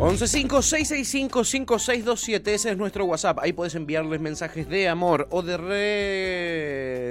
1156655627, 0.00 2.48
ese 2.48 2.70
es 2.70 2.76
nuestro 2.78 3.04
WhatsApp. 3.04 3.38
Ahí 3.40 3.52
puedes 3.52 3.74
enviarles 3.74 4.18
mensajes 4.18 4.66
de 4.66 4.88
amor 4.88 5.28
o 5.30 5.42
de 5.42 5.58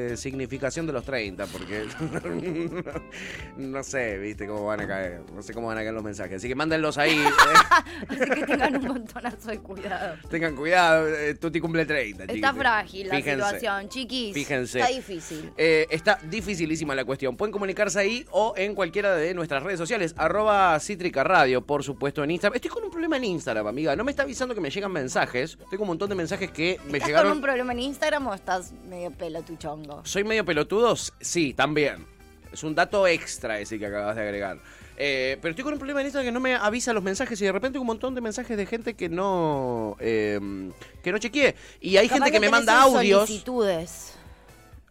resignificación 0.10 0.88
de 0.88 0.94
los 0.94 1.06
30, 1.06 1.46
porque 1.46 1.86
no 3.58 3.84
sé, 3.84 4.18
viste 4.18 4.48
cómo 4.48 4.66
van 4.66 4.82
a 4.82 4.88
caer. 4.88 5.22
No 5.36 5.44
sé 5.44 5.54
cómo 5.54 5.68
van 5.68 5.78
a 5.78 5.82
caer 5.82 5.94
los 5.94 6.04
mensajes. 6.04 6.38
Así 6.38 6.48
que 6.48 6.56
mándenlos 6.56 6.98
ahí. 6.98 7.24
Así 8.08 8.20
que 8.20 8.46
tengan 8.48 8.76
un 8.78 8.88
montonazo 8.88 9.52
de 9.52 9.60
cuidado. 9.60 10.16
Tengan 10.28 10.56
cuidado, 10.56 11.16
eh, 11.16 11.36
Tuti 11.36 11.60
cumple 11.60 11.86
30. 11.86 12.24
Está 12.24 12.34
chiquis. 12.34 12.52
frágil 12.60 13.08
la 13.08 13.16
Fíjense. 13.18 13.46
situación, 13.46 13.90
chiquis. 13.90 14.34
Fíjense. 14.34 14.80
Está 14.80 14.92
difícil. 14.92 15.52
Eh, 15.58 15.86
está 15.92 16.18
dificilísima 16.24 16.96
la 16.96 17.06
cuestión. 17.06 17.38
Pueden 17.38 17.54
comunicarse 17.54 18.00
ahí 18.00 18.26
o 18.32 18.56
en 18.58 18.74
cualquiera 18.74 19.16
de 19.16 19.36
nuestras 19.36 19.62
redes 19.62 19.78
sociales. 19.78 20.16
Arroba 20.18 20.80
Cítrica 20.80 21.24
Radio, 21.24 21.64
por 21.64 21.84
supuesto, 21.84 22.24
en 22.24 22.32
Instagram. 22.32 22.56
Estoy 22.56 22.79
con 22.80 22.86
un 22.88 22.92
problema 22.92 23.18
en 23.18 23.26
Instagram, 23.26 23.68
amiga. 23.68 23.96
No 23.96 24.04
me 24.04 24.12
está 24.12 24.24
avisando 24.24 24.56
que 24.56 24.62
me 24.62 24.70
llegan 24.70 24.92
mensajes. 24.92 25.58
Tengo 25.70 25.84
un 25.84 25.90
montón 25.90 26.10
de 26.10 26.16
mensajes 26.16 26.50
que 26.52 26.80
me 26.86 26.94
¿Estás 26.98 27.08
llegaron. 27.08 27.32
con 27.32 27.38
un 27.38 27.44
problema 27.44 27.72
en 27.74 27.80
Instagram 27.80 28.28
o 28.28 28.34
estás 28.34 28.72
medio 28.88 29.12
pelo 29.12 29.42
tu 29.42 29.56
chongo? 29.58 30.02
¿Soy 30.06 30.24
medio 30.24 30.46
pelotudo? 30.46 30.96
Sí, 31.20 31.54
también. 31.54 32.06
Es 32.52 32.64
un 32.64 32.74
dato 32.74 33.06
extra 33.06 33.60
ese 33.60 33.78
que 33.78 33.86
acabas 33.86 34.16
de 34.16 34.22
agregar. 34.24 34.58
Eh, 34.98 35.38
pero 35.42 35.52
estoy 35.52 35.64
con 35.64 35.74
un 35.74 35.80
problema 35.80 36.02
en 36.02 36.08
Instagram 36.08 36.28
que 36.28 36.32
no 36.32 36.40
me 36.40 36.56
avisa 36.56 36.92
los 36.94 37.04
mensajes 37.04 37.40
y 37.42 37.46
de 37.46 37.52
repente 37.52 37.80
un 37.80 37.86
montón 37.86 38.16
de 38.16 38.22
mensajes 38.22 38.58
de 38.58 38.66
gente 38.66 38.96
que 38.96 39.08
no 39.08 39.96
eh, 40.00 40.40
que 41.04 41.12
no 41.12 41.18
chequeé. 41.20 41.56
Y 41.80 41.98
hay 41.98 42.08
Capaz 42.10 42.26
gente 42.26 42.32
que, 42.32 42.40
me 42.40 42.50
manda 42.50 42.82
audios. 42.82 43.28
solicitudes. 43.28 44.16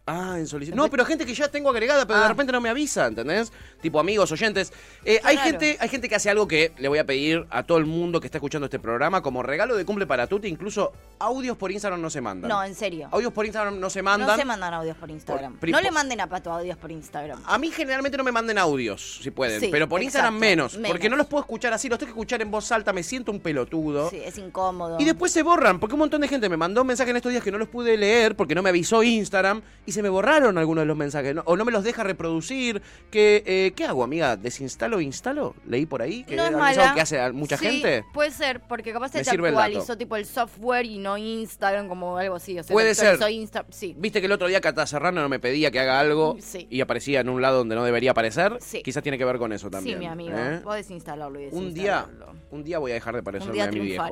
Ah, 0.09 0.35
en 0.39 0.47
solicitud. 0.47 0.75
No, 0.75 0.89
pero 0.89 1.05
gente 1.05 1.25
que 1.25 1.33
ya 1.33 1.47
tengo 1.49 1.69
agregada, 1.69 2.05
pero 2.07 2.19
de 2.19 2.25
Ah. 2.25 2.29
repente 2.29 2.51
no 2.51 2.59
me 2.61 2.69
avisa, 2.69 3.05
¿entendés? 3.07 3.51
Tipo 3.81 3.99
amigos, 3.99 4.31
oyentes. 4.31 4.73
Eh, 5.05 5.19
hay, 5.23 5.35
Claro. 5.35 5.51
gente, 5.51 5.77
hay 5.79 5.89
gente 5.89 6.09
que 6.09 6.15
hace 6.15 6.29
algo 6.29 6.47
que 6.47 6.71
le 6.77 6.87
voy 6.87 6.97
a 6.99 7.05
pedir 7.05 7.45
a 7.49 7.63
todo 7.63 7.77
el 7.77 7.85
mundo 7.85 8.19
que 8.19 8.27
está 8.27 8.37
escuchando 8.39 8.65
este 8.65 8.79
programa 8.79 9.21
como 9.21 9.43
regalo 9.43 9.75
de 9.77 9.85
cumple 9.85 10.07
para 10.07 10.27
Tuti. 10.27 10.47
Incluso 10.47 10.91
audios 11.19 11.55
por 11.57 11.71
Instagram 11.71 12.01
no 12.01 12.09
se 12.09 12.21
mandan. 12.21 12.49
No, 12.49 12.63
en 12.63 12.73
serio. 12.75 13.07
Audios 13.11 13.31
por 13.33 13.45
Instagram 13.45 13.79
no 13.79 13.89
se 13.89 14.01
mandan. 14.01 14.27
No 14.29 14.35
se 14.35 14.45
mandan 14.45 14.73
audios 14.73 14.97
por 14.97 15.09
Instagram. 15.11 15.57
Por- 15.57 15.69
no 15.69 15.79
le 15.81 15.91
manden 15.91 16.19
a 16.21 16.27
Pato 16.27 16.51
audios 16.51 16.77
por 16.77 16.91
Instagram. 16.91 17.41
A 17.45 17.57
mí 17.57 17.69
generalmente 17.71 18.17
no 18.17 18.23
me 18.23 18.31
manden 18.31 18.57
audios, 18.57 19.19
si 19.21 19.31
pueden, 19.31 19.59
Sí, 19.59 19.69
pero 19.71 19.87
por 19.87 20.01
Instagram 20.01 20.37
menos, 20.37 20.75
menos. 20.75 20.89
porque 20.91 21.09
no 21.09 21.15
los 21.15 21.27
puedo 21.27 21.41
escuchar 21.41 21.73
así, 21.73 21.87
los 21.89 21.99
tengo 21.99 22.07
que 22.13 22.19
escuchar 22.19 22.41
en 22.41 22.49
voz 22.51 22.71
alta, 22.71 22.91
me 22.93 23.03
siento 23.03 23.31
un 23.31 23.39
pelotudo. 23.39 24.09
Sí, 24.09 24.19
es 24.23 24.37
incómodo. 24.37 24.97
Y 24.99 25.05
después 25.05 25.31
se 25.31 25.43
borran, 25.43 25.79
porque 25.79 25.93
un 25.95 25.99
montón 25.99 26.21
de 26.21 26.27
gente 26.27 26.49
me 26.49 26.57
mandó 26.57 26.81
un 26.81 26.87
mensaje 26.87 27.11
en 27.11 27.17
estos 27.17 27.31
días 27.31 27.43
que 27.43 27.51
no 27.51 27.57
los 27.57 27.67
pude 27.67 27.95
leer 27.97 28.35
porque 28.35 28.55
no 28.55 28.61
me 28.63 28.69
avisó 28.69 29.03
Instagram 29.03 29.61
y 29.85 29.91
se 29.91 29.98
me 30.01 30.09
borraron 30.09 30.57
algunos 30.57 30.83
de 30.83 30.85
los 30.87 30.97
mensajes, 30.97 31.33
¿no? 31.35 31.43
o 31.45 31.55
no 31.57 31.65
me 31.65 31.71
los 31.71 31.83
deja 31.83 32.03
reproducir. 32.03 32.81
Que, 33.11 33.43
eh, 33.45 33.73
¿Qué 33.75 33.85
hago, 33.85 34.03
amiga? 34.03 34.35
¿Desinstalo 34.37 34.97
o 34.97 35.01
instalo? 35.01 35.55
Leí 35.67 35.85
por 35.85 36.01
ahí 36.01 36.23
que 36.23 36.35
no 36.35 36.43
es 36.43 36.49
es 36.51 36.57
mala. 36.57 36.83
algo 36.83 36.95
que 36.95 37.01
hace 37.01 37.31
mucha 37.31 37.57
Sí, 37.57 37.65
gente. 37.65 38.03
Puede 38.13 38.31
ser, 38.31 38.61
porque 38.61 38.91
capaz 38.93 39.09
se 39.11 39.19
actualizó 39.19 39.97
tipo 39.97 40.15
el 40.15 40.25
software 40.25 40.85
y 40.85 40.97
no 40.97 41.17
Instagram, 41.17 41.87
como 41.87 42.17
algo 42.17 42.35
así. 42.35 42.57
O 42.59 42.63
sea, 42.63 42.73
Puede 42.73 42.95
ser. 42.95 43.17
Insta- 43.19 43.65
sí. 43.69 43.95
Viste 43.97 44.19
que 44.19 44.25
el 44.27 44.31
otro 44.31 44.47
día 44.47 44.61
Cata 44.61 44.85
Serrano 44.87 45.21
no 45.21 45.29
me 45.29 45.39
pedía 45.39 45.71
que 45.71 45.79
haga 45.79 45.99
algo 45.99 46.35
Sí. 46.39 46.67
y 46.69 46.81
aparecía 46.81 47.19
en 47.21 47.29
un 47.29 47.41
lado 47.41 47.59
donde 47.59 47.75
no 47.75 47.83
debería 47.83 48.11
aparecer. 48.11 48.57
Sí. 48.61 48.81
Quizás 48.83 49.03
tiene 49.03 49.17
que 49.17 49.25
ver 49.25 49.37
con 49.37 49.53
eso 49.53 49.69
también. 49.69 49.97
Sí, 49.97 49.99
mi 49.99 50.07
amigo. 50.07 50.37
¿eh? 50.37 50.59
Podés 50.63 50.89
instalarlo 50.91 51.39
y 51.39 51.45
Un 51.51 51.73
día, 51.73 52.01
desinstalarlo. 52.01 52.35
un 52.51 52.63
día 52.63 52.79
voy 52.79 52.91
a 52.91 52.93
dejar 52.95 53.15
de 53.15 53.23
parecerme 53.23 53.53
día 53.53 53.65
a 53.65 53.71
mi 53.71 53.79
viejo. 53.79 54.03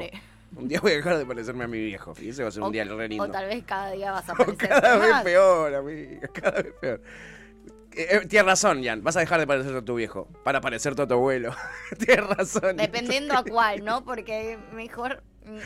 Un 0.56 0.68
día 0.68 0.80
voy 0.82 0.94
a 0.94 0.96
dejar 0.96 1.18
de 1.18 1.26
parecerme 1.26 1.66
a 1.66 1.68
mi 1.68 1.80
viejo. 1.80 2.14
Y 2.22 2.30
ese 2.30 2.42
va 2.44 2.50
a 2.50 2.52
ser 2.52 2.62
un 2.64 2.70
O- 2.70 2.72
día 2.72 2.84
re 2.86 3.08
lindo. 3.10 3.24
O 3.24 3.30
tal 3.30 3.48
vez 3.48 3.64
cada 3.66 3.92
día 3.92 4.12
vas 4.12 4.28
a 4.30 4.32
O 4.34 4.36
aparecer 4.36 4.70
cada 4.70 4.98
vez 4.98 5.12
más. 5.12 5.24
peor, 5.24 5.76
amiga. 5.76 6.28
Cada 6.34 6.62
vez 6.62 6.74
peor. 6.80 7.02
Eh, 7.96 8.08
eh, 8.12 8.28
tienes 8.28 8.46
razón, 8.46 8.84
Jan. 8.84 9.04
Vas 9.04 9.18
a 9.18 9.20
dejar 9.22 9.40
de 9.40 9.48
parecerte 9.48 9.80
a 9.80 9.82
tu 9.86 9.96
viejo 9.96 10.28
para 10.44 10.62
parecerte 10.62 11.02
a 11.02 11.08
tu 11.08 11.14
abuelo. 11.16 11.54
tienes 12.06 12.26
razón. 12.28 12.78
Dependiendo 12.78 13.34
a 13.36 13.44
cuál, 13.50 13.84
¿no? 13.84 14.04
Porque 14.06 14.58
mejor 14.74 15.22
mm, 15.46 15.58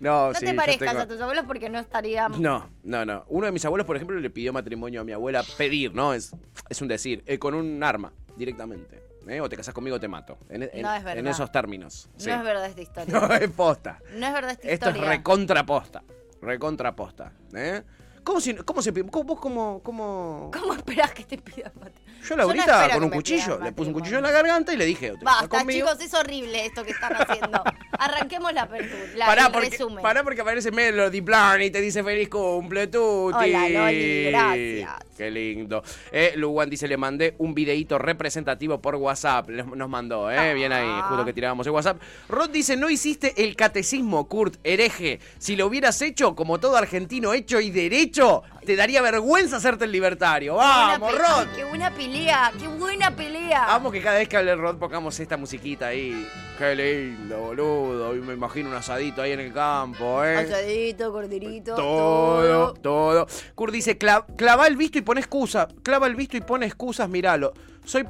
No, 0.00 0.28
no 0.28 0.34
sí, 0.34 0.46
te 0.46 0.54
parezcas 0.54 0.88
tengo- 0.90 1.02
a 1.02 1.06
tus 1.06 1.20
abuelos 1.20 1.44
porque 1.46 1.68
no 1.68 1.78
estaría... 1.78 2.28
No, 2.28 2.70
no, 2.84 3.04
no. 3.04 3.24
Uno 3.28 3.46
de 3.46 3.52
mis 3.52 3.64
abuelos, 3.64 3.86
por 3.86 3.96
ejemplo, 3.96 4.18
le 4.18 4.30
pidió 4.30 4.52
matrimonio 4.52 5.00
a 5.00 5.04
mi 5.04 5.12
abuela. 5.12 5.42
Pedir, 5.58 5.94
¿no? 5.94 6.14
Es, 6.14 6.32
es 6.68 6.80
un 6.80 6.88
decir. 6.88 7.22
eh, 7.26 7.38
con 7.38 7.54
un 7.54 7.82
arma, 7.82 8.12
directamente. 8.36 9.02
¿Eh? 9.30 9.40
O 9.40 9.48
te 9.48 9.56
casas 9.56 9.72
conmigo 9.74 9.96
o 9.96 10.00
te 10.00 10.08
mato. 10.08 10.38
En, 10.48 10.62
en- 10.62 10.82
No, 10.82 10.92
es 10.94 11.02
verdad. 11.04 11.18
en 11.18 11.26
esos 11.28 11.50
términos. 11.52 12.08
No 12.14 12.20
sí. 12.20 12.30
es 12.30 12.42
verdad 12.42 12.66
esta 12.66 12.80
historia. 12.82 13.20
No, 13.28 13.34
es 13.34 13.50
posta. 13.50 13.98
No 14.14 14.26
es 14.26 14.32
verdad 14.32 14.50
esta 14.52 14.68
Esto 14.68 14.88
historia. 14.90 15.02
es 15.12 15.18
recontraposta. 15.18 16.02
Recontraposta. 16.42 17.32
¿eh? 17.54 17.82
¿Cómo, 18.24 18.40
si, 18.40 18.54
cómo 18.54 18.82
se 18.82 18.92
pide? 18.92 19.08
¿Cómo, 19.10 19.24
vos 19.24 19.40
cómo, 19.40 19.80
cómo... 19.82 20.50
¿Cómo 20.52 20.74
esperás 20.74 21.12
que 21.12 21.24
te 21.24 21.38
pidan 21.38 21.72
matrimonio? 21.80 22.09
Yo 22.28 22.36
la 22.36 22.42
no 22.42 22.48
ahorita 22.50 22.80
espero 22.82 22.94
con 22.94 23.04
un 23.04 23.10
cuchillo, 23.10 23.58
le 23.62 23.72
puse 23.72 23.88
un 23.88 23.94
cuchillo 23.94 24.18
en 24.18 24.22
la 24.24 24.30
garganta 24.30 24.72
y 24.72 24.76
le 24.76 24.84
dije, 24.86 25.10
¿te 25.10 25.24
casas 25.24 25.40
Basta, 25.42 25.48
conmigo? 25.58 25.88
chicos, 25.88 26.04
es 26.04 26.14
horrible 26.14 26.66
esto 26.66 26.84
que 26.84 26.90
están 26.92 27.12
haciendo. 27.14 27.62
Arranquemos 27.98 28.52
la 28.52 28.62
apertura, 28.62 29.00
la, 29.16 29.26
Pará 29.26 29.46
el 29.46 29.52
porque, 29.52 29.70
resumen. 29.70 30.02
pará 30.02 30.22
porque 30.22 30.40
aparece 30.40 30.70
Melody 30.70 31.20
Plan 31.20 31.60
y 31.62 31.70
te 31.70 31.80
dice 31.80 32.02
feliz 32.04 32.28
cumple, 32.28 32.86
Tuti. 32.86 33.36
Hola, 33.36 33.68
Loli, 33.68 34.24
gracias. 34.30 34.90
Qué 35.16 35.30
lindo. 35.30 35.82
Eh, 36.12 36.32
Luwan 36.36 36.70
dice, 36.70 36.88
le 36.88 36.96
mandé 36.96 37.34
un 37.38 37.52
videíto 37.54 37.98
representativo 37.98 38.80
por 38.80 38.94
WhatsApp. 38.96 39.48
Nos 39.50 39.88
mandó, 39.88 40.30
¿eh? 40.30 40.54
Bien 40.54 40.72
ahí, 40.72 40.86
Ah. 40.88 41.06
justo 41.08 41.24
que 41.26 41.32
tirábamos 41.34 41.66
el 41.66 41.72
WhatsApp. 41.72 42.00
Rod 42.28 42.48
dice, 42.50 42.74
no 42.76 42.88
hiciste 42.88 43.44
el 43.44 43.54
catecismo, 43.54 44.26
Kurt, 44.28 44.54
hereje. 44.64 45.20
Si 45.38 45.56
lo 45.56 45.66
hubieras 45.66 46.00
hecho, 46.00 46.34
como 46.34 46.58
todo 46.58 46.76
argentino 46.76 47.34
hecho 47.34 47.60
y 47.60 47.70
derecho, 47.70 48.42
te 48.64 48.76
daría 48.76 49.00
vergüenza 49.02 49.56
hacerte 49.56 49.84
el 49.86 49.92
libertario. 49.92 50.56
¡Vamos, 50.56 51.12
Rod! 51.12 51.46
Qué 51.56 51.64
buena 51.64 51.90
pelea, 51.94 52.52
qué 52.58 52.68
buena 52.68 53.14
pelea. 53.14 53.66
Vamos 53.66 53.92
que 53.92 54.00
cada 54.02 54.18
vez 54.18 54.28
que 54.28 54.36
hable 54.36 54.54
Rod 54.54 54.76
pongamos 54.78 55.18
esta 55.20 55.36
musiquita 55.36 55.88
ahí. 55.88 56.26
Qué 56.58 56.74
lindo, 56.74 57.38
boludo. 57.38 58.14
Y 58.16 58.20
me 58.20 58.34
imagino 58.34 58.68
un 58.68 58.74
asadito 58.76 59.22
ahí 59.22 59.32
en 59.32 59.40
el 59.40 59.52
campo, 59.52 60.22
¿eh? 60.24 60.36
Asadito, 60.36 61.10
corderito, 61.12 61.74
Todo, 61.74 62.74
todo. 62.74 63.26
Kurt 63.54 63.72
dice, 63.72 63.98
"Cla- 63.98 64.24
clava 64.36 64.66
el 64.66 64.76
visto 64.76 64.98
y 64.98 65.02
pone 65.02 65.20
excusa. 65.20 65.68
Clava 65.82 66.06
el 66.06 66.14
visto 66.16 66.36
y 66.36 66.40
pone 66.42 66.66
excusas, 66.66 67.08
míralo. 67.08 67.52
Soy... 67.84 68.04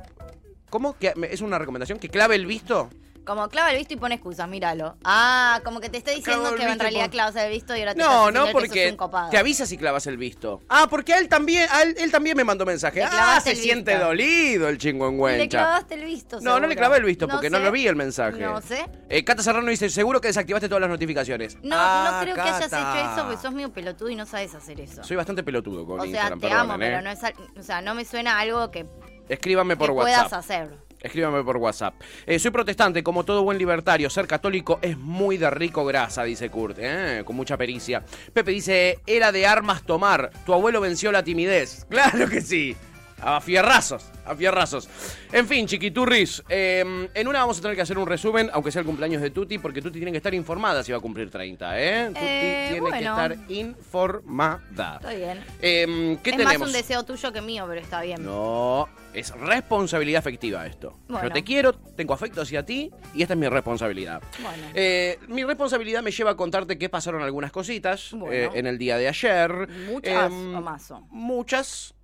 ¿Cómo? 0.69 0.97
¿Que 0.99 1.13
me- 1.17 1.33
¿Es 1.33 1.41
una 1.41 1.59
recomendación? 1.59 1.99
¿Que 1.99 2.09
clave 2.09 2.35
el 2.37 2.47
visto? 2.47 2.91
Como 3.25 3.49
clava 3.49 3.71
el 3.71 3.77
visto 3.79 3.95
y 3.95 3.97
pone 3.97 4.15
excusas, 4.17 4.49
míralo. 4.49 4.97
Ah, 5.05 5.61
como 5.63 5.79
que 5.81 5.89
te 5.89 5.99
está 5.99 6.11
diciendo 6.11 6.43
Clavo 6.43 6.55
el 6.55 6.59
que 6.59 6.63
en 6.65 6.69
visto 6.71 6.83
y 6.83 6.83
realidad 6.85 7.05
pon- 7.05 7.11
clavas 7.11 7.37
el 7.37 7.51
visto 7.53 7.77
y 7.77 7.81
ahora 7.81 7.95
te 7.95 7.99
No, 8.01 8.05
estás 8.05 8.17
no, 8.17 8.25
diciendo 8.27 8.45
que 8.47 8.51
sos 8.53 8.69
porque 8.69 8.91
un 8.91 8.97
copado. 8.97 9.31
te 9.31 9.39
avisa 9.39 9.67
si 9.67 9.77
clavas 9.77 10.07
el 10.07 10.17
visto. 10.17 10.63
Ah, 10.69 10.87
porque 10.91 11.15
a 11.15 11.19
él 11.19 11.29
también, 11.29 11.69
a 11.71 11.83
él, 11.83 11.95
él 11.99 12.11
también 12.11 12.37
me 12.37 12.45
mandó 12.45 12.65
mensaje. 12.67 12.99
Le 13.01 13.05
Ah, 13.05 13.11
clavaste 13.11 13.51
se 13.51 13.57
el 13.57 13.63
siente 13.63 13.93
visto. 13.93 14.07
dolido 14.07 14.69
el 14.69 14.75
Le 14.75 14.79
chingüengüencha. 14.81 15.49
clavaste 15.59 15.95
el 15.95 16.05
visto, 16.05 16.41
No, 16.41 16.59
no 16.59 16.67
le 16.67 16.75
clavé 16.77 16.97
el 16.97 17.05
visto 17.05 17.29
porque 17.29 17.51
no, 17.51 17.59
sé. 17.59 17.65
lo 17.65 17.71
vi 17.73 17.87
el 17.87 17.95
mensaje. 17.97 18.41
No 18.41 18.61
sé. 18.63 18.87
Eh, 19.09 19.23
Cata 19.23 19.43
Serrano 19.43 19.71
dice, 19.71 19.89
seguro 19.91 20.21
que 20.21 20.29
desactivaste 20.29 20.69
todas 20.69 20.81
las 20.81 20.91
notificaciones. 20.91 21.57
No, 21.63 21.77
Ah, 21.79 22.11
no 22.17 22.23
creo 22.23 22.35
que 22.35 22.41
hayas 22.41 22.61
Cata. 22.69 23.01
hecho 23.01 23.13
eso 23.13 23.27
porque 23.27 23.43
sos 23.43 23.53
medio 23.53 23.71
pelotudo 23.73 24.09
y 24.11 24.17
no 24.17 24.27
sabes 24.27 24.55
hacer 24.55 24.81
eso. 24.81 25.05
Soy 25.05 25.17
bastante 25.17 25.43
pelotudo 25.43 25.85
con 25.87 26.01
o 26.01 26.03
sea, 26.03 26.11
Instagram, 26.11 26.41
te 26.41 26.49
perdonen, 26.49 26.71
amo, 26.73 26.83
¿eh? 26.83 26.87
pero 26.89 27.03
no 27.03 27.11
es, 27.11 27.23
al- 27.23 27.35
o 27.59 27.63
sea, 27.63 27.83
no 27.83 27.95
me 27.95 28.05
suena 28.05 28.39
algo 28.41 28.71
que, 28.71 28.87
Escríbanme 29.29 29.77
por 29.77 29.89
que 29.89 29.93
WhatsApp. 29.93 30.29
puedas 30.29 30.33
hacer. 30.33 30.90
Escríbame 31.03 31.43
por 31.43 31.57
WhatsApp. 31.57 31.95
Eh, 32.27 32.39
soy 32.39 32.51
protestante, 32.51 33.03
como 33.03 33.25
todo 33.25 33.43
buen 33.43 33.59
libertario. 33.59 34.11
Ser 34.11 34.27
católico 34.27 34.79
es 34.83 34.99
muy 34.99 35.37
de 35.39 35.51
rico 35.51 35.85
grasa, 35.85 36.25
dice 36.25 36.51
Kurt, 36.51 36.77
¿eh? 36.81 37.23
con 37.25 37.37
mucha 37.37 37.57
pericia. 37.57 38.05
Pepe 38.33 38.51
dice, 38.51 38.99
era 39.07 39.33
de 39.33 39.47
armas 39.47 39.83
tomar. 39.83 40.31
Tu 40.45 40.53
abuelo 40.53 40.81
venció 40.81 41.13
la 41.13 41.23
timidez. 41.25 41.87
Claro 42.01 42.29
que 42.31 42.41
sí. 42.41 42.77
A 43.23 43.41
fierrazos, 43.41 44.05
a 44.25 44.35
fierrazos. 44.35 44.89
En 45.33 45.47
fin, 45.47 45.67
chiquiturris, 45.67 46.43
eh, 46.49 47.09
en 47.13 47.29
una 47.29 47.41
vamos 47.41 47.59
a 47.59 47.61
tener 47.63 47.77
que 47.77 47.83
hacer 47.83 47.99
un 47.99 48.07
resumen, 48.07 48.49
aunque 48.53 48.73
sea 48.73 48.81
el 48.81 48.87
cumpleaños 48.87 49.21
de 49.21 49.31
Tuti, 49.31 49.59
porque 49.59 49.83
Tuti 49.83 49.99
tiene 49.99 50.11
que 50.11 50.17
estar 50.17 50.33
informada 50.35 50.83
si 50.83 50.93
va 50.93 50.99
a 50.99 51.01
cumplir 51.01 51.31
30, 51.31 51.81
¿eh? 51.81 52.07
Tuti 52.09 52.21
Eh, 52.23 52.69
tiene 52.73 52.91
que 52.91 52.99
estar 52.99 53.37
informada. 53.49 54.97
Está 54.97 55.13
bien. 55.13 55.45
Eh, 55.61 56.19
¿Qué 56.23 56.31
es 56.31 56.37
tenemos? 56.37 56.59
más 56.61 56.69
un 56.69 56.73
deseo 56.73 57.03
tuyo 57.05 57.33
que 57.33 57.41
mío, 57.41 57.67
pero 57.69 57.81
está 57.81 58.01
bien. 58.03 58.25
No, 58.25 58.89
es 59.13 59.31
responsabilidad 59.37 60.19
afectiva 60.21 60.67
esto. 60.67 60.99
Bueno. 61.09 61.29
Yo 61.29 61.35
te 61.35 61.45
quiero, 61.45 61.75
tengo 61.75 62.15
afecto 62.15 62.41
hacia 62.43 62.65
ti 62.65 62.91
y 63.15 63.23
esta 63.23 63.35
es 63.35 63.41
mi 63.41 63.49
responsabilidad. 63.49 64.23
Bueno. 64.43 64.63
Eh, 64.75 65.19
mi 65.29 65.45
responsabilidad 65.45 66.03
me 66.03 66.11
lleva 66.11 66.31
a 66.33 66.37
contarte 66.37 66.79
que 66.79 66.89
pasaron 66.89 67.23
algunas 67.23 67.53
cositas 67.53 68.13
Bueno. 68.13 68.33
eh, 68.33 68.51
en 68.55 68.67
el 68.67 68.79
día 68.79 68.97
de 68.97 69.09
ayer. 69.09 69.69
Muchas 69.89 70.31
Em, 70.33 70.55
o. 70.57 71.07
Muchas 71.11 71.95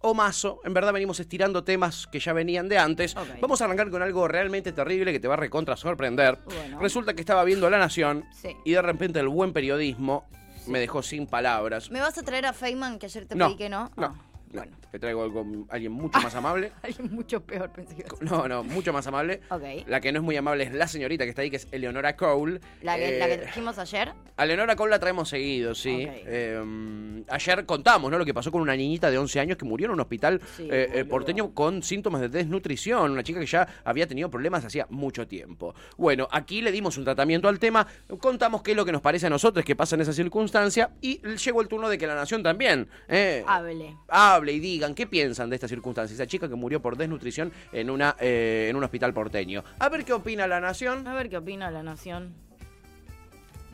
o 0.00 0.14
mazo. 0.14 0.60
En 0.64 0.72
verdad 0.74 0.92
venimos 0.92 1.20
estirando 1.20 1.62
temas 1.64 2.06
que 2.06 2.20
ya 2.20 2.32
venían 2.32 2.68
de 2.68 2.78
antes. 2.78 3.14
Vamos 3.40 3.60
a 3.60 3.64
arrancar 3.66 3.90
con 3.90 4.02
algo 4.02 4.26
realmente 4.28 4.72
terrible 4.72 5.12
que 5.12 5.20
te 5.20 5.28
va 5.28 5.34
a 5.34 5.36
recontra 5.38 5.76
sorprender. 5.76 6.38
Bueno. 6.44 6.80
Resulta 6.80 7.14
que 7.14 7.20
estaba 7.20 7.44
viendo 7.44 7.68
La 7.70 7.78
Nación 7.78 8.24
Sí. 8.32 8.56
y 8.64 8.72
de 8.72 8.82
repente 8.82 9.20
el 9.20 9.28
buen 9.28 9.52
periodismo 9.52 10.24
me 10.66 10.78
dejó 10.78 11.02
sin 11.02 11.26
palabras. 11.26 11.90
¿Me 11.90 12.00
vas 12.00 12.16
a 12.18 12.22
traer 12.22 12.46
a 12.46 12.52
Feynman 12.52 12.98
que 12.98 13.06
ayer 13.06 13.26
te 13.26 13.34
No, 13.34 13.48
pedí 13.48 13.56
que 13.56 13.68
no? 13.68 13.90
no. 13.96 14.06
Ah, 14.06 14.14
Bueno. 14.52 14.72
Te 14.90 14.98
traigo 14.98 15.22
algo, 15.22 15.46
alguien 15.68 15.92
mucho 15.92 16.20
más 16.20 16.34
amable. 16.34 16.72
Alguien 16.82 17.12
mucho 17.14 17.40
peor, 17.44 17.70
pensé 17.70 17.94
que. 17.94 18.04
No, 18.20 18.48
no, 18.48 18.64
mucho 18.64 18.92
más 18.92 19.06
amable. 19.06 19.40
La 19.86 20.00
que 20.00 20.10
no 20.12 20.18
es 20.18 20.24
muy 20.24 20.36
amable 20.36 20.64
es 20.64 20.72
la 20.72 20.88
señorita 20.88 21.24
que 21.24 21.30
está 21.30 21.42
ahí, 21.42 21.50
que 21.50 21.56
es 21.56 21.68
Eleonora 21.70 22.16
Cole. 22.16 22.60
La 22.82 22.96
que, 22.96 23.18
la 23.18 23.26
que 23.26 23.34
Eh, 23.34 23.38
trajimos 23.38 23.78
ayer. 23.78 24.12
a 24.36 24.44
Eleonora 24.44 24.74
Cole 24.74 24.90
la 24.90 24.98
traemos 24.98 25.28
seguido, 25.28 25.74
sí. 25.74 26.06
Eh, 26.08 27.22
ayer 27.28 27.66
contamos, 27.66 28.10
¿no? 28.10 28.18
Lo 28.18 28.24
que 28.24 28.34
pasó 28.34 28.50
con 28.50 28.60
una 28.62 28.74
niñita 28.74 29.10
de 29.10 29.18
11 29.18 29.40
años 29.40 29.56
que 29.58 29.64
murió 29.64 29.86
en 29.86 29.92
un 29.92 30.00
hospital 30.00 30.40
Sí, 30.56 30.68
eh, 30.70 30.90
eh, 30.94 31.04
porteño 31.04 31.54
con 31.54 31.82
síntomas 31.82 32.20
de 32.22 32.28
desnutrición. 32.28 33.12
Una 33.12 33.22
chica 33.22 33.38
que 33.40 33.46
ya 33.46 33.66
había 33.84 34.06
tenido 34.06 34.30
problemas 34.30 34.64
hacía 34.64 34.86
mucho 34.90 35.26
tiempo. 35.28 35.74
Bueno, 35.96 36.26
aquí 36.30 36.62
le 36.62 36.72
dimos 36.72 36.96
un 36.98 37.04
tratamiento 37.04 37.48
al 37.48 37.58
tema, 37.58 37.86
contamos 38.18 38.62
qué 38.62 38.72
es 38.72 38.76
lo 38.76 38.84
que 38.84 38.92
nos 38.92 39.02
parece 39.02 39.26
a 39.26 39.30
nosotros 39.30 39.64
que 39.64 39.76
pasa 39.76 39.94
en 39.94 40.00
esa 40.02 40.12
circunstancia 40.12 40.90
y 41.00 41.20
llegó 41.36 41.60
el 41.62 41.68
turno 41.68 41.88
de 41.88 41.96
que 41.98 42.06
la 42.06 42.14
nación 42.14 42.42
también 42.42 42.88
eh, 43.08 43.44
Hable. 43.46 43.96
hable 44.08 44.52
y 44.52 44.58
digan 44.80 44.94
qué 44.94 45.06
piensan 45.06 45.50
de 45.50 45.56
esta 45.56 45.68
circunstancia. 45.68 46.14
Esa 46.14 46.26
chica 46.26 46.48
que 46.48 46.54
murió 46.54 46.80
por 46.80 46.96
desnutrición 46.96 47.52
en, 47.72 47.90
una, 47.90 48.16
eh, 48.18 48.68
en 48.70 48.76
un 48.76 48.82
hospital 48.82 49.12
porteño. 49.12 49.62
A 49.78 49.88
ver 49.90 50.04
qué 50.06 50.14
opina 50.14 50.46
la 50.46 50.58
nación. 50.58 51.06
A 51.06 51.14
ver 51.14 51.28
qué 51.28 51.36
opina 51.36 51.70
la 51.70 51.82
nación. 51.82 52.32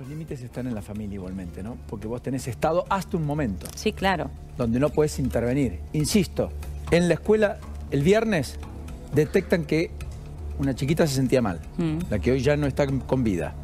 Los 0.00 0.08
límites 0.08 0.42
están 0.42 0.66
en 0.66 0.74
la 0.74 0.82
familia 0.82 1.14
igualmente, 1.14 1.62
¿no? 1.62 1.78
Porque 1.86 2.06
vos 2.08 2.20
tenés 2.22 2.46
estado 2.48 2.84
hasta 2.90 3.16
un 3.16 3.24
momento 3.24 3.66
Sí, 3.76 3.92
claro. 3.92 4.30
donde 4.58 4.78
no 4.80 4.90
podés 4.90 5.18
intervenir. 5.20 5.78
Insisto, 5.92 6.50
en 6.90 7.06
la 7.08 7.14
escuela 7.14 7.58
el 7.92 8.02
viernes 8.02 8.58
detectan 9.14 9.64
que 9.64 9.90
una 10.58 10.74
chiquita 10.74 11.06
se 11.06 11.14
sentía 11.14 11.40
mal, 11.40 11.60
Mm. 11.78 11.98
la 12.10 12.18
que 12.18 12.32
hoy 12.32 12.40
ya 12.42 12.56
no 12.56 12.66
está 12.66 12.86
con 12.86 13.22
vida. 13.24 13.54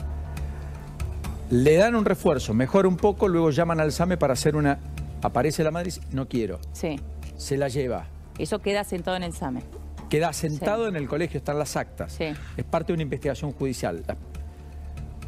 Le 1.50 1.74
dan 1.76 1.96
un 1.96 2.04
refuerzo, 2.06 2.54
mejora 2.54 2.88
un 2.88 2.96
poco, 2.96 3.28
luego 3.28 3.50
llaman 3.50 3.80
al 3.80 3.90
SAME 3.92 4.16
para 4.16 4.32
hacer 4.34 4.54
una... 4.56 4.78
Aparece 5.22 5.62
la 5.62 5.70
madre 5.70 5.88
y 5.88 5.92
dice, 5.92 6.00
no 6.12 6.26
quiero, 6.28 6.58
Sí. 6.72 6.98
Se 7.42 7.56
la 7.56 7.68
lleva. 7.68 8.06
Eso 8.38 8.60
queda 8.60 8.84
sentado 8.84 9.16
en 9.16 9.24
el 9.24 9.32
SAME. 9.32 9.62
Queda 10.08 10.32
sentado 10.32 10.88
en 10.88 10.96
el 10.96 11.08
colegio, 11.08 11.38
están 11.38 11.58
las 11.58 11.76
actas. 11.76 12.12
Sí. 12.12 12.26
Es 12.56 12.64
parte 12.64 12.88
de 12.88 12.94
una 12.94 13.02
investigación 13.02 13.52
judicial. 13.52 14.04
La 14.06 14.16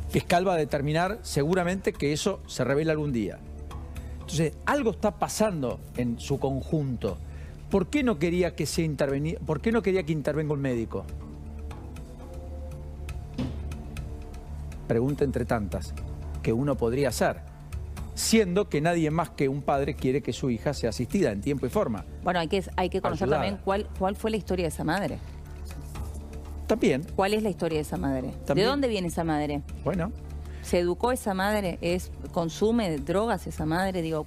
fiscal 0.09 0.47
va 0.47 0.55
a 0.55 0.57
determinar 0.57 1.19
seguramente 1.23 1.93
que 1.93 2.13
eso 2.13 2.41
se 2.47 2.63
revela 2.65 2.93
algún 2.93 3.13
día. 3.13 3.39
Entonces, 4.21 4.55
algo 4.65 4.93
está 4.93 5.19
pasando 5.19 5.81
en 5.97 6.21
su 6.21 6.39
conjunto. 6.39 7.19
¿Por 7.71 7.89
qué 7.89 8.03
no 8.05 8.19
quería 8.19 8.55
que 8.55 8.67
se 8.67 8.83
intervenía? 8.83 9.39
¿Por 9.45 9.61
qué 9.61 9.73
no 9.73 9.83
quería 9.83 10.05
que 10.05 10.13
intervenga 10.13 10.53
un 10.53 10.61
médico? 10.61 11.05
Pregunta 14.87 15.25
entre 15.25 15.45
tantas 15.45 15.93
que 16.43 16.53
uno 16.53 16.77
podría 16.77 17.09
hacer, 17.09 17.41
siendo 18.15 18.69
que 18.69 18.81
nadie 18.81 19.11
más 19.11 19.31
que 19.31 19.49
un 19.49 19.63
padre 19.63 19.95
quiere 19.95 20.23
que 20.23 20.33
su 20.33 20.51
hija 20.51 20.73
sea 20.73 20.91
asistida 20.91 21.33
en 21.33 21.41
tiempo 21.41 21.67
y 21.67 21.69
forma. 21.69 22.05
Bueno, 22.23 22.41
hay 22.41 22.49
que, 22.49 22.65
hay 22.77 22.89
que 22.89 23.01
conocer 23.01 23.25
Ayudada. 23.25 23.43
también 23.43 23.63
cuál, 23.65 23.89
cuál 23.99 24.17
fue 24.17 24.31
la 24.31 24.37
historia 24.37 24.65
de 24.65 24.69
esa 24.69 24.85
madre. 24.85 25.19
También, 26.67 27.05
¿Cuál 27.15 27.35
es 27.35 27.43
la 27.43 27.51
historia 27.51 27.77
de 27.79 27.83
esa 27.83 27.99
madre? 27.99 28.31
También. 28.47 28.65
¿De 28.67 28.71
dónde 28.71 28.89
viene 28.89 29.09
esa 29.09 29.23
madre? 29.25 29.63
bueno, 29.85 30.13
¿Se 30.63 30.79
educó 30.79 31.13
esa 31.13 31.35
madre? 31.35 31.79
¿Es 31.83 32.11
consume 32.33 32.97
drogas 32.97 33.47
esa 33.47 33.67
madre? 33.67 34.01
Digo, 34.01 34.27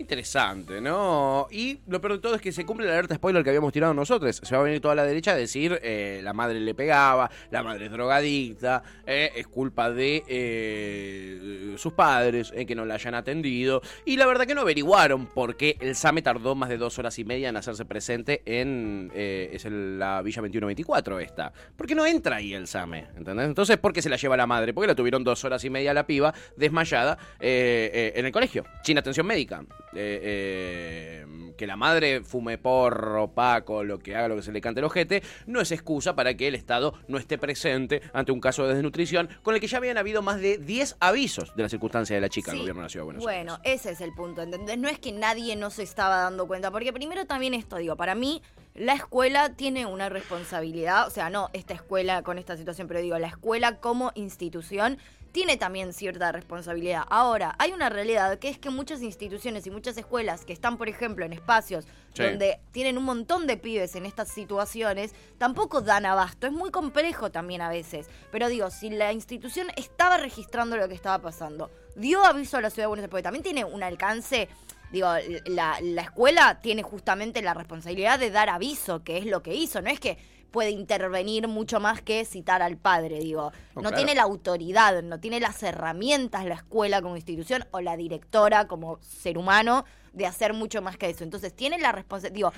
Interesante, 0.00 0.80
¿no? 0.80 1.48
Y 1.50 1.80
lo 1.88 2.00
peor 2.00 2.12
de 2.14 2.18
todo 2.20 2.36
es 2.36 2.40
que 2.40 2.52
se 2.52 2.64
cumple 2.64 2.86
la 2.86 2.92
alerta 2.92 3.16
spoiler 3.16 3.42
que 3.42 3.50
habíamos 3.50 3.72
tirado 3.72 3.92
nosotros. 3.94 4.40
Se 4.42 4.54
va 4.54 4.60
a 4.60 4.64
venir 4.64 4.80
toda 4.80 4.94
la 4.94 5.04
derecha 5.04 5.32
a 5.32 5.36
decir 5.36 5.78
eh, 5.82 6.20
la 6.22 6.32
madre 6.32 6.60
le 6.60 6.72
pegaba, 6.74 7.28
la 7.50 7.64
madre 7.64 7.86
es 7.86 7.90
drogadicta, 7.92 8.82
eh, 9.04 9.32
es 9.34 9.48
culpa 9.48 9.90
de 9.90 10.22
eh, 10.28 11.74
sus 11.76 11.92
padres 11.94 12.52
eh, 12.54 12.64
que 12.64 12.76
no 12.76 12.84
la 12.84 12.94
hayan 12.94 13.14
atendido. 13.14 13.82
Y 14.04 14.16
la 14.16 14.26
verdad 14.26 14.46
que 14.46 14.54
no 14.54 14.60
averiguaron 14.60 15.26
por 15.26 15.56
qué 15.56 15.76
el 15.80 15.96
SAME 15.96 16.22
tardó 16.22 16.54
más 16.54 16.68
de 16.68 16.78
dos 16.78 16.98
horas 17.00 17.18
y 17.18 17.24
media 17.24 17.48
en 17.48 17.56
hacerse 17.56 17.84
presente 17.84 18.42
en 18.46 19.10
eh, 19.14 19.50
es 19.52 19.64
el- 19.64 19.98
la 19.98 20.22
Villa 20.22 20.40
2124 20.42 21.18
esta. 21.18 21.52
¿Por 21.76 21.86
qué 21.88 21.94
no 21.96 22.06
entra 22.06 22.36
ahí 22.36 22.54
el 22.54 22.68
SAME? 22.68 23.08
¿Entendés? 23.16 23.46
Entonces, 23.46 23.76
¿por 23.78 23.92
qué 23.92 24.00
se 24.00 24.08
la 24.10 24.16
lleva 24.16 24.36
la 24.36 24.46
madre? 24.46 24.72
Porque 24.72 24.86
la 24.86 24.94
tuvieron 24.94 25.24
dos 25.24 25.44
horas 25.44 25.64
y 25.64 25.70
media 25.70 25.92
la 25.92 26.06
piba 26.06 26.32
desmayada 26.56 27.18
en 27.40 28.24
el 28.24 28.30
colegio, 28.32 28.64
sin 28.84 28.96
atención 28.96 29.26
médica. 29.26 29.64
Eh, 29.94 30.20
eh, 30.22 31.52
que 31.56 31.66
la 31.66 31.76
madre 31.76 32.22
fume 32.22 32.58
porro, 32.58 33.32
paco, 33.32 33.82
lo 33.82 33.98
que 33.98 34.14
haga, 34.14 34.28
lo 34.28 34.36
que 34.36 34.42
se 34.42 34.52
le 34.52 34.60
cante 34.60 34.80
el 34.80 34.84
ojete, 34.84 35.22
no 35.46 35.60
es 35.60 35.72
excusa 35.72 36.14
para 36.14 36.34
que 36.34 36.46
el 36.46 36.54
Estado 36.54 36.94
no 37.08 37.18
esté 37.18 37.38
presente 37.38 38.02
ante 38.12 38.30
un 38.32 38.40
caso 38.40 38.66
de 38.66 38.74
desnutrición 38.74 39.28
con 39.42 39.54
el 39.54 39.60
que 39.60 39.66
ya 39.66 39.78
habían 39.78 39.98
habido 39.98 40.22
más 40.22 40.40
de 40.40 40.58
10 40.58 40.96
avisos 41.00 41.54
de 41.56 41.62
la 41.62 41.68
circunstancia 41.68 42.14
de 42.14 42.20
la 42.20 42.28
chica 42.28 42.50
del 42.52 42.58
Sí. 42.58 42.62
gobierno 42.62 42.82
de 42.82 42.84
la 42.84 42.88
Ciudad 42.90 43.02
de 43.02 43.06
Buenos 43.06 43.24
bueno, 43.24 43.54
Aires. 43.64 43.80
ese 43.80 43.90
es 43.92 44.00
el 44.00 44.12
punto, 44.14 44.42
¿entendés? 44.42 44.78
No 44.78 44.88
es 44.88 44.98
que 44.98 45.10
nadie 45.12 45.56
no 45.56 45.70
se 45.70 45.82
estaba 45.82 46.18
dando 46.18 46.46
cuenta, 46.46 46.70
porque 46.70 46.92
primero 46.92 47.26
también 47.26 47.54
esto, 47.54 47.76
digo, 47.76 47.96
para 47.96 48.14
mí 48.14 48.42
la 48.74 48.92
escuela 48.94 49.54
tiene 49.56 49.86
una 49.86 50.08
responsabilidad, 50.08 51.06
o 51.08 51.10
sea, 51.10 51.30
no 51.30 51.50
esta 51.52 51.74
escuela 51.74 52.22
con 52.22 52.38
esta 52.38 52.56
situación, 52.56 52.86
pero 52.86 53.00
digo, 53.00 53.18
la 53.18 53.26
escuela 53.28 53.76
como 53.80 54.12
institución 54.14 54.98
tiene 55.32 55.56
también 55.56 55.92
cierta 55.92 56.32
responsabilidad. 56.32 57.02
Ahora, 57.08 57.54
hay 57.58 57.72
una 57.72 57.88
realidad 57.88 58.38
que 58.38 58.48
es 58.48 58.58
que 58.58 58.70
muchas 58.70 59.02
instituciones 59.02 59.66
y 59.66 59.70
muchas 59.70 59.96
escuelas 59.96 60.44
que 60.44 60.52
están, 60.52 60.76
por 60.78 60.88
ejemplo, 60.88 61.24
en 61.24 61.32
espacios 61.32 61.86
Sí. 62.14 62.22
donde 62.24 62.58
tienen 62.72 62.98
un 62.98 63.04
montón 63.04 63.46
de 63.46 63.56
pibes 63.56 63.94
en 63.94 64.04
estas 64.04 64.28
situaciones, 64.28 65.14
tampoco 65.36 65.82
dan 65.82 66.04
abasto. 66.06 66.46
Es 66.48 66.52
muy 66.52 66.70
complejo 66.70 67.30
también 67.30 67.60
a 67.60 67.68
veces. 67.68 68.08
Pero 68.32 68.48
digo, 68.48 68.70
si 68.70 68.90
la 68.90 69.12
institución 69.12 69.68
estaba 69.76 70.16
registrando 70.16 70.76
lo 70.76 70.88
que 70.88 70.94
estaba 70.94 71.18
pasando, 71.22 71.70
dio 71.94 72.24
aviso 72.24 72.56
a 72.56 72.60
la 72.60 72.70
ciudad 72.70 72.84
de 72.84 72.88
Buenos 72.88 73.02
Aires, 73.02 73.10
porque 73.10 73.22
también 73.22 73.44
tiene 73.44 73.64
un 73.64 73.82
alcance. 73.84 74.48
Digo, 74.90 75.08
la, 75.46 75.78
la 75.82 76.02
escuela 76.02 76.60
tiene 76.60 76.82
justamente 76.82 77.42
la 77.42 77.54
responsabilidad 77.54 78.18
de 78.18 78.30
dar 78.30 78.48
aviso, 78.48 79.04
que 79.04 79.18
es 79.18 79.26
lo 79.26 79.42
que 79.42 79.54
hizo. 79.54 79.80
No 79.82 79.90
es 79.90 80.00
que 80.00 80.18
puede 80.50 80.70
intervenir 80.70 81.48
mucho 81.48 81.80
más 81.80 82.00
que 82.02 82.24
citar 82.24 82.62
al 82.62 82.76
padre, 82.76 83.20
digo. 83.20 83.52
No, 83.74 83.82
No, 83.82 83.88
claro. 83.90 83.96
tiene 83.96 84.14
la 84.14 84.22
autoridad, 84.22 85.02
no 85.02 85.20
tiene 85.20 85.40
las 85.40 85.62
herramientas 85.62 86.44
la 86.44 86.54
escuela 86.54 87.02
como 87.02 87.16
institución 87.16 87.64
o 87.70 87.80
la 87.80 87.96
directora 87.96 88.66
como 88.66 88.98
ser 89.02 89.38
humano 89.38 89.84
de 90.12 90.26
hacer 90.26 90.52
mucho 90.54 90.82
más 90.82 90.96
que 90.96 91.10
eso. 91.10 91.24
Entonces, 91.24 91.54
tiene 91.54 91.78
la 91.78 91.92
responsabilidad, 91.92 92.34
digo, 92.34 92.52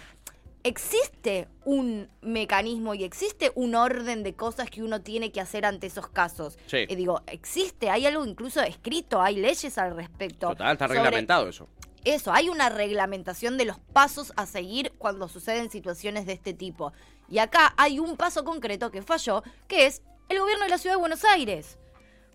existe 0.63 1.49
un 1.65 2.09
mecanismo 2.21 2.95
y 2.95 3.05
existe 3.05 3.51
un 3.55 3.75
orden 3.75 4.23
de 4.23 4.35
cosas 4.35 4.71
que 4.71 4.83
uno 4.83 5.01
tiene 5.01 5.33
que 5.33 5.41
hacer 5.41 5.65
ante 5.65 5.87
esos 5.87 6.09
casos. 6.09 6.59
Sí. 6.67 6.79
Eh, 6.89 6.97
digo, 6.97 7.23
existe, 7.27 7.91
hay 7.91 8.07
algo 8.07 8.25
incluso 8.25 8.61
escrito, 8.63 9.21
hay 9.21 9.37
leyes 9.37 9.79
al 9.79 9.97
respecto. 9.97 10.49
Total, 10.49 10.73
está 10.73 10.87
reglamentado 10.87 11.49
eso. 11.49 11.69
Eso, 12.05 12.33
hay 12.33 12.49
una 12.49 12.71
reglamentación 12.71 13.59
de 13.59 13.67
los 13.67 13.79
pasos 13.79 14.33
a 14.37 14.47
seguir 14.47 14.93
cuando 14.97 15.29
suceden 15.29 15.71
situaciones 15.71 16.25
de 16.25 16.33
este 16.33 16.55
tipo. 16.55 16.93
Y 17.31 17.39
acá 17.39 17.73
hay 17.77 17.99
un 17.99 18.17
paso 18.17 18.45
concreto 18.45 18.91
que 18.91 19.03
falló, 19.03 19.43
que 19.69 19.87
es 19.87 20.03
el 20.29 20.41
gobierno 20.41 20.65
de 20.65 20.71
la 20.71 20.79
ciudad 20.79 20.97
de 20.97 21.01
Buenos 21.01 21.25
Aires. 21.25 21.77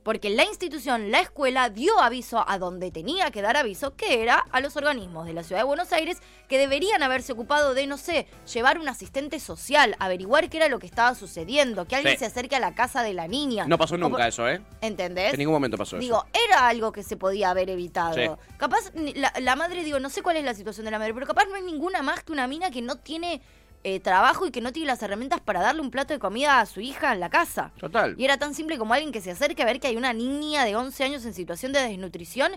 Porque 0.03 0.30
la 0.30 0.45
institución, 0.45 1.09
la 1.09 1.19
escuela, 1.19 1.69
dio 1.71 2.00
aviso 2.00 2.47
a 2.47 2.59
donde 2.59 2.92
tenía 2.92 3.31
que 3.31 3.42
dar 3.42 3.57
aviso, 3.57 3.95
que 3.95 4.21
era 4.21 4.36
a 4.51 4.59
los 4.62 4.75
organismos 4.77 5.25
de 5.25 5.33
la 5.33 5.42
ciudad 5.44 5.62
de 5.62 5.65
Buenos 5.65 5.92
Aires, 5.94 6.19
que 6.47 6.59
deberían 6.59 7.01
haberse 7.01 7.33
ocupado 7.33 7.74
de, 7.74 7.88
no 7.88 7.97
sé, 7.97 8.28
llevar 8.54 8.78
un 8.78 8.87
asistente 8.87 9.40
social, 9.40 9.95
averiguar 9.97 10.47
qué 10.52 10.57
era 10.57 10.69
lo 10.69 10.78
que 10.78 10.85
estaba 10.85 11.16
sucediendo, 11.16 11.87
que 11.87 11.95
alguien 11.95 12.14
Sí. 12.14 12.19
se 12.19 12.25
acerque 12.28 12.56
a 12.56 12.59
la 12.59 12.75
casa 12.75 13.02
de 13.02 13.16
la 13.16 13.28
niña. 13.28 13.66
No 13.66 13.80
pasó 13.80 13.95
O 13.95 13.97
nunca 13.97 14.18
por- 14.18 14.28
eso, 14.28 14.47
¿eh? 14.47 14.61
¿Entendés? 14.81 15.33
En 15.33 15.40
ningún 15.40 15.56
momento 15.56 15.75
pasó 15.75 15.97
Digo, 15.97 16.23
eso. 16.31 16.45
era 16.52 16.68
algo 16.68 16.92
que 16.92 17.02
se 17.02 17.18
podía 17.18 17.49
haber 17.49 17.71
evitado. 17.71 18.14
Sí. 18.14 18.30
Capaz, 18.57 18.92
ni- 18.94 19.16
la, 19.16 19.33
la 19.42 19.56
madre, 19.56 19.83
digo, 19.83 19.99
no 19.99 20.11
sé 20.11 20.21
cuál 20.21 20.37
es 20.37 20.44
la 20.45 20.54
situación 20.54 20.85
de 20.85 20.92
la 20.92 20.99
madre, 20.99 21.16
pero 21.16 21.25
capaz 21.25 21.45
no 21.45 21.56
hay 21.56 21.64
ninguna 21.64 22.04
más 22.04 22.23
que 22.23 22.31
una 22.31 22.45
mina 22.45 22.69
que 22.69 22.83
no 22.83 22.97
tiene 22.97 23.42
eh, 23.87 23.99
trabajo 23.99 24.47
y 24.47 24.51
que 24.51 24.61
no 24.61 24.73
tiene 24.73 24.87
las 24.87 25.04
herramientas 25.04 25.42
para 25.42 25.61
darle 25.61 25.80
un 25.80 25.92
plato 25.92 26.11
de 26.11 26.18
comida 26.18 26.59
a 26.59 26.65
su 26.65 26.81
hija 26.81 27.13
en 27.13 27.19
la 27.19 27.30
casa. 27.30 27.71
Total. 27.77 28.15
Y 28.18 28.25
era 28.25 28.37
tan 28.37 28.56
simple 28.56 28.80
como 28.80 28.95
alguien 28.95 29.11
que 29.11 29.21
se 29.21 29.30
acerque 29.30 29.61
a 29.61 29.65
ver 29.65 29.80
que 29.80 29.85
hay 29.85 29.95
una 29.95 30.11
niña 30.11 30.65
de 30.65 30.75
11 30.75 31.04
años 31.04 31.23
en 31.23 31.35
situación 31.35 31.71
de 31.71 31.81
desnutrición 31.81 32.54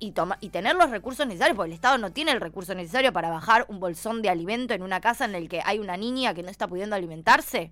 y, 0.00 0.10
toma, 0.10 0.36
y 0.40 0.48
tener 0.48 0.74
los 0.74 0.90
recursos 0.90 1.24
necesarios, 1.28 1.54
porque 1.54 1.68
el 1.68 1.74
Estado 1.74 1.96
no 1.98 2.10
tiene 2.10 2.32
el 2.32 2.40
recurso 2.40 2.74
necesario 2.74 3.12
para 3.12 3.30
bajar 3.30 3.66
un 3.68 3.78
bolsón 3.78 4.20
de 4.20 4.30
alimento 4.30 4.74
en 4.74 4.82
una 4.82 5.00
casa 5.00 5.26
en 5.26 5.36
el 5.36 5.48
que 5.48 5.62
hay 5.64 5.78
una 5.78 5.96
niña 5.96 6.34
que 6.34 6.42
no 6.42 6.50
está 6.50 6.66
pudiendo 6.66 6.96
alimentarse. 6.96 7.70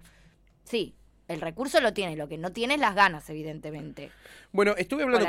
Sí, 0.63 0.95
el 1.29 1.41
recurso 1.41 1.81
lo 1.81 1.93
tiene, 1.93 2.17
lo 2.17 2.29
que 2.29 2.39
no 2.39 2.53
tiene 2.53 2.75
es 2.75 2.81
las 2.81 2.95
ganas, 2.95 3.29
evidentemente. 3.31 4.11
Bueno, 4.53 4.75
estuve 4.77 5.03
hablando 5.03 5.27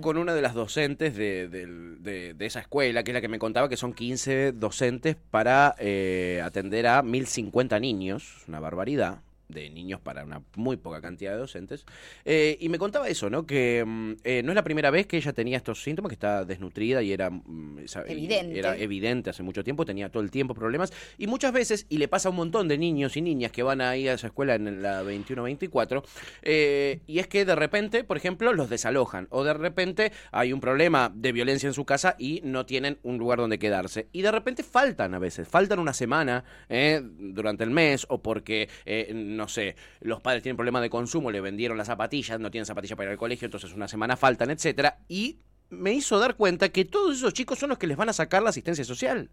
Con 0.00 0.16
un- 0.16 0.22
una 0.22 0.34
de 0.34 0.42
las 0.42 0.54
docentes 0.54 1.14
de- 1.16 1.48
de 1.48 2.46
esa 2.46 2.60
escuela, 2.60 3.02
que 3.02 3.10
es 3.10 3.14
la 3.14 3.20
que 3.20 3.28
me 3.28 3.38
contaba 3.38 3.68
que 3.68 3.76
son 3.76 3.92
15 3.92 4.52
docentes 4.52 5.16
para 5.30 5.74
eh, 5.78 6.40
atender 6.44 6.86
a 6.86 7.02
1050 7.02 7.78
niños, 7.80 8.44
una 8.48 8.60
barbaridad. 8.60 9.18
De 9.52 9.70
niños 9.70 10.00
para 10.00 10.24
una 10.24 10.42
muy 10.56 10.76
poca 10.76 11.00
cantidad 11.00 11.32
de 11.32 11.38
docentes. 11.38 11.84
Eh, 12.24 12.56
y 12.60 12.68
me 12.68 12.78
contaba 12.78 13.08
eso, 13.08 13.30
¿no? 13.30 13.46
Que 13.46 13.84
mm, 13.86 14.12
eh, 14.24 14.42
no 14.42 14.52
es 14.52 14.56
la 14.56 14.64
primera 14.64 14.90
vez 14.90 15.06
que 15.06 15.16
ella 15.16 15.32
tenía 15.32 15.56
estos 15.56 15.82
síntomas, 15.82 16.10
que 16.10 16.14
está 16.14 16.44
desnutrida 16.44 17.02
y 17.02 17.12
era, 17.12 17.30
mm, 17.30 17.84
Evidente. 18.06 18.58
era 18.58 18.76
evidente 18.76 19.30
hace 19.30 19.42
mucho 19.42 19.64
tiempo, 19.64 19.84
tenía 19.84 20.08
todo 20.08 20.22
el 20.22 20.30
tiempo 20.30 20.54
problemas. 20.54 20.92
Y 21.18 21.26
muchas 21.26 21.52
veces, 21.52 21.86
y 21.88 21.98
le 21.98 22.08
pasa 22.08 22.28
a 22.28 22.30
un 22.30 22.36
montón 22.36 22.68
de 22.68 22.78
niños 22.78 23.16
y 23.16 23.22
niñas 23.22 23.52
que 23.52 23.62
van 23.62 23.80
ahí 23.80 24.08
a 24.08 24.14
esa 24.14 24.28
escuela 24.28 24.54
en 24.54 24.82
la 24.82 25.02
21-24, 25.02 26.02
eh, 26.42 27.00
y 27.06 27.18
es 27.18 27.26
que 27.28 27.44
de 27.44 27.54
repente, 27.54 28.04
por 28.04 28.16
ejemplo, 28.16 28.52
los 28.52 28.70
desalojan. 28.70 29.26
O 29.30 29.44
de 29.44 29.54
repente 29.54 30.12
hay 30.30 30.52
un 30.52 30.60
problema 30.60 31.12
de 31.14 31.32
violencia 31.32 31.66
en 31.66 31.74
su 31.74 31.84
casa 31.84 32.16
y 32.18 32.40
no 32.44 32.66
tienen 32.66 32.98
un 33.02 33.18
lugar 33.18 33.38
donde 33.38 33.58
quedarse. 33.58 34.08
Y 34.12 34.22
de 34.22 34.30
repente 34.30 34.62
faltan 34.62 35.14
a 35.14 35.18
veces, 35.18 35.48
faltan 35.48 35.78
una 35.78 35.92
semana 35.92 36.44
eh, 36.68 37.02
durante 37.02 37.64
el 37.64 37.70
mes, 37.70 38.06
o 38.08 38.22
porque, 38.22 38.68
eh, 38.84 39.12
no 39.42 39.48
sé, 39.48 39.74
los 40.00 40.20
padres 40.20 40.40
tienen 40.44 40.56
problemas 40.56 40.82
de 40.82 40.88
consumo, 40.88 41.32
le 41.32 41.40
vendieron 41.40 41.76
las 41.76 41.88
zapatillas, 41.88 42.38
no 42.38 42.48
tienen 42.48 42.64
zapatillas 42.64 42.96
para 42.96 43.08
ir 43.08 43.12
al 43.12 43.18
colegio, 43.18 43.46
entonces 43.46 43.72
una 43.72 43.88
semana 43.88 44.16
faltan, 44.16 44.50
etcétera. 44.50 44.98
Y 45.08 45.40
me 45.68 45.92
hizo 45.92 46.20
dar 46.20 46.36
cuenta 46.36 46.68
que 46.68 46.84
todos 46.84 47.16
esos 47.16 47.34
chicos 47.34 47.58
son 47.58 47.70
los 47.70 47.78
que 47.78 47.88
les 47.88 47.96
van 47.96 48.08
a 48.08 48.12
sacar 48.12 48.40
la 48.40 48.50
asistencia 48.50 48.84
social. 48.84 49.30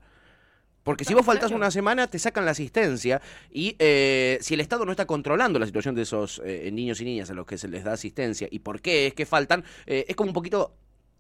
Porque 0.82 1.06
si 1.06 1.14
vos 1.14 1.24
faltás 1.24 1.52
una 1.52 1.70
semana, 1.70 2.08
te 2.08 2.18
sacan 2.18 2.44
la 2.46 2.52
asistencia 2.52 3.22
y 3.52 3.76
eh, 3.78 4.40
si 4.42 4.56
el 4.56 4.62
Estado 4.62 4.84
no 4.84 4.92
está 4.92 5.06
controlando 5.06 5.60
la 5.60 5.68
situación 5.68 5.94
de 5.94 6.02
esos 6.02 6.42
eh, 6.44 6.72
niños 6.72 7.00
y 7.02 7.06
niñas 7.06 7.30
a 7.30 7.36
los 7.36 7.46
que 7.46 7.60
se 7.60 7.68
les 7.68 7.84
da 7.84 7.94
asistencia 7.94 8.48
y 8.50 8.60
por 8.60 8.82
qué 8.82 9.06
es 9.06 9.14
que 9.14 9.28
faltan, 9.28 9.64
eh, 9.86 10.06
es 10.08 10.16
como 10.16 10.32
un 10.32 10.34
poquito 10.34 10.74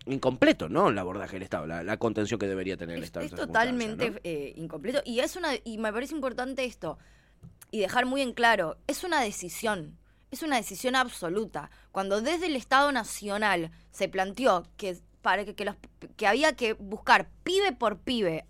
incompleto, 0.07 0.67
¿no? 0.67 0.89
El 0.89 0.97
abordaje 0.97 1.33
del 1.33 1.43
Estado, 1.43 1.67
la, 1.67 1.83
la 1.83 1.97
contención 1.97 2.39
que 2.39 2.47
debería 2.47 2.77
tener 2.77 2.95
el 2.95 3.03
Es, 3.03 3.09
Estado. 3.09 3.25
es 3.27 3.35
totalmente 3.35 4.13
eh, 4.23 4.53
incompleto. 4.55 5.01
Y 5.05 5.19
es 5.19 5.35
una 5.35 5.49
y 5.63 5.77
me 5.77 5.93
parece 5.93 6.15
importante 6.15 6.65
esto. 6.65 6.97
Y 7.71 7.79
dejar 7.79 8.05
muy 8.05 8.21
en 8.21 8.33
claro, 8.33 8.77
es 8.87 9.03
una 9.03 9.21
decisión. 9.21 9.97
Es 10.31 10.43
una 10.43 10.57
decisión 10.57 10.95
absoluta. 10.95 11.71
Cuando 11.91 12.21
desde 12.21 12.47
el 12.47 12.55
Estado 12.55 12.91
Nacional 12.91 13.71
se 13.91 14.09
planteó 14.09 14.67
que 14.77 14.97
para 15.21 15.43
que, 15.45 15.55
que 15.55 15.65
los 15.65 15.75
que 16.15 16.27
había 16.27 16.55
que 16.55 16.73
buscar 16.73 17.29
pibe 17.43 17.71
por 17.73 17.99
pibe 17.99 18.45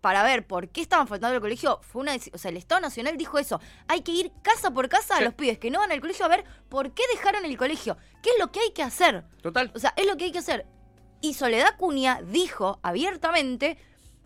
para 0.00 0.22
ver 0.22 0.46
por 0.46 0.68
qué 0.70 0.80
estaban 0.80 1.06
faltando 1.06 1.34
al 1.34 1.40
colegio, 1.40 1.78
fue 1.82 2.02
una 2.02 2.12
o 2.32 2.38
sea, 2.38 2.50
el 2.50 2.56
Estado 2.56 2.80
Nacional 2.80 3.16
dijo 3.16 3.38
eso. 3.38 3.60
Hay 3.86 4.02
que 4.02 4.12
ir 4.12 4.32
casa 4.42 4.70
por 4.70 4.88
casa 4.88 5.16
a 5.16 5.20
los 5.20 5.34
pibes 5.34 5.58
que 5.58 5.70
no 5.70 5.80
van 5.80 5.92
al 5.92 6.00
colegio 6.00 6.24
a 6.24 6.28
ver 6.28 6.44
por 6.68 6.92
qué 6.92 7.02
dejaron 7.12 7.44
el 7.44 7.56
colegio. 7.56 7.96
¿Qué 8.22 8.30
es 8.30 8.38
lo 8.38 8.50
que 8.50 8.60
hay 8.60 8.70
que 8.72 8.82
hacer? 8.82 9.24
Total. 9.42 9.70
O 9.74 9.78
sea, 9.78 9.92
es 9.96 10.06
lo 10.06 10.16
que 10.16 10.24
hay 10.24 10.32
que 10.32 10.38
hacer. 10.38 10.66
Y 11.20 11.34
Soledad 11.34 11.76
Cunha 11.76 12.22
dijo 12.22 12.80
abiertamente, 12.82 13.76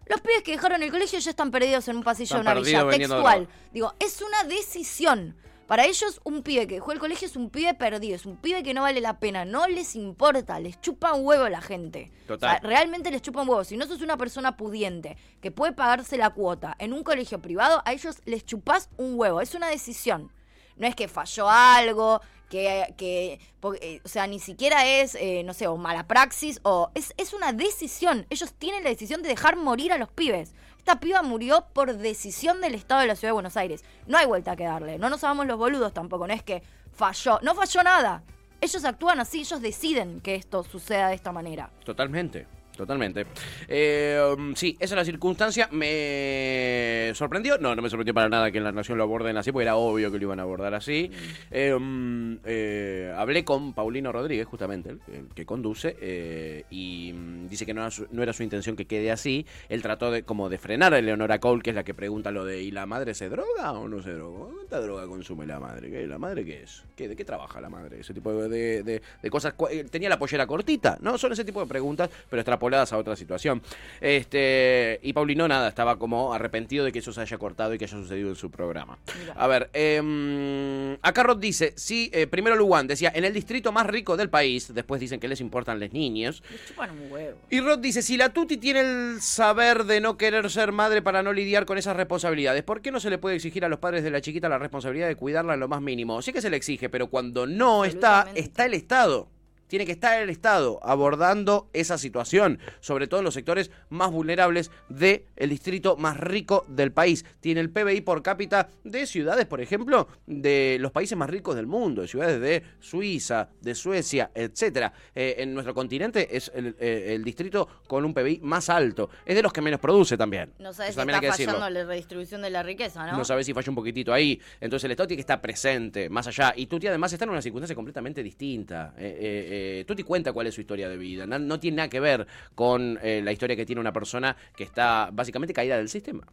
los 0.07 0.21
pibes 0.21 0.43
que 0.43 0.53
dejaron 0.53 0.83
el 0.83 0.91
colegio 0.91 1.19
ya 1.19 1.31
están 1.31 1.51
perdidos 1.51 1.89
en 1.89 1.97
un 1.97 2.03
pasillo 2.03 2.37
de 2.37 2.41
una 2.43 2.55
villa. 2.55 2.89
Textual. 2.89 3.49
Digo, 3.73 3.95
es 3.99 4.21
una 4.23 4.45
decisión. 4.45 5.37
Para 5.67 5.87
ellos, 5.87 6.21
un 6.25 6.43
pibe 6.43 6.67
que 6.67 6.75
dejó 6.75 6.93
el 6.93 6.99
colegio 6.99 7.27
es 7.27 7.37
un 7.37 7.49
pibe 7.49 7.73
perdido, 7.73 8.17
es 8.17 8.27
un 8.27 8.37
pibe 8.37 8.63
que 8.63 8.75
no 8.75 8.83
vale 8.83 9.01
la 9.01 9.19
pena, 9.19 9.47
no 9.47 9.67
les 9.67 9.97
importa, 9.97 10.61
les 10.61 10.79
chupa 10.81 11.15
un 11.15 11.25
huevo 11.25 11.49
la 11.49 11.63
gente. 11.63 12.13
Total. 12.27 12.59
O 12.59 12.61
sea, 12.61 12.69
realmente 12.69 13.11
les 13.11 13.23
chupa 13.23 13.41
un 13.41 13.49
huevo. 13.49 13.65
Si 13.65 13.77
no 13.79 13.87
sos 13.87 14.03
una 14.03 14.19
persona 14.19 14.59
pudiente 14.59 15.17
que 15.41 15.51
puede 15.51 15.73
pagarse 15.73 16.19
la 16.19 16.31
cuota 16.31 16.77
en 16.79 16.93
un 16.93 17.03
colegio 17.03 17.41
privado, 17.41 17.83
a 17.87 17.93
ellos 17.95 18.21
les 18.27 18.45
chupás 18.45 18.91
un 18.99 19.19
huevo. 19.19 19.41
Es 19.41 19.55
una 19.55 19.69
decisión. 19.69 20.31
No 20.77 20.87
es 20.87 20.95
que 20.97 21.09
falló 21.09 21.49
algo, 21.51 22.21
que, 22.51 22.95
que 22.97 23.41
po- 23.61 23.75
eh, 23.75 24.01
o 24.05 24.09
sea, 24.09 24.27
ni 24.27 24.39
siquiera 24.39 24.87
es, 24.87 25.15
eh, 25.15 25.43
no 25.45 25.55
sé, 25.55 25.67
o 25.67 25.77
mala 25.77 26.07
praxis, 26.07 26.61
o 26.63 26.91
es, 26.95 27.15
es 27.17 27.33
una 27.33 27.53
decisión. 27.53 28.27
Ellos 28.31 28.53
tienen 28.55 28.85
la 28.85 28.91
decisión 28.91 29.23
de 29.23 29.29
dejar 29.29 29.57
morir 29.57 29.93
a 29.93 29.99
los 29.99 30.11
pibes. 30.11 30.53
Esta 30.79 31.01
piba 31.01 31.23
murió 31.23 31.67
por 31.73 31.97
decisión 31.97 32.61
del 32.61 32.75
Estado 32.75 33.01
de 33.01 33.07
la 33.07 33.17
Ciudad 33.17 33.31
de 33.31 33.35
Buenos 33.35 33.57
Aires. 33.57 33.83
No 34.07 34.19
hay 34.19 34.27
vuelta 34.27 34.55
que 34.57 34.65
darle. 34.65 34.99
No 34.99 35.09
nos 35.09 35.25
hagamos 35.25 35.47
los 35.47 35.57
boludos 35.59 35.95
tampoco. 35.95 36.27
No 36.27 36.35
es 36.35 36.43
que 36.43 36.63
falló. 36.93 37.39
No 37.43 37.55
falló 37.55 37.83
nada. 37.83 38.23
Ellos 38.61 38.85
actúan 38.85 39.19
así, 39.21 39.41
ellos 39.41 39.61
deciden 39.61 40.21
que 40.21 40.35
esto 40.35 40.63
suceda 40.65 41.09
de 41.09 41.15
esta 41.15 41.33
manera. 41.33 41.71
Totalmente, 41.85 42.47
totalmente. 42.77 43.27
Eh, 43.69 44.21
um, 44.37 44.55
sí, 44.55 44.77
esa 44.81 44.95
es 44.95 44.99
la 44.99 45.05
circunstancia. 45.05 45.69
Me 45.73 47.13
sorprendió. 47.15 47.59
No, 47.59 47.75
no 47.75 47.83
me 47.83 47.89
sorprendió 47.89 48.15
para 48.15 48.29
nada 48.29 48.51
que 48.51 48.59
en 48.59 48.65
la 48.65 48.73
Nación 48.73 48.99
lo 48.99 49.05
aborden 49.05 49.37
así, 49.37 49.53
porque 49.53 49.65
era 49.65 49.77
obvio 49.77 50.11
que 50.11 50.19
lo 50.19 50.25
iban 50.25 50.41
a 50.41 50.43
abordar 50.43 50.75
así. 50.75 51.11
Eh, 51.51 51.73
um, 51.73 52.39
eh, 52.45 53.13
hablé 53.17 53.45
con 53.45 53.73
Paulino 53.75 54.13
Rodríguez, 54.13 54.47
justamente, 54.47 54.91
el, 54.91 55.01
el 55.13 55.29
que 55.35 55.47
conduce, 55.47 56.65
y 56.71 57.13
mm, 57.15 57.49
dice 57.49 57.65
que 57.67 57.75
no 57.75 57.83
era, 57.83 57.91
su, 57.91 58.07
no 58.11 58.23
era 58.23 58.33
su 58.33 58.43
intención 58.43 58.77
que 58.77 58.87
quede 58.87 59.11
así. 59.11 59.47
Él 59.69 59.83
trató 59.83 60.11
de 60.11 60.25
como 60.25 60.49
de 60.49 60.59
frenar 60.59 60.95
a 60.95 60.99
Eleonora 60.99 61.39
Cole, 61.39 61.63
que 61.63 61.71
es 61.71 61.77
la 61.77 61.85
que 61.85 61.95
pregunta 61.95 62.31
lo 62.31 62.45
de 62.45 62.63
¿y 62.63 62.71
la 62.71 62.87
madre 62.87 63.15
se 63.15 63.29
droga 63.29 63.73
o 63.73 63.89
no 63.89 64.03
se 64.03 64.13
droga? 64.13 64.53
¿Cuánta 64.55 64.81
droga 64.81 65.07
consume 65.07 65.47
la 65.47 65.61
madre? 65.61 65.91
¿Qué, 65.91 66.07
¿La 66.07 66.19
madre 66.19 66.45
qué 66.45 66.63
es? 66.63 66.85
¿Qué, 66.97 67.09
¿De 67.09 67.17
qué 67.17 67.25
trabaja 67.25 67.61
la 67.61 67.69
madre? 67.69 68.01
Ese 68.01 68.13
tipo 68.15 68.33
de, 68.33 68.49
de- 68.49 68.83
de- 68.83 69.03
de 69.23 69.31
cosas. 69.31 69.55
Tenía 69.91 70.09
la 70.09 70.19
pollera 70.19 70.47
cortita, 70.47 70.99
¿no? 71.01 71.17
Son 71.19 71.33
ese 71.33 71.45
tipo 71.45 71.61
de 71.61 71.67
preguntas, 71.67 72.11
pero 72.29 72.41
extrapoladas 72.41 72.64
a 72.93 72.97
otra 72.97 73.15
situación. 73.17 73.63
Este 74.01 74.99
Y 75.03 75.13
Paulino, 75.13 75.47
nada, 75.47 75.69
estaba 75.69 75.99
como 75.99 76.33
arrepentido 76.33 76.85
de 76.85 76.93
que 76.93 77.01
eso 77.01 77.13
se 77.13 77.21
haya 77.21 77.39
cortado 77.39 77.75
y 77.75 77.79
que 77.79 77.85
haya 77.85 77.97
sucedido 77.97 78.31
en 78.31 78.37
su 78.37 78.51
programa. 78.51 78.99
A 79.37 79.47
ver, 79.47 79.71
eh, 79.75 80.97
acá 81.03 81.23
Rod 81.23 81.39
dice, 81.39 81.75
sí, 81.77 82.11
eh, 82.13 82.27
primero 82.27 82.57
Luan 82.57 82.87
decía, 82.87 83.13
en 83.15 83.25
el 83.25 83.35
distrito 83.35 83.71
más 83.71 83.87
rico 83.87 84.17
del 84.17 84.31
país, 84.31 84.73
después 84.73 85.01
dicen 85.01 85.21
que 85.21 85.29
les 85.29 85.41
importan 85.41 85.79
las 85.79 85.93
niños. 85.93 86.43
Les 86.51 86.67
chupan 86.67 86.91
un 86.91 87.13
huevo. 87.13 87.39
Y 87.51 87.61
Rod 87.61 87.79
dice, 87.79 88.03
si 88.03 88.17
la 88.17 88.31
Tuti 88.31 88.57
tiene 88.57 88.81
el 88.81 89.21
saber 89.21 89.85
de 89.85 90.01
no 90.01 90.17
querer 90.17 90.51
ser 90.51 90.73
madre 90.73 91.03
para 91.03 91.23
no 91.23 91.33
lidiar 91.33 91.67
con 91.67 91.79
esas 91.79 91.97
responsabilidades, 91.97 92.63
¿por 92.63 92.81
qué 92.81 92.91
no 92.91 93.01
se 93.01 93.11
le 93.11 93.19
puede 93.19 93.37
exigir 93.37 93.65
a 93.65 93.69
los 93.69 93.79
padres 93.79 94.03
de 94.03 94.11
la 94.11 94.21
chiquita 94.21 94.49
la 94.49 94.59
responsabilidad 94.59 95.09
de 95.09 95.17
cuidarla 95.17 95.55
en 95.55 95.61
lo 95.61 95.69
más 95.69 95.83
mínimo? 95.83 96.23
Sí 96.23 96.33
que 96.33 96.41
se 96.41 96.51
le 96.51 96.57
exige, 96.57 96.89
pero 96.89 97.09
cuando 97.09 97.47
no 97.47 97.85
está, 97.85 98.29
está 98.35 98.65
el 98.65 98.75
Estado. 98.75 99.34
Tiene 99.75 99.87
que 99.87 99.91
estar 99.91 100.23
el 100.23 100.31
Estado 100.31 100.79
abordando 100.85 101.69
esa 101.73 101.99
situación, 101.99 102.61
sobre 102.79 103.09
todo 103.09 103.19
en 103.19 103.25
los 103.25 103.35
sectores 103.35 103.73
más 103.89 104.13
vulnerables 104.13 104.71
del 104.89 105.25
distrito 105.49 105.97
más 105.97 106.17
rico 106.17 106.65
del 106.69 106.93
país. 106.93 107.25
Tiene 107.41 107.61
el 107.61 107.71
PBI 107.71 108.03
por 108.03 108.23
cápita 108.23 108.69
de 108.85 109.05
ciudades, 109.05 109.47
por 109.47 109.61
ejemplo, 109.61 110.07
de 110.27 110.77
los 110.79 110.93
países 110.93 111.19
más 111.19 111.29
ricos 111.29 111.57
del 111.57 111.67
mundo, 111.67 112.03
de 112.03 112.07
ciudades 112.07 112.41
de 112.41 112.63
Suiza, 112.79 113.49
de 113.61 113.75
Suecia, 113.75 114.31
etcétera. 114.33 114.93
Eh, 115.13 115.35
en 115.39 115.53
nuestro 115.53 115.75
continente 115.75 116.37
es 116.37 116.53
el, 116.55 116.77
eh, 116.79 117.07
el 117.09 117.25
distrito 117.25 117.67
con 117.89 118.05
un 118.05 118.15
PBI 118.15 118.43
más 118.45 118.69
alto. 118.69 119.11
Es 119.27 119.35
de 119.35 119.43
los 119.43 119.53
que 119.53 119.61
menos 119.61 119.81
produce 119.81 120.17
también. 120.17 120.53
No 120.61 120.73
sabes 120.73 120.95
si 120.95 121.01
está 121.01 121.21
fallando 121.21 121.69
la 121.69 121.85
redistribución 121.85 122.43
de 122.43 122.51
la 122.51 122.63
riqueza, 122.63 123.11
¿no? 123.11 123.19
No 123.19 123.25
sabes 123.25 123.45
si 123.45 123.53
falla 123.53 123.71
un 123.71 123.75
poquitito 123.75 124.13
ahí. 124.13 124.41
Entonces 124.61 124.85
el 124.85 124.93
Estado 124.93 125.09
tiene 125.09 125.19
que 125.19 125.23
estar 125.23 125.41
presente, 125.41 126.09
más 126.09 126.29
allá. 126.29 126.55
Y 126.55 126.67
Tuti 126.67 126.87
además 126.87 127.13
está 127.13 127.25
en 127.25 127.33
una 127.33 127.43
circunstancia 127.43 127.75
completamente 127.75 128.23
distinta. 128.23 128.95
Eh, 128.97 129.63
eh, 129.81 129.85
Tuti 129.85 130.03
cuenta 130.03 130.33
cuál 130.33 130.47
es 130.47 130.55
su 130.55 130.61
historia 130.61 130.89
de 130.89 130.97
vida. 130.97 131.27
No, 131.27 131.39
no 131.39 131.59
tiene 131.61 131.77
nada 131.79 131.89
que 131.89 132.01
ver 132.01 132.27
con 132.55 132.99
eh, 133.03 133.21
la 133.23 133.33
historia 133.33 133.57
que 133.57 133.65
tiene 133.67 133.81
una 133.81 133.93
persona 133.93 134.37
que 134.57 134.65
está 134.65 135.11
básicamente 135.13 135.53
caída 135.55 135.77
del 135.77 135.89
sistema. 135.89 136.27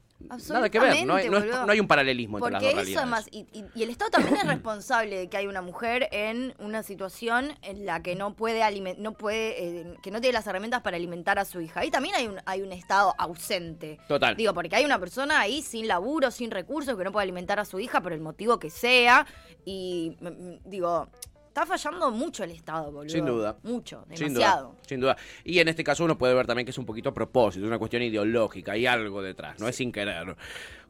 Nada 0.49 0.69
que 0.69 0.79
ver. 0.79 1.05
No 1.05 1.15
hay, 1.15 1.27
no 1.29 1.37
es- 1.37 1.45
boludo. 1.45 1.65
no 1.65 1.71
hay 1.71 1.79
un 1.79 1.87
paralelismo 1.87 2.37
entre 2.37 2.51
Porque 2.51 2.65
las 2.67 2.75
dos 2.75 2.87
eso 2.87 2.99
realidades. 2.99 3.27
además, 3.27 3.27
y, 3.31 3.59
y- 3.59 3.65
y 3.79 3.83
el 3.83 3.89
Estado 3.89 4.11
también 4.11 4.35
es 4.37 4.43
responsable 4.47 5.17
de 5.17 5.29
que 5.29 5.37
hay 5.37 5.47
una 5.47 5.61
mujer 5.61 6.07
en 6.11 6.53
una 6.59 6.83
situación 6.83 7.53
en 7.63 7.85
la 7.85 8.01
que 8.03 8.15
no 8.15 8.35
puede 8.35 8.61
no 8.99 9.13
puede, 9.13 9.79
eh, 9.81 9.95
que 10.03 10.11
no 10.11 10.21
tiene 10.21 10.33
las 10.33 10.45
herramientas 10.47 10.81
para 10.81 10.97
alimentar 10.97 11.39
a 11.39 11.45
su 11.45 11.59
hija. 11.61 11.79
Ahí 11.79 11.89
también 11.91 12.13
hay 12.15 12.27
un, 12.27 12.37
hay 12.45 12.61
un 12.61 12.71
Estado 12.71 13.15
ausente. 13.17 13.99
Total. 14.07 14.35
Digo, 14.35 14.53
porque 14.53 14.75
hay 14.75 14.85
una 14.85 14.99
persona 14.99 15.39
ahí 15.39 15.61
sin 15.61 15.87
laburo, 15.87 16.29
sin 16.31 16.51
recursos, 16.51 16.95
que 16.97 17.03
no 17.03 17.11
puede 17.11 17.23
alimentar 17.23 17.59
a 17.59 17.65
su 17.65 17.79
hija 17.79 18.01
por 18.01 18.13
el 18.13 18.21
motivo 18.21 18.59
que 18.59 18.69
sea. 18.69 19.25
Y 19.65 20.15
mm, 20.19 20.27
mm, 20.27 20.59
digo, 20.65 21.09
está 21.51 21.65
fallando 21.65 22.11
mucho 22.11 22.45
el 22.45 22.51
Estado, 22.51 22.91
boludo. 22.93 23.09
Sin 23.09 23.25
duda. 23.25 23.57
Mucho, 23.63 24.05
Sin 24.13 24.33
demasiado. 24.33 24.69
duda, 24.69 24.79
sin 24.87 24.99
duda. 25.01 25.17
Y 25.43 25.59
en 25.59 25.67
este 25.67 25.83
caso 25.83 26.05
uno 26.05 26.17
puede 26.17 26.33
ver 26.33 26.47
también 26.47 26.65
que 26.65 26.71
es 26.71 26.77
un 26.77 26.85
poquito 26.85 27.09
a 27.09 27.13
propósito, 27.13 27.65
es 27.65 27.67
una 27.67 27.77
cuestión 27.77 28.01
ideológica, 28.03 28.71
hay 28.71 28.85
algo 28.85 29.21
detrás, 29.21 29.59
no 29.59 29.67
es 29.67 29.75
sin 29.75 29.91
querer. 29.91 30.37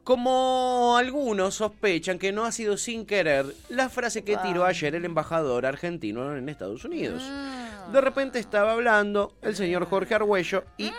Como 0.04 0.96
algunos 0.96 1.56
sospechan 1.56 2.18
que 2.18 2.30
no 2.32 2.44
ha 2.44 2.52
sido 2.52 2.76
sin 2.76 3.06
querer 3.06 3.46
la 3.70 3.88
frase 3.88 4.22
que 4.22 4.36
tiró 4.36 4.64
ayer 4.64 4.94
el 4.94 5.04
embajador 5.04 5.66
argentino 5.66 6.36
en 6.36 6.48
Estados 6.48 6.84
Unidos. 6.84 7.22
Ah. 7.26 7.88
De 7.92 8.00
repente 8.00 8.38
estaba 8.38 8.72
hablando 8.72 9.34
el 9.42 9.56
señor 9.56 9.86
Jorge 9.86 10.14
Argüello 10.14 10.64
y. 10.78 10.92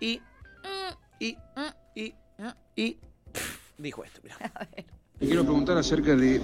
y. 0.00 0.22
y. 1.20 1.36
y. 1.94 2.14
y. 2.76 2.98
pff, 3.32 3.58
dijo 3.76 4.04
esto, 4.04 4.20
mira. 4.22 4.38
Le 5.18 5.26
quiero 5.28 5.44
preguntar 5.44 5.78
acerca 5.78 6.14
de 6.14 6.40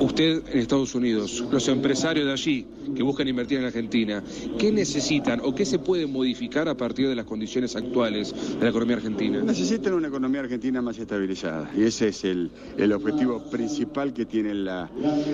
usted 0.00 0.42
en 0.52 0.58
Estados 0.58 0.94
Unidos, 0.94 1.42
los 1.50 1.66
empresarios 1.68 2.26
de 2.26 2.32
allí 2.32 2.66
que 2.94 3.02
buscan 3.02 3.26
invertir 3.26 3.58
en 3.58 3.64
Argentina, 3.64 4.22
¿qué 4.58 4.70
necesitan 4.70 5.40
o 5.42 5.54
qué 5.54 5.64
se 5.64 5.78
puede 5.78 6.06
modificar 6.06 6.68
a 6.68 6.76
partir 6.76 7.08
de 7.08 7.14
las 7.14 7.24
condiciones 7.24 7.74
actuales 7.76 8.34
de 8.58 8.62
la 8.62 8.68
economía 8.68 8.96
argentina? 8.96 9.40
Necesitan 9.42 9.94
una 9.94 10.08
economía 10.08 10.40
argentina 10.40 10.82
más 10.82 10.98
estabilizada 10.98 11.70
y 11.74 11.84
ese 11.84 12.08
es 12.08 12.22
el, 12.24 12.50
el 12.76 12.92
objetivo 12.92 13.42
principal 13.50 14.12
que 14.12 14.26
tiene 14.26 14.52
la- 14.52 14.90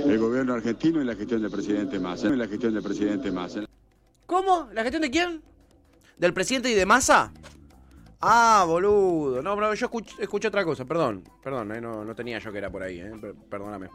el 0.06 0.16
gobierno 0.18 0.54
argentino 0.54 1.02
y 1.02 1.04
la 1.04 1.16
gestión 1.16 1.42
del 1.42 1.50
presidente 1.50 1.98
Massa. 1.98 2.28
En 2.28 2.38
la 2.38 2.46
gestión 2.46 2.72
del 2.74 2.82
presidente 2.82 3.32
Massa. 3.32 3.64
¿Cómo? 4.26 4.68
¿La 4.72 4.82
gestión 4.82 5.02
de 5.02 5.10
quién? 5.10 5.42
¿Del 6.16 6.32
presidente 6.32 6.70
y 6.70 6.74
de 6.74 6.86
Massa? 6.86 7.32
Ah, 8.20 8.64
boludo. 8.66 9.42
No, 9.42 9.56
no, 9.56 9.74
yo 9.74 9.86
escucho, 9.86 10.16
escucho 10.20 10.48
otra 10.48 10.64
cosa, 10.64 10.84
perdón. 10.84 11.22
Perdón, 11.42 11.72
eh, 11.74 11.80
no, 11.80 12.04
no 12.04 12.14
tenía 12.14 12.38
yo 12.38 12.50
que 12.52 12.58
era 12.58 12.70
por 12.70 12.82
ahí, 12.82 12.98
eh, 13.00 13.12
per- 13.20 13.34
perdóname. 13.50 13.88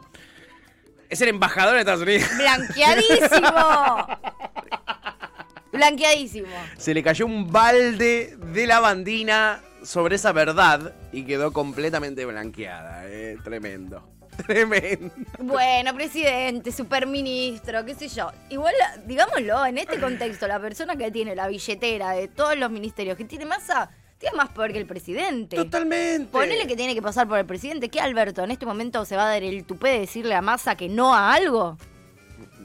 Es 1.08 1.20
el 1.20 1.28
embajador 1.28 1.74
de 1.74 1.80
Estados 1.80 2.02
Unidos. 2.02 2.28
¡Blanqueadísimo! 2.38 4.06
Blanqueadísimo. 5.72 6.48
Se 6.76 6.92
le 6.94 7.02
cayó 7.02 7.26
un 7.26 7.50
balde 7.50 8.36
de 8.38 8.66
lavandina 8.66 9.62
sobre 9.82 10.16
esa 10.16 10.32
verdad 10.32 10.94
y 11.12 11.24
quedó 11.24 11.52
completamente 11.52 12.24
blanqueada. 12.24 13.08
Eh. 13.08 13.36
Tremendo. 13.42 14.08
Tremendo. 14.46 15.10
Bueno, 15.40 15.94
presidente, 15.94 16.72
superministro, 16.72 17.84
qué 17.84 17.94
sé 17.94 18.08
yo. 18.08 18.30
Igual, 18.50 18.74
digámoslo, 19.06 19.64
en 19.66 19.78
este 19.78 19.98
contexto, 19.98 20.46
la 20.46 20.60
persona 20.60 20.96
que 20.96 21.10
tiene 21.10 21.34
la 21.34 21.48
billetera 21.48 22.12
de 22.12 22.28
todos 22.28 22.56
los 22.56 22.70
ministerios, 22.70 23.16
que 23.16 23.24
tiene 23.24 23.44
masa, 23.46 23.90
más 24.34 24.50
poder 24.50 24.72
que 24.72 24.78
el 24.78 24.86
presidente. 24.86 25.56
Totalmente. 25.56 26.30
Ponele 26.30 26.66
que 26.66 26.76
tiene 26.76 26.94
que 26.94 27.02
pasar 27.02 27.28
por 27.28 27.38
el 27.38 27.46
presidente. 27.46 27.88
¿Qué 27.88 28.00
Alberto 28.00 28.42
en 28.42 28.50
este 28.50 28.66
momento 28.66 29.04
se 29.04 29.16
va 29.16 29.26
a 29.26 29.28
dar 29.28 29.42
el 29.42 29.64
tupé 29.64 29.90
de 29.90 29.98
decirle 30.00 30.34
a 30.34 30.42
Massa 30.42 30.76
que 30.76 30.88
no 30.88 31.14
a 31.14 31.34
algo? 31.34 31.76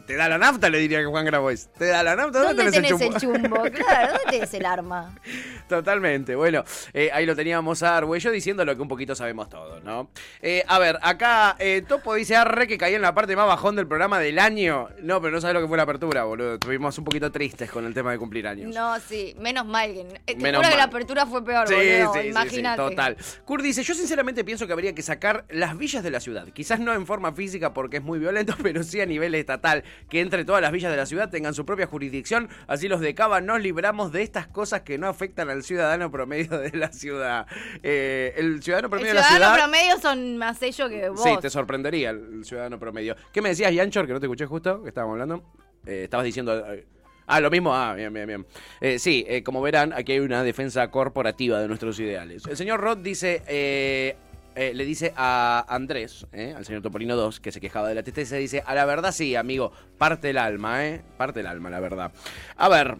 Te 0.08 0.16
da 0.16 0.30
la 0.30 0.38
nafta, 0.38 0.70
le 0.70 0.78
diría 0.80 1.00
que 1.00 1.06
Juan 1.06 1.26
Grabois. 1.26 1.68
Te 1.78 1.86
da 1.88 2.02
la 2.02 2.16
nafta. 2.16 2.40
¿Dónde, 2.42 2.64
¿Dónde 2.64 2.72
tenés 2.82 2.92
el 3.02 3.14
chumbo? 3.14 3.20
chumbo? 3.20 3.64
Claro, 3.76 4.14
¿dónde 4.14 4.32
tenés 4.32 4.54
el 4.54 4.66
arma? 4.66 5.14
Totalmente. 5.68 6.36
Bueno, 6.36 6.64
eh, 6.94 7.10
ahí 7.14 7.26
lo 7.26 7.36
teníamos 7.36 7.84
a 7.84 7.98
Arguello 7.98 8.32
diciendo 8.32 8.64
lo 8.64 8.74
que 8.76 8.82
un 8.82 8.88
poquito 8.88 9.16
sabemos 9.16 9.50
todos, 9.50 9.84
¿no? 9.84 10.10
Eh, 10.42 10.64
a 10.68 10.80
ver, 10.80 10.98
acá 11.02 11.58
eh, 11.60 11.84
Topo 11.86 12.14
dice 12.16 12.38
Arre 12.38 12.68
que 12.68 12.78
caía 12.78 12.96
en 12.96 13.02
la 13.02 13.14
parte 13.14 13.36
más 13.36 13.48
bajón 13.48 13.76
del 13.76 13.86
programa 13.86 14.18
del 14.20 14.40
año. 14.40 14.88
No, 15.02 15.22
pero 15.22 15.34
no 15.36 15.42
sabes 15.42 15.56
lo 15.56 15.62
que 15.62 15.68
fue 15.68 15.76
la 15.76 15.84
apertura, 15.84 16.24
boludo. 16.24 16.54
Estuvimos 16.54 16.98
un 16.98 17.04
poquito 17.04 17.30
tristes 17.30 17.70
con 17.70 17.86
el 17.86 17.94
tema 17.94 18.12
de 18.12 18.18
cumplir 18.18 18.48
años. 18.48 18.74
No, 18.74 18.98
sí, 19.02 19.36
menos 19.40 19.66
mal. 19.66 19.92
que- 19.94 20.00
eh, 20.02 20.22
Te 20.26 20.36
Menos 20.38 20.60
juro 20.60 20.70
que 20.70 20.78
la 20.78 20.84
mal. 20.88 20.90
apertura 20.90 21.26
fue 21.26 21.44
peor, 21.44 21.68
Sí, 21.68 21.74
boludo. 21.76 22.14
sí, 22.14 22.50
sí, 22.56 22.64
total. 22.78 23.18
Kurt 23.44 23.62
dice, 23.64 23.84
yo 23.84 23.94
sinceramente 23.94 24.46
pienso 24.46 24.66
que 24.68 24.74
habría 24.74 24.96
que 24.96 25.02
sacar 25.02 25.44
las 25.50 25.78
villas 25.78 26.02
de 26.02 26.12
la 26.12 26.22
ciudad. 26.22 26.48
Quizás 26.54 26.80
no 26.80 26.94
en 26.94 27.06
forma 27.06 27.34
física 27.34 27.74
porque 27.74 27.98
es 27.98 28.04
muy 28.04 28.20
violento, 28.20 28.56
pero 28.64 28.84
sí 28.84 29.02
a 29.02 29.06
nivel 29.06 29.36
estatal. 29.36 29.84
Que 30.10 30.22
entre 30.22 30.46
todas 30.46 30.62
las 30.62 30.72
villas 30.72 30.92
de 30.92 30.98
la 30.98 31.06
ciudad 31.06 31.30
tengan 31.30 31.54
su 31.54 31.66
propia 31.66 31.88
jurisdicción. 31.88 32.50
Así 32.68 32.88
los 32.88 33.02
de 33.02 33.14
Cava 33.16 33.42
nos 33.42 33.62
libramos 33.62 34.12
de 34.12 34.22
estas 34.22 34.48
cosas 34.48 34.82
que 34.82 34.98
no 34.98 35.08
afectan 35.08 35.50
al 35.50 35.64
ciudadano 35.64 36.12
promedio 36.12 36.58
de 36.58 36.72
la 36.78 36.92
ciudad. 36.92 37.46
Eh, 37.84 38.34
el 38.38 38.62
ciudadano 38.64 38.88
El 38.88 38.92
promedio 38.92 39.14
de 39.14 39.20
la 39.20 39.24
ciudadano 39.24 39.56
ciudad... 39.56 39.70
promedio 39.70 40.00
son 40.02 40.38
más 40.38 40.62
ellos 40.62 40.90
que 40.90 41.10
vos. 41.10 41.24
Sí, 41.24 41.32
te 41.42 41.50
sorprendería 41.50 42.12
el, 42.12 42.40
el 42.40 42.46
ciudadano 42.46 42.80
promedio. 42.80 43.16
¿Qué 43.34 43.42
me 43.42 43.50
decías, 43.50 43.74
Yanchor, 43.74 44.08
que 44.08 44.14
no 44.14 44.20
te 44.20 44.26
escuché 44.26 44.46
justo? 44.46 44.82
que 44.84 44.90
estábamos 44.90 45.14
hablando? 45.14 45.44
Eh, 45.86 46.04
estabas 46.06 46.26
diciendo... 46.26 46.74
eh, 46.74 46.86
Ah, 47.30 47.42
lo 47.42 47.52
mismo. 47.52 47.76
Ah, 47.76 47.94
bien, 47.94 48.14
bien, 48.14 48.26
bien. 48.26 48.46
Eh, 48.80 49.00
sí, 49.00 49.26
eh, 49.28 49.44
como 49.44 49.62
verán, 49.62 49.92
aquí 49.92 50.14
hay 50.14 50.20
una 50.20 50.44
defensa 50.44 50.90
corporativa 50.90 51.60
de 51.60 51.68
nuestros 51.68 52.00
ideales. 52.00 52.46
El 52.46 52.56
señor 52.56 52.80
Roth 52.80 53.00
dice... 53.00 53.44
eh, 53.48 54.16
eh, 54.58 54.74
le 54.74 54.86
dice 54.86 55.14
a 55.16 55.66
Andrés, 55.70 56.26
eh, 56.32 56.54
al 56.58 56.66
señor 56.66 56.82
Topolino 56.82 57.16
2, 57.16 57.40
que 57.40 57.52
se 57.52 57.62
quejaba 57.62 57.90
de 57.90 57.94
la 57.96 58.02
TTC, 58.02 58.34
dice, 58.38 58.64
a 58.66 58.74
la 58.74 58.86
verdad 58.86 59.12
sí, 59.12 59.36
amigo, 59.36 59.72
parte 60.00 60.32
el 60.32 60.38
alma, 60.40 60.84
¿eh? 60.84 61.04
Parte 61.16 61.42
el 61.42 61.48
alma, 61.48 61.70
la 61.70 61.80
verdad. 61.80 62.12
A 62.56 62.68
ver, 62.68 62.98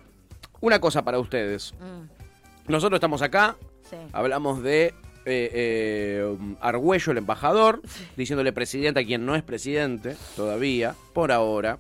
una 0.62 0.80
cosa 0.80 1.04
para 1.04 1.18
ustedes. 1.18 1.74
Mm, 1.80 2.72
Nosotros 2.72 2.98
estamos 2.98 3.24
acá, 3.24 3.56
sí. 3.90 3.98
Hablamos 4.14 4.62
de 4.62 4.94
eh, 5.26 5.50
eh, 5.52 6.38
Argüello, 6.62 7.12
el 7.12 7.18
embajador, 7.18 7.82
diciéndole 8.16 8.54
presidente 8.54 9.00
a 9.00 9.04
quien 9.04 9.26
no 9.26 9.36
es 9.36 9.42
presidente 9.42 10.16
todavía, 10.36 10.94
por 11.14 11.32
ahora. 11.32 11.80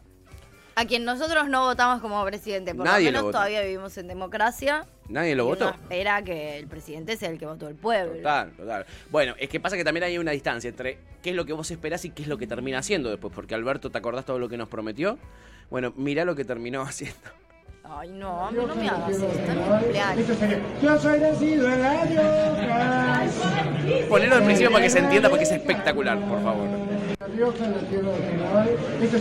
A 0.75 0.86
quien 0.86 1.05
nosotros 1.05 1.50
no 1.50 1.65
votamos 1.65 2.01
como 2.01 2.25
presidente, 2.25 2.74
por 2.75 2.86
Nadie 2.86 3.12
lo 3.12 3.19
menos 3.19 3.31
todavía 3.31 3.62
vivimos 3.62 3.98
en 3.98 4.07
democracia. 4.07 4.88
Nadie 5.09 5.35
lo 5.35 5.43
y 5.43 5.47
votó. 5.47 5.65
uno 5.67 5.75
espera 5.75 6.21
que 6.21 6.57
el 6.57 6.67
presidente 6.67 7.15
sea 7.17 7.29
el 7.29 7.37
que 7.37 7.45
votó 7.45 7.67
el 7.67 7.75
pueblo. 7.75 8.15
Total, 8.17 8.51
total. 8.51 8.85
Bueno, 9.09 9.35
es 9.39 9.47
que 9.49 9.59
pasa 9.59 9.77
que 9.77 9.83
también 9.83 10.03
hay 10.03 10.17
una 10.17 10.31
distancia 10.31 10.69
entre 10.69 10.97
qué 11.21 11.29
es 11.29 11.35
lo 11.35 11.45
que 11.45 11.53
vos 11.53 11.69
esperás 11.71 12.03
y 12.05 12.09
qué 12.11 12.23
es 12.23 12.27
lo 12.27 12.37
que 12.37 12.47
termina 12.47 12.79
haciendo 12.79 13.09
después. 13.09 13.33
Porque 13.33 13.55
Alberto, 13.55 13.89
¿te 13.89 13.97
acordás 13.97 14.25
todo 14.25 14.39
lo 14.39 14.49
que 14.49 14.57
nos 14.57 14.67
prometió? 14.67 15.17
Bueno, 15.69 15.93
mirá 15.95 16.25
lo 16.25 16.35
que 16.35 16.43
terminó 16.45 16.81
haciendo. 16.87 17.17
Ay, 17.89 18.09
no, 18.09 18.47
a 18.47 18.51
mí 18.51 18.57
no 18.67 18.75
me 18.75 18.89
hagas 18.89 19.11
esto, 19.11 19.27
es 19.27 19.55
mi 19.55 19.61
cumpleaños. 19.63 20.27
Yo 20.83 20.99
soy 20.99 21.19
nacido 21.21 21.71
en 21.71 21.81
la 21.81 22.03
Rioja. 22.03 23.25
Ponelo 24.09 24.35
al 24.35 24.43
principio 24.43 24.71
para 24.71 24.83
que 24.83 24.89
se 24.89 24.99
entienda, 24.99 25.29
porque 25.29 25.45
es 25.45 25.51
espectacular, 25.51 26.19
por 26.27 26.43
favor. 26.43 26.67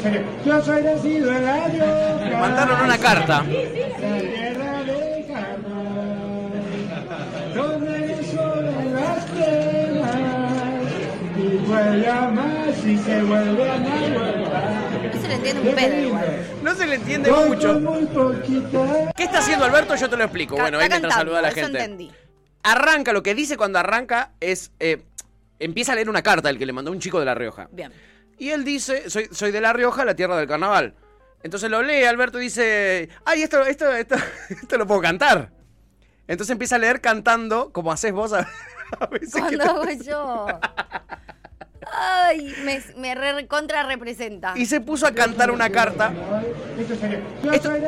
Sería. 0.02 0.24
Yo 0.44 0.62
soy 0.62 0.82
nacido 0.82 1.30
en 1.30 1.44
la 1.44 1.68
Rioja. 1.68 2.38
Mandaron 2.40 2.80
una 2.80 2.98
carta. 2.98 3.42
La 3.42 3.48
tierra 3.48 4.08
del 4.16 4.32
vuelve 11.82 12.08
a 12.08 12.20
más 12.28 12.84
y 12.84 12.98
se 12.98 13.22
vuelve 13.22 13.70
a 13.70 13.76
más. 13.78 15.14
No 15.14 15.20
se 15.22 15.28
le 15.28 15.34
entiende 15.34 15.68
un 15.68 15.74
pedo 15.74 16.00
igual. 16.00 16.46
No 16.62 16.74
se 16.74 16.86
le 16.86 16.94
entiende 16.96 17.30
mucho. 17.32 19.12
¿Qué 19.16 19.24
está 19.24 19.38
haciendo 19.38 19.64
Alberto? 19.64 19.94
Yo 19.96 20.08
te 20.10 20.16
lo 20.16 20.24
explico. 20.24 20.56
Ca- 20.56 20.62
Bueno, 20.62 20.78
está 20.80 20.86
él 20.86 20.90
mientras 21.02 21.14
cantando, 21.14 21.32
saluda 21.32 21.38
a 21.38 21.42
la 21.42 21.48
eso 21.48 21.60
gente. 21.60 21.78
entendí. 21.78 22.12
Arranca, 22.62 23.12
lo 23.12 23.22
que 23.22 23.34
dice 23.34 23.56
cuando 23.56 23.78
arranca 23.78 24.32
es. 24.40 24.72
eh, 24.80 25.02
empieza 25.58 25.92
a 25.92 25.94
leer 25.94 26.08
una 26.10 26.22
carta 26.22 26.50
el 26.50 26.58
que 26.58 26.66
le 26.66 26.72
mandó 26.72 26.90
un 26.90 26.98
chico 27.00 27.18
de 27.20 27.24
La 27.26 27.34
Rioja. 27.34 27.68
Bien. 27.72 27.92
Y 28.38 28.50
él 28.50 28.64
dice: 28.64 29.08
Soy, 29.08 29.28
soy 29.30 29.52
de 29.52 29.60
La 29.60 29.72
Rioja, 29.72 30.04
la 30.04 30.14
tierra 30.16 30.36
del 30.36 30.48
carnaval. 30.48 30.94
Entonces 31.42 31.70
lo 31.70 31.82
lee 31.82 32.02
Alberto 32.04 32.40
y 32.40 32.44
dice: 32.44 33.08
Ay, 33.24 33.42
esto, 33.42 33.64
esto, 33.64 33.92
esto, 33.92 34.16
esto 34.50 34.76
lo 34.78 34.86
puedo 34.86 35.00
cantar. 35.00 35.50
Entonces 36.28 36.50
empieza 36.52 36.74
a 36.76 36.78
leer 36.80 37.00
cantando, 37.00 37.70
como 37.72 37.92
haces 37.92 38.12
vos 38.12 38.32
a, 38.32 38.48
a 39.00 39.06
veces. 39.06 39.32
que 39.34 39.40
Cuando 39.40 39.64
te- 39.64 39.70
hago 39.70 40.02
yo. 40.02 40.46
Ay, 41.92 42.54
me, 42.64 42.82
me 42.96 43.14
re, 43.14 43.46
contra 43.46 43.84
representa. 43.84 44.54
Y 44.56 44.66
se 44.66 44.80
puso 44.80 45.06
a 45.06 45.12
cantar 45.12 45.50
una 45.50 45.70
carta. 45.70 46.12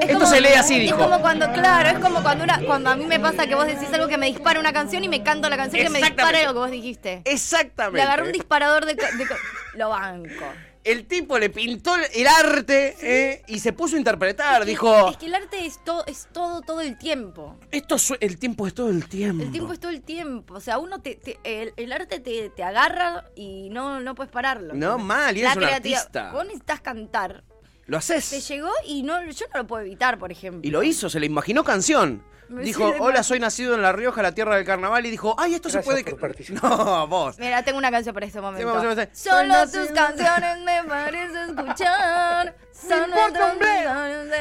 Esto 0.09 0.27
se 0.27 0.41
lee 0.41 0.55
así, 0.57 0.79
dijo. 0.79 0.99
Es 0.99 1.03
como 1.03 1.21
cuando, 1.21 1.53
claro, 1.53 1.89
es 1.89 1.99
como 1.99 2.23
cuando 2.23 2.45
una, 2.45 2.61
cuando 2.65 2.91
a 2.91 2.97
mí 2.97 3.07
me 3.07 3.19
pasa 3.19 3.47
que 3.47 3.55
vos 3.55 3.67
decís 3.67 3.93
algo 3.93 4.09
que 4.09 4.17
me 4.17 4.27
dispara 4.27 4.61
una 4.61 4.73
canción 4.73 5.03
y 5.05 5.09
me 5.09 5.23
canto 5.23 5.49
la 5.49 5.57
canción 5.57 5.83
que 5.83 5.91
me 5.91 6.01
dispara 6.01 6.43
lo 6.45 6.53
que 6.53 6.59
vos 6.59 6.71
dijiste. 6.71 7.23
Exactamente. 7.25 7.99
Le 7.99 8.03
agarré 8.03 8.27
un 8.27 8.33
disparador 8.33 8.87
de, 8.87 8.95
de 8.95 9.27
lo 9.75 9.89
banco. 9.91 10.45
El 10.91 11.07
tipo 11.07 11.39
le 11.39 11.51
pintó 11.51 11.95
el 11.97 12.27
arte 12.27 12.97
eh, 13.03 13.43
y 13.47 13.59
se 13.61 13.73
puso 13.73 13.97
a 13.97 13.99
interpretar. 13.99 14.65
Dijo: 14.65 15.11
Es 15.11 15.17
que 15.19 15.27
el 15.27 15.35
arte 15.35 15.67
es 15.67 15.85
todo, 15.85 16.05
es 16.07 16.29
todo, 16.33 16.63
todo 16.63 16.81
el 16.81 16.97
tiempo. 16.97 17.59
Esto 17.71 17.97
el 18.21 18.39
tiempo 18.39 18.67
es 18.67 18.75
todo 18.75 18.89
el 18.89 19.07
tiempo. 19.09 19.43
El 19.43 19.51
tiempo 19.53 19.73
es 19.73 19.81
todo 19.81 19.91
el 19.91 20.03
tiempo. 20.03 20.55
O 20.55 20.61
sea, 20.61 20.79
uno 20.79 21.01
te, 21.01 21.17
te- 21.17 21.39
el, 21.45 21.73
el 21.77 21.93
arte 21.93 22.21
te, 22.21 22.49
te 22.51 22.63
agarra 22.63 23.25
y 23.37 23.69
no, 23.71 24.01
no 24.01 24.15
puedes 24.15 24.33
pararlo. 24.33 24.73
No, 24.75 24.99
mal, 24.99 25.37
y 25.37 25.41
eres 25.41 25.57
un 25.57 25.65
artista. 25.65 26.33
Vos 26.33 26.45
necesitas 26.45 26.81
cantar. 26.81 27.45
Lo 27.87 27.99
Te 28.01 28.15
haces. 28.15 28.49
llegó 28.49 28.71
y 28.87 29.03
no, 29.03 29.25
yo 29.31 29.47
no 29.55 29.61
lo 29.63 29.67
puedo 29.67 29.83
evitar, 29.85 30.19
por 30.19 30.31
ejemplo. 30.31 30.61
Y 30.67 30.71
lo 30.71 30.83
hizo, 30.83 31.09
se 31.09 31.19
le 31.21 31.27
imaginó 31.27 31.65
canción. 31.65 32.23
Me 32.49 32.63
Dijo, 32.63 32.95
hola, 32.99 33.23
soy 33.23 33.41
nacido 33.41 33.75
en 33.75 33.83
La 33.83 33.93
Rioja, 33.93 34.23
la 34.23 34.33
tierra 34.33 34.57
del 34.57 34.65
carnaval. 34.65 35.05
Y 35.05 35.11
dijo, 35.11 35.35
ay, 35.39 35.55
esto 35.55 35.69
se 35.69 35.81
puede... 35.81 36.05
No, 36.63 37.07
vos. 37.07 37.39
Mira, 37.39 37.63
tengo 37.63 37.79
una 37.79 37.91
canción 37.91 38.15
para 38.15 38.27
este 38.27 38.41
momento. 38.41 38.67
vamos, 38.67 38.85
vamos, 38.85 38.97
vamos. 38.97 39.19
Solo 39.19 39.65
tus 39.65 39.93
canciones 39.93 40.59
me 40.61 40.85
parece 40.85 41.45
escuchar. 41.45 42.55
Son 42.73 43.11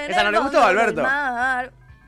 Esa 0.10 0.24
no 0.24 0.32
le 0.32 0.40
gustó, 0.40 0.62
Alberto. 0.64 1.04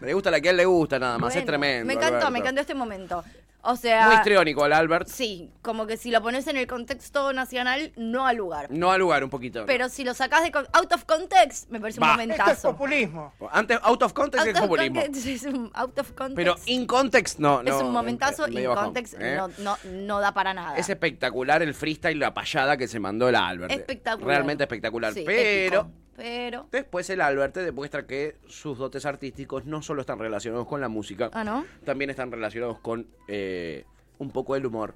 Le 0.01 0.13
gusta 0.13 0.31
la 0.31 0.39
que 0.39 0.47
a 0.47 0.51
él 0.51 0.57
le 0.57 0.65
gusta, 0.65 0.99
nada 0.99 1.17
más. 1.17 1.35
es 1.35 1.45
tremendo. 1.45 1.85
Me 1.85 1.93
encantó, 1.93 2.15
Alberto. 2.15 2.31
me 2.31 2.39
encantó 2.39 2.62
este 2.62 2.75
momento. 2.75 3.23
O 3.62 3.76
sea. 3.76 4.08
Muy 4.08 4.15
histriónico 4.15 4.65
el 4.65 4.74
Albert. 4.74 5.08
Sí, 5.08 5.52
como 5.62 5.86
que 5.86 5.98
si 5.98 6.12
lo 6.12 6.22
pones 6.22 6.48
en 6.48 6.58
el 6.58 6.65
contexto 6.65 7.34
nacional, 7.34 7.91
no 7.98 8.26
al 8.26 8.38
lugar. 8.38 8.67
No 8.72 8.91
al 8.91 9.00
lugar 9.00 9.24
un 9.24 9.30
poquito. 9.30 9.65
Pero 9.65 9.89
si 9.89 10.04
lo 10.04 10.13
sacás 10.13 10.43
de 10.43 10.52
out 10.56 10.93
of 10.93 11.04
context, 11.06 11.69
me 11.69 11.80
parece 11.80 12.00
un 12.00 12.08
momentazo. 12.08 12.72
populismo. 12.72 13.34
Antes, 13.52 13.80
out 13.84 14.02
of 14.02 14.13
context 14.13 14.48
Out 14.48 14.56
es 14.56 14.62
of 14.62 14.67
populismo. 14.67 15.02
context 15.02 15.28
es 15.28 15.43
un 15.43 15.72
out 15.74 16.00
of 16.00 16.12
context. 16.13 16.36
Pero 16.36 16.56
in 16.65 16.86
context, 16.86 17.39
no. 17.39 17.62
es 17.62 17.65
no, 17.65 17.80
un 17.80 17.91
momentazo 17.91 18.48
in 18.48 18.67
bajón, 18.67 18.86
context 18.86 19.15
¿eh? 19.19 19.36
no, 19.36 19.50
no, 19.60 19.78
no 19.84 20.19
da 20.19 20.34
para 20.34 20.54
nada. 20.54 20.78
Es 20.78 20.89
espectacular 20.89 21.62
el 21.62 21.74
freestyle, 21.74 22.17
la 22.17 22.34
payada 22.34 22.78
que 22.78 22.88
se 22.88 23.00
mandó 23.00 23.28
el 23.28 23.36
Albert. 23.36 23.72
Espectacular. 23.72 24.28
Realmente 24.28 24.63
espectacular. 24.63 25.13
Sí, 25.13 25.24
pero... 25.26 25.82
épico. 25.82 26.09
Pero. 26.19 26.67
Después 26.71 27.10
el 27.10 27.21
Albert 27.21 27.53
te 27.55 27.63
demuestra 27.63 28.05
que 28.05 28.36
sus 28.47 28.77
dotes 28.77 29.05
artísticos 29.05 29.65
no 29.65 29.82
solo 29.82 30.01
están 30.01 30.19
relacionados 30.19 30.67
con 30.67 30.82
la 30.82 30.89
música, 30.89 31.29
Ah, 31.34 31.43
¿no? 31.43 31.65
también 31.86 32.10
están 32.10 32.32
relacionados 32.32 32.79
con 32.79 33.08
eh, 33.27 33.86
un 34.19 34.29
poco 34.32 34.55
el 34.55 34.65
humor. 34.65 34.93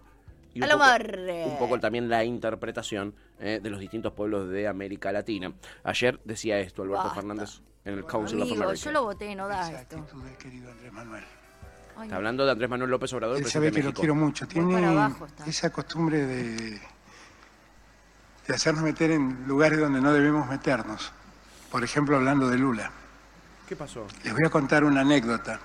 Y 0.53 0.59
un 0.59 0.65
El 0.65 0.69
poco- 0.71 0.83
humor. 0.83 1.19
Un 1.47 1.57
poco 1.57 1.79
también 1.79 2.09
la 2.09 2.23
interpretación 2.23 3.15
eh, 3.39 3.59
de 3.63 3.69
los 3.71 3.79
distintos 3.79 4.13
pueblos 4.13 4.49
de 4.49 4.67
América 4.67 5.11
Latina. 5.11 5.51
Ayer 5.83 6.19
decía 6.25 6.59
esto 6.59 6.83
Alberto 6.83 7.03
Basta. 7.05 7.15
Fernández 7.15 7.61
en 7.85 7.95
el 7.95 8.05
Council 8.05 8.37
of 8.41 8.47
Amigo, 8.49 8.63
America. 8.65 8.85
yo 8.85 8.91
lo 8.91 9.03
voté, 9.03 9.35
no 9.35 9.47
da 9.47 9.69
Esa 9.69 9.81
esto. 9.81 9.97
actitud 9.97 10.23
del 10.23 10.37
querido 10.37 10.71
Andrés 10.71 10.93
Manuel. 10.93 11.23
Ay, 11.95 12.03
Está 12.03 12.05
no. 12.07 12.15
hablando 12.15 12.45
de 12.45 12.51
Andrés 12.51 12.69
Manuel 12.69 12.91
López 12.91 13.13
Obrador, 13.13 13.37
Él 13.37 13.45
sabe 13.45 13.71
que 13.71 13.83
lo 13.83 13.93
quiero 13.93 14.15
mucho. 14.15 14.47
Tiene 14.47 14.85
abajo, 14.85 15.27
esa 15.47 15.71
costumbre 15.71 16.25
de, 16.25 16.79
de 18.47 18.53
hacernos 18.55 18.83
meter 18.83 19.11
en 19.11 19.45
lugares 19.47 19.79
donde 19.79 20.01
no 20.01 20.11
debemos 20.13 20.47
meternos. 20.49 21.11
Por 21.71 21.83
ejemplo, 21.83 22.15
hablando 22.17 22.49
de 22.49 22.57
Lula. 22.57 22.91
¿Qué 23.67 23.75
pasó? 23.75 24.05
Les 24.23 24.33
voy 24.33 24.43
a 24.45 24.49
contar 24.49 24.83
una 24.83 25.01
anécdota. 25.01 25.59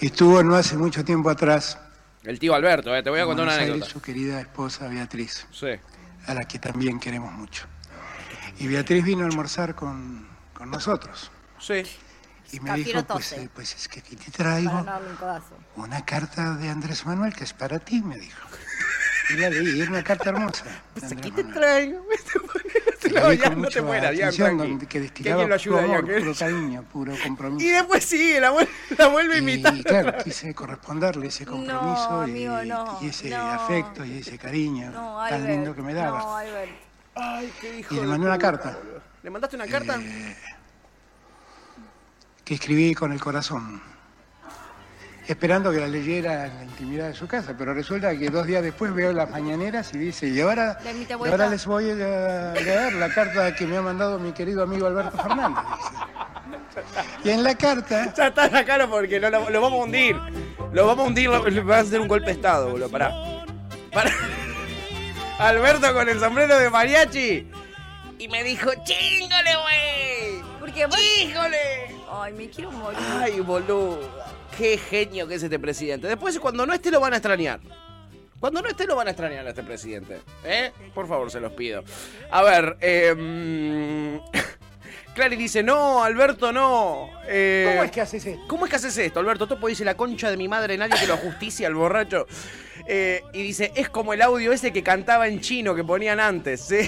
Estuvo 0.00 0.42
no 0.42 0.54
hace 0.56 0.76
mucho 0.76 1.04
tiempo 1.04 1.28
atrás 1.30 1.78
El 2.24 2.38
tío 2.38 2.54
Alberto, 2.54 2.94
eh, 2.96 3.02
te 3.02 3.10
voy 3.10 3.20
a 3.20 3.24
contar 3.24 3.44
una 3.44 3.52
Aires, 3.52 3.68
anécdota. 3.70 3.92
su 3.92 4.00
querida 4.00 4.40
esposa 4.40 4.88
Beatriz, 4.88 5.46
Sí. 5.52 5.68
a 6.26 6.34
la 6.34 6.44
que 6.44 6.58
también 6.58 6.98
queremos 6.98 7.32
mucho. 7.32 7.66
Y 8.58 8.66
Beatriz 8.66 9.04
vino 9.04 9.24
a 9.24 9.26
almorzar 9.28 9.74
con, 9.74 10.26
con 10.54 10.70
nosotros. 10.70 11.30
Sí. 11.60 11.82
Y 12.52 12.60
me 12.60 12.74
dijo, 12.74 13.04
pues, 13.04 13.32
eh, 13.32 13.48
pues 13.54 13.74
es 13.76 13.86
que 13.88 14.00
aquí 14.00 14.16
te 14.16 14.30
traigo 14.30 14.72
no 14.72 15.00
una 15.76 16.04
carta 16.04 16.54
de 16.54 16.68
Andrés 16.70 17.04
Manuel 17.04 17.34
que 17.34 17.44
es 17.44 17.52
para 17.52 17.78
ti, 17.78 18.00
me 18.02 18.16
dijo. 18.18 18.48
Y 19.30 19.36
la 19.38 19.50
leí, 19.50 19.80
era 19.80 19.90
una 19.90 20.04
carta 20.04 20.30
hermosa. 20.30 20.64
de 20.94 21.06
Andrés 21.06 21.32
Manuel. 21.32 21.52
traigo. 21.54 22.06
Ya 23.06 23.50
no 23.50 23.68
te 23.68 23.80
mueras, 23.82 24.16
ya, 24.16 24.30
tranqui. 24.30 24.84
que 24.86 25.00
destilaba 25.00 25.44
lo 25.46 25.54
ayude, 25.54 25.76
puro 25.80 25.94
amor, 25.94 26.18
puro 26.18 26.34
cariño, 26.34 26.82
puro 26.92 27.14
compromiso. 27.22 27.64
Y 27.66 27.70
después 27.70 28.04
sigue, 28.04 28.40
la 28.40 28.50
vuelve, 28.50 28.70
la 28.98 29.06
vuelve 29.06 29.34
a 29.36 29.38
imitar. 29.38 29.74
Y 29.76 29.84
claro, 29.84 30.12
quise 30.24 30.52
corresponderle 30.54 31.28
ese 31.28 31.46
compromiso 31.46 32.10
No, 32.10 32.26
y- 32.26 32.30
amigo, 32.30 32.64
no, 32.64 32.98
y, 33.00 33.08
ese 33.08 33.30
no. 33.30 33.36
afecto 33.52 34.04
y 34.04 34.18
ese 34.18 34.36
cariño 34.38 34.90
No, 34.90 35.18
tan 35.28 35.34
Albert. 35.34 35.50
lindo 35.50 35.74
que 35.74 35.82
me 35.82 35.94
daba. 35.94 36.18
No, 36.18 36.36
Albert. 36.36 36.70
Ay, 37.14 37.52
qué 37.60 37.78
hijo 37.78 37.94
y 37.94 38.00
le 38.00 38.06
mandé 38.06 38.26
una 38.26 38.38
carta. 38.38 38.76
¿Le 39.22 39.30
mandaste 39.30 39.56
una 39.56 39.66
carta? 39.66 39.96
Eh, 40.00 40.36
que 42.44 42.54
escribí 42.54 42.94
con 42.94 43.12
el 43.12 43.20
corazón, 43.20 43.80
esperando 45.28 45.72
que 45.72 45.80
la 45.80 45.86
leyera 45.88 46.46
en 46.46 46.56
la 46.56 46.64
intimidad 46.64 47.08
de 47.08 47.14
su 47.14 47.26
casa, 47.26 47.54
pero 47.58 47.74
resulta 47.74 48.16
que 48.16 48.28
dos 48.30 48.46
días 48.46 48.62
después 48.62 48.94
veo 48.94 49.12
las 49.12 49.28
mañaneras 49.30 49.92
y 49.94 49.98
dice, 49.98 50.28
y 50.28 50.40
ahora, 50.40 50.78
y 50.84 51.28
ahora 51.28 51.48
les 51.48 51.66
voy 51.66 51.90
a 51.90 51.94
leer 52.54 52.92
la 52.94 53.08
carta 53.12 53.54
que 53.54 53.66
me 53.66 53.76
ha 53.76 53.82
mandado 53.82 54.18
mi 54.18 54.32
querido 54.32 54.62
amigo 54.62 54.86
Alberto 54.86 55.16
Fernández. 55.16 55.64
dice. 55.64 57.08
Y 57.24 57.30
en 57.30 57.42
la 57.42 57.54
carta 57.56 58.12
Ya 58.14 58.26
está, 58.28 58.48
sacalo 58.50 58.88
porque 58.90 59.18
no, 59.18 59.30
lo, 59.30 59.50
lo 59.50 59.60
vamos 59.60 59.80
a 59.80 59.84
hundir. 59.84 60.16
Lo 60.72 60.86
vamos 60.86 61.04
a 61.04 61.08
hundir, 61.08 61.28
lo- 61.28 61.48
le 61.48 61.60
vas 61.60 61.78
a 61.78 61.80
hacer 61.80 62.00
un 62.00 62.08
golpe 62.08 62.26
de 62.26 62.32
estado, 62.32 62.70
boludo. 62.70 62.88
Pará. 62.90 63.12
Pará. 63.92 64.10
Alberto 65.38 65.92
con 65.92 66.08
el 66.08 66.18
sombrero 66.20 66.58
de 66.58 66.70
mariachi. 66.70 67.50
Y 68.18 68.28
me 68.28 68.42
dijo, 68.44 68.70
chingole, 68.84 69.50
güey. 69.62 70.42
Porque 70.60 70.86
vos- 70.86 70.98
¡Híjole! 71.20 71.96
Ay, 72.10 72.32
me 72.32 72.48
quiero 72.48 72.72
morir. 72.72 72.98
Ay, 73.20 73.40
boludo. 73.40 74.00
Qué 74.56 74.78
genio 74.78 75.26
que 75.26 75.34
es 75.34 75.42
este 75.42 75.58
presidente. 75.58 76.06
Después, 76.06 76.38
cuando 76.38 76.66
no 76.66 76.72
esté, 76.72 76.90
lo 76.90 77.00
van 77.00 77.12
a 77.12 77.16
extrañar. 77.16 77.60
Cuando 78.40 78.62
no 78.62 78.68
esté, 78.68 78.86
lo 78.86 78.96
van 78.96 79.08
a 79.08 79.10
extrañar 79.10 79.46
a 79.46 79.50
este 79.50 79.62
presidente. 79.62 80.18
¿Eh? 80.44 80.72
Por 80.94 81.06
favor, 81.08 81.30
se 81.30 81.40
los 81.40 81.52
pido. 81.52 81.82
A 82.30 82.42
ver, 82.42 82.76
eh. 82.80 84.20
Clary 85.14 85.36
dice, 85.36 85.62
no, 85.62 86.04
Alberto, 86.04 86.52
no. 86.52 87.08
Eh, 87.26 87.66
¿Cómo 87.70 87.82
es 87.84 87.90
que 87.90 88.00
haces 88.02 88.26
esto? 88.26 88.44
¿Cómo 88.46 88.64
es 88.66 88.70
que 88.70 88.76
haces 88.76 88.98
esto, 88.98 89.18
Alberto? 89.18 89.46
Topo 89.46 89.66
dice, 89.66 89.84
la 89.84 89.96
concha 89.96 90.30
de 90.30 90.36
mi 90.36 90.46
madre, 90.46 90.76
nadie 90.76 91.00
que 91.00 91.06
lo 91.06 91.16
justicia 91.16 91.66
al 91.66 91.74
borracho. 91.74 92.26
Eh, 92.86 93.22
y 93.32 93.42
dice, 93.42 93.72
es 93.74 93.88
como 93.88 94.12
el 94.12 94.20
audio 94.20 94.52
ese 94.52 94.72
que 94.72 94.82
cantaba 94.82 95.26
en 95.26 95.40
chino 95.40 95.74
que 95.74 95.84
ponían 95.84 96.20
antes. 96.20 96.68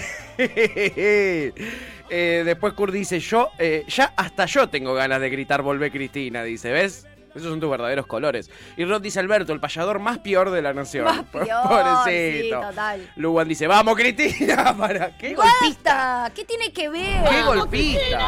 Eh, 2.10 2.42
después 2.42 2.72
Kurt 2.72 2.90
dice, 2.94 3.20
yo, 3.20 3.50
eh, 3.58 3.84
ya 3.86 4.14
hasta 4.16 4.46
yo 4.46 4.70
tengo 4.70 4.94
ganas 4.94 5.20
de 5.20 5.28
gritar, 5.28 5.60
volvé 5.60 5.90
Cristina, 5.90 6.42
dice, 6.42 6.72
¿ves? 6.72 7.06
Esos 7.34 7.50
son 7.50 7.60
tus 7.60 7.70
verdaderos 7.70 8.06
colores. 8.06 8.50
Y 8.76 8.84
Rod 8.84 9.00
dice, 9.02 9.20
Alberto, 9.20 9.52
el 9.52 9.60
payador 9.60 9.98
más 9.98 10.18
peor 10.18 10.50
de 10.50 10.62
la 10.62 10.72
nación. 10.72 11.04
Más 11.04 11.22
peor, 11.32 11.46
Pobrecito. 11.68 12.42
sí, 12.42 12.50
total. 12.50 13.10
Luwan 13.16 13.48
dice, 13.48 13.66
vamos 13.66 13.94
Cristina, 13.96 14.76
para. 14.78 15.16
¿Qué 15.16 15.34
golpista? 15.34 15.94
¡Basta! 16.24 16.32
¿Qué 16.34 16.44
tiene 16.44 16.72
que 16.72 16.88
ver? 16.88 17.24
¿Qué 17.28 17.42
golpista? 17.42 18.18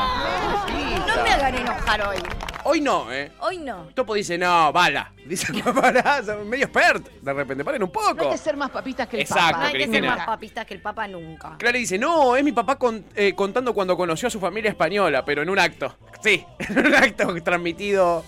No 1.06 1.22
me 1.22 1.30
hagan 1.30 1.54
enojar 1.56 2.06
hoy. 2.08 2.16
Hoy 2.62 2.80
no, 2.82 3.10
¿eh? 3.10 3.32
Hoy 3.40 3.56
no. 3.56 3.88
Topo 3.94 4.12
dice, 4.14 4.36
no, 4.36 4.70
bala. 4.72 5.12
Dice, 5.30 5.46
pará, 5.72 6.22
son 6.24 6.46
medio 6.48 6.64
expert. 6.64 7.06
De 7.22 7.32
repente, 7.32 7.64
paren 7.64 7.82
un 7.82 7.90
poco. 7.90 8.14
No 8.14 8.22
hay 8.24 8.30
que 8.30 8.38
ser 8.38 8.56
más 8.56 8.70
papistas 8.70 9.06
que 9.08 9.16
el 9.16 9.22
Exacto, 9.22 9.44
No 9.46 9.52
Papa. 9.52 9.66
hay 9.66 9.72
que 9.72 9.78
ser 9.80 9.88
Cristina. 9.90 10.16
más 10.16 10.26
papistas 10.26 10.66
que 10.66 10.74
el 10.74 10.80
Papa 10.82 11.06
nunca. 11.08 11.56
Clara 11.58 11.78
dice, 11.78 11.98
no, 11.98 12.36
es 12.36 12.44
mi 12.44 12.52
papá 12.52 12.76
con- 12.76 13.04
eh, 13.14 13.34
contando 13.34 13.72
cuando 13.72 13.96
conoció 13.96 14.28
a 14.28 14.30
su 14.30 14.40
familia 14.40 14.70
española, 14.70 15.24
pero 15.24 15.40
en 15.42 15.48
un 15.50 15.58
acto. 15.58 15.96
Sí, 16.22 16.44
en 16.58 16.86
un 16.86 16.94
acto 16.94 17.32
transmitido 17.42 18.24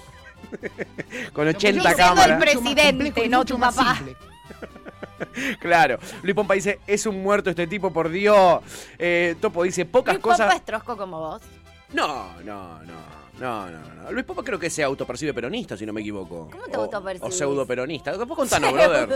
con 1.32 1.48
80 1.48 1.56
Diciendo 1.56 1.88
el 1.88 1.96
cámaras. 1.96 2.40
presidente, 2.40 3.28
no 3.28 3.44
tu 3.44 3.58
papá. 3.58 3.98
Claro. 5.60 5.98
Luis 6.24 6.34
Pompa 6.34 6.54
dice, 6.54 6.80
es 6.84 7.06
un 7.06 7.22
muerto 7.22 7.50
este 7.50 7.68
tipo, 7.68 7.92
por 7.92 8.08
Dios. 8.08 8.60
Eh, 8.98 9.36
Topo 9.40 9.62
dice, 9.62 9.84
pocas 9.84 10.14
Luis 10.14 10.22
Pompa 10.22 10.36
cosas... 10.36 10.54
es 10.56 10.64
trosco 10.64 10.96
como 10.96 11.20
vos. 11.20 11.42
No, 11.92 12.40
no, 12.42 12.82
no. 12.82 13.21
No, 13.42 13.68
no, 13.70 13.78
no. 14.04 14.12
Luis 14.12 14.24
Pompa 14.24 14.42
creo 14.44 14.58
que 14.58 14.70
se 14.70 14.82
autopercibe 14.82 15.34
peronista, 15.34 15.76
si 15.76 15.84
no 15.84 15.92
me 15.92 16.00
equivoco. 16.00 16.48
¿Cómo 16.50 16.64
te 16.64 16.76
autopercibís? 16.76 17.34
O 17.34 17.36
pseudo 17.36 17.66
peronista. 17.66 18.16
Después 18.16 18.36
contanos, 18.36 18.72
brother. 18.72 19.08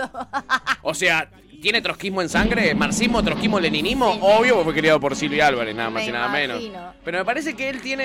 O 0.82 0.94
sea, 0.94 1.30
¿tiene 1.62 1.80
trotskismo 1.80 2.22
en 2.22 2.28
sangre? 2.28 2.74
¿Marxismo, 2.74 3.22
trotskismo, 3.22 3.58
leninismo? 3.60 4.10
Obvio, 4.20 4.54
porque 4.54 4.64
fue 4.64 4.74
criado 4.74 4.98
por 5.00 5.14
Silvia 5.16 5.46
Álvarez, 5.46 5.74
nada 5.76 5.90
más 5.90 6.02
Me 6.02 6.08
y 6.08 6.12
nada 6.12 6.28
menos. 6.28 6.60
imagino. 6.60 6.92
Pero 7.04 7.18
me 7.18 7.24
parece 7.24 7.54
que 7.54 7.68
él 7.68 7.80
tiene. 7.80 8.04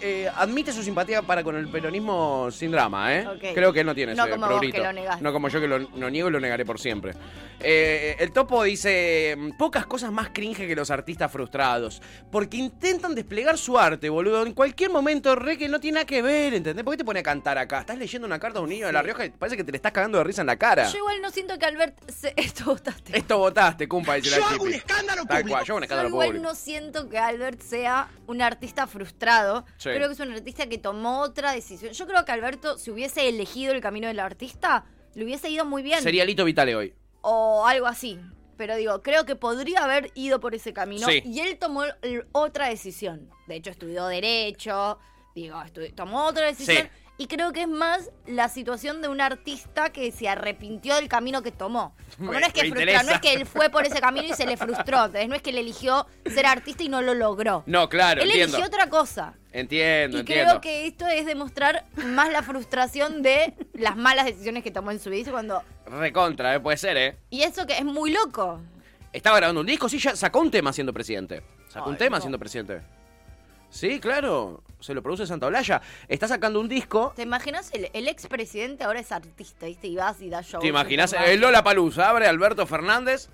eh, 0.00 0.28
admite 0.36 0.72
su 0.72 0.82
simpatía 0.82 1.22
para 1.22 1.42
con 1.42 1.56
el 1.56 1.68
peronismo 1.68 2.48
sin 2.52 2.70
drama, 2.70 3.14
¿eh? 3.14 3.26
Creo 3.54 3.72
que 3.72 3.80
él 3.80 3.86
no 3.86 3.94
tiene 3.94 4.14
No 4.14 4.22
ese 4.24 4.32
como 4.32 4.48
vos, 4.48 4.60
que 4.60 4.78
lo. 4.78 5.20
No 5.20 5.32
como 5.32 5.48
yo 5.48 5.60
que 5.60 5.66
lo, 5.68 5.78
lo 5.78 6.10
niego 6.10 6.28
y 6.28 6.32
lo 6.32 6.40
negaré 6.40 6.64
por 6.64 6.78
siempre. 6.78 7.12
Eh, 7.60 8.16
el 8.18 8.32
topo 8.32 8.62
dice: 8.62 9.36
pocas 9.58 9.86
cosas 9.86 10.12
más 10.12 10.30
cringe 10.30 10.66
que 10.66 10.76
los 10.76 10.90
artistas 10.90 11.30
frustrados. 11.32 12.00
Porque 12.30 12.56
intentan 12.56 13.14
desplegar 13.14 13.56
su 13.58 13.78
arte, 13.78 14.08
boludo. 14.08 14.44
En 14.44 14.52
cualquier 14.52 14.90
momento, 14.90 15.34
re 15.34 15.55
que 15.56 15.68
no 15.68 15.80
tiene 15.80 15.96
nada 15.96 16.06
que 16.06 16.22
ver, 16.22 16.54
¿entendés? 16.54 16.84
¿Por 16.84 16.92
qué 16.94 16.98
te 16.98 17.04
pone 17.04 17.20
a 17.20 17.22
cantar 17.22 17.58
acá? 17.58 17.80
Estás 17.80 17.98
leyendo 17.98 18.26
una 18.26 18.38
carta 18.38 18.58
de 18.58 18.64
un 18.64 18.68
niño 18.70 18.86
de 18.86 18.92
La 18.92 19.02
Rioja 19.02 19.24
y 19.26 19.30
parece 19.30 19.56
que 19.56 19.64
te 19.64 19.72
le 19.72 19.76
estás 19.76 19.92
cagando 19.92 20.18
de 20.18 20.24
risa 20.24 20.40
en 20.42 20.46
la 20.46 20.56
cara. 20.56 20.88
Yo 20.88 20.98
igual 20.98 21.20
no 21.22 21.30
siento 21.30 21.58
que 21.58 21.66
Albert 21.66 21.98
se... 22.10 22.32
Esto 22.36 22.64
votaste. 22.66 23.16
Esto 23.18 23.38
votaste, 23.38 23.88
cumpa, 23.88 24.14
dice 24.14 24.30
la 24.30 24.36
Yo 24.38 24.44
hago 24.46 24.64
un 24.64 24.72
escándalo 24.74 25.24
Tal 25.24 25.42
público. 25.42 25.48
cual, 25.50 25.64
yo 25.64 25.72
hago 25.72 25.76
un 25.78 25.80
Yo 25.80 25.84
escándalo 25.84 26.08
igual 26.08 26.26
público. 26.28 26.44
no 26.48 26.54
siento 26.54 27.08
que 27.08 27.18
Albert 27.18 27.60
sea 27.60 28.08
un 28.26 28.42
artista 28.42 28.86
frustrado. 28.86 29.64
Sí. 29.78 29.90
Creo 29.90 30.08
que 30.08 30.14
es 30.14 30.20
un 30.20 30.32
artista 30.32 30.66
que 30.68 30.78
tomó 30.78 31.20
otra 31.20 31.52
decisión. 31.52 31.92
Yo 31.92 32.06
creo 32.06 32.24
que 32.24 32.32
Alberto, 32.32 32.78
si 32.78 32.90
hubiese 32.90 33.28
elegido 33.28 33.72
el 33.72 33.80
camino 33.80 34.08
del 34.08 34.20
artista, 34.20 34.84
le 35.14 35.24
hubiese 35.24 35.48
ido 35.50 35.64
muy 35.64 35.82
bien. 35.82 36.02
Sería 36.02 36.24
Lito 36.24 36.44
Vitale 36.44 36.76
hoy. 36.76 36.94
O 37.22 37.66
algo 37.66 37.86
así. 37.86 38.18
Pero 38.56 38.74
digo, 38.76 39.02
creo 39.02 39.26
que 39.26 39.36
podría 39.36 39.84
haber 39.84 40.10
ido 40.14 40.40
por 40.40 40.54
ese 40.54 40.72
camino. 40.72 41.06
Sí. 41.06 41.22
Y 41.26 41.40
él 41.40 41.58
tomó 41.58 41.84
el- 41.84 42.26
otra 42.32 42.68
decisión. 42.68 43.28
De 43.46 43.56
hecho, 43.56 43.70
estudió 43.70 44.06
Derecho. 44.06 44.98
Digo, 45.36 45.62
tomó 45.94 46.24
otra 46.24 46.46
decisión. 46.46 46.84
Sí. 46.84 46.88
Y 47.18 47.26
creo 47.28 47.52
que 47.52 47.62
es 47.62 47.68
más 47.68 48.10
la 48.26 48.48
situación 48.48 49.00
de 49.02 49.08
un 49.08 49.20
artista 49.20 49.90
que 49.90 50.10
se 50.12 50.28
arrepintió 50.30 50.94
del 50.96 51.08
camino 51.08 51.42
que 51.42 51.50
tomó. 51.52 51.94
Como 52.16 52.32
Me- 52.32 52.40
no 52.40 52.46
es 52.46 52.52
que 52.54 52.62
me 52.62 52.68
frustra, 52.70 52.82
interesa. 52.82 53.02
no 53.04 53.12
es 53.12 53.20
que 53.20 53.34
él 53.34 53.46
fue 53.46 53.68
por 53.70 53.84
ese 53.86 54.00
camino 54.00 54.26
y 54.26 54.32
se 54.34 54.46
le 54.46 54.56
frustró. 54.56 55.08
No 55.08 55.34
es 55.34 55.42
que 55.42 55.50
él 55.50 55.58
eligió 55.58 56.06
ser 56.26 56.46
artista 56.46 56.82
y 56.84 56.88
no 56.88 57.02
lo 57.02 57.12
logró. 57.14 57.62
No, 57.66 57.88
claro, 57.90 58.22
él 58.22 58.28
entiendo. 58.30 58.56
eligió 58.56 58.66
otra 58.74 58.88
cosa. 58.90 59.34
Entiendo, 59.52 60.16
Y 60.16 60.20
entiendo. 60.20 60.44
creo 60.52 60.60
que 60.62 60.86
esto 60.86 61.06
es 61.06 61.24
demostrar 61.26 61.84
más 61.96 62.30
la 62.32 62.42
frustración 62.42 63.20
de 63.22 63.54
las 63.74 63.96
malas 63.96 64.24
decisiones 64.26 64.62
que 64.62 64.70
tomó 64.70 64.90
en 64.90 65.00
su 65.00 65.08
vida. 65.10 65.30
Cuando, 65.30 65.62
Recontra, 65.86 66.54
eh, 66.54 66.60
puede 66.60 66.78
ser, 66.78 66.96
¿eh? 66.96 67.16
y 67.30 67.42
eso 67.42 67.66
que 67.66 67.74
es 67.78 67.84
muy 67.84 68.10
loco. 68.10 68.60
Estaba 69.12 69.36
grabando 69.36 69.60
un 69.62 69.66
disco, 69.66 69.88
sí, 69.88 69.98
ya 69.98 70.16
sacó 70.16 70.40
un 70.40 70.50
tema 70.50 70.72
siendo 70.72 70.92
presidente. 70.94 71.42
Sacó 71.68 71.88
un 71.90 71.96
tema 71.98 72.16
no. 72.18 72.20
siendo 72.22 72.38
presidente. 72.38 72.80
Sí, 73.76 74.00
claro. 74.00 74.62
Se 74.80 74.94
lo 74.94 75.02
produce 75.02 75.26
Santa 75.26 75.46
Olalla. 75.46 75.80
Está 76.08 76.28
sacando 76.28 76.60
un 76.60 76.68
disco. 76.68 77.12
¿Te 77.16 77.22
imaginas? 77.22 77.70
El, 77.72 77.90
el 77.92 78.08
expresidente 78.08 78.84
ahora 78.84 79.00
es 79.00 79.12
artista, 79.12 79.66
¿viste? 79.66 79.88
Y 79.88 79.96
vas 79.96 80.20
y 80.20 80.28
das 80.30 80.46
shows. 80.46 80.62
¿Te 80.62 80.68
imaginas? 80.68 81.12
El 81.12 81.40
Lola 81.40 81.62
Palusa 81.62 82.08
abre 82.08 82.26
Alberto 82.26 82.66
Fernández. 82.66 83.28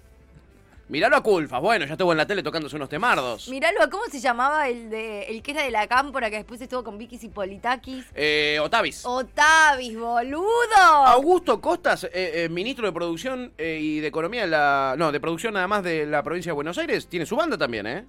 Miralo 0.88 1.16
a 1.16 1.22
Culfas. 1.22 1.60
Bueno, 1.60 1.86
ya 1.86 1.92
estuvo 1.92 2.12
en 2.12 2.18
la 2.18 2.26
tele 2.26 2.42
tocándose 2.42 2.76
unos 2.76 2.88
temardos. 2.88 3.48
Miralo, 3.48 3.88
¿cómo 3.90 4.04
se 4.10 4.20
llamaba 4.20 4.68
el 4.68 4.90
de 4.90 5.22
el 5.22 5.42
que 5.42 5.52
era 5.52 5.62
de 5.62 5.70
la 5.70 5.86
cámpora 5.86 6.28
que 6.28 6.36
después 6.36 6.60
estuvo 6.60 6.84
con 6.84 6.98
Vicky 6.98 7.16
Politakis? 7.28 8.04
Eh, 8.14 8.58
Otavis. 8.60 9.02
Otavis, 9.06 9.96
boludo. 9.96 10.76
Augusto 10.76 11.60
Costas, 11.62 12.04
eh, 12.04 12.10
eh, 12.12 12.48
ministro 12.50 12.86
de 12.86 12.92
Producción 12.92 13.54
eh, 13.56 13.78
y 13.80 14.00
de 14.00 14.08
Economía 14.08 14.42
de 14.42 14.48
la. 14.48 14.94
No, 14.98 15.12
de 15.12 15.20
Producción 15.20 15.54
nada 15.54 15.66
más 15.66 15.82
de 15.82 16.04
la 16.04 16.22
provincia 16.22 16.50
de 16.50 16.54
Buenos 16.54 16.76
Aires, 16.76 17.06
tiene 17.06 17.24
su 17.24 17.36
banda 17.36 17.56
también, 17.56 17.86
¿eh? 17.86 18.04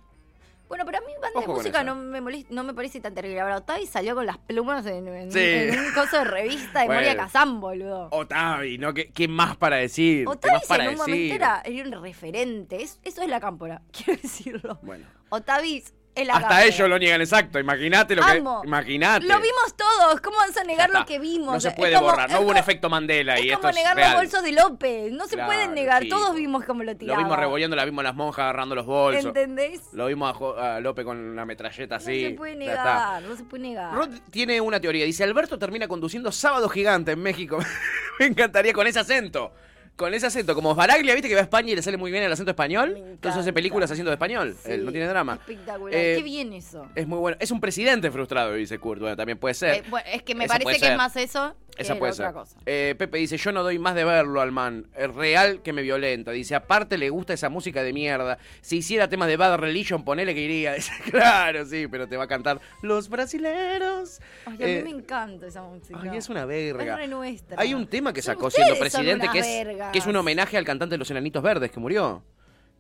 Bueno, 0.73 0.85
pero 0.85 0.97
a 0.97 1.01
mí 1.01 1.13
banda 1.21 1.39
de 1.39 1.45
Ojo 1.45 1.55
música 1.57 1.83
no 1.83 1.95
me, 1.95 2.19
molest- 2.19 2.47
no 2.49 2.63
me 2.63 2.73
parece 2.73 2.99
tan 2.99 3.13
terrible. 3.13 3.39
Ahora, 3.41 3.57
Otavis 3.57 3.89
salió 3.91 4.15
con 4.15 4.25
las 4.25 4.39
plumas 4.39 4.83
en, 4.87 5.07
en- 5.07 5.31
Sí. 5.31 5.39
en 5.39 5.79
un 5.79 5.93
coso 5.93 6.17
de 6.17 6.23
revista 6.23 6.79
de 6.81 6.85
Bueno. 6.87 7.01
Moria 7.01 7.15
Kazán, 7.15 7.59
boludo. 7.59 8.07
Otavi, 8.11 8.79
¿no? 8.79 8.91
¿Qué, 8.93 9.11
qué 9.11 9.27
más 9.27 9.55
para 9.55 9.75
decir? 9.75 10.19
¿Qué 10.21 10.25
más 10.25 10.35
Otavis 10.37 10.67
para 10.67 10.83
en 10.85 10.89
un 10.89 10.95
decir? 10.95 11.13
momento 11.13 11.35
era, 11.35 11.61
era 11.63 11.97
un 11.97 12.03
referente. 12.03 12.81
Es- 12.81 12.99
eso 13.03 13.21
es 13.21 13.29
la 13.29 13.39
cámpora, 13.39 13.81
quiero 13.91 14.19
decirlo. 14.21 14.79
Bueno. 14.81 15.05
Otavis 15.29 15.93
el 16.15 16.29
Hasta 16.29 16.63
ellos 16.65 16.87
lo 16.87 16.99
niegan, 16.99 17.21
exacto. 17.21 17.59
Imagínate 17.59 18.15
lo 18.15 18.23
que. 18.25 18.31
Amo. 18.37 18.61
Imagínate. 18.63 19.25
Lo 19.25 19.35
vimos 19.37 19.75
todos. 19.75 20.21
¿Cómo 20.21 20.37
vas 20.37 20.55
a 20.57 20.63
negar 20.63 20.89
lo 20.89 21.05
que 21.05 21.17
vimos? 21.19 21.53
No 21.53 21.59
se 21.59 21.71
puede 21.71 21.95
como- 21.95 22.07
borrar. 22.07 22.29
No 22.29 22.41
hubo 22.41 22.51
un 22.51 22.57
efecto 22.57 22.89
Mandela 22.89 23.39
y 23.39 23.47
Es 23.47 23.53
esto 23.53 23.61
como 23.61 23.69
es 23.69 23.75
negar 23.75 23.95
real. 23.95 24.11
los 24.11 24.21
bolsos 24.21 24.43
de 24.43 24.51
López. 24.51 25.11
No 25.11 25.25
se 25.27 25.35
Claro, 25.35 25.51
pueden 25.51 25.73
negar. 25.73 26.03
sí. 26.03 26.09
Todos 26.09 26.35
vimos 26.35 26.63
cómo 26.65 26.83
lo 26.83 26.91
Lo 26.91 26.97
tiraban. 26.97 27.23
vimos 27.23 27.37
rebolleando, 27.39 27.75
la 27.75 27.85
vimos 27.85 28.01
a 28.01 28.03
las 28.03 28.15
monjas 28.15 28.43
agarrando 28.43 28.75
los 28.75 28.85
bolsos. 28.85 29.25
¿Entendés? 29.25 29.81
Lo 29.93 30.05
vimos 30.07 30.35
a, 30.57 30.75
a 30.75 30.79
Lope 30.79 31.03
con 31.03 31.17
una 31.17 31.45
metralleta 31.45 31.95
No 31.95 32.01
así. 32.01 32.23
se 32.25 32.31
puede 32.31 32.55
negar. 32.55 33.23
No 33.23 33.35
se 33.35 33.43
puede 33.43 33.63
negar. 33.63 33.93
Rod 33.93 34.09
tiene 34.29 34.61
una 34.61 34.79
teoría. 34.79 35.05
Dice, 35.05 35.23
Alberto 35.23 35.57
termina 35.57 35.87
conduciendo 35.87 36.31
Sábado 36.31 36.69
Gigante 36.69 37.11
en 37.13 37.21
México. 37.21 37.57
Me 38.19 38.27
encantaría 38.27 38.73
con 38.73 38.85
ese 38.87 38.99
acento. 38.99 39.51
Con 39.95 40.13
ese 40.13 40.25
acento. 40.25 40.55
Como 40.55 40.73
Baraglia, 40.73 41.13
¿viste 41.13 41.29
que 41.29 41.35
va 41.35 41.41
a 41.41 41.43
España 41.43 41.71
y 41.71 41.75
le 41.75 41.81
sale 41.83 41.97
muy 41.97 42.11
bien 42.11 42.23
el 42.23 42.31
acento 42.31 42.51
español? 42.51 42.95
Entonces 42.97 43.41
hace 43.41 43.53
películas 43.53 43.91
haciendo 43.91 44.09
de 44.09 44.15
español. 44.15 44.55
Sí, 44.63 44.71
Él 44.71 44.85
no 44.85 44.91
tiene 44.91 45.07
drama. 45.07 45.33
Espectacular. 45.35 45.93
Eh, 45.93 46.15
Qué 46.17 46.23
bien 46.23 46.51
eso. 46.53 46.87
Es 46.95 47.07
muy 47.07 47.19
bueno. 47.19 47.37
Es 47.39 47.51
un 47.51 47.59
presidente 47.61 48.09
frustrado, 48.09 48.53
dice 48.53 48.79
Kurt. 48.79 48.99
Bueno, 49.01 49.15
también 49.15 49.37
puede 49.37 49.53
ser. 49.53 49.75
Eh, 49.75 49.83
bueno, 49.89 50.07
es 50.11 50.23
que 50.23 50.33
me 50.35 50.45
Esa 50.45 50.53
parece 50.55 50.71
que 50.73 50.79
ser. 50.79 50.91
es 50.93 50.97
más 50.97 51.15
eso 51.15 51.55
que 51.75 51.81
Esa 51.81 51.95
puede 51.97 52.11
otra 52.13 52.27
ser. 52.27 52.33
cosa. 52.33 52.57
Eh, 52.67 52.93
Pepe 52.97 53.17
dice, 53.17 53.35
yo 53.37 53.51
no 53.51 53.63
doy 53.63 53.79
más 53.79 53.95
de 53.95 54.03
verlo 54.03 54.41
al 54.41 54.51
man. 54.51 54.87
Es 54.95 55.13
real 55.13 55.61
que 55.63 55.73
me 55.73 55.81
violenta. 55.83 56.31
Dice, 56.31 56.53
aparte 56.55 56.97
le 56.99 57.09
gusta 57.09 57.33
esa 57.33 57.49
música 57.49 57.81
de 57.83 57.93
mierda. 57.93 58.37
Si 58.61 58.77
hiciera 58.77 59.07
temas 59.09 59.27
de 59.27 59.37
Bad 59.37 59.57
Religion, 59.57 60.03
ponele 60.03 60.33
que 60.35 60.41
iría. 60.41 60.73
Dice, 60.75 60.91
claro, 61.11 61.65
sí, 61.65 61.87
pero 61.87 62.07
te 62.07 62.17
va 62.17 62.23
a 62.25 62.27
cantar 62.27 62.59
Los 62.81 63.09
Brasileros. 63.09 64.19
Ay, 64.45 64.53
a 64.53 64.57
mí 64.57 64.71
Eh, 64.71 64.81
me 64.83 64.89
encanta 64.91 65.47
esa 65.47 65.61
música. 65.63 65.99
Ay, 66.01 66.17
es 66.17 66.29
una 66.29 66.45
verga. 66.45 66.93
Es 66.93 66.99
re 66.99 67.07
nuestra. 67.07 67.59
Hay 67.59 67.73
un 67.73 67.87
tema 67.87 68.11
que 68.13 68.21
sacó 68.21 68.49
siendo 68.49 68.75
presidente 68.77 69.27
que 69.31 69.39
es, 69.39 69.45
que 69.91 69.99
es 69.99 70.05
un 70.07 70.15
homenaje 70.15 70.57
al 70.57 70.65
cantante 70.65 70.93
de 70.93 70.97
los 70.99 71.09
Enanitos 71.11 71.43
Verdes 71.43 71.71
que 71.71 71.79
murió. 71.79 72.23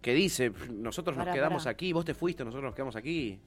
Que 0.01 0.13
dice, 0.13 0.51
nosotros 0.71 1.15
nos 1.17 1.27
quedamos 1.29 1.63
pará. 1.63 1.71
aquí, 1.71 1.93
vos 1.93 2.03
te 2.05 2.13
fuiste, 2.13 2.43
nosotros 2.43 2.65
nos 2.65 2.75
quedamos 2.75 2.95
aquí. 2.95 3.39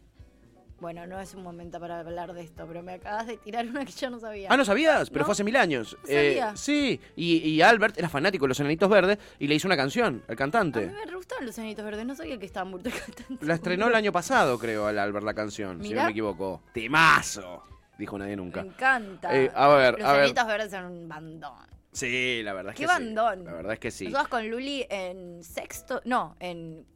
Bueno, 0.79 1.07
no 1.07 1.19
es 1.19 1.35
un 1.35 1.42
momento 1.42 1.81
para 1.81 2.01
hablar 2.01 2.35
de 2.35 2.42
esto, 2.42 2.66
pero 2.69 2.83
me 2.83 2.92
acabas 2.95 3.27
de 3.27 3.38
tirar 3.38 3.66
una 3.66 3.83
que 3.87 3.92
yo 3.92 4.11
no 4.11 4.19
sabía. 4.21 4.49
Ah, 4.51 4.59
¿no 4.59 4.64
sabías? 4.64 5.09
Pero 5.09 5.21
No. 5.21 5.25
fue 5.27 5.33
hace 5.33 5.42
mil 5.45 5.57
años. 5.57 5.97
No 6.03 6.07
sabía. 6.07 6.55
sí, 6.57 7.01
y, 7.16 7.37
y 7.49 7.62
Albert 7.62 7.97
era 7.99 8.11
fanático 8.11 8.45
de 8.45 8.49
los 8.49 8.61
Enanitos 8.61 8.90
Verdes 8.90 9.19
y 9.38 9.47
le 9.47 9.55
hizo 9.55 9.69
una 9.69 9.77
canción, 9.77 10.23
al 10.27 10.29
A 10.29 10.31
mí 10.33 10.37
cantante. 10.37 10.87
me 11.07 11.14
gustaban 11.14 11.47
los 11.47 11.59
anitos 11.59 11.83
verdes, 11.83 12.05
no 12.05 12.14
sabía 12.14 12.38
que 12.38 12.45
estaban 12.45 12.69
muertos. 12.69 12.92
La 13.40 13.55
estrenó 13.55 13.88
el 13.88 13.95
año 13.95 14.12
pasado, 14.12 14.59
creo, 14.59 14.87
al 14.87 14.99
Albert 14.99 15.25
la 15.25 15.33
canción, 15.35 15.83
si 15.83 15.95
no 15.95 16.05
me 16.05 16.11
equivoco. 16.11 16.62
¡Temazo! 16.75 17.62
Dijo 17.99 18.19
nadie 18.19 18.37
nunca. 18.37 18.62
Me 18.62 18.69
encanta. 18.69 19.35
Eh, 19.35 19.51
a 19.55 19.69
ver, 19.69 19.99
los 19.99 20.07
a 20.07 20.12
ver. 20.12 20.23
anitos 20.25 20.47
verdes 20.47 20.71
son 20.71 20.85
un 20.85 21.09
bandón. 21.09 21.55
Sí, 21.97 22.43
la 22.43 22.53
verdad 22.53 22.73
es 22.73 22.77
Qué 22.77 22.83
que 22.83 22.87
bandón. 22.89 23.39
sí. 23.39 23.45
La 23.47 23.53
verdad 23.53 23.73
es 23.73 23.79
que 23.79 23.91
sí. 23.91 24.05
Nosotros 24.05 24.29
con 24.29 24.49
Luli 24.51 24.87
en 24.91 25.43
sexto, 25.43 26.03
no, 26.05 26.37
en 26.41 26.87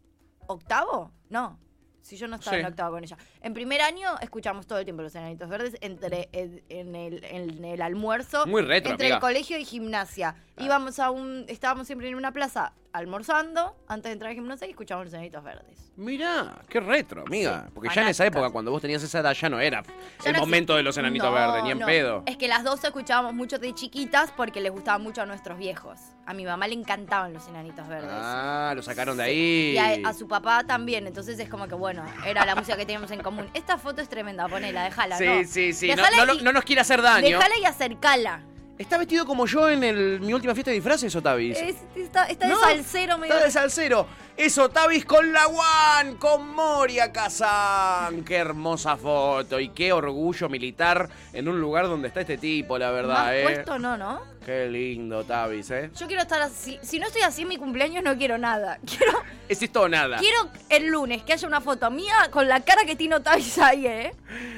octavo, 0.46 1.10
no. 1.30 1.58
Si 2.02 2.16
yo 2.16 2.28
no 2.28 2.36
estaba 2.36 2.56
Sí. 2.56 2.60
en 2.60 2.66
octavo 2.66 2.94
con 2.96 3.04
ella. 3.04 3.16
En 3.42 3.54
primer 3.54 3.80
año 3.80 4.10
escuchamos 4.20 4.66
todo 4.66 4.78
el 4.78 4.84
tiempo 4.84 5.02
los 5.02 5.14
enanitos 5.14 5.48
verdes 5.48 5.76
entre 5.80 6.28
en, 6.32 6.62
en 6.68 6.94
el, 6.94 7.24
en 7.24 7.64
el 7.64 7.80
almuerzo. 7.82 8.46
Muy 8.46 8.62
retro, 8.62 8.90
Entre 8.92 9.06
amiga. 9.06 9.16
el 9.16 9.20
colegio 9.20 9.58
y 9.58 9.64
gimnasia. 9.64 10.34
Íbamos 10.58 10.98
a 10.98 11.10
un, 11.10 11.46
estábamos 11.48 11.86
siempre 11.86 12.08
en 12.08 12.16
una 12.16 12.32
plaza 12.32 12.74
almorzando 12.92 13.76
antes 13.88 14.10
de 14.10 14.12
entrar 14.12 14.32
a 14.32 14.34
gimnasia 14.34 14.66
y 14.66 14.70
escuchábamos 14.70 15.06
los 15.06 15.14
enanitos 15.14 15.42
verdes. 15.42 15.90
Mirá, 15.96 16.56
qué 16.68 16.80
retro, 16.80 17.22
amiga. 17.22 17.64
Sí, 17.66 17.72
Porque 17.74 17.88
ya 17.94 18.02
en 18.02 18.08
esa 18.08 18.26
época, 18.26 18.50
cuando 18.50 18.70
vos 18.70 18.82
tenías 18.82 19.02
esa 19.02 19.20
edad, 19.20 19.32
ya 19.32 19.48
no 19.48 19.60
era 19.60 19.82
Ya 20.24 20.30
el 20.30 20.34
no 20.36 20.40
momento 20.40 20.74
de 20.76 20.82
los 20.82 20.96
enanitos 20.98 21.28
No, 21.28 21.32
verdes, 21.34 21.62
ni 21.62 21.70
en 21.70 21.78
no. 21.78 21.86
pedo. 21.86 22.22
Es 22.26 22.36
que 22.36 22.48
las 22.48 22.64
dos 22.64 22.82
escuchábamos 22.84 23.32
mucho 23.34 23.58
de 23.58 23.72
chiquitas 23.74 24.32
porque 24.32 24.60
les 24.60 24.72
gustaba 24.72 24.98
mucho 24.98 25.22
a 25.22 25.26
nuestros 25.26 25.56
viejos. 25.58 25.98
A 26.26 26.34
mi 26.34 26.44
mamá 26.44 26.68
le 26.68 26.74
encantaban 26.74 27.32
los 27.32 27.46
enanitos 27.48 27.86
verdes. 27.88 28.10
Ah, 28.12 28.72
lo 28.76 28.82
sacaron 28.82 29.16
de 29.16 29.22
ahí. 29.24 29.72
Y 29.74 29.78
a, 29.78 30.08
a 30.10 30.12
su 30.14 30.26
papá 30.28 30.64
también, 30.64 31.06
entonces 31.06 31.38
es 31.38 31.48
como 31.48 31.68
que 31.68 31.74
bueno, 31.74 32.04
era 32.26 32.44
la 32.44 32.54
música 32.54 32.76
que 32.76 32.84
teníamos 32.86 33.10
en 33.10 33.20
común. 33.22 33.29
Esta 33.54 33.78
foto 33.78 34.00
es 34.02 34.08
tremenda, 34.08 34.48
ponela, 34.48 34.84
déjala, 34.84 35.16
Sí, 35.18 35.24
¿no? 35.26 35.44
sí, 35.46 35.72
sí. 35.72 35.88
No, 35.94 36.26
no, 36.26 36.34
y- 36.34 36.42
no 36.42 36.52
nos 36.52 36.64
quiere 36.64 36.80
hacer 36.82 37.02
daño. 37.02 37.38
Déjala 37.38 37.58
y 37.58 37.64
acercala. 37.64 38.42
¿Está 38.78 38.96
vestido 38.96 39.26
como 39.26 39.44
yo 39.46 39.68
en 39.68 39.84
el- 39.84 40.20
mi 40.20 40.32
última 40.32 40.54
fiesta 40.54 40.70
de 40.70 40.76
disfraces, 40.76 41.14
Otavis? 41.14 41.58
Es- 41.58 41.76
está 41.94 42.24
está 42.24 42.48
de 42.48 42.54
salsero 42.56 43.18
medio. 43.18 43.34
Está 43.34 43.44
de 43.44 43.50
salsero. 43.52 44.06
Es 44.38 44.56
Otavis 44.56 45.04
con 45.04 45.34
la 45.34 45.46
One, 45.48 46.16
con 46.16 46.48
Moria 46.54 47.12
Kazan. 47.12 48.24
Qué 48.24 48.36
hermosa 48.36 48.96
foto 48.96 49.60
y 49.60 49.68
qué 49.68 49.92
orgullo 49.92 50.48
militar 50.48 51.10
en 51.34 51.48
un 51.48 51.60
lugar 51.60 51.88
donde 51.88 52.08
está 52.08 52.22
este 52.22 52.38
tipo, 52.38 52.78
la 52.78 52.90
verdad, 52.90 53.24
Más 53.24 53.32
¿eh? 53.34 53.42
puesto 53.42 53.78
no, 53.78 53.98
¿no? 53.98 54.22
Qué 54.44 54.68
lindo, 54.68 55.18
Otavis, 55.18 55.70
¿eh? 55.70 55.90
Yo 55.98 56.06
quiero 56.06 56.22
estar 56.22 56.40
así. 56.40 56.78
Si 56.82 56.98
no 56.98 57.06
estoy 57.06 57.22
así 57.22 57.42
en 57.42 57.48
mi 57.48 57.56
cumpleaños, 57.58 58.02
no 58.02 58.16
quiero 58.16 58.38
nada. 58.38 58.78
Quiero, 58.86 59.12
Es 59.48 59.60
esto 59.62 59.82
o 59.82 59.88
nada. 59.88 60.18
quiero 60.18 60.48
el 60.70 60.86
lunes 60.86 61.22
que 61.22 61.34
haya 61.34 61.46
una 61.46 61.60
foto 61.60 61.90
mía 61.90 62.14
con 62.30 62.48
la 62.48 62.60
cara 62.60 62.84
que 62.84 62.96
tiene 62.96 63.16
Otavis 63.16 63.58
ahí, 63.58 63.86
¿eh? 63.86 64.12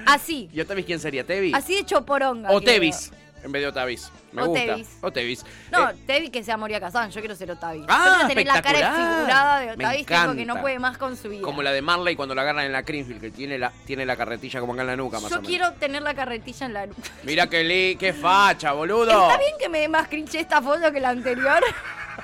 Así. 0.06 0.48
¿Y 0.52 0.60
Otavis 0.60 0.86
quién 0.86 1.00
sería? 1.00 1.24
¿Tevi? 1.26 1.52
Así 1.54 1.74
de 1.74 1.84
choporonga. 1.84 2.50
O 2.50 2.58
quiero. 2.58 2.72
Tevis, 2.74 3.12
en 3.42 3.52
vez 3.52 3.62
de 3.62 3.68
Otavis. 3.68 4.10
Me 4.32 4.42
O 4.42 4.46
gusta. 4.46 4.64
Tevis. 4.66 4.88
O 5.02 5.10
Tevis. 5.12 5.44
No, 5.70 5.90
Eh, 5.90 5.94
Tevi 6.06 6.30
que 6.30 6.42
sea 6.42 6.56
Moria 6.56 6.80
Kazan, 6.80 7.10
yo 7.10 7.20
quiero 7.20 7.34
ser 7.36 7.50
Otavi. 7.50 7.84
Ah, 7.88 8.14
quiero 8.20 8.28
tener 8.28 8.46
la 8.46 8.62
cara 8.62 8.78
desfigurada 8.78 9.60
de 9.60 9.66
Me 9.76 9.84
Otavi, 9.84 10.04
tipo 10.04 10.34
que 10.36 10.44
no 10.46 10.60
puede 10.60 10.78
más 10.78 10.96
con 10.98 11.16
su 11.16 11.28
vida. 11.28 11.42
como 11.42 11.62
la 11.62 11.72
de 11.72 11.82
Marley 11.82 12.16
cuando 12.16 12.34
la 12.34 12.42
agarran 12.42 12.64
en 12.66 12.72
la 12.72 12.82
Greenfield, 12.82 13.20
que 13.20 13.30
tiene 13.30 13.58
la, 13.58 13.72
tiene 13.84 14.06
la 14.06 14.16
carretilla 14.16 14.60
como 14.60 14.72
acá 14.72 14.82
en 14.82 14.88
la 14.88 14.96
nuca, 14.96 15.16
más 15.20 15.26
o 15.26 15.28
Yo 15.28 15.42
menos. 15.42 15.48
quiero 15.48 15.72
tener 15.74 16.02
la 16.02 16.14
carretilla 16.14 16.66
en 16.66 16.72
la 16.72 16.86
nuca. 16.86 17.02
Mira 17.24 17.46
qué, 17.48 17.64
li 17.64 17.96
qué 17.96 18.12
facha, 18.12 18.72
boludo. 18.72 19.10
¿Está 19.10 19.38
bien 19.38 19.54
que 19.58 19.68
me 19.68 19.80
dé 19.80 19.88
más 19.88 20.08
cringe 20.08 20.36
esta 20.36 20.62
foto 20.62 20.90
que 20.92 21.00
la 21.00 21.10
anterior? 21.10 21.62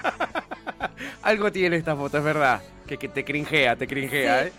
Algo 1.22 1.50
tiene 1.52 1.76
esta 1.76 1.94
foto, 1.96 2.18
es 2.18 2.24
verdad. 2.24 2.62
Que, 2.86 2.96
que 2.96 3.08
te 3.08 3.24
cringea, 3.24 3.76
te 3.76 3.86
cringea, 3.86 4.44
Sí. 4.44 4.48
¿eh? 4.48 4.52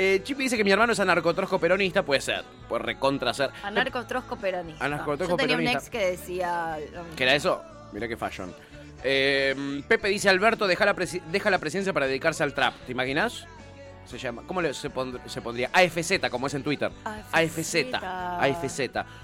Eh, 0.00 0.20
Chipi 0.22 0.44
dice 0.44 0.56
que 0.56 0.62
mi 0.62 0.70
hermano 0.70 0.92
es 0.92 1.00
anarcotrosco 1.00 1.58
peronista, 1.58 2.04
puede 2.04 2.20
ser, 2.20 2.44
puede 2.68 2.84
recontra 2.84 3.34
ser. 3.34 3.50
Anarco 3.64 4.06
trosco 4.06 4.36
peronista. 4.36 4.84
Anarcotrosco 4.84 5.32
Yo 5.32 5.36
tenía 5.36 5.56
un 5.56 5.66
ex 5.66 5.90
que 5.90 6.10
decía... 6.10 6.78
mismo. 6.80 7.02
¿Qué 7.16 7.24
era 7.24 7.34
eso? 7.34 7.60
Mira 7.92 8.06
qué 8.06 8.16
fashion. 8.16 8.54
Eh, 9.02 9.82
Pepe 9.88 10.06
dice, 10.08 10.28
Alberto 10.28 10.68
deja 10.68 10.84
la, 10.86 10.94
deja 11.32 11.50
la 11.50 11.58
presidencia 11.58 11.92
para 11.92 12.06
dedicarse 12.06 12.44
al 12.44 12.54
trap. 12.54 12.74
¿Te 12.86 12.92
imaginas? 12.92 13.44
Se 14.06 14.18
llama, 14.18 14.42
¿cómo 14.46 14.62
le- 14.62 14.72
se, 14.72 14.88
pondr- 14.88 15.20
se 15.26 15.42
pondría? 15.42 15.68
AFZ, 15.72 16.30
como 16.30 16.46
es 16.46 16.54
en 16.54 16.62
Twitter. 16.62 16.92
AFZ. 17.32 17.74
AFZ. 17.92 18.80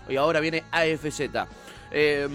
Y 0.09 0.17
ahora 0.17 0.41
viene 0.41 0.65
AFZ. 0.73 1.21
Eh, 1.97 2.29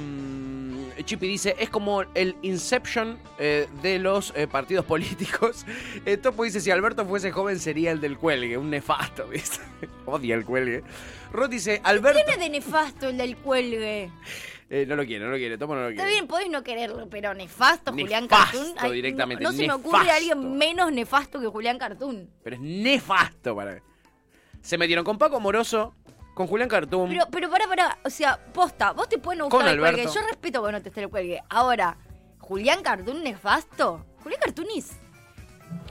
Chipi 1.03 1.27
dice, 1.27 1.55
es 1.59 1.69
como 1.69 2.01
el 2.13 2.35
Inception 2.41 3.17
eh, 3.37 3.67
de 3.81 3.99
los 3.99 4.33
eh, 4.35 4.47
partidos 4.47 4.85
políticos. 4.93 5.65
Eh, 6.05 6.17
Topo 6.17 6.43
dice, 6.43 6.59
si 6.61 6.71
Alberto 6.71 7.05
fuese 7.05 7.31
joven 7.31 7.59
sería 7.59 7.91
el 7.91 8.01
del 8.01 8.17
cuelgue, 8.17 8.57
un 8.57 8.69
nefasto, 8.69 9.27
¿viste? 9.27 9.59
Odia 10.05 10.35
el 10.35 10.45
cuelgue. 10.45 10.83
Rod 11.31 11.49
dice, 11.49 11.79
Alberto... 11.83 12.19
Tiene 12.25 12.43
de 12.43 12.49
nefasto 12.49 13.09
el 13.09 13.17
del 13.17 13.37
cuelgue. 13.37 14.11
Eh, 14.71 14.85
no 14.85 14.95
lo 14.95 15.03
quiere, 15.03 15.25
no 15.25 15.31
lo 15.31 15.37
quiere, 15.37 15.57
Topo 15.57 15.73
no 15.73 15.81
lo 15.81 15.89
Está 15.89 16.03
quiere. 16.03 16.11
bien, 16.11 16.27
podés 16.27 16.47
no 16.47 16.61
quererlo, 16.61 17.09
pero 17.09 17.33
nefasto, 17.33 17.91
Julián 17.91 18.27
Cartoon. 18.27 18.67
Ay, 18.77 18.91
directamente, 18.91 19.43
No, 19.43 19.51
se 19.51 19.65
me 19.65 19.73
ocurre 19.73 19.97
nefasto. 19.97 20.13
alguien 20.15 20.57
menos 20.59 20.91
nefasto 20.91 21.39
que 21.41 21.47
Julián 21.47 21.79
Cartoon. 21.79 22.29
Pero 22.43 22.55
es 22.55 22.61
nefasto 22.61 23.55
para 23.55 23.81
Se 24.61 24.77
metieron 24.77 25.03
con 25.03 25.17
Paco 25.17 25.39
Moroso, 25.39 25.95
con 26.39 26.47
Julián 26.47 26.69
Cartoon. 26.69 27.09
Pero, 27.09 27.25
pero 27.29 27.49
pará, 27.49 27.67
pará. 27.67 27.97
O 28.05 28.09
sea, 28.09 28.39
posta, 28.53 28.93
vos 28.93 29.09
te 29.09 29.17
pueden 29.17 29.41
Con 29.41 29.49
gustar 29.49 29.73
el 29.73 29.79
cuelgue. 29.81 30.05
Yo 30.05 30.21
respeto 30.25 30.63
que 30.63 30.71
no 30.71 30.81
te 30.81 30.87
esté 30.87 31.01
el 31.01 31.09
cuelgue. 31.09 31.43
Ahora, 31.49 31.97
Julián 32.37 32.81
Cartoon 32.81 33.21
nefasto. 33.21 34.05
Julián 34.23 34.39
Cartoon 34.41 34.67
es, 34.73 34.91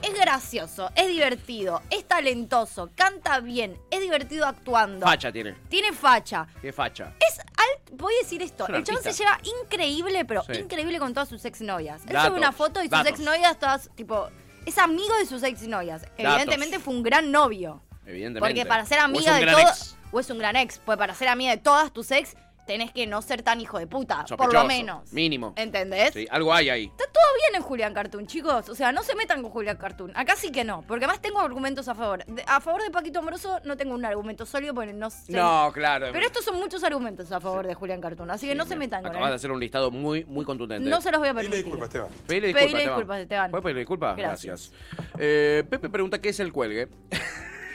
es 0.01 0.13
gracioso, 0.15 0.89
es 0.95 1.07
divertido, 1.07 1.83
es 1.91 2.03
talentoso, 2.07 2.89
canta 2.95 3.41
bien, 3.41 3.77
es 3.91 4.01
divertido 4.01 4.47
actuando. 4.47 5.05
Facha 5.05 5.31
tiene. 5.31 5.53
Tiene 5.69 5.93
facha. 5.93 6.47
Qué 6.59 6.73
facha. 6.73 7.13
Es 7.19 7.37
al, 7.37 7.95
voy 7.95 8.15
a 8.15 8.23
decir 8.23 8.41
esto, 8.41 8.63
Es 8.67 8.73
el 8.73 8.83
chabón 8.83 9.03
se 9.03 9.13
lleva 9.13 9.37
increíble, 9.61 10.25
pero 10.25 10.43
Sí. 10.45 10.53
increíble 10.53 10.97
con 10.97 11.13
todas 11.13 11.29
sus 11.29 11.45
exnovias. 11.45 12.01
Él 12.07 12.19
sube 12.19 12.37
una 12.39 12.53
foto 12.53 12.79
y 12.79 12.85
sus 12.85 12.89
datos. 12.89 13.11
exnovias 13.11 13.59
todas, 13.59 13.91
tipo, 13.95 14.27
es 14.65 14.79
amigo 14.79 15.15
de 15.19 15.27
sus 15.27 15.43
exnovias. 15.43 16.07
Evidentemente 16.17 16.79
fue 16.79 16.95
un 16.95 17.03
gran 17.03 17.31
novio. 17.31 17.83
Evidentemente. 18.07 18.39
Porque 18.39 18.65
para 18.65 18.83
ser 18.87 18.97
amiga 18.97 19.35
de 19.35 19.45
todos. 19.45 19.95
O 20.11 20.19
es 20.19 20.29
un 20.29 20.37
gran 20.39 20.55
ex. 20.55 20.79
Pues 20.79 20.97
para 20.97 21.13
ser 21.13 21.27
amiga 21.27 21.51
de 21.51 21.57
todas 21.57 21.91
tus 21.93 22.09
ex, 22.11 22.35
tenés 22.65 22.91
que 22.91 23.07
no 23.07 23.21
ser 23.23 23.41
tan 23.41 23.59
hijo 23.61 23.79
de 23.79 23.87
puta. 23.87 24.25
Por 24.37 24.53
lo 24.53 24.63
menos. 24.65 25.11
Mínimo. 25.11 25.53
¿Entendés? 25.55 26.13
Sí, 26.13 26.27
algo 26.29 26.53
hay 26.53 26.69
ahí. 26.69 26.85
Está 26.85 27.05
todo 27.05 27.23
bien 27.41 27.55
en 27.55 27.61
Julián 27.63 27.93
Cartoon, 27.95 28.27
chicos. 28.27 28.69
O 28.69 28.75
sea, 28.75 28.91
no 28.91 29.01
se 29.01 29.15
metan 29.15 29.41
con 29.41 29.49
Julián 29.51 29.77
Cartoon. 29.77 30.11
Acá 30.15 30.35
sí 30.35 30.51
que 30.51 30.63
no. 30.63 30.83
Porque 30.83 31.05
además 31.05 31.19
tengo 31.21 31.39
argumentos 31.39 31.87
a 31.87 31.95
favor. 31.95 32.23
De- 32.25 32.43
a 32.45 32.59
favor 32.61 32.83
de 32.83 32.91
Paquito 32.91 33.19
Amoroso 33.19 33.59
no 33.65 33.75
tengo 33.75 33.95
un 33.95 34.05
argumento 34.05 34.45
sólido 34.45 34.75
porque 34.75 34.93
no 34.93 35.09
sé. 35.09 35.31
No, 35.31 35.71
claro. 35.73 36.09
Pero 36.11 36.25
estos 36.27 36.45
son 36.45 36.57
muchos 36.59 36.83
argumentos 36.83 37.31
a 37.31 37.39
favor 37.39 37.65
de 37.65 37.73
Julián 37.73 38.01
Cartoon. 38.01 38.29
Así 38.29 38.47
que 38.47 38.53
no 38.55 38.65
se 38.65 38.75
metan 38.75 39.01
con 39.01 39.11
Acabas 39.11 39.29
de 39.29 39.33
él. 39.33 39.35
hacer 39.37 39.51
un 39.51 39.59
listado 39.59 39.89
muy, 39.89 40.25
muy 40.25 40.45
contundente. 40.45 40.87
No 40.89 41.01
se 41.01 41.09
los 41.11 41.19
voy 41.19 41.29
a 41.29 41.33
permitir. 41.33 41.63
Pedile 41.63 41.77
disculpas, 41.87 41.89
Pedile 42.27 42.49
Esteban. 42.49 42.83
disculpas, 42.85 43.19
Esteban. 43.21 43.51
¿Puedes 43.51 43.63
pedirle 43.63 43.79
disculpas? 43.81 44.15
Gracias. 44.17 44.71
Gracias. 44.93 45.11
Eh, 45.17 45.63
Pepe 45.69 45.89
pregunta 45.89 46.21
qué 46.21 46.29
es 46.29 46.39
el 46.39 46.51
cuelgue. 46.53 46.87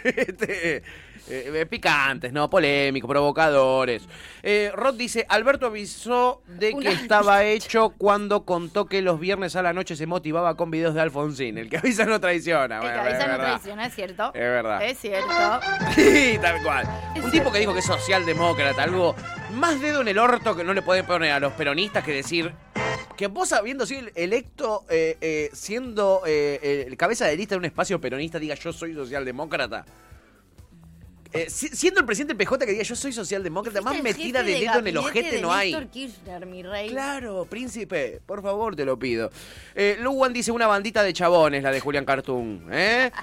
Este, 0.04 0.76
eh, 0.76 0.82
eh, 1.26 1.66
picantes, 1.66 2.32
¿no? 2.32 2.50
Polémicos, 2.50 3.08
provocadores. 3.08 4.02
Eh, 4.42 4.70
Rod 4.74 4.94
dice, 4.94 5.24
Alberto 5.30 5.66
avisó 5.66 6.42
de 6.46 6.68
que 6.70 6.74
Una- 6.76 6.90
estaba 6.92 7.44
hecho 7.44 7.94
cuando 7.96 8.44
contó 8.44 8.84
que 8.84 9.00
los 9.00 9.18
viernes 9.18 9.56
a 9.56 9.62
la 9.62 9.72
noche 9.72 9.96
se 9.96 10.06
motivaba 10.06 10.54
con 10.56 10.70
videos 10.70 10.94
de 10.94 11.00
Alfonsín. 11.00 11.56
El 11.56 11.70
que 11.70 11.78
avisa 11.78 12.04
no 12.04 12.20
traiciona. 12.20 12.76
El 12.76 12.80
Bueno, 12.82 12.96
cabeza 12.98 13.18
es 13.18 13.24
no 13.26 13.32
verdad. 13.32 13.46
traiciona, 13.54 13.86
es 13.86 13.94
cierto. 13.94 14.26
Es 14.34 14.40
verdad. 14.40 14.82
Es 14.84 14.98
cierto. 14.98 15.28
Sí, 15.94 16.38
tal 16.42 16.62
cual. 16.62 16.86
Es 17.16 17.24
Un 17.24 17.30
tipo 17.30 17.50
que 17.50 17.60
dijo 17.60 17.72
que 17.72 17.78
es 17.78 17.86
socialdemócrata, 17.86 18.82
algo 18.82 19.14
más 19.54 19.80
dedo 19.80 20.02
en 20.02 20.08
el 20.08 20.18
orto 20.18 20.54
que 20.54 20.64
no 20.64 20.74
le 20.74 20.82
pueden 20.82 21.06
poner 21.06 21.32
a 21.32 21.40
los 21.40 21.52
peronistas 21.54 22.04
que 22.04 22.12
decir 22.12 22.52
que 23.16 23.26
vos 23.28 23.52
habiendo 23.52 23.86
sido 23.86 24.08
electo, 24.14 24.84
eh, 24.88 25.16
eh, 25.20 25.50
siendo 25.52 26.22
eh, 26.26 26.84
el 26.88 26.96
cabeza 26.96 27.26
de 27.26 27.36
lista 27.36 27.54
de 27.54 27.58
un 27.60 27.64
espacio 27.64 28.00
peronista, 28.00 28.38
diga 28.38 28.54
yo 28.54 28.72
soy 28.72 28.94
socialdemócrata. 28.94 29.84
Eh, 31.32 31.50
si- 31.50 31.66
siendo 31.68 31.98
el 31.98 32.06
presidente 32.06 32.36
PJ 32.36 32.64
que 32.64 32.70
diga 32.72 32.84
yo 32.84 32.94
soy 32.94 33.12
socialdemócrata, 33.12 33.80
más 33.80 34.00
metida 34.02 34.42
de 34.44 34.52
dedo 34.60 34.78
en 34.78 34.86
el 34.86 34.96
ojete 34.98 35.32
de 35.36 35.42
no 35.42 35.52
hay. 35.52 35.74
Kirchner, 35.90 36.46
mi 36.46 36.62
rey. 36.62 36.88
Claro, 36.90 37.44
príncipe, 37.50 38.20
por 38.24 38.40
favor, 38.40 38.76
te 38.76 38.84
lo 38.84 38.96
pido. 38.98 39.30
Eh, 39.74 39.96
Luwan 40.00 40.32
dice 40.32 40.52
una 40.52 40.68
bandita 40.68 41.02
de 41.02 41.12
chabones, 41.12 41.62
la 41.64 41.72
de 41.72 41.80
Julián 41.80 42.04
Cartoon. 42.04 42.68
¿eh? 42.72 43.10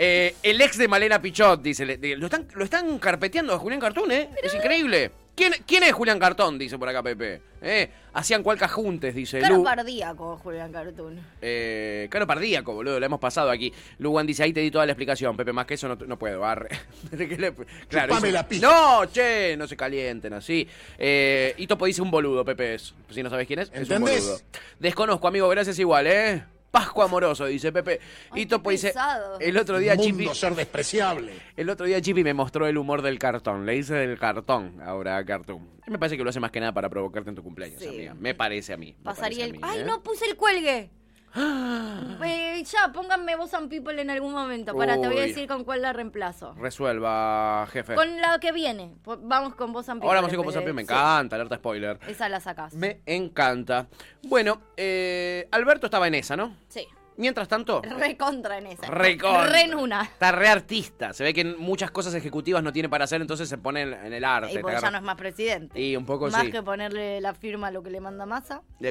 Eh, 0.00 0.36
el 0.44 0.60
ex 0.60 0.78
de 0.78 0.86
Malena 0.86 1.20
Pichot, 1.20 1.60
dice. 1.60 1.84
lo, 1.84 2.26
están, 2.26 2.46
lo 2.54 2.62
están 2.62 3.00
carpeteando 3.00 3.52
a 3.52 3.58
Julián 3.58 3.80
Cartoon, 3.80 4.12
¿eh? 4.12 4.30
Es 4.40 4.54
increíble. 4.54 5.10
¿Quién, 5.38 5.52
¿Quién 5.64 5.84
es 5.84 5.92
Julián 5.92 6.18
Cartón? 6.18 6.58
Dice 6.58 6.76
por 6.78 6.88
acá 6.88 7.00
Pepe. 7.00 7.40
¿Eh? 7.62 7.88
Hacían 8.12 8.42
cualca 8.42 8.66
juntes, 8.66 9.14
dice 9.14 9.38
Caro 9.38 9.58
Lu. 9.58 9.62
pardíaco, 9.64 10.36
Julián 10.38 10.72
Cartoon. 10.72 11.20
Eh, 11.40 12.08
Caro 12.10 12.26
Pardíaco, 12.26 12.74
boludo, 12.74 12.98
lo 12.98 13.06
hemos 13.06 13.20
pasado 13.20 13.48
aquí. 13.50 13.72
Luwan 13.98 14.26
dice, 14.26 14.42
ahí 14.42 14.52
te 14.52 14.58
di 14.60 14.70
toda 14.72 14.84
la 14.84 14.92
explicación, 14.92 15.36
Pepe, 15.36 15.52
más 15.52 15.64
que 15.66 15.74
eso 15.74 15.86
no, 15.86 15.94
no 15.94 16.18
puedo. 16.18 16.44
arre. 16.44 16.68
¿De 17.12 17.28
qué 17.28 17.36
le- 17.38 17.54
claro, 17.88 18.14
Chupame 18.14 18.32
la 18.32 18.48
pija. 18.48 18.66
No, 18.68 19.04
che, 19.06 19.56
no 19.56 19.68
se 19.68 19.76
calienten 19.76 20.32
así. 20.32 20.66
Eh, 20.98 21.54
y 21.56 21.68
Topo 21.68 21.86
dice 21.86 22.02
un 22.02 22.10
boludo, 22.10 22.44
Pepe 22.44 22.74
es. 22.74 22.94
Si 23.10 23.22
no 23.22 23.30
sabes 23.30 23.46
quién 23.46 23.60
es, 23.60 23.68
es 23.68 23.74
un 23.76 23.82
¿Entendés? 23.94 24.20
boludo. 24.24 24.40
Desconozco, 24.80 25.28
amigo, 25.28 25.48
gracias 25.48 25.78
igual, 25.78 26.08
¿eh? 26.08 26.44
Pascua 26.70 27.06
amoroso, 27.06 27.46
dice 27.46 27.72
Pepe. 27.72 27.98
Ay, 28.30 28.42
y 28.42 28.46
Topo 28.46 28.70
dice, 28.70 28.88
pesado. 28.88 29.38
el 29.40 29.56
otro 29.56 29.78
día 29.78 29.96
Chipi... 29.96 30.12
Mundo 30.24 30.34
ser 30.34 30.54
despreciable. 30.54 31.32
El 31.56 31.70
otro 31.70 31.86
día 31.86 32.00
Chipi 32.00 32.22
me 32.22 32.34
mostró 32.34 32.66
el 32.66 32.76
humor 32.76 33.00
del 33.02 33.18
cartón. 33.18 33.64
Le 33.64 33.76
hice 33.76 33.94
del 33.94 34.18
cartón 34.18 34.80
ahora 34.84 35.16
a 35.16 35.24
Cartoon. 35.24 35.66
Y 35.86 35.90
me 35.90 35.98
parece 35.98 36.16
que 36.18 36.24
lo 36.24 36.30
hace 36.30 36.40
más 36.40 36.50
que 36.50 36.60
nada 36.60 36.72
para 36.72 36.88
provocarte 36.90 37.30
en 37.30 37.36
tu 37.36 37.42
cumpleaños, 37.42 37.80
Sí. 37.80 37.88
amiga. 37.88 38.14
Me 38.14 38.34
parece 38.34 38.74
a 38.74 38.76
mí. 38.76 38.94
Pasaría 39.02 39.46
el. 39.46 39.52
parece 39.58 39.66
a 39.66 39.68
mí, 39.70 39.78
¡Ay, 39.78 39.80
¿eh? 39.82 39.84
no 39.86 40.02
puse 40.02 40.26
el 40.26 40.36
cuelgue! 40.36 40.90
Eh, 41.34 42.64
ya, 42.64 42.90
pónganme 42.92 43.36
Voz 43.36 43.54
and 43.54 43.68
People 43.68 44.00
en 44.00 44.10
algún 44.10 44.32
momento. 44.32 44.74
Para, 44.76 44.94
te 45.00 45.06
voy 45.08 45.18
a 45.18 45.22
Uy. 45.22 45.28
decir 45.28 45.46
con 45.48 45.64
cuál 45.64 45.82
la 45.82 45.92
reemplazo. 45.92 46.54
Resuelva, 46.54 47.66
jefe. 47.72 47.94
Con 47.94 48.16
la 48.20 48.38
que 48.40 48.52
viene. 48.52 48.94
Po- 49.02 49.18
Vamos 49.20 49.54
con 49.54 49.72
Voz 49.72 49.88
and 49.88 49.98
People. 50.00 50.08
Ahora 50.08 50.20
vamos 50.20 50.30
a 50.30 50.34
ir 50.34 50.36
con 50.38 50.46
vez 50.46 50.56
and 50.56 50.64
de- 50.64 50.70
People, 50.70 50.82
me 50.82 50.86
sí, 50.86 50.92
encanta, 50.92 51.36
alerta 51.36 51.56
spoiler. 51.56 51.98
Esa 52.08 52.28
la 52.28 52.40
sacás. 52.40 52.74
Me 52.74 53.00
encanta. 53.06 53.86
Bueno, 54.24 54.60
eh, 54.76 55.48
Alberto 55.50 55.86
estaba 55.86 56.06
en 56.08 56.14
esa, 56.14 56.36
¿no? 56.36 56.56
Sí. 56.68 56.86
Mientras 57.18 57.48
tanto, 57.48 57.82
Re 57.82 58.16
contra 58.16 58.58
en 58.58 58.68
esa. 58.68 58.86
Recontra. 58.86 59.46
Re 59.48 59.62
en 59.62 59.74
una. 59.74 60.02
está 60.04 60.32
re 60.32 60.48
artista. 60.48 61.12
Se 61.12 61.24
ve 61.24 61.34
que 61.34 61.44
muchas 61.44 61.90
cosas 61.90 62.14
ejecutivas 62.14 62.62
no 62.62 62.72
tiene 62.72 62.88
para 62.88 63.04
hacer, 63.04 63.20
entonces 63.20 63.48
se 63.48 63.58
pone 63.58 63.82
en, 63.82 63.92
en 63.92 64.12
el 64.12 64.24
arte. 64.24 64.52
Y 64.54 64.58
porque 64.58 64.78
ya 64.80 64.90
no 64.90 64.98
es 64.98 65.02
más 65.02 65.16
presidente. 65.16 65.80
Y 65.80 65.96
un 65.96 66.06
poco 66.06 66.28
Más 66.30 66.44
sí. 66.44 66.52
que 66.52 66.62
ponerle 66.62 67.20
la 67.20 67.34
firma 67.34 67.66
a 67.66 67.70
lo 67.72 67.82
que 67.82 67.90
le 67.90 68.00
manda 68.00 68.24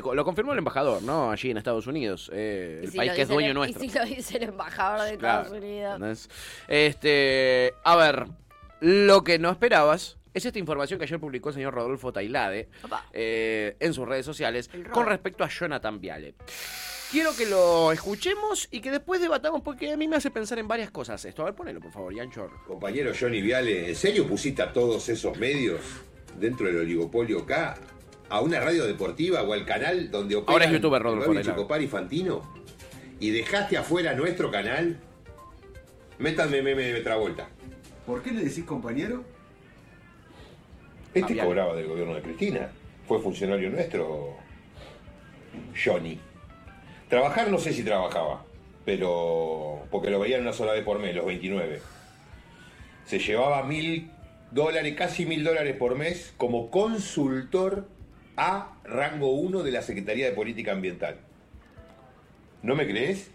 co- 0.01 0.13
Lo 0.13 0.25
confirmó 0.25 0.51
el 0.51 0.57
embajador, 0.59 1.01
¿no? 1.03 1.31
Allí 1.31 1.51
en 1.51 1.57
Estados 1.57 1.87
Unidos. 1.87 2.29
eh, 2.33 2.81
el 2.83 2.91
si 2.91 2.97
país 2.97 3.13
que 3.13 3.21
es 3.21 3.27
dueño 3.29 3.47
el- 3.49 3.53
nuestro. 3.55 3.83
Y 3.83 3.89
si 3.89 3.97
lo 3.97 4.05
dice 4.05 4.37
el 4.37 4.43
embajador 4.43 5.07
de 5.09 5.17
Claro, 5.17 5.43
Estados 5.43 5.63
Unidos. 5.63 6.29
Este, 6.67 7.73
a 7.83 7.95
ver, 7.95 8.25
lo 8.81 9.23
que 9.23 9.39
no 9.39 9.49
esperabas 9.49 10.17
es 10.33 10.45
esta 10.45 10.59
información 10.59 10.99
que 10.99 11.05
ayer 11.05 11.19
publicó 11.19 11.49
el 11.49 11.55
señor 11.55 11.73
Rodolfo 11.73 12.11
Tailade 12.11 12.67
eh, 13.13 13.75
en 13.79 13.93
sus 13.93 14.07
redes 14.07 14.25
sociales 14.25 14.69
con 14.91 15.05
respecto 15.05 15.43
a 15.43 15.47
Jonathan 15.49 15.99
Viale. 16.01 16.35
Quiero 17.11 17.33
que 17.37 17.45
lo 17.45 17.93
escuchemos 17.93 18.67
y 18.69 18.81
que 18.81 18.91
después 18.91 19.21
debatamos 19.21 19.61
porque 19.61 19.93
a 19.93 19.97
mí 19.97 20.07
me 20.09 20.17
hace 20.17 20.29
pensar 20.29 20.59
en 20.59 20.67
varias 20.67 20.91
cosas 20.91 21.23
esto. 21.23 21.41
A 21.41 21.45
ver, 21.45 21.53
ponelo, 21.53 21.79
por 21.79 21.91
favor, 21.91 22.13
Yanchor. 22.13 22.51
Compañero 22.65 23.13
Johnny 23.17 23.41
Viale, 23.41 23.89
¿en 23.89 23.95
serio 23.95 24.27
pusiste 24.27 24.61
a 24.61 24.73
todos 24.73 25.07
esos 25.07 25.37
medios 25.37 25.79
dentro 26.37 26.67
del 26.67 26.79
oligopolio 26.79 27.45
K 27.45 27.77
a 28.29 28.41
una 28.41 28.59
radio 28.59 28.85
deportiva 28.85 29.41
o 29.43 29.53
al 29.53 29.65
canal 29.65 30.11
donde 30.11 30.35
opera 30.35 30.51
Ahora 30.51 30.65
es 30.65 30.71
youtuber, 30.71 31.01
Rodolfo 31.01 31.25
Tailade. 31.27 31.45
Chocopar 31.45 31.81
y 31.81 31.87
Fantino? 31.87 32.53
¿Y 33.21 33.29
dejaste 33.29 33.77
afuera 33.77 34.13
nuestro 34.13 34.51
canal? 34.51 34.99
Métanme 36.19 36.61
meme 36.61 36.83
de 36.83 37.01
Travolta. 37.01 37.47
¿Por 38.05 38.21
qué 38.21 38.31
le 38.31 38.43
decís 38.43 38.65
compañero? 38.65 39.23
Este 41.13 41.37
cobraba 41.37 41.73
del 41.73 41.87
gobierno 41.87 42.15
de 42.15 42.21
Cristina. 42.21 42.69
Fue 43.07 43.21
funcionario 43.21 43.69
nuestro, 43.69 44.35
Johnny. 45.83 46.19
Trabajar 47.09 47.49
no 47.49 47.57
sé 47.57 47.73
si 47.73 47.83
trabajaba, 47.83 48.43
pero 48.85 49.85
porque 49.89 50.09
lo 50.09 50.19
veían 50.19 50.41
una 50.41 50.53
sola 50.53 50.73
vez 50.73 50.83
por 50.83 50.99
mes, 50.99 51.15
los 51.15 51.25
29. 51.25 51.81
Se 53.05 53.19
llevaba 53.19 53.63
mil 53.63 54.11
dólares, 54.51 54.95
casi 54.97 55.25
mil 55.25 55.43
dólares 55.43 55.75
por 55.77 55.95
mes, 55.95 56.33
como 56.37 56.69
consultor 56.69 57.87
a 58.35 58.73
rango 58.83 59.31
1 59.31 59.63
de 59.63 59.71
la 59.71 59.81
Secretaría 59.81 60.25
de 60.25 60.33
Política 60.33 60.73
Ambiental. 60.73 61.17
¿No 62.61 62.75
me 62.75 62.85
crees? 62.85 63.31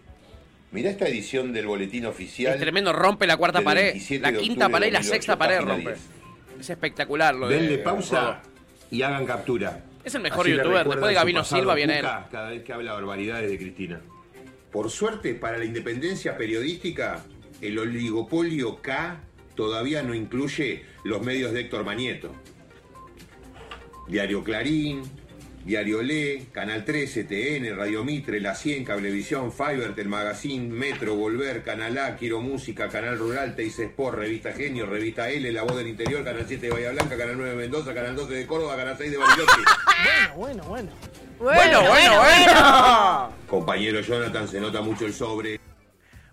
Mirá 0.71 0.89
esta 0.89 1.07
edición 1.07 1.53
del 1.53 1.67
boletín 1.67 2.05
oficial. 2.05 2.53
Es 2.53 2.59
tremendo, 2.59 2.93
rompe 2.93 3.27
la 3.27 3.37
cuarta 3.37 3.61
pared. 3.61 3.91
27 3.91 4.31
La 4.31 4.37
quinta 4.37 4.69
pared 4.69 4.87
y 4.87 4.91
la 4.91 4.99
de 4.99 5.05
2008, 5.05 5.13
sexta 5.13 5.37
pared 5.37 5.59
rompe. 5.61 5.91
10. 5.91 5.99
Es 6.59 6.69
espectacular 6.69 7.35
lo 7.35 7.47
de 7.47 7.55
Denle 7.55 7.77
pausa 7.79 8.41
y 8.89 9.01
hagan 9.01 9.25
captura. 9.25 9.83
Es 10.03 10.15
el 10.15 10.21
mejor 10.21 10.45
Así 10.45 10.55
youtuber. 10.55 10.87
Después 10.87 11.07
de 11.07 11.13
Gabino 11.13 11.43
Silva 11.43 11.75
viene 11.75 11.99
él. 11.99 12.05
Cada 12.31 12.49
vez 12.49 12.63
que 12.63 12.73
habla 12.73 12.93
barbaridades 12.93 13.49
de 13.49 13.57
Cristina. 13.57 14.01
Por 14.71 14.89
suerte, 14.89 15.35
para 15.35 15.57
la 15.57 15.65
independencia 15.65 16.35
periodística, 16.35 17.23
el 17.61 17.77
oligopolio 17.77 18.81
K 18.81 19.21
todavía 19.55 20.01
no 20.01 20.13
incluye 20.13 20.83
los 21.03 21.21
medios 21.21 21.53
de 21.53 21.61
Héctor 21.61 21.85
Manieto. 21.85 22.33
Diario 24.07 24.43
Clarín, 24.43 25.03
Diario 25.65 26.01
Le, 26.01 26.47
Canal 26.51 26.83
13, 26.83 27.23
TN, 27.23 27.77
Radio 27.77 28.03
Mitre, 28.03 28.41
La 28.41 28.53
100, 28.53 28.83
Cablevisión, 28.83 29.53
Fiverr, 29.53 29.93
El 29.97 30.09
Magazine, 30.09 30.67
Metro, 30.67 31.15
Volver, 31.15 31.63
Canal 31.63 31.97
A, 31.97 32.17
Quiero 32.17 32.41
Música, 32.41 32.89
Canal 32.89 33.17
Rural, 33.17 33.55
Teis 33.55 33.79
Sport, 33.79 34.17
Revista 34.17 34.51
Genio, 34.51 34.85
Revista 34.85 35.29
L, 35.29 35.49
La 35.53 35.63
Voz 35.63 35.77
del 35.77 35.87
Interior, 35.87 36.21
Canal 36.25 36.43
7 36.45 36.65
de 36.65 36.73
Bahía 36.73 36.91
Blanca, 36.91 37.17
Canal 37.17 37.37
9 37.37 37.51
de 37.51 37.55
Mendoza, 37.55 37.93
Canal 37.93 38.13
12 38.13 38.33
de 38.33 38.45
Córdoba, 38.45 38.75
Canal 38.75 38.97
6 38.97 39.11
de 39.11 39.17
Bariloche. 39.17 39.61
Bueno, 40.35 40.63
bueno. 40.63 40.89
Bueno, 41.39 41.81
bueno, 41.81 42.19
bueno. 42.19 43.33
Compañero 43.47 44.01
Jonathan, 44.01 44.47
se 44.47 44.59
nota 44.59 44.81
mucho 44.81 45.05
el 45.05 45.13
sobre. 45.13 45.59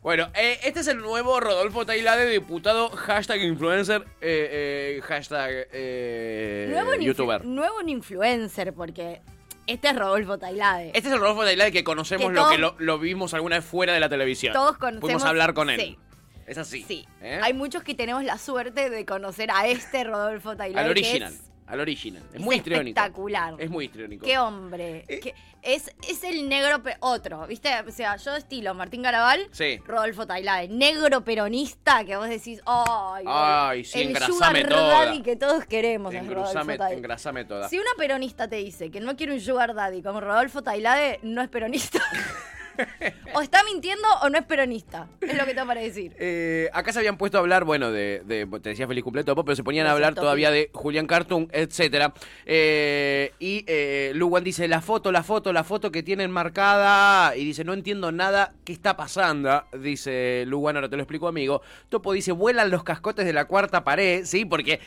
Bueno, 0.03 0.29
eh, 0.35 0.59
este 0.65 0.81
es 0.81 0.87
el 0.89 0.99
nuevo 0.99 1.41
Rodolfo 1.41 1.85
Tailade, 1.85 2.27
diputado, 2.31 2.89
hashtag 2.91 3.43
influencer, 3.43 4.03
eh, 4.23 4.97
eh, 4.99 5.01
hashtag 5.03 5.69
eh, 5.73 6.69
nuevo, 6.71 6.95
youtuber. 6.95 7.45
nuevo 7.45 7.83
en 7.83 7.91
influencer, 7.91 8.73
porque 8.73 9.21
este 9.67 9.89
es 9.91 9.97
Rodolfo 9.97 10.39
Tailade. 10.39 10.89
Este 10.95 11.09
es 11.11 11.15
el 11.15 11.21
Rodolfo 11.21 11.43
Tailade 11.45 11.71
que 11.71 11.85
conocemos 11.85 12.29
Que 12.29 12.33
lo 12.33 12.49
que 12.49 12.57
lo, 12.57 12.77
lo 12.79 12.99
vimos 12.99 13.35
alguna 13.35 13.57
vez 13.57 13.65
fuera 13.65 13.93
de 13.93 14.01
la 14.01 14.09
televisión. 14.09 14.55
Todos 14.55 14.79
conocemos- 14.79 15.01
Pudimos 15.01 15.25
hablar 15.25 15.53
con 15.53 15.69
él. 15.69 15.79
sí. 15.81 15.99
Es 16.47 16.59
así. 16.59 16.83
Sí. 16.83 17.07
¿eh? 17.21 17.39
Hay 17.43 17.53
muchos 17.53 17.85
que 17.85 17.95
tenemos 17.95 18.25
la 18.25 18.37
suerte 18.37 18.91
de 18.91 19.05
conocer 19.07 19.51
a 19.53 19.69
este 19.69 20.03
Rodolfo 20.03 20.57
Tailade. 20.57 20.81
Al 20.89 20.95
que 20.95 21.01
original. 21.01 21.33
es- 21.33 21.43
Al 21.71 21.81
original. 21.81 22.23
Es 22.31 22.35
es 22.37 22.41
muy 22.41 22.57
histriónico. 22.57 22.99
espectacular. 22.99 23.55
Es 23.59 23.71
muy 23.71 23.85
histriónico. 23.87 24.27
Qué 24.27 24.39
hombre. 24.39 25.05
Eh. 25.09 25.21
Qué- 25.21 25.35
es, 25.63 25.95
es 26.09 26.25
el 26.25 26.49
negro 26.49 26.83
pe- 26.83 26.97
otro, 27.01 27.47
¿viste? 27.47 27.69
O 27.87 27.91
sea, 27.91 28.17
yo 28.17 28.35
estilo 28.35 28.73
Martín 28.75 29.03
Garabal, 29.03 29.47
Sí. 29.53 29.79
Rodolfo 29.87 30.27
Tailade, 30.27 30.69
negro 30.69 31.23
peronista 31.23 32.03
que 32.05 32.17
vos 32.17 32.29
decís, 32.31 32.61
¡ay! 32.65 33.25
Ay, 33.29 33.85
sí, 33.85 34.01
el 34.01 34.09
engrasame 34.09 34.63
sugar 34.63 34.69
toda. 34.69 35.05
daddy 35.07 35.23
que 35.23 35.37
todos 35.37 35.67
queremos 35.67 36.15
Engrasame, 36.15 36.79
engrasame 36.93 37.45
toda. 37.45 37.69
Si 37.69 37.79
una 37.79 37.91
peronista 37.99 38.49
te 38.49 38.57
dice 38.57 38.91
que 38.91 39.01
no 39.01 39.17
quiere 39.17 39.35
un 39.35 39.41
sugar 39.41 39.75
daddy 39.75 40.03
como 40.03 40.21
Rodolfo 40.21 40.63
Tailade, 40.63 41.21
no 41.23 41.43
es 41.43 41.49
peronista. 41.49 42.01
o 43.35 43.41
está 43.43 43.63
mintiendo 43.65 44.07
o 44.23 44.29
no 44.29 44.39
es 44.39 44.45
peronista. 44.45 45.09
Es 45.21 45.37
lo 45.37 45.45
que 45.45 45.55
tengo 45.55 45.67
para 45.67 45.81
decir. 45.81 46.15
Eh, 46.19 46.69
acá 46.73 46.93
se 46.93 46.99
habían 46.99 47.17
puesto 47.17 47.37
a 47.39 47.41
hablar, 47.41 47.65
bueno, 47.65 47.91
de, 47.93 48.23
de- 48.25 48.47
te 48.61 48.71
decía 48.71 48.87
feliz 48.87 49.05
cumpleaños, 49.05 49.27
Topo, 49.27 49.45
pero 49.45 49.57
se 49.57 49.63
ponían 49.65 49.87
a 49.87 49.93
hablar 49.93 50.15
todavía 50.15 50.51
de 50.51 50.71
Julián 50.73 51.07
Cartoon, 51.07 51.49
etcétera. 51.53 52.13
Eh, 52.47 53.33
y 53.39 53.65
eh, 53.67 54.13
Luwan 54.15 54.45
dice, 54.45 54.69
la 54.69 54.81
foto, 54.81 55.13
la 55.13 55.23
foto, 55.23 55.53
la 55.53 55.65
foto 55.65 55.91
que 55.93 56.03
tienen 56.03 56.31
marcada. 56.31 57.37
Y 57.37 57.45
dice, 57.45 57.65
no 57.65 57.73
entiendo 57.75 58.13
nada, 58.13 58.53
¿qué 58.65 58.73
está 58.73 58.97
pasando? 58.97 59.65
Dice 59.79 60.45
Luwan, 60.47 60.77
ahora 60.77 60.89
te 60.89 60.97
lo 60.97 61.03
explico, 61.03 61.29
amigo. 61.29 61.63
Topo 61.89 62.13
dice, 62.13 62.33
vuelan 62.33 62.71
los 62.71 62.83
cascotes 62.85 63.25
de 63.27 63.33
la 63.33 63.45
cuarta 63.47 63.85
pared, 63.85 64.25
¿sí? 64.25 64.45
Porque... 64.45 64.81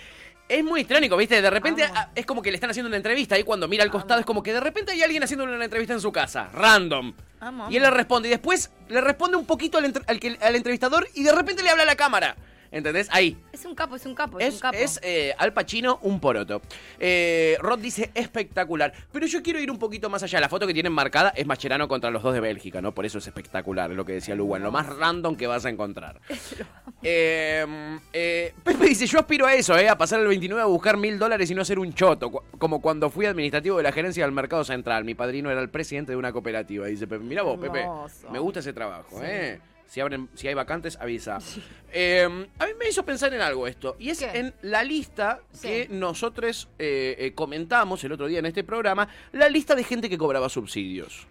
Es 0.49 0.61
muy 0.61 0.81
extraño, 0.81 1.15
¿viste? 1.15 1.41
De 1.41 1.49
repente 1.49 1.83
Vamos. 1.83 1.97
ah, 1.97 2.09
es 2.13 2.25
como 2.25 2.41
que 2.41 2.51
le 2.51 2.55
están 2.55 2.69
haciendo 2.69 2.89
una 2.89 2.97
entrevista 2.97 3.39
y 3.39 3.43
cuando 3.43 3.69
mira 3.69 3.81
al 3.85 3.89
costado 3.89 4.19
es 4.19 4.25
como 4.25 4.43
que 4.43 4.51
de 4.51 4.59
repente 4.59 4.91
hay 4.91 5.01
alguien 5.01 5.23
haciendo 5.23 5.45
una 5.45 5.63
entrevista 5.63 5.93
en 5.93 6.01
su 6.01 6.11
casa, 6.11 6.49
random. 6.53 7.13
Vamos, 7.43 7.71
Y 7.71 7.77
él 7.77 7.83
le 7.83 7.89
responde 7.91 8.27
y 8.27 8.31
después 8.31 8.71
le 8.89 9.01
responde 9.01 9.35
un 9.37 9.45
poquito 9.45 9.77
al, 9.77 9.85
entre- 9.85 10.03
al 10.07 10.19
al 10.41 10.55
entrevistador 10.55 11.07
y 11.13 11.23
de 11.23 11.31
repente 11.31 11.61
le 11.63 11.69
habla 11.69 11.83
a 11.83 11.87
la 11.87 11.95
cámara. 11.95 12.35
¿Entendés? 12.73 13.07
Ahí. 13.11 13.37
Es 13.51 13.63
un 13.65 13.75
capo, 13.75 13.95
es 13.95 14.05
un 14.05 14.15
capo, 14.15 14.39
es, 14.39 14.47
Es, 14.47 14.53
un 14.55 14.59
capo. 14.61 14.77
es, 14.77 14.99
eh, 15.03 15.33
Al 15.37 15.53
Pacino 15.53 15.99
un 16.01 16.19
poroto. 16.19 16.61
Eh, 16.99 17.55
Rod 17.61 17.77
dice 17.79 18.09
espectacular. 18.15 18.91
Pero 19.11 19.27
yo 19.27 19.43
quiero 19.43 19.59
ir 19.59 19.69
un 19.69 19.77
poquito 19.77 20.09
más 20.09 20.23
allá. 20.23 20.39
La 20.39 20.49
foto 20.49 20.65
que 20.65 20.73
tienen 20.73 20.91
marcada 20.91 21.29
es 21.35 21.45
Mascherano 21.45 21.87
contra 21.87 22.09
los 22.09 22.23
dos 22.23 22.33
de 22.33 22.39
Bélgica, 22.39 22.81
¿no? 22.81 22.91
Por 22.93 23.05
eso 23.05 23.19
es 23.19 23.27
espectacular, 23.27 23.91
es 23.91 23.95
lo 23.97 24.05
que 24.05 24.13
decía 24.13 24.33
Luwan. 24.33 24.63
Lo 24.63 24.71
más 24.71 24.87
random 24.87 25.35
que 25.35 25.45
vas 25.47 25.65
a 25.65 25.69
encontrar. 25.69 26.19
Eh, 27.05 27.99
eh, 28.13 28.53
Pepe 28.63 28.85
dice: 28.85 29.05
Yo 29.07 29.19
aspiro 29.19 29.45
a 29.45 29.53
eso, 29.53 29.77
¿eh? 29.77 29.89
A 29.89 29.97
pasar 29.97 30.21
el 30.21 30.27
29 30.27 30.61
a 30.61 30.65
buscar 30.65 30.95
mil 30.95 31.19
dólares 31.19 31.51
y 31.51 31.53
no 31.55 31.65
ser 31.65 31.77
un 31.77 31.93
choto. 31.93 32.31
Como 32.57 32.81
cuando 32.81 33.09
fui 33.09 33.25
administrativo 33.25 33.75
de 33.75 33.83
la 33.83 33.91
gerencia 33.91 34.23
del 34.23 34.31
Mercado 34.33 34.63
Central. 34.63 35.03
Mi 35.03 35.13
padrino 35.13 35.51
era 35.51 35.59
el 35.59 35.69
presidente 35.69 36.13
de 36.13 36.15
una 36.15 36.31
cooperativa. 36.31 36.85
Dice 36.87 37.05
Pepe: 37.05 37.23
Mira 37.25 37.43
vos, 37.43 37.59
Pepe. 37.59 37.85
Me 38.31 38.39
gusta 38.39 38.61
ese 38.61 38.71
trabajo, 38.71 39.17
Sí. 39.19 39.25
¿eh? 39.25 39.59
Si, 39.93 39.99
abren, 39.99 40.27
si 40.33 40.47
hay 40.47 40.55
vacantes, 40.55 40.97
avisa. 40.99 41.37
Eh, 41.95 42.23
a 42.57 42.65
mí 42.65 42.71
me 42.79 42.89
hizo 42.89 43.05
pensar 43.05 43.31
en 43.35 43.41
algo 43.41 43.67
esto. 43.67 43.95
Y 43.99 44.09
es 44.09 44.17
¿Qué? 44.17 44.39
en 44.39 44.51
la 44.63 44.83
lista 44.83 45.41
Sí. 45.51 45.67
que 45.67 45.87
nosotros 45.91 46.67
eh, 46.79 47.15
eh, 47.19 47.33
comentamos 47.35 48.03
el 48.03 48.11
otro 48.13 48.25
día 48.25 48.39
en 48.39 48.47
este 48.47 48.63
programa. 48.63 49.07
La 49.31 49.47
lista 49.47 49.75
de 49.75 49.83
gente 49.83 50.09
que 50.09 50.17
cobraba 50.17 50.49
subsidios. 50.49 51.27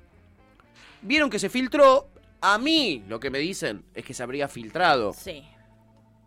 Vieron 1.01 1.31
que 1.31 1.41
se 1.41 1.49
filtró. 1.49 2.07
A 2.41 2.59
mí 2.59 3.03
lo 3.09 3.19
que 3.19 3.29
me 3.31 3.41
dicen 3.41 3.83
es 3.93 4.05
que 4.05 4.15
se 4.15 4.23
habría 4.23 4.47
filtrado 4.47 5.13
Sí. 5.13 5.43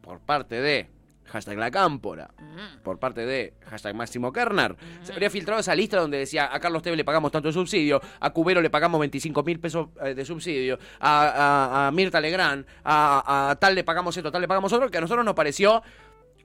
por 0.01 0.19
parte 0.19 0.59
de 0.59 0.89
hashtag 1.27 1.57
la 1.57 1.71
cámpora, 1.71 2.29
Mm. 2.39 2.81
por 2.83 2.99
parte 2.99 3.25
de 3.25 3.53
hashtag 3.69 3.95
Máximo 3.95 4.31
Kerner, 4.31 4.75
se 5.03 5.11
habría 5.13 5.29
filtrado 5.29 5.59
esa 5.59 5.75
lista 5.75 5.97
donde 5.99 6.17
decía 6.19 6.49
a 6.53 6.59
Carlos 6.59 6.81
Tevez 6.83 6.97
le 6.97 7.03
pagamos 7.05 7.31
tanto 7.31 7.47
de 7.49 7.53
subsidio, 7.53 8.01
a 8.19 8.29
Cubero 8.31 8.61
le 8.61 8.69
pagamos 8.69 8.99
25 8.99 9.43
mil 9.43 9.59
pesos 9.59 9.87
eh, 10.03 10.13
de 10.13 10.23
subsidio, 10.25 10.77
a, 10.99 11.27
a- 11.27 11.87
a 11.87 11.91
Mirta 11.91 12.19
Legrand, 12.21 12.65
a, 12.83 13.49
a 13.51 13.55
tal 13.55 13.75
le 13.75 13.83
pagamos 13.83 14.15
esto, 14.15 14.31
tal 14.31 14.41
le 14.41 14.47
pagamos 14.47 14.71
otro, 14.73 14.89
que 14.89 14.97
a 14.97 15.01
nosotros 15.01 15.25
nos 15.25 15.33
pareció 15.35 15.81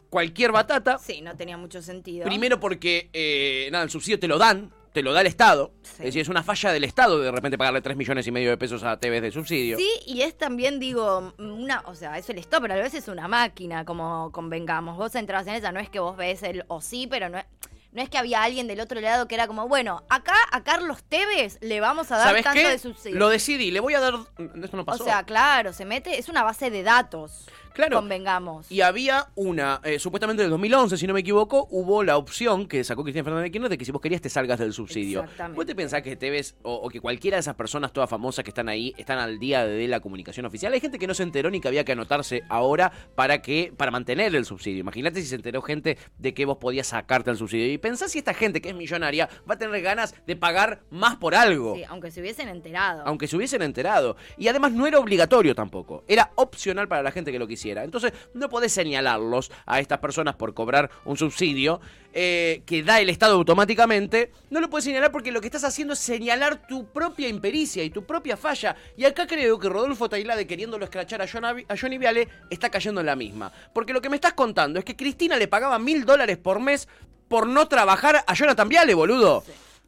cualquier 0.08 0.52
batata. 0.52 0.98
Sí, 0.98 1.20
no 1.20 1.36
tenía 1.36 1.56
mucho 1.56 1.80
sentido. 1.82 2.24
Primero 2.24 2.58
porque, 2.58 3.10
eh, 3.12 3.68
nada, 3.70 3.84
el 3.84 3.90
subsidio 3.90 4.18
te 4.18 4.26
lo 4.28 4.38
dan, 4.38 4.72
te 4.92 5.02
lo 5.02 5.12
da 5.12 5.20
el 5.20 5.26
Estado. 5.26 5.72
Sí. 5.82 5.90
Es 5.98 6.04
decir, 6.06 6.22
es 6.22 6.28
una 6.28 6.42
falla 6.42 6.72
del 6.72 6.84
Estado 6.84 7.18
de 7.18 7.30
repente 7.30 7.56
pagarle 7.58 7.80
3 7.80 7.96
millones 7.96 8.26
y 8.26 8.32
medio 8.32 8.50
de 8.50 8.56
pesos 8.56 8.82
a 8.82 8.98
Tevez 8.98 9.22
de 9.22 9.30
subsidio. 9.30 9.76
Sí, 9.76 9.88
y 10.06 10.22
es 10.22 10.36
también, 10.36 10.78
digo, 10.80 11.32
una, 11.38 11.82
o 11.86 11.94
sea, 11.94 12.18
es 12.18 12.28
el 12.30 12.38
stop, 12.38 12.62
pero 12.62 12.74
a 12.74 12.78
veces 12.78 13.04
es 13.04 13.08
una 13.08 13.28
máquina, 13.28 13.84
como 13.84 14.30
convengamos. 14.32 14.96
Vos 14.96 15.14
entrabas 15.14 15.46
en 15.46 15.54
esa, 15.54 15.72
no 15.72 15.80
es 15.80 15.88
que 15.90 16.00
vos 16.00 16.16
ves 16.16 16.42
el 16.42 16.64
o 16.68 16.80
sí, 16.80 17.06
pero 17.08 17.28
no 17.28 17.38
es, 17.38 17.44
no 17.92 18.02
es 18.02 18.08
que 18.08 18.18
había 18.18 18.42
alguien 18.42 18.66
del 18.68 18.80
otro 18.80 19.00
lado 19.00 19.26
que 19.26 19.34
era 19.34 19.46
como, 19.46 19.66
bueno, 19.68 20.04
acá 20.08 20.34
a 20.52 20.62
Carlos 20.62 21.02
Tevez 21.04 21.58
le 21.60 21.80
vamos 21.80 22.10
a 22.12 22.18
dar 22.18 22.28
¿Sabes 22.28 22.44
tanto 22.44 22.60
qué? 22.60 22.68
de 22.68 22.78
subsidio. 22.78 23.18
Lo 23.18 23.28
decidí, 23.28 23.70
le 23.70 23.80
voy 23.80 23.94
a 23.94 24.00
dar... 24.00 24.14
Esto 24.62 24.76
no 24.76 24.82
o 24.82 24.86
pasó. 24.86 25.04
sea, 25.04 25.24
claro, 25.24 25.72
se 25.72 25.84
mete, 25.84 26.18
es 26.18 26.28
una 26.28 26.42
base 26.44 26.70
de 26.70 26.82
datos. 26.82 27.48
Claro. 27.72 27.96
Convengamos. 27.96 28.70
Y 28.70 28.80
había 28.80 29.28
una, 29.34 29.80
eh, 29.84 29.98
supuestamente 29.98 30.42
en 30.42 30.46
el 30.46 30.50
2011, 30.50 30.96
si 30.96 31.06
no 31.06 31.14
me 31.14 31.20
equivoco, 31.20 31.68
hubo 31.70 32.02
la 32.02 32.16
opción 32.16 32.66
que 32.66 32.84
sacó 32.84 33.02
Cristina 33.02 33.24
Fernández 33.24 33.44
de 33.44 33.50
Kirchner 33.50 33.70
de 33.70 33.78
que 33.78 33.84
si 33.84 33.92
vos 33.92 34.00
querías 34.00 34.20
te 34.20 34.28
salgas 34.28 34.58
del 34.58 34.72
subsidio. 34.72 35.20
Exactamente. 35.20 35.56
¿Vos 35.56 35.66
te 35.66 35.74
pensás 35.74 36.02
que 36.02 36.16
Tevez 36.16 36.54
o, 36.62 36.74
o 36.74 36.88
que 36.88 37.00
cualquiera 37.00 37.36
de 37.36 37.40
esas 37.40 37.54
personas 37.54 37.92
todas 37.92 38.10
famosas 38.10 38.44
que 38.44 38.50
están 38.50 38.68
ahí 38.68 38.94
están 38.96 39.18
al 39.18 39.38
día 39.38 39.64
de 39.66 39.88
la 39.88 40.00
comunicación 40.00 40.46
oficial? 40.46 40.72
Hay 40.72 40.80
gente 40.80 40.98
que 40.98 41.06
no 41.06 41.14
se 41.14 41.22
enteró 41.22 41.50
ni 41.50 41.60
que 41.60 41.68
había 41.68 41.84
que 41.84 41.92
anotarse 41.92 42.42
ahora 42.48 42.92
para 43.14 43.42
que 43.42 43.72
para 43.76 43.90
mantener 43.90 44.34
el 44.34 44.44
subsidio. 44.44 44.80
Imagínate 44.80 45.20
si 45.20 45.26
se 45.26 45.36
enteró 45.36 45.62
gente 45.62 45.98
de 46.18 46.34
que 46.34 46.44
vos 46.44 46.58
podías 46.58 46.88
sacarte 46.88 47.30
el 47.30 47.36
subsidio. 47.36 47.72
Y 47.72 47.78
pensás 47.78 48.12
si 48.12 48.18
esta 48.18 48.34
gente 48.34 48.60
que 48.60 48.70
es 48.70 48.74
millonaria 48.74 49.28
va 49.48 49.54
a 49.54 49.58
tener 49.58 49.80
ganas 49.82 50.14
de 50.26 50.36
pagar 50.36 50.80
más 50.90 51.16
por 51.16 51.34
algo. 51.34 51.74
Sí, 51.76 51.84
aunque 51.88 52.10
se 52.10 52.20
hubiesen 52.20 52.48
enterado. 52.48 53.02
Aunque 53.06 53.26
se 53.26 53.36
hubiesen 53.36 53.62
enterado. 53.62 54.16
Y 54.36 54.48
además 54.48 54.72
no 54.72 54.86
era 54.86 54.98
obligatorio 54.98 55.54
tampoco. 55.54 56.04
Era 56.08 56.32
opcional 56.36 56.88
para 56.88 57.02
la 57.02 57.10
gente 57.10 57.32
que 57.32 57.38
lo 57.38 57.46
quisiera. 57.46 57.59
Entonces 57.68 58.12
no 58.34 58.48
podés 58.48 58.72
señalarlos 58.72 59.50
a 59.66 59.80
estas 59.80 59.98
personas 59.98 60.34
por 60.36 60.54
cobrar 60.54 60.90
un 61.04 61.16
subsidio 61.16 61.80
eh, 62.12 62.62
que 62.66 62.82
da 62.82 63.00
el 63.00 63.08
Estado 63.10 63.34
automáticamente. 63.34 64.32
No 64.50 64.60
lo 64.60 64.68
puedes 64.70 64.84
señalar 64.84 65.12
porque 65.12 65.30
lo 65.32 65.40
que 65.40 65.46
estás 65.46 65.64
haciendo 65.64 65.94
es 65.94 66.00
señalar 66.00 66.66
tu 66.66 66.86
propia 66.92 67.28
impericia 67.28 67.84
y 67.84 67.90
tu 67.90 68.04
propia 68.04 68.36
falla. 68.36 68.74
Y 68.96 69.04
acá 69.04 69.26
creo 69.26 69.58
que 69.58 69.68
Rodolfo 69.68 70.08
Tailade 70.08 70.46
queriéndolo 70.46 70.84
escrachar 70.84 71.22
a, 71.22 71.28
Johnny- 71.28 71.64
a 71.68 71.76
Johnny 71.76 71.98
Viale 71.98 72.28
está 72.50 72.70
cayendo 72.70 73.00
en 73.00 73.06
la 73.06 73.16
misma. 73.16 73.52
Porque 73.72 73.92
lo 73.92 74.00
que 74.00 74.08
me 74.08 74.16
estás 74.16 74.32
contando 74.32 74.78
es 74.78 74.84
que 74.84 74.96
Cristina 74.96 75.36
le 75.36 75.48
pagaba 75.48 75.78
mil 75.78 76.04
dólares 76.04 76.38
por 76.38 76.58
mes 76.60 76.88
por 77.28 77.46
no 77.46 77.68
trabajar 77.68 78.24
a 78.26 78.34
Jonathan 78.34 78.68
Viale, 78.68 78.94
boludo. 78.94 79.44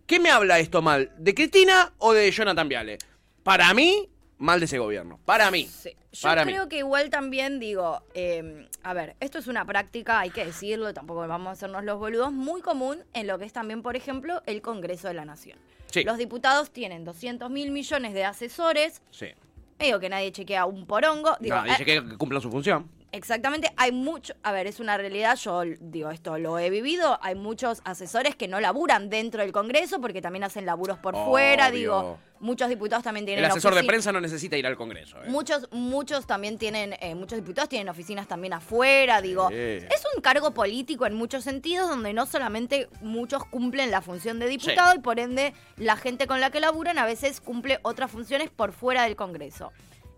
¿Qué 0.07 0.21
me 0.21 0.31
habla 0.31 0.59
esto 0.61 0.83
mal? 0.83 1.11
¿De 1.19 1.35
Cristina 1.35 1.93
o 1.99 2.13
de 2.13 2.31
Jonathan 2.31 2.69
Viale? 2.69 2.99
Para 3.43 3.73
mí, 3.75 4.09
mal 4.43 4.59
de 4.59 4.67
ese 4.67 4.79
gobierno. 4.79 5.19
Para 5.25 5.51
mí. 5.51 5.67
Sí. 5.67 5.91
Yo 6.13 6.29
Para 6.29 6.45
mí. 6.45 6.53
creo 6.53 6.69
que 6.69 6.79
igual 6.79 7.09
también 7.11 7.59
digo, 7.61 8.03
eh, 8.13 8.69
a 8.83 8.93
ver, 8.93 9.17
esto 9.21 9.39
es 9.39 9.47
una 9.47 9.65
práctica, 9.65 10.21
hay 10.21 10.31
que 10.31 10.45
decirlo, 10.45 10.93
tampoco 10.93 11.27
vamos 11.27 11.49
a 11.49 11.53
hacernos 11.53 11.85
los 11.85 11.99
boludos, 11.99 12.33
muy 12.33 12.61
común 12.61 12.99
en 13.15 13.27
lo 13.29 13.39
que 13.39 13.45
es 13.47 13.53
también, 13.53 13.83
por 13.83 13.97
ejemplo, 13.97 14.43
el 14.47 14.61
Congreso 14.61 15.09
de 15.09 15.15
la 15.15 15.25
Nación. 15.25 15.59
Sí. 15.87 16.05
Los 16.05 16.19
diputados 16.19 16.71
tienen 16.71 17.05
200 17.05 17.51
mil 17.51 17.71
millones 17.71 18.13
de 18.15 18.25
asesores, 18.25 19.01
Sí. 19.11 19.29
digo 19.79 20.01
que 20.01 20.09
nadie 20.09 20.33
chequea 20.33 20.67
un 20.67 20.87
porongo. 20.87 21.37
Digo, 21.41 21.63
dice 21.63 21.83
eh, 21.83 21.87
que 21.87 22.17
cumplan 22.19 22.43
su 22.43 22.51
función. 22.51 22.91
Exactamente, 23.15 23.71
hay 23.77 23.93
mucho, 23.93 24.33
a 24.43 24.53
ver, 24.53 24.67
es 24.67 24.81
una 24.81 24.97
realidad, 24.97 25.37
yo 25.37 25.65
digo 25.81 26.11
esto, 26.11 26.39
lo 26.39 26.59
he 26.59 26.71
vivido, 26.71 27.19
hay 27.21 27.35
muchos 27.35 27.83
asesores 27.85 28.35
que 28.35 28.49
no 28.49 28.59
laburan 28.59 29.11
dentro 29.11 29.43
del 29.43 29.53
Congreso 29.53 30.01
porque 30.01 30.23
también 30.23 30.45
hacen 30.45 30.65
laburos 30.65 30.97
por 30.97 31.15
fuera, 31.15 31.71
digo, 31.71 32.19
muchos 32.41 32.71
diputados 32.71 33.05
también 33.05 33.27
tienen 33.27 33.45
El 33.45 33.51
asesor 33.51 33.75
de 33.75 33.85
prensa 33.85 34.13
no 34.13 34.21
necesita 34.21 34.57
ir 34.57 34.67
al 34.67 34.79
Congreso. 34.79 35.23
¿eh? 35.23 35.29
Muchos, 35.29 35.69
muchos 35.73 36.27
también 36.27 36.57
tienen, 36.57 36.95
eh, 37.01 37.15
muchos 37.15 37.37
diputados 37.37 37.69
tienen 37.69 37.91
oficinas 37.91 38.27
también 38.27 38.55
afuera, 38.55 39.21
digo. 39.21 39.51
Sí. 39.51 39.55
Es 39.55 40.03
un 40.17 40.23
cargo 40.23 40.55
político 40.55 41.05
en 41.05 41.13
muchos 41.13 41.45
sentidos, 41.45 41.91
donde 41.91 42.15
no 42.15 42.25
solamente 42.25 42.89
muchos 43.03 43.45
cumplen 43.45 43.91
la 43.91 44.01
función 44.01 44.39
de 44.39 44.49
diputado 44.49 44.95
y 44.95 45.01
por 45.01 45.21
ende 45.21 45.53
la 45.77 45.97
gente 45.97 46.27
con 46.27 46.41
la 46.41 46.51
que 46.51 46.61
laburan 46.61 46.97
a 46.97 47.05
veces 47.05 47.43
cumple 47.43 47.79
otras 47.83 48.11
funciones 48.11 48.49
por 48.49 48.73
fuera 48.73 49.03
del 49.03 49.17
Congreso. 49.17 49.71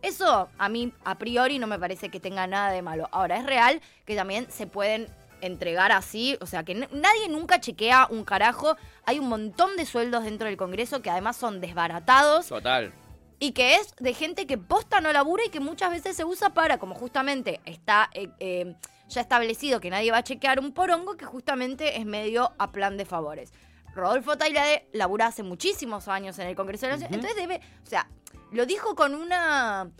Eso 0.04 0.50
a 0.58 0.68
mí 0.68 0.92
a 1.04 1.16
priori 1.16 1.58
no 1.58 1.66
me 1.66 1.78
parece 1.78 2.10
que 2.10 2.20
tenga 2.20 2.46
nada 2.46 2.70
de 2.70 2.82
malo. 2.82 3.08
Ahora, 3.10 3.38
es 3.38 3.46
real 3.46 3.80
que 4.04 4.14
también 4.14 4.46
se 4.50 4.66
pueden 4.66 5.08
entregar 5.40 5.92
así, 5.92 6.36
o 6.40 6.46
sea, 6.46 6.62
que 6.62 6.74
nadie 6.74 7.28
nunca 7.28 7.60
chequea 7.60 8.08
un 8.10 8.24
carajo. 8.24 8.76
Hay 9.06 9.18
un 9.18 9.28
montón 9.28 9.76
de 9.76 9.86
sueldos 9.86 10.24
dentro 10.24 10.46
del 10.46 10.56
Congreso 10.56 11.00
que 11.00 11.10
además 11.10 11.36
son 11.36 11.60
desbaratados 11.60 12.48
Total. 12.48 12.92
y 13.38 13.52
que 13.52 13.76
es 13.76 13.94
de 13.96 14.14
gente 14.14 14.46
que 14.46 14.58
posta 14.58 15.00
no 15.00 15.12
labura 15.12 15.44
y 15.46 15.48
que 15.48 15.60
muchas 15.60 15.90
veces 15.90 16.16
se 16.16 16.24
usa 16.24 16.50
para, 16.50 16.78
como 16.78 16.94
justamente 16.94 17.60
está 17.64 18.10
eh, 18.12 18.28
eh, 18.40 18.74
ya 19.08 19.22
establecido 19.22 19.80
que 19.80 19.90
nadie 19.90 20.10
va 20.10 20.18
a 20.18 20.24
chequear 20.24 20.60
un 20.60 20.72
porongo, 20.72 21.16
que 21.16 21.24
justamente 21.24 21.98
es 21.98 22.04
medio 22.04 22.52
a 22.58 22.72
plan 22.72 22.96
de 22.96 23.06
favores. 23.06 23.52
Rodolfo 23.94 24.36
Tailade 24.36 24.88
labura 24.92 25.26
hace 25.26 25.42
muchísimos 25.42 26.08
años 26.08 26.38
en 26.38 26.48
el 26.48 26.56
Congreso 26.56 26.86
de 26.86 26.92
la 26.92 26.96
Nación, 26.96 27.14
entonces 27.14 27.40
debe, 27.40 27.60
o 27.82 27.86
sea, 27.86 28.08
lo 28.54 28.66
dijo 28.66 28.94
con 28.94 29.14
una... 29.14 29.90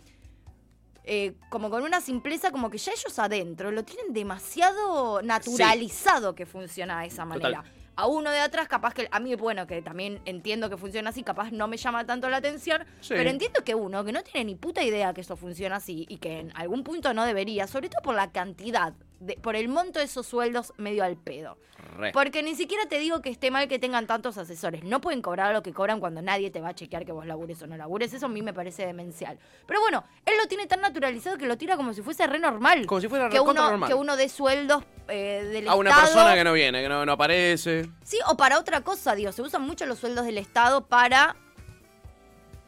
eh, 1.03 1.33
como 1.49 1.69
con 1.69 1.83
una 1.83 2.01
simpleza, 2.01 2.51
como 2.51 2.69
que 2.69 2.77
ya 2.79 2.91
ellos 2.91 3.19
adentro 3.19 3.71
lo 3.71 3.83
tienen 3.83 4.13
demasiado 4.13 5.21
naturalizado 5.21 6.33
que 6.35 6.45
funciona 6.45 7.01
de 7.01 7.07
esa 7.07 7.25
manera. 7.25 7.57
Total. 7.63 7.71
A 7.97 8.07
uno 8.07 8.29
de 8.29 8.39
atrás, 8.39 8.67
capaz 8.67 8.93
que 8.93 9.07
a 9.09 9.19
mí, 9.21 9.35
bueno, 9.35 9.67
que 9.67 9.81
también 9.81 10.19
entiendo 10.25 10.69
que 10.69 10.75
funciona 10.75 11.11
así, 11.11 11.23
capaz 11.23 11.51
no 11.51 11.67
me 11.69 11.77
llama 11.77 12.05
tanto 12.05 12.27
la 12.27 12.37
atención, 12.37 12.83
Sí. 12.99 13.13
pero 13.15 13.29
entiendo 13.29 13.63
que 13.63 13.73
uno 13.73 14.03
que 14.03 14.11
no 14.11 14.21
tiene 14.21 14.43
ni 14.43 14.55
puta 14.55 14.83
idea 14.83 15.13
que 15.13 15.21
eso 15.21 15.37
funciona 15.37 15.77
así 15.77 16.05
y 16.09 16.17
que 16.17 16.39
en 16.39 16.51
algún 16.57 16.83
punto 16.83 17.13
no 17.13 17.23
debería, 17.23 17.67
sobre 17.67 17.87
todo 17.87 18.01
por 18.01 18.15
la 18.15 18.31
cantidad, 18.33 18.93
de, 19.19 19.35
por 19.35 19.55
el 19.55 19.67
monto 19.67 19.99
de 19.99 20.05
esos 20.05 20.25
sueldos 20.25 20.73
medio 20.77 21.03
al 21.03 21.17
pedo. 21.17 21.57
Re. 21.97 22.11
Porque 22.11 22.41
ni 22.43 22.55
siquiera 22.55 22.85
te 22.87 22.99
digo 22.99 23.21
que 23.21 23.29
esté 23.29 23.51
mal 23.51 23.67
que 23.67 23.79
tengan 23.79 24.07
tantos 24.07 24.37
asesores. 24.37 24.83
No 24.83 25.01
pueden 25.01 25.21
cobrar 25.21 25.53
lo 25.53 25.61
que 25.61 25.73
cobran 25.73 25.99
cuando 25.99 26.21
nadie 26.21 26.49
te 26.51 26.61
va 26.61 26.69
a 26.69 26.75
chequear 26.75 27.05
que 27.05 27.11
vos 27.11 27.25
labures 27.25 27.61
o 27.61 27.67
no 27.67 27.77
labures. 27.77 28.13
Eso 28.13 28.25
a 28.25 28.29
mí 28.29 28.41
me 28.41 28.53
parece 28.53 28.85
demencial. 28.85 29.37
Pero 29.65 29.79
bueno, 29.81 30.03
él 30.25 30.33
lo 30.37 30.47
tiene 30.47 30.67
tan 30.67 30.81
naturalizado 30.81 31.37
que 31.37 31.45
lo 31.45 31.57
tira 31.57 31.77
como 31.77 31.93
si 31.93 32.01
fuese 32.01 32.27
re 32.27 32.39
normal. 32.39 32.85
Como 32.85 33.01
si 33.01 33.07
fuera 33.07 33.29
que 33.29 33.39
uno, 33.39 33.53
normal. 33.53 33.89
que 33.89 33.93
uno 33.93 34.15
dé 34.17 34.29
sueldos 34.29 34.83
eh, 35.07 35.49
del 35.51 35.67
A 35.67 35.75
una 35.75 35.89
Estado. 35.91 36.07
persona 36.07 36.35
que 36.35 36.43
no 36.43 36.53
viene, 36.53 36.81
que 36.81 36.89
no, 36.89 37.05
no 37.05 37.11
aparece. 37.13 37.89
Sí, 38.03 38.17
o 38.27 38.35
para 38.37 38.59
otra 38.59 38.81
cosa, 38.81 39.15
digo, 39.15 39.31
se 39.31 39.41
usan 39.41 39.61
mucho 39.61 39.85
los 39.85 39.99
sueldos 39.99 40.25
del 40.25 40.37
Estado 40.37 40.85
para. 40.85 41.35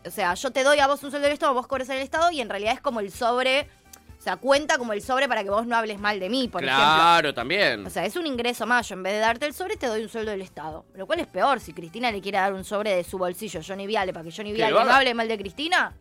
O 0.06 0.12
sea, 0.12 0.34
yo 0.36 0.52
te 0.52 0.64
doy 0.64 0.80
a 0.80 0.88
vos 0.88 1.04
un 1.04 1.12
sueldo 1.12 1.26
del 1.26 1.34
Estado, 1.34 1.54
vos 1.54 1.68
cobras 1.68 1.90
el 1.90 1.98
Estado 2.00 2.32
y 2.32 2.40
en 2.40 2.50
realidad 2.50 2.74
es 2.74 2.82
como 2.82 3.00
el 3.00 3.12
sobre. 3.12 3.70
O 4.18 4.22
sea, 4.22 4.36
cuenta 4.38 4.78
como 4.78 4.94
el 4.94 5.02
sobre 5.02 5.28
para 5.28 5.44
que 5.44 5.50
vos 5.50 5.66
no 5.66 5.76
hables 5.76 6.00
mal 6.00 6.20
de 6.20 6.30
mí, 6.30 6.48
por 6.48 6.64
ejemplo. 6.64 6.84
claro, 6.84 7.34
también. 7.34 7.86
O 7.86 7.90
sea, 7.90 8.06
es 8.06 8.16
un 8.16 8.26
ingreso 8.26 8.66
más. 8.66 8.90
Yo 8.90 8.96
en 8.96 9.04
vez 9.04 9.14
de 9.14 9.20
darte 9.20 9.46
el 9.46 9.54
sobre, 9.54 9.78
te 9.78 9.88
doy 9.88 10.02
un 10.02 10.10
sueldo 10.10 10.32
del 10.32 10.42
Estado. 10.42 10.86
Lo 10.96 11.06
cual 11.06 11.20
es 11.20 11.28
peor. 11.28 11.60
Si 11.60 11.72
Cristina 11.72 12.12
le 12.12 12.20
quiere 12.22 12.38
dar 12.38 12.54
un 12.54 12.66
sobre 12.66 12.96
de 12.96 13.04
su 13.04 13.18
bolsillo 13.18 13.60
a 13.60 13.64
Johnny 13.64 13.88
Viale 13.88 14.12
para 14.12 14.26
que 14.26 14.36
Johnny 14.36 14.52
Viale 14.52 14.74
no 14.74 14.92
hable 14.92 15.14
mal 15.14 15.28
de 15.28 15.38
Cristina, 15.38 15.96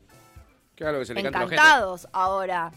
Claro 0.76 0.98
que 0.98 1.06
se 1.06 1.14
le 1.14 1.20
encantados. 1.20 2.06
Ahora, 2.12 2.70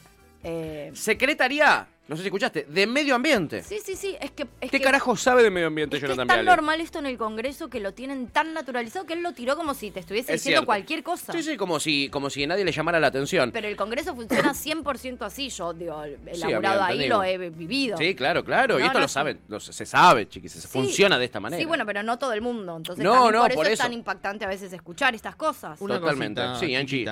Eh, 0.44 0.92
Secretaría, 0.94 1.88
no 2.08 2.16
sé 2.16 2.22
si 2.24 2.28
escuchaste, 2.30 2.66
de 2.70 2.88
Medio 2.88 3.14
Ambiente. 3.14 3.62
sí, 3.62 3.78
sí, 3.84 3.96
sí, 3.96 4.16
es 4.22 4.32
que... 4.32 4.44
Es 4.62 4.72
¿Qué 4.72 4.80
que- 4.80 4.82
carajo 4.82 5.16
sabe 5.18 5.44
de 5.44 5.50
medio 5.52 5.68
ambiente 5.68 5.98
Es 5.98 6.02
que 6.02 6.08
Jonathan 6.08 6.24
es 6.26 6.28
tan 6.30 6.46
Viale? 6.46 6.56
normal 6.58 6.82
esto 6.82 7.00
en 7.00 7.06
el 7.08 7.18
Congreso 7.18 7.70
que 7.70 7.80
lo 7.82 7.94
tienen 7.94 8.28
tan 8.28 8.54
naturalizado 8.54 9.06
que 9.06 9.14
él 9.14 9.22
lo 9.22 9.34
tiró 9.34 9.56
como 9.58 9.74
si 9.74 9.92
te 9.92 10.00
estuviese 10.00 10.34
Es 10.34 10.40
diciendo 10.42 10.60
cierto. 10.62 10.66
cualquier 10.66 11.04
cosa. 11.04 11.34
Sí, 11.34 11.44
sí, 11.44 11.58
como 11.58 11.80
si, 11.80 12.10
como 12.10 12.30
si 12.30 12.48
nadie 12.48 12.64
le 12.66 12.72
llamara 12.72 13.00
la 13.02 13.08
atención. 13.08 13.52
Pero 13.52 13.68
el 13.68 13.76
Congreso 13.76 14.16
funciona 14.16 14.54
100% 14.54 15.22
así. 15.26 15.50
Yo, 15.50 15.74
digo, 15.74 16.04
he 16.04 16.18
Sí, 16.36 16.40
laburado 16.42 16.84
amiga, 16.84 17.04
ahí, 17.04 17.10
lo 17.10 17.24
he 17.24 17.38
vivido. 17.50 17.98
Sí, 17.98 18.16
claro, 18.16 18.44
claro. 18.46 18.80
y 18.80 18.84
esto 18.84 18.94
no, 18.94 19.00
lo 19.02 19.08
saben, 19.10 19.40
lo- 19.50 19.60
se 19.60 19.86
sabe, 19.86 20.28
chiquis, 20.30 20.54
se 20.54 20.62
Sí. 20.62 20.68
funciona 20.68 21.20
de 21.20 21.26
esta 21.26 21.40
manera. 21.40 21.60
Sí, 21.62 21.66
bueno, 21.68 21.86
pero 21.86 22.02
no 22.02 22.18
todo 22.18 22.32
el 22.34 22.42
mundo. 22.42 22.78
Entonces, 22.78 23.04
No, 23.04 23.26
por 23.26 23.36
eso 23.52 23.56
por 23.56 23.68
es 23.68 23.74
eso. 23.74 23.84
tan 23.84 23.94
impactante 23.94 24.46
a 24.46 24.48
veces 24.48 24.72
escuchar 24.74 25.14
estas 25.16 25.36
cosas. 25.36 25.80
Una 25.82 26.00
Totalmente. 26.00 26.42
cosita 26.42 26.60
Sí, 26.66 26.76
Angie. 26.76 27.06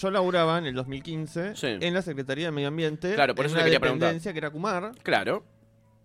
Yo 0.00 0.10
laburaba 0.10 0.58
en 0.58 0.66
el 0.66 0.74
2015 0.74 1.54
en 1.62 1.94
la 1.94 2.02
Secretaría 2.02 2.46
de 2.46 2.52
Medio 2.52 2.68
Ambiente. 2.68 3.14
Claro, 3.14 3.34
por 3.34 3.44
en 3.44 3.46
eso 3.50 3.56
una 3.56 3.64
quería 3.64 3.80
preguntar. 3.80 4.08
dependencia 4.08 4.32
que 4.32 4.38
era 4.38 4.50
Kumar. 4.50 4.92
Claro. 5.02 5.44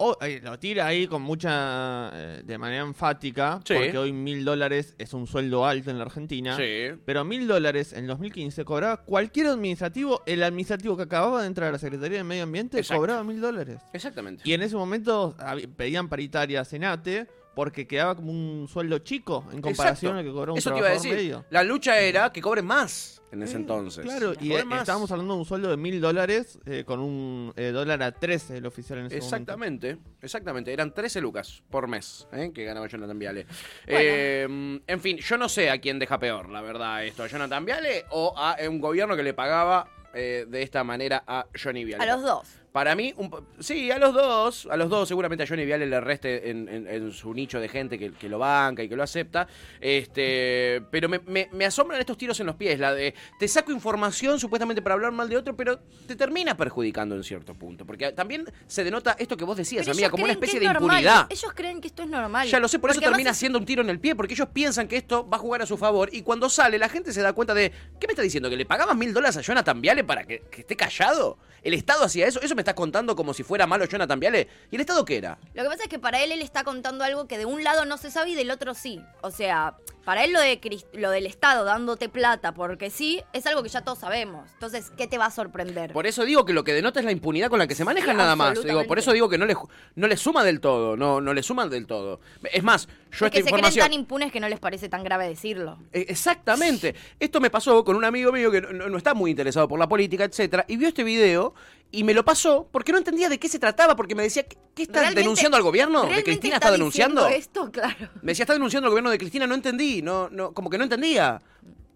O- 0.04 0.18
eh, 0.22 0.40
lo 0.44 0.58
tira 0.58 0.88
ahí 0.88 1.06
con 1.06 1.22
mucha. 1.22 2.10
eh, 2.14 2.42
de 2.44 2.58
manera 2.58 2.82
enfática. 2.84 3.60
Sí. 3.64 3.76
Porque 3.76 3.98
hoy 4.00 4.12
mil 4.12 4.44
dólares 4.44 4.96
es 4.98 5.14
un 5.14 5.28
sueldo 5.28 5.64
alto 5.66 5.92
en 5.92 6.00
la 6.00 6.06
Argentina. 6.06 6.58
Sí. 6.58 6.98
Pero 7.06 7.24
mil 7.24 7.48
dólares 7.48 7.94
en 7.94 8.08
2015 8.08 8.66
cobraba 8.66 8.98
cualquier 9.04 9.46
administrativo. 9.48 10.24
El 10.26 10.42
administrativo 10.42 10.98
que 10.98 11.04
acababa 11.04 11.42
de 11.42 11.48
entrar 11.48 11.70
a 11.70 11.74
la 11.74 11.78
Secretaría 11.78 12.18
de 12.18 12.24
Medio 12.24 12.44
Ambiente 12.44 12.80
Exacto. 12.80 13.00
cobraba 13.00 13.24
mil 13.24 13.40
dólares. 13.40 13.80
Exactamente. 13.94 14.42
Y 14.44 14.54
en 14.54 14.64
ese 14.64 14.76
momento 14.76 15.36
pedían 15.78 16.10
paritaria 16.10 16.62
a 16.62 16.66
Senate 16.66 17.28
porque 17.56 17.88
quedaba 17.88 18.16
como 18.16 18.32
un 18.32 18.68
sueldo 18.68 19.00
chico 19.00 19.46
en 19.52 19.62
comparación 19.62 20.14
Exacto. 20.14 20.20
al 20.20 20.26
que 20.26 20.32
cobraba 20.32 20.54
un 20.54 20.58
Eso 20.58 20.72
te 20.72 20.78
iba 20.78 20.88
a 20.88 20.92
trabajador 20.92 21.12
decir. 21.18 21.26
medio. 21.26 21.46
La 21.50 21.64
lucha 21.64 22.00
era 22.00 22.32
que 22.32 22.42
cobren 22.42 22.66
más 22.66 23.22
en 23.32 23.44
ese 23.44 23.56
entonces. 23.58 24.04
Claro, 24.04 24.34
y 24.40 24.52
eh, 24.54 24.64
estábamos 24.80 25.12
hablando 25.12 25.34
de 25.34 25.40
un 25.40 25.46
sueldo 25.46 25.70
de 25.70 25.78
mil 25.78 26.02
dólares 26.02 26.60
eh, 26.66 26.84
con 26.86 27.00
un 27.00 27.54
eh, 27.56 27.72
dólar 27.72 28.04
a 28.04 28.12
13 28.12 28.58
el 28.58 28.66
oficial 28.66 29.00
en 29.00 29.06
ese 29.06 29.16
momento. 29.16 29.26
Exactamente, 29.36 29.98
exactamente. 30.22 30.74
Eran 30.74 30.94
13 30.94 31.22
lucas 31.22 31.64
por 31.70 31.88
mes 31.88 32.28
¿eh? 32.34 32.52
que 32.54 32.64
ganaba 32.66 32.88
Jonathan 32.88 33.18
Viale. 33.18 33.46
Bueno. 33.86 34.00
Eh, 34.00 34.82
en 34.88 35.02
fin, 35.02 35.18
yo 35.18 35.38
no 35.38 35.48
sé 35.50 35.70
a 35.70 35.80
quién 35.80 36.00
deja 36.00 36.20
peor, 36.20 36.50
la 36.50 36.62
verdad, 36.62 37.06
esto, 37.06 37.24
a 37.24 37.28
Jonathan 37.28 37.66
Viale 37.66 38.06
o 38.12 38.34
a 38.38 38.58
un 38.68 38.80
gobierno 38.82 39.16
que 39.16 39.24
le 39.24 39.34
pagaba 39.34 39.88
eh, 40.14 40.46
de 40.48 40.62
esta 40.62 40.84
manera 40.84 41.24
a 41.26 41.48
Johnny 41.62 41.86
Viale. 41.86 42.04
A 42.04 42.16
los 42.16 42.24
dos. 42.24 42.48
Para 42.72 42.96
mí, 42.96 43.14
un 43.18 43.30
sí, 43.60 43.92
a 43.92 43.98
los 44.00 44.14
dos, 44.14 44.66
a 44.72 44.78
los 44.78 44.90
dos, 44.90 45.06
seguramente 45.08 45.44
a 45.44 45.48
Johnny 45.48 45.66
Viale 45.66 45.86
le 45.86 46.00
reste 46.00 46.50
en, 46.50 46.70
en- 46.70 46.88
en 46.88 47.12
su 47.12 47.34
nicho 47.34 47.60
de 47.60 47.68
gente 47.68 48.00
que, 48.00 48.14
que 48.14 48.30
lo 48.30 48.40
banca 48.40 48.82
y 48.82 48.88
que 48.88 48.96
lo 48.96 49.04
acepta. 49.04 49.46
Este, 49.82 50.82
pero 50.90 51.10
me, 51.10 51.20
me- 51.20 51.50
me 51.52 51.66
asombran 51.66 52.00
estos 52.00 52.18
tiros 52.18 52.40
en 52.40 52.46
los 52.48 52.56
pies, 52.56 52.80
la 52.80 52.94
de 52.94 53.14
te 53.38 53.48
saco 53.48 53.72
información 53.74 54.40
supuestamente 54.40 54.82
para 54.82 54.94
hablar 54.96 55.12
mal 55.12 55.28
de 55.28 55.36
otro, 55.38 55.56
pero 55.56 55.80
te 56.08 56.16
termina 56.16 56.56
perjudicando 56.56 57.16
en 57.16 57.24
cierto 57.24 57.54
punto. 57.54 57.86
Porque 57.86 58.14
también 58.14 58.46
se 58.68 58.84
denota 58.86 59.16
esto 59.20 59.36
que 59.36 59.44
vos 59.44 59.58
decías, 59.58 59.82
Pero 59.86 59.92
amiga, 59.94 60.10
como 60.10 60.24
una 60.24 60.34
especie 60.34 60.60
es 60.60 60.62
de 60.62 60.72
impunidad. 60.72 61.28
Ellos 61.30 61.52
creen 61.54 61.82
que 61.82 61.88
esto 61.90 62.04
es 62.04 62.10
normal. 62.10 62.48
Ya 62.48 62.60
lo 62.60 62.68
sé, 62.70 62.80
por 62.80 62.90
eso 62.90 63.00
Porque 63.02 63.10
termina 63.12 63.34
siendo 63.34 63.60
un 63.60 63.66
tiro 63.66 63.82
en 63.82 63.90
el 63.90 64.00
pie, 64.00 64.16
porque 64.16 64.34
ellos 64.34 64.48
piensan 64.54 64.88
que 64.88 64.96
esto 64.98 65.28
va 65.28 65.36
a 65.38 65.40
jugar 65.42 65.62
a 65.62 65.66
su 65.66 65.78
favor 65.78 66.10
y 66.14 66.22
cuando 66.22 66.50
sale 66.50 66.78
la 66.80 66.88
gente 66.88 67.12
se 67.12 67.22
da 67.22 67.34
cuenta 67.34 67.54
de, 67.54 67.70
¿qué 68.00 68.08
me 68.08 68.14
está 68.14 68.22
diciendo? 68.22 68.50
¿Que 68.50 68.56
le 68.56 68.66
pagabas 68.66 68.96
mil 68.96 69.14
dólares 69.14 69.36
a 69.36 69.42
Jonathan 69.42 69.82
Viale 69.82 70.04
para 70.06 70.24
que, 70.24 70.44
que 70.50 70.62
esté 70.62 70.76
callado? 70.78 71.38
¿El 71.64 71.76
Estado 71.76 72.04
hacía 72.06 72.26
eso? 72.28 72.42
¿Eso 72.42 72.56
me 72.56 72.61
estás 72.62 72.76
contando 72.76 73.16
como 73.16 73.34
si 73.34 73.44
fuera 73.44 73.68
malo 73.68 73.86
Jonathan 73.86 74.20
Viale? 74.20 74.48
¿Y 74.70 74.76
el 74.76 74.82
Estado 74.82 75.06
qué 75.06 75.18
era? 75.18 75.38
Lo 75.54 75.64
que 75.64 75.70
pasa 75.70 75.84
es 75.84 75.90
que 75.90 76.00
para 76.00 76.24
él 76.24 76.32
él 76.32 76.42
está 76.42 76.64
contando 76.64 77.04
algo 77.04 77.28
que 77.28 77.38
de 77.38 77.46
un 77.46 77.64
lado 77.64 77.86
no 77.86 77.98
se 77.98 78.12
sabe 78.12 78.32
y 78.32 78.36
del 78.36 78.52
otro 78.52 78.74
sí. 78.74 79.02
O 79.22 79.32
sea, 79.32 79.76
para 80.06 80.24
él 80.24 80.34
lo, 80.34 80.40
de 80.40 80.60
lo 80.94 81.12
del 81.12 81.26
Estado 81.26 81.64
dándote 81.64 82.10
plata 82.10 82.54
porque 82.54 82.90
sí 82.90 83.22
es 83.34 83.46
algo 83.46 83.64
que 83.64 83.70
ya 83.70 83.82
todos 83.82 84.00
sabemos. 84.00 84.50
Entonces, 84.54 84.92
¿qué 84.98 85.08
te 85.08 85.18
va 85.18 85.28
a 85.28 85.32
sorprender? 85.32 85.94
Por 85.94 86.08
eso 86.08 86.26
digo 86.26 86.46
que 86.46 86.54
lo 86.54 86.64
que 86.64 86.74
denota 86.74 87.00
es 87.00 87.06
la 87.06 87.12
impunidad 87.12 87.50
con 87.50 87.60
la 87.60 87.68
que 87.68 87.76
se 87.76 87.86
manejan 87.86 88.16
Sí, 88.16 88.18
nada 88.18 88.36
más. 88.36 88.64
Digo, 88.64 88.86
por 88.86 89.00
eso 89.00 89.14
digo 89.14 89.30
que 89.30 89.38
no 89.38 89.46
le, 89.46 89.56
no 89.96 90.08
le 90.08 90.18
suma 90.18 90.44
del 90.44 90.60
todo, 90.60 90.98
no, 90.98 91.22
no 91.22 91.34
le 91.34 91.44
suman 91.44 91.70
del 91.70 91.86
todo. 91.86 92.20
Es 92.52 92.64
más, 92.64 92.88
yo 92.88 92.92
es 93.12 93.22
esta 93.22 93.30
que 93.32 93.44
se 93.44 93.52
creen 93.52 93.76
tan 93.76 93.94
impunes 93.94 94.32
que 94.32 94.40
no 94.40 94.50
les 94.50 94.60
parece 94.60 94.90
tan 94.90 95.04
grave 95.04 95.28
decirlo. 95.28 95.78
Eh, 95.94 96.06
Exactamente. 96.10 96.96
Esto 97.20 97.40
me 97.40 97.50
pasó 97.50 97.84
con 97.84 97.96
un 97.96 98.06
amigo 98.06 98.32
mío 98.32 98.52
que 98.52 98.62
no, 98.62 98.90
no 98.90 98.98
está 98.98 99.14
muy 99.14 99.32
interesado 99.32 99.68
por 99.68 99.80
la 99.80 99.88
política, 99.88 100.24
etcétera, 100.24 100.66
y 100.68 100.78
vio 100.78 100.88
este 100.88 101.04
video 101.04 101.54
y 101.92 102.04
me 102.04 102.14
lo 102.14 102.24
pasó 102.24 102.68
porque 102.72 102.92
no 102.92 102.98
entendía 102.98 103.28
de 103.30 103.38
qué 103.40 103.50
se 103.50 103.60
trataba, 103.60 103.96
porque 103.96 104.16
me 104.16 104.24
decía, 104.24 104.44
¿qué, 104.46 104.86
Realmente- 104.86 105.20
denunciando 105.22 105.58
al 105.58 105.64
gobierno? 105.64 106.02
¿De 106.02 106.08
¿realmente 106.08 106.32
Cristina 106.32 106.56
está, 106.56 106.72
denunciando? 106.72 107.28
esto? 107.28 107.72
Claro. 107.72 108.10
Me 108.22 108.32
decía, 108.32 108.44
está 108.44 108.54
denunciando 108.54 108.88
al 108.88 108.92
gobierno 108.92 109.10
de 109.10 109.18
Cristina, 109.18 109.46
no 109.48 109.56
entendí, 109.56 110.02
no, 110.02 110.30
no, 110.30 110.54
como 110.54 110.70
que 110.70 110.78
no 110.78 110.84
entendía. 110.86 111.42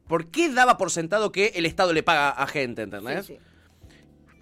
¿Por 0.08 0.28
qué 0.28 0.50
daba 0.50 0.78
por 0.78 0.92
sentado 0.92 1.32
que 1.32 1.54
el 1.56 1.66
Estado 1.66 1.94
le 1.94 2.04
paga 2.04 2.30
a 2.30 2.46
gente, 2.48 2.84
¿entendés? 2.84 3.26
Sí, 3.26 3.34
sí. 3.34 3.40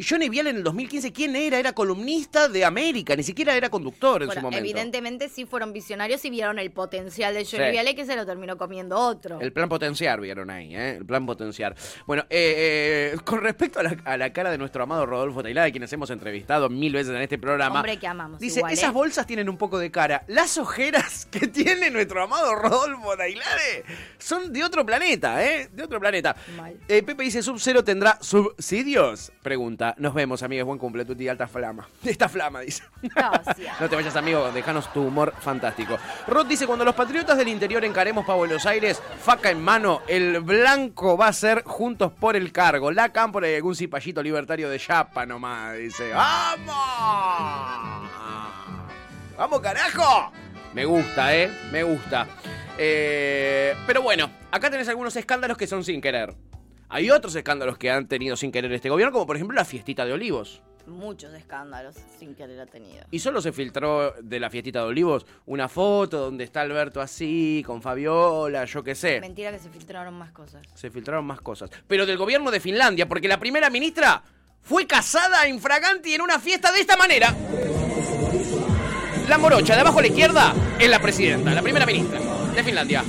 Y 0.04 0.06
Johnny 0.06 0.28
Viale 0.28 0.49
en 0.49 0.58
el 0.58 0.64
2015, 0.64 1.14
¿quién 1.14 1.34
era? 1.34 1.58
Era 1.58 1.72
columnista 1.72 2.49
de 2.49 2.66
América, 2.66 3.16
ni 3.16 3.24
siquiera 3.24 3.56
era 3.56 3.70
conductor 3.70 4.22
en 4.22 4.28
Bueno, 4.28 4.41
su 4.41 4.43
momento. 4.43 4.60
evidentemente 4.60 5.30
sí 5.30 5.45
fueron 5.45 5.72
visionarios 5.72 6.26
y 6.26 6.30
vieron 6.30 6.60
el 6.60 6.72
potencial 6.72 7.34
de 7.34 7.45
Johnny 7.45 7.64
Sí. 7.68 7.72
Viale 7.72 7.95
que 7.95 8.06
se 8.06 8.18
lo 8.18 8.26
terminó 8.26 8.58
comiendo 8.58 8.97
otro. 8.97 9.39
El 9.39 9.54
plan 9.54 9.70
potenciar, 9.70 10.20
vieron 10.20 10.49
ahí, 10.49 10.76
¿eh? 10.76 10.97
El 10.97 11.06
plan 11.06 11.26
potenciar. 11.26 11.78
Bueno, 12.06 12.24
eh, 12.30 13.14
eh, 13.14 13.18
con 13.24 13.39
respecto 13.39 13.80
a 13.80 13.84
la, 13.84 13.95
a 14.04 14.18
la 14.18 14.34
cara 14.34 14.51
de 14.51 14.58
nuestro 14.58 14.84
amado 14.84 15.06
Rodolfo 15.06 15.41
Tailada, 15.41 15.72
quienes 15.72 15.93
hemos 15.93 16.10
entrevistado 16.10 16.68
mil 16.70 16.91
veces 16.91 17.16
en 17.16 17.22
este 17.22 17.38
programa. 17.38 17.76
Hombre 17.80 17.95
que 17.95 18.08
amamos. 18.08 18.41
Dice, 18.41 18.60
igual, 18.60 18.74
esas 18.74 18.89
¿eh? 18.89 18.93
bolsas 18.93 19.26
tienen 19.26 19.47
un 19.47 19.56
poco 19.58 19.80
de 19.80 19.89
cara. 19.89 20.26
Las 20.28 20.58
ojeras 20.58 21.26
que 21.32 21.47
tiene 21.47 21.89
nuestro 21.89 22.22
amado 22.22 22.54
Rodolfo 22.56 23.16
Tailade 23.16 23.86
son 24.18 24.51
de 24.51 24.66
otro 24.66 24.86
planeta, 24.86 25.45
¿eh? 25.45 25.70
De 25.72 25.82
otro 25.82 26.01
planeta. 26.01 26.36
Mal. 26.58 26.74
Pepe 26.88 27.24
dice, 27.24 27.41
¿Sub-Zero 27.41 27.86
tendrá 27.86 28.18
subsidios? 28.22 29.32
Pregunta. 29.41 29.93
Nos 29.98 30.14
vemos, 30.14 30.44
amigos. 30.44 30.66
Buen 30.66 30.80
cumple, 30.80 31.06
tu 31.06 31.16
tía 31.16 31.32
alta 31.32 31.48
flama. 31.48 31.88
Esta 32.04 32.30
flama, 32.30 32.62
dice. 32.62 32.84
Gracias. 33.02 33.80
No 33.80 33.89
te 33.89 33.96
vayas, 33.96 34.16
amigo, 34.16 34.52
dejanos 34.52 34.91
tu 34.94 35.04
humor 35.04 35.34
fantástico. 35.39 35.98
Rod 36.28 36.46
dice, 36.46 36.68
cuando 36.68 36.86
los 36.86 36.96
patriotas 36.96 37.38
del 37.38 37.48
interior 37.48 37.84
encaremos 37.86 38.26
para 38.26 38.38
Buenos 38.38 38.66
Aires, 38.66 39.02
faca 39.22 39.50
en 39.52 39.62
mano, 39.62 40.02
el 40.08 40.39
blanco 40.41 41.18
va 41.18 41.28
a 41.28 41.34
ser 41.34 41.64
juntos 41.64 42.12
por 42.12 42.36
el 42.36 42.52
cargo. 42.52 42.91
La 42.91 43.10
cámpora 43.10 43.50
y 43.50 43.56
algún 43.56 43.76
cipallito 43.76 44.22
libertario 44.22 44.70
de 44.70 44.80
Chapa 44.80 45.26
nomás, 45.26 45.78
dice. 45.78 46.12
¡Vamos! 46.12 46.76
¡Vamos, 49.38 49.60
carajo! 49.62 50.32
Me 50.74 50.86
gusta, 50.86 51.36
¿eh? 51.36 51.52
Me 51.72 51.84
gusta. 51.84 52.28
Eh, 52.78 53.76
pero 53.86 54.02
bueno, 54.02 54.30
acá 54.52 54.70
tenés 54.70 54.89
algunos 54.89 55.16
escándalos 55.16 55.58
que 55.58 55.68
son 55.68 55.84
sin 55.84 56.02
querer. 56.02 56.34
Hay 56.89 57.09
otros 57.09 57.36
escándalos 57.36 57.77
que 57.77 57.89
han 57.89 58.07
tenido 58.07 58.36
sin 58.36 58.51
querer 58.51 58.71
este 58.71 58.89
gobierno, 58.89 59.11
como 59.11 59.25
por 59.25 59.36
ejemplo 59.36 59.55
la 59.55 59.65
fiestita 59.65 60.05
de 60.05 60.13
Olivos. 60.13 60.61
Muchos 60.86 61.34
escándalos 61.34 61.95
sin 62.19 62.36
querer 62.36 62.59
ha 62.59 62.65
tenido. 62.65 63.05
Y 63.09 63.19
solo 63.19 63.41
se 63.41 63.53
filtró 63.53 64.13
de 64.21 64.39
la 64.39 64.49
fiestita 64.49 64.79
de 64.79 64.86
Olivos 64.86 65.25
una 65.45 65.69
foto 65.69 66.19
donde 66.19 66.43
está 66.43 66.61
Alberto 66.61 66.99
así, 66.99 67.63
con 67.65 67.81
Fabiola, 67.81 68.65
yo 68.65 68.84
qué 68.84 68.93
sé. 68.93 69.21
Mentira 69.21 69.51
que 69.51 69.59
se 69.59 69.69
filtraron 69.69 70.13
más 70.13 70.31
cosas. 70.31 70.61
Se 70.73 70.89
filtraron 70.89 71.25
más 71.25 71.39
cosas. 71.39 71.69
Pero 71.88 72.05
del 72.05 72.17
gobierno 72.17 72.51
de 72.51 72.59
Finlandia, 72.59 73.07
porque 73.07 73.29
la 73.29 73.39
primera 73.39 73.69
ministra 73.69 74.21
fue 74.61 74.86
casada 74.86 75.47
infraganti 75.47 76.13
en 76.13 76.21
una 76.21 76.39
fiesta 76.39 76.71
de 76.71 76.81
esta 76.81 76.97
manera. 76.97 77.34
La 79.29 79.38
morocha 79.38 79.75
de 79.75 79.81
abajo 79.81 79.99
a 79.99 80.01
la 80.01 80.07
izquierda 80.09 80.53
es 80.77 80.89
la 80.89 80.99
presidenta, 80.99 81.53
la 81.53 81.61
primera 81.61 81.86
ministra 81.86 82.19
de 82.53 82.63
Finlandia. 82.63 83.03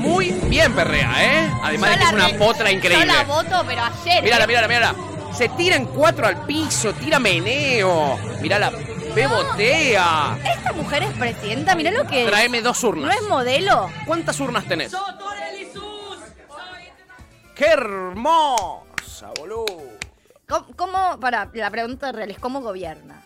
Muy 0.00 0.30
bien 0.30 0.74
perrea, 0.74 1.12
¿eh? 1.18 1.50
Además 1.62 1.90
de 1.90 1.96
que 1.98 2.04
es 2.04 2.12
una 2.12 2.28
potra 2.38 2.72
increíble. 2.72 3.06
Yo 3.06 3.12
la 3.12 3.24
voto, 3.24 3.64
pero 3.66 3.82
ayer. 3.82 4.22
Mírala, 4.24 4.44
¿eh? 4.44 4.46
mírala, 4.46 4.68
mírala. 4.68 4.94
Se 5.36 5.48
tiran 5.50 5.84
cuatro 5.86 6.26
al 6.26 6.44
piso, 6.46 6.92
tira 6.94 7.18
meneo. 7.18 8.18
Mírala, 8.40 8.70
bebotea. 9.14 10.38
Esta 10.42 10.72
mujer 10.72 11.02
es 11.02 11.12
presidenta, 11.18 11.74
mirá 11.74 11.90
lo 11.90 12.06
que 12.06 12.24
es. 12.24 12.28
Tráeme 12.28 12.62
dos 12.62 12.82
urnas. 12.82 13.06
¿No 13.06 13.12
es 13.12 13.28
modelo? 13.28 13.90
¿Cuántas 14.06 14.40
urnas 14.40 14.64
tenés? 14.64 14.92
¡Qué 17.54 17.66
hermosa, 17.66 19.28
boludo! 19.38 19.66
¿Cómo, 20.48 20.66
cómo- 20.76 21.20
para, 21.20 21.48
la 21.52 21.70
pregunta 21.70 22.10
real 22.10 22.30
es 22.30 22.38
cómo 22.38 22.62
gobierna? 22.62 23.19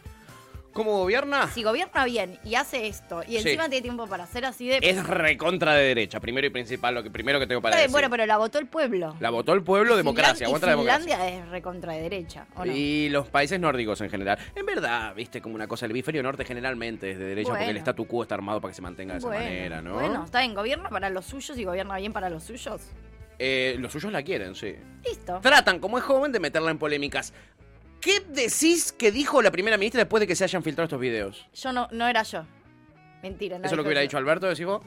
¿Cómo 0.74 0.98
gobierna? 0.98 1.46
Si 1.48 1.62
gobierna 1.62 2.04
bien 2.04 2.36
y 2.44 2.56
hace 2.56 2.88
esto 2.88 3.22
y 3.22 3.38
Sí. 3.38 3.48
encima 3.48 3.68
tiene 3.68 3.80
tiempo 3.82 4.08
para 4.08 4.24
hacer 4.24 4.44
así 4.44 4.66
de... 4.66 4.78
Es 4.82 5.06
recontra 5.06 5.72
de 5.74 5.84
derecha, 5.84 6.18
primero 6.18 6.48
y 6.48 6.50
principal, 6.50 6.94
lo 6.96 7.02
que 7.04 7.10
primero 7.12 7.38
que 7.38 7.46
tengo 7.46 7.62
para 7.62 7.76
decir. 7.76 7.92
bueno, 7.92 8.10
pero 8.10 8.26
la 8.26 8.36
votó 8.38 8.58
el 8.58 8.66
pueblo. 8.66 9.16
La 9.20 9.30
votó 9.30 9.52
el 9.52 9.62
pueblo, 9.62 9.96
democracia, 9.96 10.48
y 10.48 10.52
democracia. 10.52 10.76
Finlandia 10.76 11.28
es 11.28 11.48
recontra 11.48 11.92
de 11.92 12.02
derecha, 12.02 12.46
¿o 12.56 12.64
no? 12.64 12.72
Y 12.74 13.08
los 13.10 13.28
países 13.28 13.60
nórdicos 13.60 14.00
en 14.00 14.10
general. 14.10 14.36
En 14.56 14.66
verdad, 14.66 15.14
viste, 15.14 15.40
como 15.40 15.54
una 15.54 15.68
cosa, 15.68 15.86
el 15.86 15.92
hemisferio 15.92 16.24
norte 16.24 16.44
generalmente 16.44 17.12
es 17.12 17.18
de 17.20 17.24
derecha 17.24 17.50
porque 17.50 17.70
el 17.70 17.76
statu 17.76 18.06
quo 18.08 18.22
está 18.24 18.34
armado 18.34 18.60
para 18.60 18.72
que 18.72 18.76
se 18.76 18.82
mantenga 18.82 19.14
de 19.14 19.18
esa 19.20 19.28
manera, 19.28 19.80
¿no? 19.80 19.94
Bueno, 19.94 20.24
está 20.24 20.40
bien, 20.40 20.54
gobierna 20.54 20.88
para 20.88 21.08
los 21.08 21.24
suyos 21.24 21.56
y 21.56 21.62
gobierna 21.64 21.96
bien 21.98 22.12
para 22.12 22.28
los 22.28 22.42
suyos. 22.42 22.82
Eh, 23.38 23.76
los 23.78 23.92
suyos 23.92 24.12
la 24.12 24.22
quieren, 24.22 24.54
sí. 24.56 24.74
Listo. 25.04 25.38
Tratan, 25.40 25.78
como 25.78 25.98
es 25.98 26.04
joven, 26.04 26.32
de 26.32 26.40
meterla 26.40 26.70
en 26.72 26.78
polémicas. 26.78 27.32
¿Qué 28.04 28.20
decís 28.28 28.92
que 28.92 29.10
dijo 29.10 29.40
la 29.40 29.50
primera 29.50 29.78
ministra 29.78 30.00
después 30.00 30.20
de 30.20 30.26
que 30.26 30.36
se 30.36 30.44
hayan 30.44 30.62
filtrado 30.62 30.84
estos 30.84 31.00
videos? 31.00 31.48
Yo 31.54 31.72
no, 31.72 31.88
no 31.90 32.06
era 32.06 32.22
yo. 32.22 32.44
Mentira, 33.22 33.58
no 33.58 33.64
¿Eso 33.64 33.72
es 33.74 33.76
lo 33.78 33.82
que 33.82 33.88
hubiera 33.88 34.02
yo. 34.02 34.08
dicho 34.08 34.18
Alberto, 34.18 34.46
decís 34.46 34.66
vos? 34.66 34.82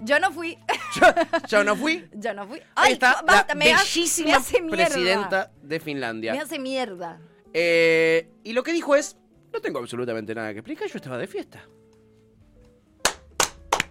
Yo 0.00 0.18
no 0.18 0.32
fui. 0.32 0.58
Yo 1.48 1.62
no 1.62 1.76
fui. 1.76 2.08
Yo 2.14 2.34
no 2.34 2.44
fui. 2.48 2.58
Ahí 2.74 2.88
Ay, 2.88 2.92
está 2.94 3.22
basta, 3.22 3.46
la 3.50 3.54
me 3.54 3.72
hace- 3.72 3.84
bellísima 4.00 4.28
me 4.30 4.34
hace 4.34 4.62
presidenta 4.64 5.52
de 5.62 5.78
Finlandia. 5.80 6.32
Me 6.32 6.40
hace 6.40 6.58
mierda. 6.58 7.20
Eh, 7.54 8.28
y 8.42 8.52
lo 8.52 8.64
que 8.64 8.72
dijo 8.72 8.96
es, 8.96 9.16
no 9.52 9.60
tengo 9.60 9.78
absolutamente 9.78 10.34
nada 10.34 10.52
que 10.52 10.58
explicar, 10.58 10.88
yo 10.88 10.96
estaba 10.96 11.16
de 11.18 11.28
fiesta. 11.28 11.62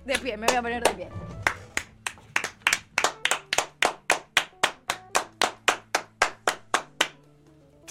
De 0.05 0.19
pie, 0.19 0.36
me 0.36 0.47
voy 0.47 0.55
a 0.57 0.61
poner 0.61 0.84
de 0.84 0.91
pie. 0.93 1.09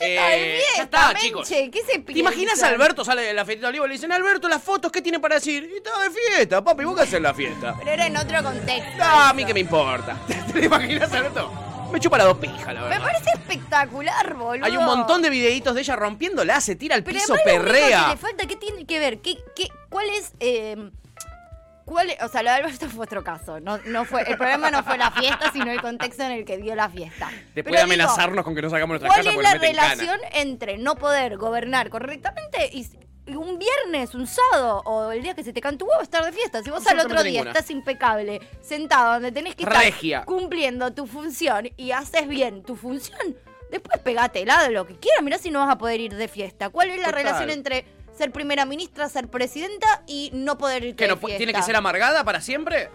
Eh, 0.00 0.58
Está 0.58 0.76
ya 0.76 0.82
está, 0.84 1.06
Menche, 1.08 1.20
chicos. 1.26 1.48
¿Qué 1.48 1.80
se 1.86 1.98
¿Te 2.00 2.18
imaginas 2.18 2.62
a 2.62 2.68
Alberto 2.68 3.04
sale 3.04 3.22
de 3.22 3.32
la 3.34 3.44
fiesta 3.44 3.62
de 3.66 3.68
Olivo 3.70 3.84
y 3.86 3.88
le 3.88 3.94
dicen, 3.94 4.10
Alberto, 4.12 4.48
las 4.48 4.62
fotos, 4.62 4.90
¿qué 4.90 5.00
tiene 5.02 5.20
para 5.20 5.36
decir? 5.36 5.68
Y 5.72 5.76
estaba 5.76 6.02
de 6.04 6.10
fiesta, 6.10 6.62
papi, 6.64 6.84
¿vos 6.84 6.96
qué 6.96 7.02
haces 7.02 7.20
la 7.20 7.32
fiesta? 7.34 7.74
Pero 7.78 7.90
era 7.92 8.06
en 8.06 8.16
otro 8.16 8.42
contexto. 8.42 9.02
Ah, 9.02 9.30
a 9.30 9.32
mí 9.34 9.44
que 9.44 9.54
me 9.54 9.60
importa. 9.60 10.16
¿Te 10.52 10.64
imaginas, 10.64 11.12
Alberto? 11.12 11.52
Me 11.92 12.00
chupa 12.00 12.18
las 12.18 12.26
dos 12.26 12.38
pijas, 12.38 12.74
la 12.74 12.80
Me 12.82 12.88
verdad. 12.88 13.04
parece 13.04 13.30
espectacular, 13.34 14.34
boludo. 14.34 14.64
Hay 14.66 14.76
un 14.76 14.84
montón 14.84 15.22
de 15.22 15.30
videitos 15.30 15.74
de 15.76 15.80
ella 15.82 15.94
rompiéndola, 15.94 16.60
se 16.60 16.74
tira 16.74 16.96
al 16.96 17.04
Pero 17.04 17.18
piso, 17.20 17.34
que 17.34 17.42
perrea. 17.44 18.08
le 18.08 18.16
falta, 18.16 18.46
¿qué 18.46 18.56
tiene 18.56 18.84
que 18.84 18.98
ver? 18.98 19.18
¿Qué, 19.20 19.38
qué, 19.54 19.68
¿Cuál 19.90 20.08
es...? 20.10 20.32
eh, 20.40 20.90
¿Cuál 21.84 22.10
es- 22.10 22.22
o 22.22 22.28
sea, 22.28 22.42
lo 22.42 22.50
de 22.50 22.56
Alberto 22.56 22.88
fue 22.88 23.04
otro 23.04 23.22
caso. 23.22 23.60
No, 23.60 23.78
no 23.86 24.04
fue, 24.04 24.22
el 24.22 24.36
problema 24.36 24.70
no 24.70 24.82
fue 24.82 24.96
la 24.96 25.10
fiesta, 25.10 25.50
sino 25.52 25.70
el 25.70 25.80
contexto 25.80 26.22
en 26.22 26.32
el 26.32 26.44
que 26.44 26.56
dio 26.56 26.74
la 26.74 26.88
fiesta. 26.88 27.28
Después 27.30 27.52
Pero 27.54 27.64
de 27.64 27.72
digo, 27.72 27.84
amenazarnos 27.84 28.44
con 28.44 28.54
que 28.54 28.62
no 28.62 28.70
sacamos 28.70 29.00
nuestra 29.00 29.08
¿Cuál 29.08 29.24
casa 29.24 29.36
es 29.36 29.42
la 29.42 29.54
relación 29.54 30.18
entre 30.32 30.78
no 30.78 30.96
poder 30.96 31.36
gobernar 31.36 31.90
correctamente 31.90 32.70
y, 32.72 32.88
un 33.26 33.58
viernes, 33.58 34.14
un 34.14 34.26
sábado 34.26 34.82
o 34.84 35.10
el 35.10 35.22
día 35.22 35.34
que 35.34 35.42
se 35.44 35.52
te 35.52 35.60
huevo 35.62 36.02
estar 36.02 36.24
de 36.24 36.32
fiesta? 36.32 36.62
Si 36.62 36.70
vos 36.70 36.86
al 36.86 37.00
otro 37.00 37.22
día 37.22 37.40
ninguna. 37.40 37.50
estás 37.50 37.70
impecable, 37.70 38.40
sentado 38.62 39.14
donde 39.14 39.32
tenés 39.32 39.54
que 39.54 39.64
estar 39.64 40.24
cumpliendo 40.24 40.92
tu 40.92 41.06
función 41.06 41.70
y 41.76 41.92
haces 41.92 42.28
bien 42.28 42.62
tu 42.62 42.76
función, 42.76 43.36
después 43.70 43.98
pegatela 44.00 44.62
de 44.62 44.70
lo 44.70 44.86
que 44.86 44.96
quieras. 44.96 45.22
Mirá 45.22 45.38
si 45.38 45.50
no 45.50 45.60
vas 45.60 45.70
a 45.70 45.78
poder 45.78 46.00
ir 46.00 46.14
de 46.14 46.28
fiesta. 46.28 46.68
¿Cuál 46.70 46.90
es 46.90 46.98
la 46.98 47.06
Total. 47.06 47.24
relación 47.24 47.50
entre 47.50 47.84
ser 48.16 48.32
primera 48.32 48.64
ministra, 48.64 49.08
ser 49.08 49.28
presidenta 49.28 50.02
y 50.06 50.30
no 50.32 50.58
poder 50.58 50.84
ir 50.84 50.96
¿Que 50.96 51.08
no 51.08 51.16
tiene 51.16 51.52
que 51.52 51.62
ser 51.62 51.76
amargada 51.76 52.24
para 52.24 52.40
siempre? 52.40 52.90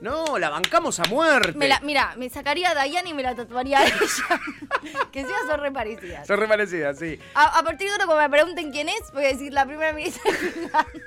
No, 0.00 0.38
la 0.38 0.48
bancamos 0.48 0.98
a 0.98 1.04
muerte. 1.04 1.52
Me 1.58 1.68
la, 1.68 1.80
mira, 1.80 2.14
me 2.16 2.30
sacaría 2.30 2.70
a 2.70 2.86
y 2.86 3.14
me 3.14 3.22
la 3.22 3.34
tatuaría 3.34 3.80
a 3.80 3.84
ella. 3.86 3.96
que 5.12 5.24
sea 5.24 5.36
son 5.46 5.60
re 5.60 5.70
parecidas. 5.70 6.26
Son 6.26 6.38
re 6.38 6.48
parecidas, 6.48 6.98
sí. 6.98 7.18
A, 7.34 7.58
a 7.58 7.62
partir 7.62 7.86
de 7.86 7.92
ahora, 7.92 8.06
cuando 8.06 8.22
me 8.22 8.30
pregunten 8.30 8.72
quién 8.72 8.88
es, 8.88 9.12
voy 9.12 9.26
a 9.26 9.28
decir 9.28 9.52
la 9.52 9.66
primera 9.66 9.92
ministra 9.92 10.30
de 10.30 10.38
Finlandia. 10.38 11.04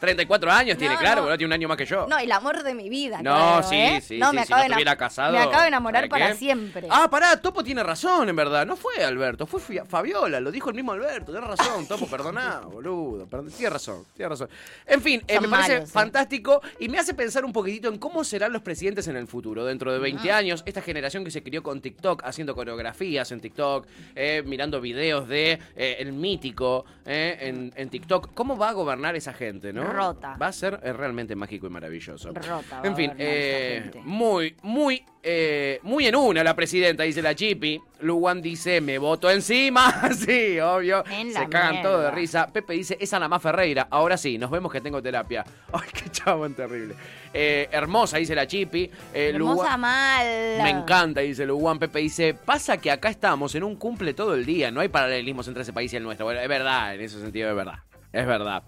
34 0.00 0.50
años 0.50 0.76
tiene, 0.78 0.96
claro, 0.96 1.16
no. 1.16 1.22
boludo, 1.22 1.38
tiene 1.38 1.46
un 1.48 1.52
año 1.54 1.68
más 1.68 1.76
que 1.76 1.86
yo. 1.86 2.06
No, 2.06 2.18
el 2.18 2.30
amor 2.32 2.62
de 2.62 2.74
mi 2.74 2.88
vida. 2.88 3.20
No, 3.22 3.58
creo, 3.58 3.62
sí, 3.62 3.76
¿eh? 3.76 4.00
sí, 4.00 4.18
no, 4.18 4.30
sí, 4.30 4.36
me 4.36 4.44
si 4.44 4.52
acabo 4.52 4.68
no 4.68 4.76
de 4.76 4.96
casado, 4.96 5.32
Me 5.32 5.38
acabo 5.38 5.62
de 5.62 5.68
enamorar 5.68 6.02
¿sabe 6.02 6.08
para 6.10 6.28
qué? 6.32 6.34
siempre. 6.34 6.86
Ah, 6.90 7.08
pará, 7.10 7.40
Topo 7.40 7.64
tiene 7.64 7.82
razón, 7.82 8.28
en 8.28 8.36
verdad. 8.36 8.66
No 8.66 8.76
fue 8.76 9.02
Alberto, 9.04 9.46
fue 9.46 9.60
Fabiola, 9.86 10.40
lo 10.40 10.50
dijo 10.50 10.68
el 10.70 10.76
mismo 10.76 10.92
Alberto. 10.92 11.32
Tienes 11.32 11.48
razón, 11.48 11.86
Topo, 11.86 12.06
perdoná, 12.10 12.60
boludo. 12.60 13.26
Tienes 13.56 13.72
razón, 13.72 14.04
tienes 14.14 14.30
razón. 14.30 14.48
En 14.86 15.00
fin, 15.00 15.22
eh, 15.26 15.40
me 15.40 15.48
parece 15.48 15.72
malos, 15.74 15.88
sí. 15.88 15.92
fantástico 15.94 16.60
y 16.78 16.88
me 16.88 16.98
hace 16.98 17.14
pensar 17.14 17.44
un 17.44 17.52
poquitito 17.52 17.88
en 17.88 17.98
cómo 17.98 18.22
serán 18.24 18.52
los 18.52 18.62
presidentes 18.62 19.08
en 19.08 19.16
el 19.16 19.26
futuro. 19.26 19.64
Dentro 19.64 19.92
de 19.92 19.98
20 19.98 20.30
Ah. 20.30 20.36
años, 20.38 20.62
esta 20.66 20.82
generación 20.82 21.24
que 21.24 21.30
se 21.30 21.42
crió 21.42 21.62
con 21.62 21.80
TikTok, 21.80 22.22
haciendo 22.24 22.54
coreografías 22.54 23.32
en 23.32 23.40
TikTok, 23.40 23.86
eh, 24.14 24.42
mirando 24.44 24.80
videos 24.80 25.26
de 25.28 25.58
eh, 25.76 25.96
el 26.00 26.12
mítico 26.12 26.84
eh, 27.06 27.36
en, 27.40 27.72
en 27.76 27.88
TikTok. 27.88 28.34
¿Cómo 28.34 28.56
va 28.58 28.70
a 28.70 28.72
gobernar 28.72 29.16
esa 29.16 29.32
gente, 29.32 29.72
no? 29.72 29.85
Rota. 29.86 30.36
Va 30.40 30.48
a 30.48 30.52
ser 30.52 30.80
eh, 30.82 30.92
realmente 30.92 31.34
mágico 31.36 31.66
y 31.66 31.70
maravilloso. 31.70 32.32
Rota 32.32 32.80
En 32.82 32.94
fin, 32.96 33.12
eh, 33.18 33.90
muy, 34.04 34.56
muy, 34.62 35.04
eh, 35.22 35.80
muy 35.82 36.06
en 36.06 36.16
una 36.16 36.44
la 36.44 36.54
presidenta, 36.54 37.02
dice 37.02 37.22
la 37.22 37.34
Chipi. 37.34 37.80
Luwan 38.00 38.42
dice, 38.42 38.80
me 38.80 38.98
voto 38.98 39.30
encima. 39.30 40.10
sí, 40.14 40.60
obvio. 40.60 41.02
En 41.10 41.32
Se 41.32 41.48
cagan 41.48 41.82
todo 41.82 41.92
de 41.94 41.98
mierda. 41.98 42.14
risa. 42.14 42.46
Pepe 42.52 42.74
dice, 42.74 42.96
es 43.00 43.12
Ana 43.14 43.26
Más 43.28 43.40
Ferreira. 43.42 43.88
Ahora 43.90 44.16
sí, 44.16 44.36
nos 44.36 44.50
vemos 44.50 44.70
que 44.70 44.80
tengo 44.80 45.02
terapia. 45.02 45.44
Ay, 45.72 45.88
qué 45.92 46.10
chabón 46.10 46.54
terrible. 46.54 46.94
Eh, 47.32 47.68
hermosa, 47.72 48.18
dice 48.18 48.34
la 48.34 48.46
Chipi. 48.46 48.90
Hermosa 49.14 49.76
mal. 49.76 50.26
me 50.62 50.70
encanta, 50.70 51.20
dice 51.20 51.46
Luwan. 51.46 51.78
Pepe 51.78 52.00
dice, 52.00 52.34
pasa 52.34 52.76
que 52.78 52.90
acá 52.90 53.08
estamos 53.08 53.54
en 53.54 53.64
un 53.64 53.76
cumple 53.76 54.14
todo 54.14 54.34
el 54.34 54.44
día. 54.44 54.70
No 54.70 54.80
hay 54.80 54.88
paralelismos 54.88 55.48
entre 55.48 55.62
ese 55.62 55.72
país 55.72 55.92
y 55.92 55.96
el 55.96 56.02
nuestro. 56.02 56.26
Bueno, 56.26 56.40
es 56.40 56.48
verdad, 56.48 56.94
en 56.94 57.00
ese 57.00 57.20
sentido 57.20 57.48
es 57.50 57.56
verdad. 57.56 57.78
Es 58.12 58.26
verdad. 58.26 58.62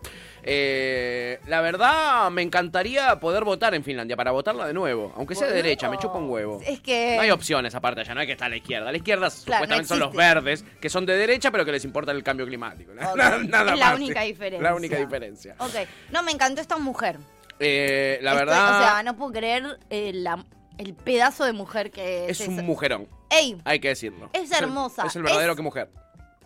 Eh, 0.50 1.40
la 1.46 1.60
verdad, 1.60 2.30
me 2.30 2.42
encantaría 2.42 3.18
poder 3.20 3.44
votar 3.44 3.74
en 3.74 3.84
Finlandia 3.84 4.16
para 4.16 4.30
votarla 4.30 4.66
de 4.66 4.72
nuevo. 4.74 5.12
Aunque 5.16 5.34
sea 5.34 5.46
de 5.46 5.52
Boludo. 5.52 5.62
derecha, 5.64 5.90
me 5.90 5.98
chupa 5.98 6.18
un 6.18 6.28
huevo. 6.30 6.60
Es 6.66 6.80
que. 6.80 7.16
No 7.16 7.22
hay 7.22 7.30
opciones 7.30 7.74
aparte 7.74 8.00
allá, 8.00 8.14
no 8.14 8.20
hay 8.20 8.26
que 8.26 8.32
estar 8.32 8.46
a 8.46 8.50
la 8.50 8.56
izquierda. 8.56 8.88
A 8.88 8.92
la 8.92 8.98
izquierda 8.98 9.28
Claro, 9.28 9.64
supuestamente 9.64 9.88
son 9.88 9.98
los 10.00 10.08
existe. 10.08 10.34
verdes, 10.34 10.64
que 10.80 10.88
son 10.90 11.06
de 11.06 11.16
derecha, 11.16 11.50
pero 11.50 11.64
que 11.64 11.72
les 11.72 11.84
importa 11.84 12.12
el 12.12 12.22
cambio 12.22 12.46
climático. 12.46 12.92
Ok, 12.92 12.98
Nada, 13.16 13.38
nada 13.48 13.72
es 13.74 13.78
la 13.78 13.86
más. 13.86 13.94
única 13.96 14.22
diferencia. 14.22 14.62
La 14.62 14.74
única 14.74 14.96
diferencia. 14.96 15.54
Ok. 15.58 15.74
No, 16.12 16.22
me 16.22 16.32
encantó 16.32 16.60
esta 16.60 16.76
mujer. 16.78 17.18
Eh, 17.60 18.18
la 18.22 18.32
Estoy- 18.32 18.46
verdad, 18.46 18.80
O 18.80 18.84
sea, 18.84 19.02
no 19.02 19.16
puedo 19.16 19.32
creer 19.32 19.78
eh, 19.90 20.12
la- 20.14 20.44
el 20.78 20.94
pedazo 20.94 21.44
de 21.44 21.52
mujer 21.52 21.90
que 21.90 22.26
es. 22.30 22.40
es 22.40 22.48
un 22.48 22.54
esa. 22.54 22.62
mujerón. 22.62 23.08
Ey, 23.30 23.56
Hay 23.64 23.80
que 23.80 23.88
decirlo. 23.88 24.30
Es 24.32 24.50
el- 24.52 24.64
hermosa. 24.64 25.04
Es 25.06 25.16
el 25.16 25.22
verdadero 25.24 25.52
Es- 25.52 25.56
que 25.56 25.62
mujer. 25.62 25.90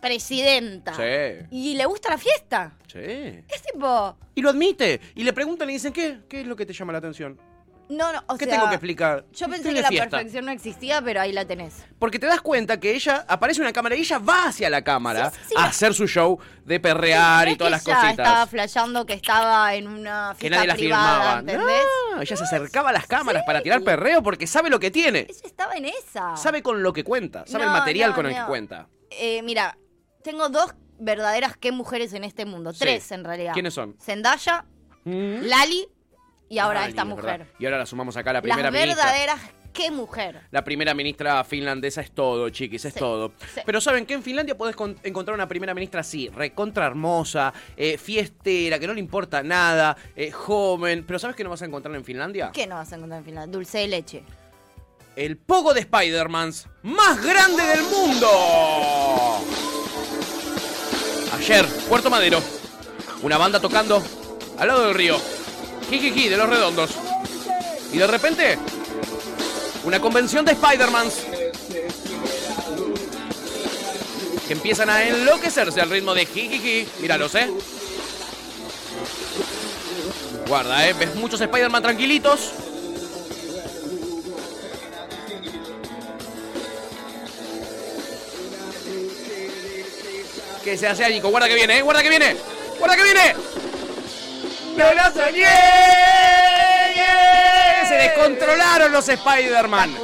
Presidenta. 0.03 0.93
Sí. 0.95 1.45
Y 1.51 1.75
le 1.75 1.85
gusta 1.85 2.09
la 2.09 2.17
fiesta. 2.17 2.73
Sí. 2.91 2.99
Es 2.99 3.61
tipo. 3.71 4.17
Y 4.35 4.41
lo 4.41 4.49
admite. 4.49 4.99
Y 5.15 5.23
le 5.23 5.33
preguntan 5.33 5.69
y 5.69 5.73
dicen, 5.73 5.93
¿qué? 5.93 6.19
¿Qué 6.29 6.41
es 6.41 6.47
lo 6.47 6.55
que 6.55 6.65
te 6.65 6.73
llama 6.73 6.91
la 6.91 6.99
atención? 6.99 7.39
No, 7.89 8.11
no, 8.13 8.23
o 8.27 8.37
¿Qué 8.37 8.45
sea, 8.45 8.55
tengo 8.55 8.69
que 8.69 8.75
explicar? 8.75 9.25
Yo 9.33 9.47
pensé 9.49 9.73
que 9.73 9.81
la 9.81 9.89
fiesta. 9.89 10.09
perfección 10.09 10.45
no 10.45 10.51
existía, 10.51 11.01
pero 11.01 11.19
ahí 11.21 11.31
la 11.33 11.45
tenés. 11.45 11.85
Porque 11.99 12.17
te 12.17 12.25
das 12.25 12.41
cuenta 12.41 12.79
que 12.79 12.95
ella 12.95 13.25
aparece 13.27 13.61
una 13.61 13.73
cámara 13.73 13.95
y 13.95 13.99
ella 13.99 14.19
va 14.19 14.45
hacia 14.47 14.69
la 14.69 14.83
cámara 14.83 15.29
Sí, 15.31 15.37
sí, 15.41 15.45
sí. 15.49 15.55
a 15.57 15.65
hacer 15.65 15.93
su 15.93 16.07
show 16.07 16.39
de 16.65 16.79
perrear 16.79 17.49
y 17.49 17.57
todas 17.57 17.83
que 17.83 17.91
las 17.91 17.99
cositas. 18.01 18.27
estaba 18.27 18.47
flasheando 18.47 19.05
que 19.05 19.13
estaba 19.13 19.75
en 19.75 19.87
una 19.89 20.33
que 20.39 20.47
fiesta 20.47 20.55
nadie 20.57 20.67
la 20.69 20.75
privada. 20.75 21.39
¿entendés? 21.39 21.67
No, 22.15 22.21
ella 22.21 22.35
se 22.37 22.43
acercaba 22.43 22.89
a 22.89 22.93
las 22.93 23.05
cámaras 23.05 23.43
para 23.45 23.61
tirar 23.61 23.83
perreo 23.83 24.23
porque 24.23 24.47
sabe 24.47 24.69
lo 24.69 24.79
que 24.79 24.89
tiene. 24.89 25.27
Ella 25.29 25.41
estaba 25.43 25.73
en 25.75 25.85
esa. 25.85 26.35
Sabe 26.37 26.63
con 26.63 26.81
lo 26.81 26.93
que 26.93 27.03
cuenta. 27.03 27.43
Sabe 27.45 27.65
el 27.65 27.69
material 27.69 28.13
con 28.15 28.25
el 28.25 28.33
que 28.33 28.43
cuenta. 28.45 28.87
Eh, 29.11 29.43
mira, 29.43 29.77
tengo 30.23 30.49
dos 30.49 30.73
verdaderas 30.99 31.57
que 31.57 31.71
mujeres 31.71 32.13
en 32.13 32.23
este 32.23 32.45
mundo. 32.45 32.71
Sí. 32.73 32.79
Tres, 32.79 33.11
en 33.11 33.23
realidad. 33.23 33.53
¿Quiénes 33.53 33.73
son? 33.73 33.95
Zendaya, 34.01 34.65
Mm. 35.05 35.41
Lali 35.43 35.85
y 36.47 36.59
ahora 36.59 36.81
Lali, 36.81 36.91
esta 36.91 37.01
es 37.01 37.07
mujer. 37.09 37.47
Y 37.59 37.65
ahora 37.65 37.79
la 37.79 37.85
sumamos 37.85 38.15
acá, 38.15 38.31
la 38.31 38.41
primera 38.41 38.63
Las 38.63 38.71
ministra. 38.71 39.03
verdaderas 39.05 39.41
qué 39.73 39.91
mujer. 39.91 40.39
La 40.51 40.63
primera 40.63 40.93
ministra 40.93 41.43
finlandesa 41.43 41.99
es 41.99 42.11
todo, 42.11 42.47
chiquis, 42.51 42.85
es 42.85 42.93
Sí, 42.93 42.99
todo. 42.99 43.33
sí. 43.53 43.61
Pero 43.65 43.81
¿saben 43.81 44.05
que 44.05 44.13
En 44.13 44.23
Finlandia 44.23 44.55
podés 44.55 44.75
con- 44.77 44.97
encontrar 45.03 45.33
una 45.35 45.47
primera 45.47 45.73
ministra 45.73 46.01
así, 46.01 46.29
recontra 46.29 46.85
hermosa, 46.85 47.51
eh, 47.75 47.97
fiestera, 47.97 48.77
que 48.79 48.87
no 48.87 48.93
le 48.93 48.99
importa 49.01 49.43
nada, 49.43 49.97
eh, 50.15 50.31
joven. 50.31 51.03
Pero 51.05 51.19
¿sabes 51.19 51.35
qué 51.35 51.43
no 51.43 51.49
vas 51.49 51.63
a 51.63 51.65
encontrar 51.65 51.93
en 51.95 52.05
Finlandia? 52.05 52.51
¿Qué 52.53 52.65
no 52.67 52.75
vas 52.75 52.93
a 52.93 52.95
encontrar 52.95 53.19
en 53.19 53.25
Finlandia? 53.25 53.51
Dulce 53.51 53.79
de 53.79 53.87
leche. 53.89 54.23
El 55.17 55.37
pogo 55.37 55.73
de 55.73 55.81
Spider-Mans 55.81 56.67
más 56.83 57.21
grande 57.23 57.63
del 57.63 57.81
mundo. 57.83 58.29
Ayer, 61.43 61.67
Puerto 61.89 62.09
Madero. 62.09 62.41
Una 63.21 63.37
banda 63.37 63.59
tocando 63.59 64.01
al 64.57 64.65
lado 64.65 64.85
del 64.85 64.95
río. 64.95 65.19
Jijiji, 65.89 66.29
de 66.29 66.37
los 66.37 66.47
redondos. 66.47 66.91
Y 67.91 67.97
de 67.97 68.07
repente, 68.07 68.57
una 69.83 69.99
convención 69.99 70.45
de 70.45 70.53
Spider-Mans. 70.53 71.15
Que 74.47 74.53
empiezan 74.53 74.89
a 74.89 75.03
enloquecerse 75.03 75.81
al 75.81 75.89
ritmo 75.89 76.13
de 76.13 76.25
jijiji. 76.27 76.87
Míralos, 77.01 77.35
¿eh? 77.35 77.51
Guarda, 80.47 80.87
¿eh? 80.87 80.93
Ves 80.93 81.13
muchos 81.15 81.41
Spider-Man 81.41 81.83
tranquilitos. 81.83 82.51
Que 90.73 90.79
se 90.79 90.87
hace 90.87 91.07
Nico. 91.07 91.29
Guarda 91.29 91.47
que 91.47 91.53
viene, 91.53 91.77
¿eh? 91.77 91.81
Guarda 91.83 92.01
que 92.01 92.09
viene. 92.09 92.35
Guarda 92.79 92.95
que 92.95 93.03
viene. 93.03 93.35
¡No 94.75 94.91
lo 94.91 95.03
soñé! 95.13 95.45
Se 97.87 97.93
descontrolaron 97.93 98.91
los 98.91 99.07
Spider-Man. 99.07 99.95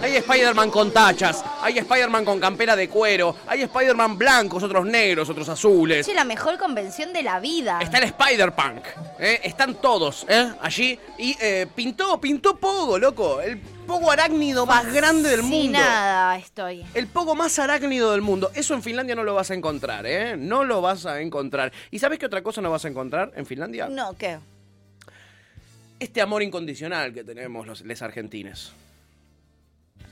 Hay 0.00 0.18
Spider-Man 0.18 0.70
con 0.70 0.92
tachas, 0.92 1.42
hay 1.62 1.78
Spider-Man 1.78 2.24
con 2.24 2.40
campera 2.40 2.76
de 2.76 2.88
cuero, 2.88 3.36
hay 3.46 3.62
Spider-Man 3.62 4.18
blancos, 4.18 4.62
otros 4.62 4.84
negros, 4.84 5.28
otros 5.28 5.48
azules. 5.48 6.06
Es 6.06 6.14
la 6.14 6.24
mejor 6.24 6.58
convención 6.58 7.12
de 7.12 7.22
la 7.22 7.40
vida. 7.40 7.78
Está 7.80 7.98
el 7.98 8.04
Spider-Punk, 8.04 8.84
¿eh? 9.18 9.40
están 9.44 9.74
todos 9.76 10.26
¿eh? 10.28 10.52
allí. 10.60 10.98
Y 11.18 11.36
eh, 11.40 11.66
pintó, 11.74 12.20
pintó 12.20 12.56
Pogo, 12.56 12.98
loco. 12.98 13.40
El 13.40 13.58
Pogo 13.58 14.10
arácnido 14.10 14.64
más 14.66 14.92
grande 14.92 15.28
del 15.28 15.42
mundo. 15.42 15.78
nada 15.78 16.38
estoy. 16.38 16.84
El 16.94 17.08
pogo 17.08 17.34
más 17.34 17.58
arácnido 17.58 18.12
del 18.12 18.20
mundo. 18.20 18.50
Eso 18.54 18.74
en 18.74 18.82
Finlandia 18.82 19.16
no 19.16 19.24
lo 19.24 19.34
vas 19.34 19.50
a 19.50 19.54
encontrar, 19.54 20.06
¿eh? 20.06 20.36
No 20.36 20.64
lo 20.64 20.80
vas 20.80 21.04
a 21.04 21.20
encontrar. 21.20 21.72
¿Y 21.90 21.98
sabes 21.98 22.18
qué 22.18 22.26
otra 22.26 22.42
cosa 22.42 22.60
no 22.60 22.70
vas 22.70 22.84
a 22.84 22.88
encontrar 22.88 23.32
en 23.34 23.44
Finlandia? 23.44 23.88
No, 23.88 24.16
¿qué? 24.16 24.38
este 26.02 26.20
amor 26.20 26.42
incondicional 26.42 27.14
que 27.14 27.22
tenemos 27.22 27.64
los 27.64 27.82
les 27.82 28.02
argentines. 28.02 28.72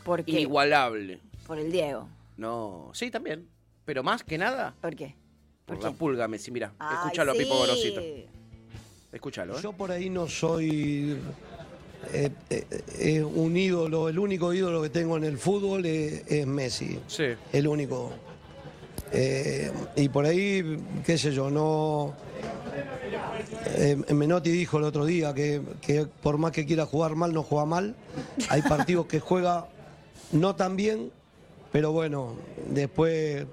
¿Por 0.05 0.24
qué? 0.24 0.30
Inigualable. 0.30 1.18
Por 1.51 1.59
el 1.59 1.72
Diego. 1.72 2.07
No, 2.36 2.90
sí, 2.92 3.11
también. 3.11 3.48
Pero 3.84 4.05
más 4.05 4.22
que 4.22 4.38
nada, 4.38 4.72
¿Por 4.80 4.94
qué? 4.94 5.16
por 5.66 5.82
la 5.82 5.90
pulga, 5.90 6.28
Messi. 6.28 6.53
Mira, 6.53 6.72
Ay, 6.78 6.94
escúchalo 6.94 7.32
a 7.32 7.34
Pipo 7.34 7.55
sí. 7.55 7.59
Gorosito. 7.59 8.01
Escúchalo, 9.11 9.59
¿eh? 9.59 9.61
Yo 9.61 9.72
por 9.72 9.90
ahí 9.90 10.09
no 10.11 10.28
soy 10.28 11.18
eh, 12.12 12.30
eh, 12.51 12.66
eh, 13.01 13.24
un 13.24 13.57
ídolo, 13.57 14.09
el 14.09 14.20
único 14.20 14.55
ídolo 14.55 14.80
que 14.80 14.90
tengo 14.90 15.16
en 15.16 15.24
el 15.24 15.38
fútbol 15.38 15.84
es, 15.86 16.22
es 16.30 16.46
Messi. 16.46 17.01
Sí. 17.09 17.24
El 17.53 17.66
único. 17.66 18.12
Eh, 19.11 19.72
y 19.96 20.09
por 20.09 20.26
ahí, 20.26 20.78
qué 21.05 21.18
sé 21.18 21.32
yo, 21.32 21.51
no. 21.51 22.14
eh, 23.74 23.96
Menotti 24.14 24.51
dijo 24.53 24.78
el 24.78 24.84
otro 24.84 25.05
día 25.05 25.34
que, 25.34 25.61
que 25.80 26.07
por 26.07 26.38
más 26.38 26.53
que 26.53 26.64
quiera 26.64 26.86
jugar 26.86 27.16
mal, 27.16 27.32
no 27.34 27.42
juega 27.42 27.64
mal. 27.66 27.96
Hay 28.51 28.62
partidos 28.62 29.07
que 29.07 29.18
juega 29.18 29.66
no 30.30 30.55
tan 30.55 30.76
bien, 30.76 31.11
pero 31.72 31.92
bueno, 31.92 32.34
después 32.68 33.44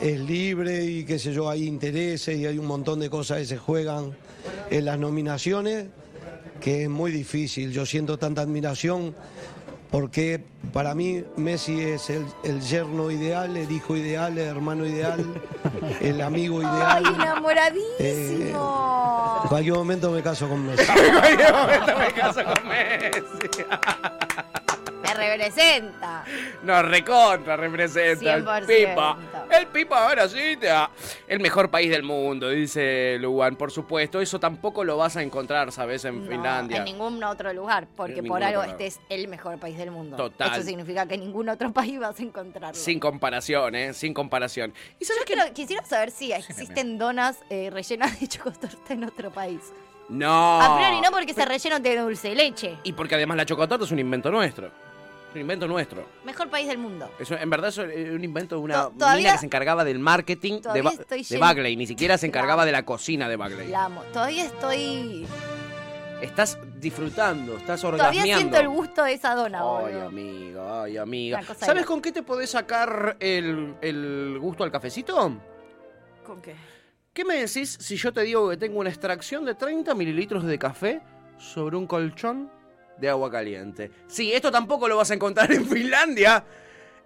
es 0.00 0.20
libre 0.20 0.84
y 0.84 1.04
qué 1.04 1.18
sé 1.18 1.32
yo, 1.32 1.48
hay 1.50 1.66
intereses 1.66 2.38
y 2.38 2.46
hay 2.46 2.58
un 2.58 2.66
montón 2.66 3.00
de 3.00 3.10
cosas 3.10 3.38
que 3.38 3.46
se 3.46 3.58
juegan 3.58 4.16
en 4.70 4.84
las 4.84 4.98
nominaciones 4.98 5.86
que 6.60 6.84
es 6.84 6.88
muy 6.88 7.10
difícil. 7.12 7.72
Yo 7.72 7.84
siento 7.86 8.18
tanta 8.18 8.42
admiración 8.42 9.14
porque 9.90 10.44
para 10.72 10.94
mí 10.94 11.24
Messi 11.36 11.80
es 11.80 12.10
el, 12.10 12.26
el 12.44 12.60
yerno 12.60 13.10
ideal, 13.10 13.56
el 13.56 13.70
hijo 13.72 13.96
ideal, 13.96 14.36
el 14.36 14.46
hermano 14.46 14.84
ideal, 14.86 15.24
el 16.00 16.20
amigo 16.20 16.60
¡Ay, 16.60 16.66
ideal. 16.66 17.06
enamoradísimo! 17.14 19.40
En 19.44 19.48
cualquier 19.48 19.74
momento 19.74 20.10
me 20.10 20.22
caso 20.22 20.46
con 20.48 20.66
Messi. 20.66 20.84
me 20.92 22.12
caso 22.12 22.40
con 22.44 22.68
Messi. 22.68 23.62
Representa. 25.18 26.24
Nos 26.62 26.84
recontra 26.88 27.56
representa 27.56 28.34
el 28.34 28.44
100%. 28.44 28.66
Pipa. 28.66 29.18
El 29.50 29.66
Pipa 29.68 30.06
ahora 30.08 30.28
sí 30.28 30.56
te 30.60 30.66
da 30.66 30.90
el 31.26 31.40
mejor 31.40 31.70
país 31.70 31.90
del 31.90 32.02
mundo, 32.02 32.48
dice 32.50 33.16
Luan. 33.20 33.56
Por 33.56 33.70
supuesto, 33.70 34.20
eso 34.20 34.38
tampoco 34.38 34.84
lo 34.84 34.96
vas 34.96 35.16
a 35.16 35.22
encontrar, 35.22 35.72
¿sabes? 35.72 36.04
En 36.04 36.22
No, 36.24 36.30
Finlandia. 36.30 36.78
en 36.78 36.84
ningún 36.84 37.22
otro 37.24 37.52
lugar, 37.52 37.86
porque 37.96 38.20
En 38.20 38.26
por 38.26 38.42
algo 38.42 38.62
este 38.62 38.86
es 38.86 39.00
el 39.08 39.28
mejor 39.28 39.58
país 39.58 39.76
del 39.78 39.90
mundo. 39.90 40.16
Total. 40.16 40.52
Eso 40.52 40.62
significa 40.62 41.06
que 41.06 41.14
en 41.14 41.20
ningún 41.20 41.48
otro 41.48 41.72
país 41.72 41.98
vas 41.98 42.18
a 42.18 42.22
encontrarlo. 42.22 42.74
Sin 42.78 43.00
comparación, 43.00 43.74
¿eh? 43.74 43.92
Sin 43.94 44.14
comparación. 44.14 44.72
¿Y 44.98 45.04
sabes 45.04 45.22
Yo 45.22 45.26
quiero- 45.26 45.52
quisiera 45.54 45.84
saber 45.84 46.10
si 46.10 46.32
existen 46.32 46.98
donas 46.98 47.38
eh, 47.50 47.70
rellenas 47.70 48.18
de 48.20 48.28
chocotorta 48.28 48.92
en 48.92 49.04
otro 49.04 49.30
país. 49.30 49.60
No. 50.08 50.60
A 50.62 50.76
priori 50.78 51.00
no 51.02 51.10
porque 51.10 51.34
se 51.34 51.44
rellenan 51.44 51.82
de 51.82 51.96
dulce 51.98 52.28
de 52.30 52.34
leche. 52.34 52.76
Y 52.82 52.94
porque 52.94 53.14
además 53.16 53.36
la 53.36 53.44
chocotorta 53.44 53.84
es 53.84 53.90
un 53.92 53.98
invento 53.98 54.30
nuestro. 54.30 54.70
Un 55.34 55.40
invento 55.40 55.68
nuestro. 55.68 56.06
Mejor 56.24 56.48
país 56.48 56.66
del 56.68 56.78
mundo. 56.78 57.10
Eso, 57.18 57.36
en 57.36 57.50
verdad 57.50 57.68
es 57.68 57.76
un 57.78 58.24
invento 58.24 58.56
de 58.56 58.62
una 58.62 58.74
To- 58.84 58.90
todavía- 58.98 59.18
mina 59.18 59.32
que 59.32 59.38
se 59.38 59.46
encargaba 59.46 59.84
del 59.84 59.98
marketing 59.98 60.54
de, 60.54 60.60
todavía 60.62 60.82
Ba- 60.84 60.90
estoy 60.92 61.18
de 61.18 61.24
llena- 61.24 61.40
Bagley. 61.46 61.76
Ni 61.76 61.86
siquiera 61.86 62.16
se 62.16 62.26
encargaba 62.26 62.64
de 62.64 62.72
la 62.72 62.84
cocina 62.84 63.28
de 63.28 63.36
Bagley. 63.36 63.68
La 63.68 63.84
amo. 63.84 64.02
Todavía 64.12 64.44
estoy. 64.46 65.26
Estás 66.22 66.58
disfrutando, 66.80 67.56
estás 67.58 67.80
Todavía 67.80 68.06
orgasmeando. 68.06 68.38
siento 68.40 68.56
el 68.58 68.68
gusto 68.68 69.04
de 69.04 69.12
esa 69.12 69.34
dona, 69.36 69.58
Ay, 69.60 69.64
boludo. 69.94 70.06
amiga, 70.08 70.82
ay, 70.82 70.96
amiga. 70.96 71.38
Una 71.38 71.46
cosa 71.46 71.66
¿Sabes 71.66 71.86
con 71.86 72.02
qué 72.02 72.10
te 72.10 72.22
podés 72.24 72.50
sacar 72.50 73.16
el, 73.20 73.76
el 73.82 74.36
gusto 74.40 74.64
al 74.64 74.72
cafecito? 74.72 75.14
¿Con 76.26 76.40
qué? 76.42 76.56
¿Qué 77.12 77.24
me 77.24 77.36
decís 77.36 77.76
si 77.80 77.96
yo 77.96 78.12
te 78.12 78.22
digo 78.22 78.48
que 78.50 78.56
tengo 78.56 78.80
una 78.80 78.88
extracción 78.90 79.44
de 79.44 79.54
30 79.54 79.94
mililitros 79.94 80.42
de 80.44 80.58
café 80.58 81.00
sobre 81.38 81.76
un 81.76 81.86
colchón 81.86 82.50
de 82.98 83.08
agua 83.08 83.30
caliente? 83.30 83.90
Sí, 84.08 84.32
esto 84.32 84.50
tampoco 84.50 84.88
lo 84.88 84.96
vas 84.96 85.10
a 85.10 85.14
encontrar 85.14 85.52
en 85.52 85.68
Finlandia. 85.68 86.44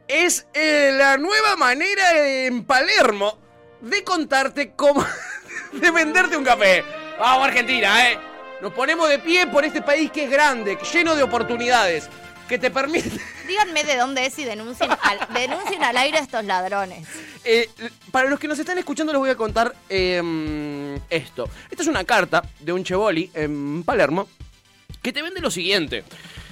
Es 0.08 0.46
eh, 0.52 0.92
la 0.96 1.16
nueva 1.16 1.56
manera 1.56 2.26
en 2.26 2.64
Palermo 2.64 3.38
de 3.80 4.02
contarte 4.04 4.72
cómo... 4.74 5.04
de 5.72 5.90
venderte 5.90 6.36
un 6.36 6.44
café. 6.44 6.84
Vamos, 7.18 7.46
Argentina, 7.46 8.10
¿eh? 8.10 8.18
Nos 8.60 8.72
ponemos 8.72 9.08
de 9.08 9.18
pie 9.18 9.46
por 9.46 9.64
este 9.64 9.82
país 9.82 10.10
que 10.10 10.24
es 10.24 10.30
grande, 10.30 10.78
lleno 10.92 11.16
de 11.16 11.22
oportunidades, 11.22 12.08
que 12.48 12.58
te 12.58 12.70
permite... 12.70 13.10
Díganme 13.46 13.82
de 13.84 13.96
dónde 13.96 14.26
es 14.26 14.38
y 14.38 14.44
denuncien 14.44 14.90
al, 14.90 15.34
denuncien 15.34 15.82
al 15.82 15.96
aire 15.96 16.18
a 16.18 16.20
estos 16.20 16.44
ladrones. 16.44 17.06
Eh, 17.44 17.68
para 18.12 18.28
los 18.28 18.38
que 18.38 18.46
nos 18.46 18.58
están 18.58 18.78
escuchando 18.78 19.12
les 19.12 19.18
voy 19.18 19.30
a 19.30 19.36
contar 19.36 19.74
eh, 19.88 20.98
esto. 21.10 21.48
Esta 21.70 21.82
es 21.82 21.88
una 21.88 22.04
carta 22.04 22.42
de 22.60 22.72
un 22.72 22.84
Chevoli 22.84 23.30
en 23.34 23.82
Palermo 23.82 24.28
que 25.02 25.12
te 25.12 25.20
vende 25.20 25.40
lo 25.40 25.50
siguiente. 25.50 26.04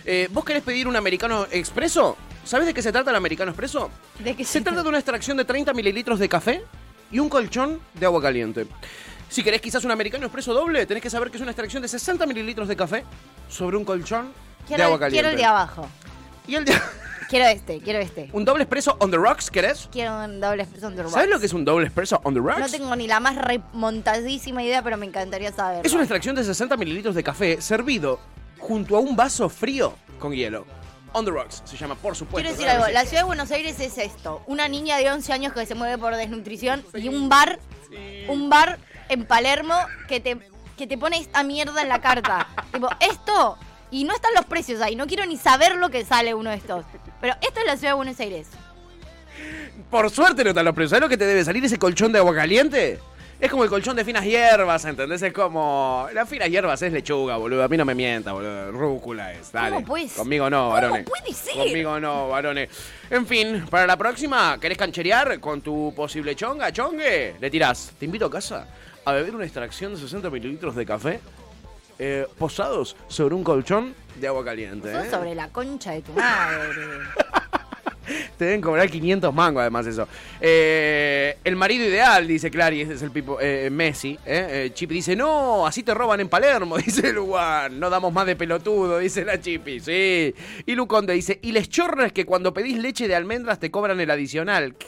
Eh, 0.05 0.28
¿Vos 0.32 0.44
querés 0.44 0.62
pedir 0.62 0.88
un 0.88 0.96
americano 0.96 1.46
expreso? 1.51 2.16
¿Sabes 2.44 2.66
de 2.66 2.74
qué 2.74 2.82
se 2.82 2.90
trata 2.90 3.11
el 3.11 3.16
americano 3.16 3.53
expreso? 3.53 3.90
¿De 4.18 4.34
qué 4.34 4.44
Se 4.44 4.61
trata 4.61 4.82
de 4.82 4.88
una 4.88 4.98
extracción 4.98 5.36
de 5.36 5.44
30 5.44 5.72
mililitros 5.72 6.18
de 6.18 6.28
café 6.28 6.64
y 7.12 7.18
un 7.18 7.28
colchón 7.28 7.80
de 7.94 8.07
agua 8.07 8.20
caliente. 8.20 8.66
Si 9.28 9.44
querés 9.44 9.61
quizás 9.61 9.84
un 9.84 9.92
americano 9.92 10.26
expreso 10.26 10.53
doble, 10.53 10.84
tenés 10.86 11.03
que 11.03 11.11
saber 11.11 11.30
que 11.30 11.36
es 11.36 11.42
una 11.42 11.53
extracción 11.53 11.82
de 11.82 11.88
60 11.88 12.26
mililitros 12.26 12.66
de 12.66 12.76
café 12.76 13.05
sobre 13.48 13.76
un 13.76 13.84
colchón 13.84 14.32
de 14.68 14.82
agua 14.82 14.94
el, 14.94 15.01
caliente. 15.01 15.11
quiero 15.11 15.28
el 15.30 15.36
de 15.36 15.44
abajo. 15.44 15.88
¿Y 16.48 16.57
el 16.57 16.64
de... 16.64 16.72
Quiero 17.30 17.46
este, 17.46 17.78
quiero 17.78 18.00
este. 18.00 18.28
¿Un 18.32 18.44
doble 18.44 18.64
expreso 18.64 18.96
on 18.98 19.12
the 19.12 19.16
rocks 19.16 19.52
querés? 19.52 19.88
Quiero 19.92 20.24
un 20.24 20.40
doble 20.40 20.64
expreso 20.64 20.90
de 20.90 21.08
¿Sabes 21.08 21.30
lo 21.30 21.38
que 21.38 21.46
es 21.46 21.52
un 21.52 21.64
doble 21.64 21.86
expreso 21.86 22.20
on 22.24 22.34
the 22.34 22.40
rocks? 22.40 22.58
No 22.58 22.68
tengo 22.68 22.96
ni 22.96 23.06
la 23.06 23.20
más 23.20 23.36
remontadísima 23.36 24.64
idea, 24.64 24.82
pero 24.82 24.96
me 24.96 25.06
encantaría 25.06 25.52
saberlo. 25.52 25.84
Es 25.84 25.92
una 25.92 26.02
extracción 26.02 26.34
de 26.34 26.42
60 26.42 26.76
mililitros 26.76 27.14
de 27.14 27.22
café 27.22 27.60
servido 27.60 28.18
junto 28.58 28.96
a 28.96 28.98
un 28.98 29.14
vaso 29.14 29.48
frío 29.48 29.94
con 30.18 30.32
hielo. 30.32 30.66
On 31.12 31.24
the 31.24 31.30
rocks 31.30 31.62
se 31.64 31.76
llama, 31.76 31.94
por 31.94 32.16
supuesto. 32.16 32.48
Quiero 32.48 32.50
decir 32.50 32.68
algo, 32.68 32.92
la 32.92 33.04
ciudad 33.04 33.22
de 33.22 33.26
Buenos 33.26 33.52
Aires 33.52 33.78
es 33.78 33.98
esto, 33.98 34.42
una 34.48 34.66
niña 34.66 34.96
de 34.96 35.08
11 35.12 35.32
años 35.32 35.52
que 35.52 35.64
se 35.66 35.76
mueve 35.76 35.98
por 35.98 36.16
desnutrición 36.16 36.84
y 36.94 37.08
un 37.08 37.28
bar, 37.28 37.60
un 38.28 38.50
bar 38.50 38.80
en 39.08 39.24
Palermo 39.24 39.74
que 40.08 40.18
te, 40.18 40.36
que 40.76 40.88
te 40.88 40.98
pone 40.98 41.18
esta 41.18 41.44
mierda 41.44 41.80
en 41.80 41.88
la 41.88 42.00
carta. 42.00 42.48
tipo, 42.72 42.88
esto, 42.98 43.56
y 43.92 44.02
no 44.02 44.14
están 44.14 44.34
los 44.34 44.46
precios 44.46 44.80
ahí, 44.80 44.96
no 44.96 45.06
quiero 45.06 45.26
ni 45.26 45.36
saber 45.36 45.76
lo 45.76 45.90
que 45.90 46.04
sale 46.04 46.34
uno 46.34 46.50
de 46.50 46.56
estos. 46.56 46.84
Pero 47.20 47.34
esto 47.40 47.60
es 47.60 47.66
la 47.66 47.76
ciudad 47.76 47.90
de 47.90 47.96
Buenos 47.96 48.20
Aires. 48.20 48.48
Por 49.90 50.10
suerte 50.10 50.44
no 50.44 50.50
están 50.50 50.64
los 50.64 50.74
precios. 50.74 50.90
¿Sabes 50.90 51.02
lo 51.02 51.08
que 51.08 51.16
te 51.16 51.26
debe 51.26 51.44
salir 51.44 51.64
ese 51.64 51.78
colchón 51.78 52.12
de 52.12 52.18
agua 52.18 52.34
caliente? 52.34 52.98
Es 53.40 53.50
como 53.50 53.64
el 53.64 53.70
colchón 53.70 53.96
de 53.96 54.04
finas 54.04 54.22
hierbas, 54.24 54.84
¿entendés? 54.84 55.22
Es 55.22 55.32
como. 55.32 56.06
Las 56.12 56.28
finas 56.28 56.50
hierbas 56.50 56.82
es 56.82 56.92
lechuga, 56.92 57.38
boludo. 57.38 57.64
A 57.64 57.68
mí 57.68 57.76
no 57.76 57.86
me 57.86 57.94
mienta, 57.94 58.32
boludo. 58.32 58.70
Rúcula 58.70 59.32
es. 59.32 59.50
Dale. 59.50 59.76
¿Cómo 59.76 59.86
puede 59.86 60.08
ser? 60.08 60.18
Conmigo 60.18 60.50
no, 60.50 60.58
¿Cómo 60.58 60.72
varones. 60.72 61.06
puede 61.06 61.32
ser? 61.32 61.54
Conmigo 61.54 61.98
no, 61.98 62.28
varones. 62.28 62.68
En 63.08 63.26
fin, 63.26 63.64
para 63.70 63.86
la 63.86 63.96
próxima, 63.96 64.58
¿querés 64.60 64.76
cancherear 64.76 65.40
con 65.40 65.62
tu 65.62 65.94
posible 65.96 66.36
chonga, 66.36 66.70
chongue? 66.70 67.36
Le 67.40 67.50
tirás. 67.50 67.92
Te 67.98 68.04
invito 68.04 68.26
a 68.26 68.30
casa 68.30 68.66
a 69.06 69.12
beber 69.12 69.34
una 69.34 69.44
extracción 69.44 69.94
de 69.94 70.00
60 70.00 70.28
mililitros 70.28 70.76
de 70.76 70.84
café 70.84 71.20
eh, 72.01 72.26
posados 72.38 72.96
sobre 73.09 73.34
un 73.34 73.44
colchón 73.44 73.94
de 74.18 74.26
agua 74.26 74.44
caliente. 74.44 74.90
¿eh? 74.90 75.11
sobre 75.11 75.34
la 75.34 75.48
concha 75.48 75.92
de 75.92 76.03
tu 76.03 76.12
madre. 76.12 76.80
Te 78.36 78.44
deben 78.46 78.61
cobrar 78.61 78.90
500 78.90 79.32
mangos 79.32 79.61
además 79.61 79.86
eso. 79.86 80.09
Eh, 80.40 81.36
el 81.44 81.55
marido 81.57 81.84
ideal, 81.84 82.26
dice 82.26 82.51
Clary, 82.51 82.80
ese 82.80 82.94
es 82.94 83.03
el 83.03 83.11
pipo, 83.11 83.38
eh, 83.40 83.68
Messi. 83.70 84.18
eh. 84.26 84.64
Eh, 84.66 84.70
Chip 84.74 84.90
dice, 84.90 85.14
no, 85.14 85.66
así 85.66 85.82
te 85.82 85.94
roban 85.94 86.18
en 86.20 86.28
Palermo, 86.28 86.76
dice 86.84 87.12
Luan. 87.12 87.78
No 87.78 87.88
damos 87.90 88.12
más 88.12 88.26
de 88.26 88.34
pelotudo, 88.36 88.98
dice 88.98 89.24
la 89.24 89.40
Chipi, 89.40 89.78
sí. 89.78 90.34
Y 90.66 90.74
Luconde 90.74 91.12
dice, 91.12 91.38
y 91.42 91.53
les 91.53 91.68
chorras 91.68 92.12
que 92.12 92.24
cuando 92.26 92.53
pedís 92.53 92.78
leche 92.78 93.07
de 93.07 93.14
almendras 93.14 93.61
te 93.61 93.70
cobran 93.70 94.01
el 94.01 94.11
adicional. 94.11 94.74
¿Qué? 94.74 94.86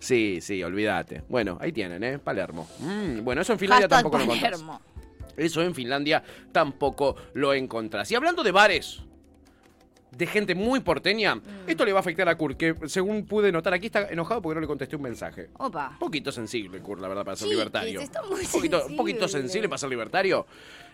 Sí, 0.00 0.40
sí, 0.40 0.64
olvídate. 0.64 1.22
Bueno, 1.28 1.58
ahí 1.60 1.72
tienen, 1.72 2.02
¿eh? 2.02 2.18
Palermo. 2.18 2.68
Mm, 2.80 3.22
bueno, 3.22 3.42
eso 3.42 3.52
en 3.52 3.58
Finlandia 3.58 3.86
Hashtag 3.88 4.02
tampoco 4.02 4.18
lo 4.18 4.24
encontrás. 4.24 4.60
Eso 5.36 5.62
en 5.62 5.74
Finlandia 5.74 6.22
tampoco 6.52 7.16
lo 7.34 7.52
encontrás. 7.54 8.10
Y 8.10 8.14
hablando 8.14 8.42
de 8.42 8.52
bares, 8.52 9.00
de 10.10 10.26
gente 10.26 10.54
muy 10.54 10.80
porteña, 10.80 11.36
Mm. 11.36 11.40
esto 11.68 11.84
le 11.86 11.92
va 11.92 11.98
a 11.98 12.02
afectar 12.02 12.28
a 12.28 12.36
Kurt, 12.36 12.58
que 12.58 12.74
según 12.86 13.24
pude 13.24 13.50
notar 13.50 13.72
aquí 13.72 13.86
está 13.86 14.08
enojado 14.10 14.42
porque 14.42 14.56
no 14.56 14.60
le 14.60 14.66
contesté 14.66 14.94
un 14.96 15.02
mensaje. 15.02 15.48
Opa. 15.58 15.88
Un 15.92 15.98
poquito 15.98 16.30
sensible, 16.30 16.80
Kurt, 16.80 17.00
la 17.00 17.08
verdad, 17.08 17.24
para 17.24 17.36
ser 17.36 17.48
Sí, 17.48 17.54
libertario. 17.54 18.00
está 18.00 18.20
muy 18.22 18.42
un 18.42 18.46
poquito, 18.46 18.76
un 18.76 18.80
sensible. 18.82 18.96
poquito 18.98 19.28
sensible 19.28 19.68
para 19.70 19.78
ser 19.78 19.88
libertario. 19.88 20.46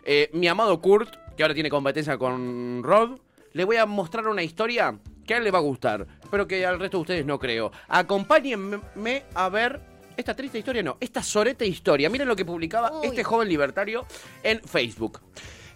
Eh, 0.05 0.31
mi 0.35 0.47
amado 0.47 0.81
Kurt, 0.81 1.17
que 1.37 1.43
ahora 1.43 1.53
tiene 1.55 1.69
competencia 1.69 2.17
con 2.17 2.83
Rod, 2.85 3.19
le 3.55 3.65
voy 3.65 3.77
a 3.77 3.87
mostrar 3.87 4.29
una 4.29 4.43
historia 4.45 4.97
que 5.27 5.35
a 5.35 5.39
él 5.39 5.45
le 5.45 5.51
va 5.51 5.59
a 5.59 5.63
gustar, 5.63 6.07
pero 6.31 6.47
que 6.47 6.65
al 6.65 6.79
resto 6.79 6.99
de 6.99 7.01
ustedes 7.01 7.27
no 7.27 7.41
creo. 7.41 7.73
Acompáñenme 7.89 9.25
a 9.35 9.49
ver 9.49 9.81
esta 10.19 10.35
triste 10.35 10.59
historia, 10.59 10.83
no, 10.83 10.97
esta 11.01 11.23
sorete 11.23 11.65
historia. 11.67 12.11
Miren 12.11 12.29
lo 12.29 12.37
que 12.37 12.45
publicaba 12.45 12.93
Uy. 13.01 13.07
este 13.07 13.25
joven 13.25 13.49
libertario 13.49 14.05
en 14.43 14.61
Facebook. 14.61 15.21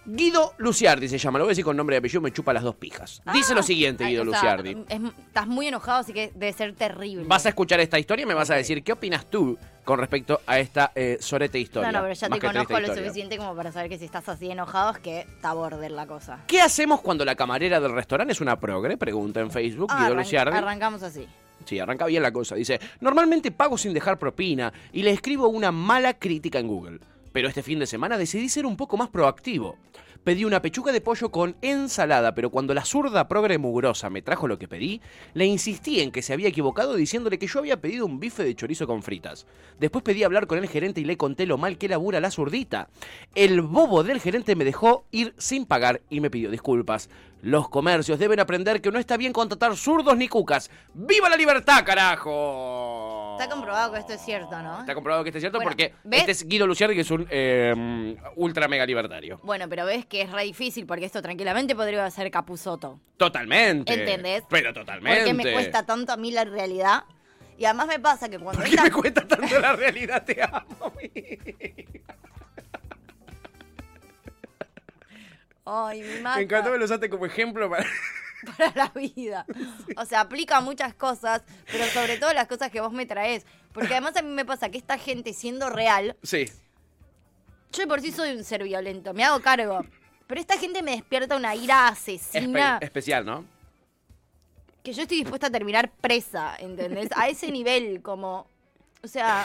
Guido 0.04 0.54
Luciardi 0.58 1.08
se 1.08 1.16
llama, 1.16 1.38
lo 1.38 1.44
voy 1.44 1.50
a 1.50 1.52
decir 1.52 1.64
con 1.64 1.76
nombre 1.76 1.94
y 1.94 1.98
apellido, 1.98 2.20
me 2.20 2.32
chupa 2.32 2.52
las 2.52 2.64
dos 2.64 2.74
pijas. 2.74 3.22
Dice 3.32 3.54
lo 3.54 3.62
siguiente, 3.62 4.02
Ah, 4.02 4.06
Ay, 4.08 4.14
Guido 4.14 4.22
o 4.24 4.34
sea, 4.34 4.56
Luciardi. 4.56 4.84
es- 4.88 5.00
estás 5.28 5.46
muy 5.46 5.68
enojado, 5.68 6.00
así 6.00 6.12
que 6.12 6.32
debe 6.34 6.52
ser 6.52 6.74
terrible. 6.74 7.24
Vas 7.28 7.46
a 7.46 7.50
escuchar 7.50 7.78
esta 7.78 8.00
historia 8.00 8.24
y 8.24 8.26
me 8.26 8.34
vas 8.34 8.50
a 8.50 8.56
decir 8.56 8.82
qué 8.82 8.90
opinas 8.92 9.26
tú 9.30 9.56
con 9.84 10.00
respecto 10.00 10.40
a 10.44 10.58
esta 10.58 10.90
eh, 10.96 11.18
sorete 11.20 11.60
historia. 11.60 11.92
No, 11.92 11.98
no, 11.98 12.02
pero 12.02 12.14
ya 12.14 12.28
te 12.28 12.40
conozco 12.40 12.72
lo 12.72 12.80
historia. 12.80 13.04
suficiente 13.04 13.36
como 13.38 13.54
para 13.54 13.70
saber 13.70 13.88
que 13.88 13.98
si 13.98 14.06
estás 14.06 14.28
así 14.28 14.50
enojado 14.50 14.90
es 14.90 14.98
que 14.98 15.20
está 15.20 15.52
border 15.52 15.92
la 15.92 16.08
cosa. 16.08 16.40
¿Qué 16.48 16.60
hacemos 16.60 17.00
cuando 17.00 17.24
la 17.24 17.36
camarera 17.36 17.78
del 17.78 17.92
restaurante 17.92 18.32
es 18.32 18.40
una 18.40 18.58
progre? 18.58 18.96
Pregunta 18.96 19.38
en 19.38 19.52
Facebook, 19.52 19.86
Ah, 19.92 20.00
Guido 20.02 20.16
Luciardi. 20.16 20.56
arrancamos 20.56 21.04
así. 21.04 21.28
Sí, 21.64 21.78
arranca 21.78 22.06
bien 22.06 22.22
la 22.22 22.32
cosa. 22.32 22.54
Dice, 22.54 22.80
normalmente 23.00 23.50
pago 23.50 23.78
sin 23.78 23.94
dejar 23.94 24.18
propina 24.18 24.72
y 24.92 25.02
le 25.02 25.10
escribo 25.10 25.48
una 25.48 25.72
mala 25.72 26.14
crítica 26.14 26.58
en 26.58 26.68
Google. 26.68 27.00
Pero 27.32 27.48
este 27.48 27.62
fin 27.62 27.78
de 27.78 27.86
semana 27.86 28.18
decidí 28.18 28.48
ser 28.48 28.66
un 28.66 28.76
poco 28.76 28.96
más 28.96 29.08
proactivo. 29.08 29.78
Pedí 30.24 30.44
una 30.44 30.62
pechuga 30.62 30.92
de 30.92 31.00
pollo 31.00 31.30
con 31.32 31.56
ensalada, 31.62 32.32
pero 32.32 32.50
cuando 32.50 32.74
la 32.74 32.84
zurda 32.84 33.26
progre 33.26 33.58
mugrosa 33.58 34.08
me 34.08 34.22
trajo 34.22 34.46
lo 34.46 34.56
que 34.56 34.68
pedí, 34.68 35.00
le 35.34 35.46
insistí 35.46 36.00
en 36.00 36.12
que 36.12 36.22
se 36.22 36.32
había 36.32 36.46
equivocado 36.46 36.94
diciéndole 36.94 37.40
que 37.40 37.48
yo 37.48 37.58
había 37.58 37.80
pedido 37.80 38.06
un 38.06 38.20
bife 38.20 38.44
de 38.44 38.54
chorizo 38.54 38.86
con 38.86 39.02
fritas. 39.02 39.46
Después 39.80 40.04
pedí 40.04 40.22
hablar 40.22 40.46
con 40.46 40.58
el 40.58 40.68
gerente 40.68 41.00
y 41.00 41.04
le 41.04 41.16
conté 41.16 41.44
lo 41.44 41.58
mal 41.58 41.76
que 41.76 41.88
labura 41.88 42.20
la 42.20 42.30
zurdita. 42.30 42.88
El 43.34 43.62
bobo 43.62 44.04
del 44.04 44.20
gerente 44.20 44.54
me 44.54 44.64
dejó 44.64 45.06
ir 45.10 45.34
sin 45.38 45.66
pagar 45.66 46.02
y 46.08 46.20
me 46.20 46.30
pidió 46.30 46.52
disculpas. 46.52 47.08
Los 47.40 47.68
comercios 47.68 48.20
deben 48.20 48.38
aprender 48.38 48.80
que 48.80 48.92
no 48.92 49.00
está 49.00 49.16
bien 49.16 49.32
contratar 49.32 49.76
zurdos 49.76 50.16
ni 50.16 50.28
cucas. 50.28 50.70
¡Viva 50.94 51.28
la 51.28 51.36
libertad, 51.36 51.84
carajo! 51.84 53.01
Está 53.38 53.48
comprobado 53.48 53.92
que 53.92 53.98
esto 53.98 54.12
es 54.12 54.20
cierto, 54.20 54.62
¿no? 54.62 54.80
Está 54.80 54.94
comprobado 54.94 55.22
que 55.24 55.30
esto 55.30 55.38
es 55.38 55.42
cierto 55.42 55.58
Bueno, 55.58 55.70
porque 55.70 55.94
¿ves? 56.04 56.20
este 56.20 56.32
es 56.32 56.46
Guido 56.48 56.66
Luciardi, 56.66 56.94
que 56.94 57.00
es 57.00 57.10
un 57.10 57.26
eh, 57.30 58.16
ultra 58.36 58.68
mega 58.68 58.86
libertario. 58.86 59.40
Bueno, 59.42 59.68
pero 59.68 59.84
ves 59.86 60.06
que 60.06 60.22
es 60.22 60.30
re 60.32 60.44
difícil 60.44 60.86
porque 60.86 61.04
esto 61.04 61.20
tranquilamente 61.22 61.74
podría 61.74 62.08
ser 62.10 62.30
Capuzoto. 62.30 63.00
Totalmente. 63.16 63.92
¿Entendés? 63.92 64.44
Pero 64.48 64.72
totalmente. 64.72 65.20
Porque 65.20 65.34
me 65.34 65.52
cuesta 65.52 65.84
tanto 65.84 66.12
a 66.12 66.16
mí 66.16 66.30
la 66.30 66.44
realidad. 66.44 67.04
Y 67.58 67.64
además 67.64 67.86
me 67.86 68.00
pasa 68.00 68.28
que 68.28 68.38
cuando 68.38 68.60
¿Por 68.60 68.68
qué 68.68 68.74
esta- 68.76 68.84
me 68.84 68.90
cuesta 68.90 69.26
tanto 69.28 69.58
la 69.60 69.72
realidad? 69.74 70.24
Te 70.24 70.42
amo. 70.42 70.92
Ay, 75.64 76.02
me 76.02 76.20
mata 76.20 76.36
Me 76.38 76.42
encantó 76.42 76.72
que 76.72 76.78
lo 76.78 76.84
usaste 76.84 77.08
como 77.08 77.24
ejemplo 77.26 77.70
para... 77.70 77.86
para 78.56 78.72
la 78.74 78.88
vida. 78.88 79.46
O 79.96 80.04
sea, 80.04 80.20
aplica 80.20 80.60
muchas 80.60 80.94
cosas, 80.94 81.42
pero 81.70 81.84
sobre 81.86 82.18
todo 82.18 82.32
las 82.32 82.46
cosas 82.48 82.70
que 82.70 82.80
vos 82.80 82.92
me 82.92 83.06
traes. 83.06 83.44
Porque 83.72 83.92
además 83.94 84.16
a 84.16 84.22
mí 84.22 84.28
me 84.30 84.44
pasa 84.44 84.68
que 84.70 84.78
esta 84.78 84.98
gente 84.98 85.32
siendo 85.32 85.70
real, 85.70 86.16
Sí. 86.22 86.46
yo 87.72 87.80
de 87.82 87.86
por 87.86 88.00
sí 88.00 88.12
soy 88.12 88.36
un 88.36 88.44
ser 88.44 88.62
violento, 88.64 89.14
me 89.14 89.24
hago 89.24 89.40
cargo. 89.40 89.84
Pero 90.26 90.40
esta 90.40 90.58
gente 90.58 90.82
me 90.82 90.92
despierta 90.92 91.36
una 91.36 91.54
ira 91.54 91.88
asesina 91.88 92.78
Espe- 92.80 92.84
especial, 92.84 93.24
¿no? 93.26 93.44
que 94.82 94.92
yo 94.92 95.02
estoy 95.02 95.18
dispuesta 95.18 95.46
a 95.46 95.50
terminar 95.50 95.92
presa, 96.00 96.56
¿entendés? 96.58 97.08
A 97.14 97.28
ese 97.28 97.52
nivel, 97.52 98.02
como... 98.02 98.48
O 99.04 99.08
sea, 99.08 99.44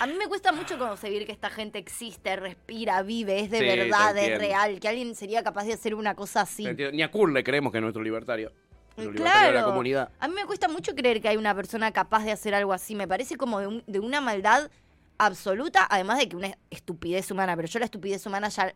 a 0.00 0.06
mí 0.06 0.14
me 0.14 0.26
cuesta 0.28 0.50
mucho 0.50 0.78
concebir 0.78 1.26
que 1.26 1.32
esta 1.32 1.50
gente 1.50 1.78
existe, 1.78 2.36
respira, 2.36 3.02
vive, 3.02 3.40
es 3.40 3.50
de 3.50 3.58
Sí, 3.58 3.64
verdad, 3.66 4.16
es 4.16 4.38
real, 4.38 4.80
que 4.80 4.88
alguien 4.88 5.14
sería 5.14 5.42
capaz 5.42 5.64
de 5.64 5.74
hacer 5.74 5.94
una 5.94 6.14
cosa 6.14 6.40
así. 6.40 6.66
Ni 6.92 7.02
a 7.02 7.10
Kurt 7.10 7.34
le 7.34 7.44
creemos 7.44 7.70
que 7.70 7.78
es 7.78 7.82
nuestro 7.82 8.02
libertario. 8.02 8.50
Nuestro 8.96 9.12
libertario 9.12 9.40
de 9.48 9.52
la 9.52 9.52
Claro. 9.58 9.66
comunidad. 9.66 10.08
A 10.20 10.26
mí 10.28 10.34
me 10.34 10.46
cuesta 10.46 10.68
mucho 10.68 10.94
creer 10.94 11.20
que 11.20 11.28
hay 11.28 11.36
una 11.36 11.54
persona 11.54 11.90
capaz 11.92 12.24
de 12.24 12.32
hacer 12.32 12.54
algo 12.54 12.72
así. 12.72 12.94
Me 12.94 13.06
parece 13.06 13.36
como 13.36 13.60
de, 13.60 13.66
un- 13.66 13.84
de 13.86 14.00
una 14.00 14.22
maldad 14.22 14.70
absoluta, 15.18 15.86
además 15.90 16.16
de 16.18 16.28
que 16.30 16.36
una 16.36 16.56
estupidez 16.70 17.30
humana, 17.30 17.54
pero 17.56 17.68
yo 17.68 17.78
la 17.80 17.84
estupidez 17.84 18.24
humana 18.24 18.48
ya 18.48 18.74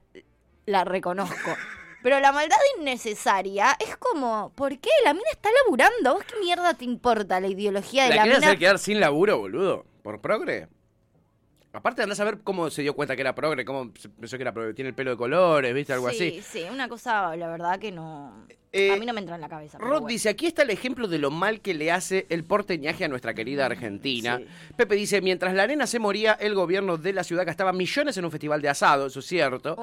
la 0.67 0.85
reconozco. 0.85 1.57
Pero 2.01 2.21
la 2.21 2.31
maldad 2.31 2.57
innecesaria 2.79 3.77
es 3.81 3.97
como, 3.97 4.53
¿por 4.55 4.79
qué? 4.79 4.89
La 5.05 5.13
mina 5.15 5.27
está 5.33 5.49
laburando. 5.65 6.15
¿Vos 6.15 6.23
qué 6.25 6.39
mierda 6.39 6.73
te 6.75 6.85
importa 6.85 7.41
la 7.41 7.49
ideología 7.49 8.05
de 8.05 8.11
¿La 8.11 8.17
la, 8.17 8.25
mina? 8.25 8.37
hacer 8.37 8.57
quedar 8.57 8.79
sin 8.79 9.01
laburo, 9.01 9.37
boludo? 9.39 9.85
¿Por 10.09 10.23
progre? 10.23 10.69
Aparte 11.71 12.01
andás 12.03 12.19
a 12.21 12.25
ver 12.25 12.39
cómo 12.43 12.71
se 12.71 12.81
dio 12.81 12.95
cuenta 12.95 13.15
que 13.15 13.21
era 13.21 13.35
progre, 13.35 13.67
cómo 13.67 13.93
pensó 14.19 14.39
que 14.39 14.43
era 14.43 14.55
progre. 14.55 14.73
Tiene 14.73 14.89
el 14.89 14.95
pelo 14.95 15.11
de 15.11 15.19
colores, 15.19 15.75
¿viste? 15.75 15.93
Algo 15.93 16.09
sí, 16.09 16.39
así. 16.39 16.41
sí, 16.41 16.67
una 16.73 16.89
cosa, 16.89 17.37
la 17.37 17.47
verdad 17.47 17.79
que 17.79 17.93
no... 17.93 18.47
Eh, 18.73 18.93
a 18.93 18.97
mí 18.97 19.07
no 19.07 19.13
me 19.13 19.21
entra 19.21 19.35
en 19.35 19.41
la 19.41 19.49
cabeza. 19.49 19.79
Rod 19.79 19.89
bueno. 19.89 20.07
dice, 20.09 20.29
aquí 20.29 20.47
está 20.47 20.63
el 20.63 20.71
ejemplo 20.71 21.09
de 21.09 21.19
lo 21.19 21.31
mal 21.31 21.61
que 21.61 21.75
le 21.75 21.91
hace 21.91 22.27
el 22.29 22.45
porteñaje 22.45 23.05
a 23.05 23.09
nuestra 23.09 23.35
querida 23.35 23.67
Argentina. 23.67 24.41
Pepe 24.77 24.95
dice, 24.95 25.21
mientras 25.21 25.55
la 25.55 25.67
nena 25.67 25.87
se 25.87 25.99
moría, 25.99 26.33
el 26.35 26.55
gobierno 26.55 26.97
de 26.97 27.13
la 27.13 27.25
ciudad 27.25 27.47
gastaba 27.47 27.73
millones 27.73 28.17
en 28.17 28.25
un 28.25 28.31
festival 28.31 28.61
de 28.61 28.69
asado, 28.69 29.07
eso 29.07 29.21
es 29.21 29.27
cierto. 29.27 29.77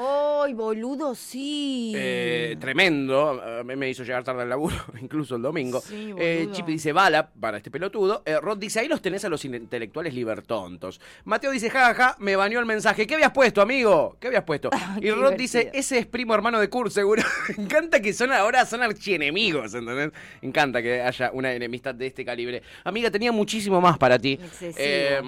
¡Ay, 0.43 0.53
boludo, 0.53 1.15
sí! 1.15 1.93
Eh, 1.95 2.57
tremendo, 2.59 3.63
me 3.65 3.89
hizo 3.89 4.03
llegar 4.03 4.23
tarde 4.23 4.43
al 4.43 4.49
laburo, 4.49 4.75
incluso 5.01 5.35
el 5.35 5.41
domingo. 5.41 5.81
Sí, 5.81 6.13
Eh, 6.17 6.39
boludo. 6.41 6.55
Chip 6.55 6.65
dice 6.67 6.91
bala 6.93 7.29
para 7.29 7.57
este 7.57 7.71
pelotudo. 7.71 8.21
Eh, 8.25 8.39
Rod 8.39 8.57
dice, 8.57 8.79
ahí 8.79 8.87
los 8.87 9.01
tenés 9.01 9.25
a 9.25 9.29
los 9.29 9.43
intelectuales 9.45 10.13
libertontos. 10.13 11.01
Mateo 11.23 11.51
dice, 11.51 11.69
jajaja, 11.69 12.15
me 12.19 12.35
baneó 12.35 12.59
el 12.59 12.65
mensaje. 12.65 13.07
¿Qué 13.07 13.15
habías 13.15 13.31
puesto, 13.31 13.61
amigo? 13.61 14.17
¿Qué 14.19 14.27
habías 14.27 14.43
puesto? 14.43 14.69
y 15.01 15.09
Rod 15.11 15.33
dice, 15.33 15.71
ese 15.73 15.99
es 15.99 16.05
primo 16.05 16.33
hermano 16.35 16.59
de 16.59 16.69
Kurt, 16.69 16.91
seguro. 16.91 17.23
me 17.57 17.63
encanta 17.63 17.99
que 18.01 18.13
son 18.13 18.31
ahora 18.31 18.65
son 18.65 18.74
archienemigos, 18.81 19.73
¿entendés? 19.73 20.11
Me 20.41 20.47
encanta 20.47 20.81
que 20.81 21.01
haya 21.01 21.31
una 21.33 21.53
enemistad 21.53 21.95
de 21.95 22.07
este 22.07 22.25
calibre. 22.25 22.61
Amiga, 22.83 23.11
tenía 23.11 23.31
muchísimo 23.31 23.81
más 23.81 23.97
para 23.97 24.19
ti. 24.19 24.39
Eh, 24.61 25.21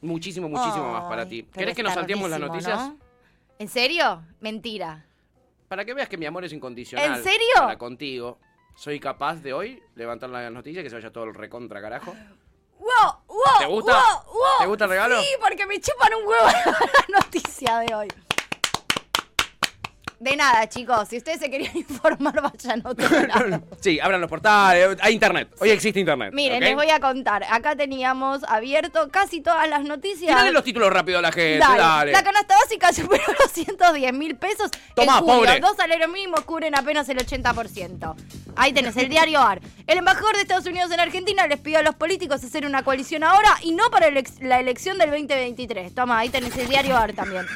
muchísimo, 0.00 0.48
muchísimo 0.48 0.92
más 0.92 1.04
para 1.04 1.28
ti. 1.28 1.46
¿Querés 1.52 1.74
que 1.74 1.82
nos 1.82 1.94
salteemos 1.94 2.30
las 2.30 2.40
noticias? 2.40 2.78
¿no? 2.78 2.98
¿En 3.58 3.68
serio? 3.68 4.22
Mentira. 4.40 5.06
Para 5.68 5.84
que 5.84 5.94
veas 5.94 6.08
que 6.08 6.16
mi 6.16 6.26
amor 6.26 6.44
es 6.44 6.52
incondicional. 6.52 7.18
¿En 7.18 7.24
serio? 7.24 7.54
Para 7.56 7.78
contigo. 7.78 8.38
Soy 8.76 9.00
capaz 9.00 9.36
de 9.36 9.52
hoy 9.52 9.82
levantar 9.94 10.28
las 10.28 10.52
noticias 10.52 10.82
que 10.82 10.90
se 10.90 10.96
vaya 10.96 11.10
todo 11.10 11.24
el 11.24 11.34
recontra 11.34 11.80
carajo. 11.80 12.14
¡Wow! 12.78 13.22
¡Wow! 13.26 13.58
¿Te 13.58 13.66
gusta? 13.66 13.92
wow, 13.92 14.34
wow. 14.34 14.42
¿Te 14.60 14.66
gusta 14.66 14.84
el 14.84 14.90
regalo? 14.90 15.22
Sí, 15.22 15.28
porque 15.40 15.66
me 15.66 15.80
chupan 15.80 16.12
un 16.14 16.28
huevo 16.28 16.46
la 17.08 17.20
noticia 17.20 17.78
de 17.78 17.94
hoy. 17.94 18.08
De 20.18 20.34
nada, 20.34 20.66
chicos. 20.68 21.08
Si 21.08 21.18
ustedes 21.18 21.38
se 21.40 21.50
querían 21.50 21.76
informar, 21.76 22.40
vayan 22.40 22.82
a 22.84 22.90
otro 22.90 23.08
lado. 23.26 23.62
Sí, 23.80 24.00
abran 24.00 24.20
los 24.20 24.30
portales. 24.30 24.96
Hay 25.02 25.14
internet. 25.14 25.48
Hoy 25.58 25.70
existe 25.70 26.00
internet. 26.00 26.32
Miren, 26.32 26.60
les 26.60 26.74
voy 26.74 26.88
a 26.90 27.00
contar. 27.00 27.44
Acá 27.50 27.76
teníamos 27.76 28.42
abierto 28.44 29.08
casi 29.10 29.40
todas 29.42 29.68
las 29.68 29.84
noticias. 29.84 30.28
Tirale 30.30 30.52
los 30.52 30.64
títulos 30.64 30.90
rápido 30.90 31.18
a 31.18 31.22
la 31.22 31.32
gente. 31.32 31.58
Dale. 31.58 31.78
Dale. 31.78 32.12
La 32.12 32.22
canasta 32.22 32.54
básica 32.62 32.92
superó 32.92 33.24
los 33.38 33.52
110 33.52 34.12
mil 34.14 34.36
pesos. 34.36 34.70
Tomá, 34.94 35.18
en 35.18 35.24
julio. 35.24 35.34
pobre. 35.40 35.60
Dos 35.60 35.76
salarios 35.76 36.10
mínimos 36.10 36.40
cubren 36.44 36.74
apenas 36.74 37.08
el 37.10 37.18
80%. 37.18 38.14
Ahí 38.56 38.72
tenés 38.72 38.96
el 38.96 39.10
diario 39.10 39.40
AR. 39.40 39.60
El 39.86 39.98
embajador 39.98 40.34
de 40.34 40.42
Estados 40.42 40.64
Unidos 40.66 40.90
en 40.90 41.00
Argentina 41.00 41.46
les 41.46 41.60
pidió 41.60 41.80
a 41.80 41.82
los 41.82 41.94
políticos 41.94 42.42
hacer 42.42 42.64
una 42.64 42.82
coalición 42.82 43.22
ahora 43.22 43.50
y 43.62 43.72
no 43.72 43.90
para 43.90 44.08
la 44.40 44.60
elección 44.60 44.96
del 44.96 45.10
2023. 45.10 45.94
Toma, 45.94 46.18
ahí 46.20 46.30
tenés 46.30 46.56
el 46.56 46.68
diario 46.68 46.96
AR 46.96 47.12
también. 47.12 47.46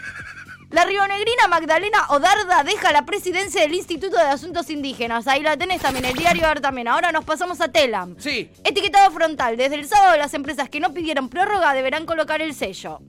La 0.71 0.85
rionegrina 0.85 1.49
Magdalena 1.49 2.07
Odarda 2.11 2.63
deja 2.63 2.93
la 2.93 3.05
presidencia 3.05 3.63
del 3.63 3.75
Instituto 3.75 4.17
de 4.17 4.23
Asuntos 4.23 4.71
Indígenas. 4.71 5.27
Ahí 5.27 5.43
la 5.43 5.57
tenés 5.57 5.83
también, 5.83 6.05
el 6.05 6.15
diario 6.15 6.47
AR 6.47 6.61
también. 6.61 6.87
Ahora 6.87 7.11
nos 7.11 7.25
pasamos 7.25 7.61
a 7.61 7.73
Telam. 7.73 8.15
Sí. 8.19 8.49
Etiquetado 8.63 9.11
frontal. 9.11 9.57
Desde 9.57 9.75
el 9.75 9.89
sábado 9.89 10.17
las 10.17 10.33
empresas 10.33 10.69
que 10.69 10.79
no 10.79 10.95
pidieron 10.95 11.29
prórroga 11.29 11.75
deberán 11.75 12.07
colocar 12.07 12.41
el 12.41 12.55
sello. 12.55 13.01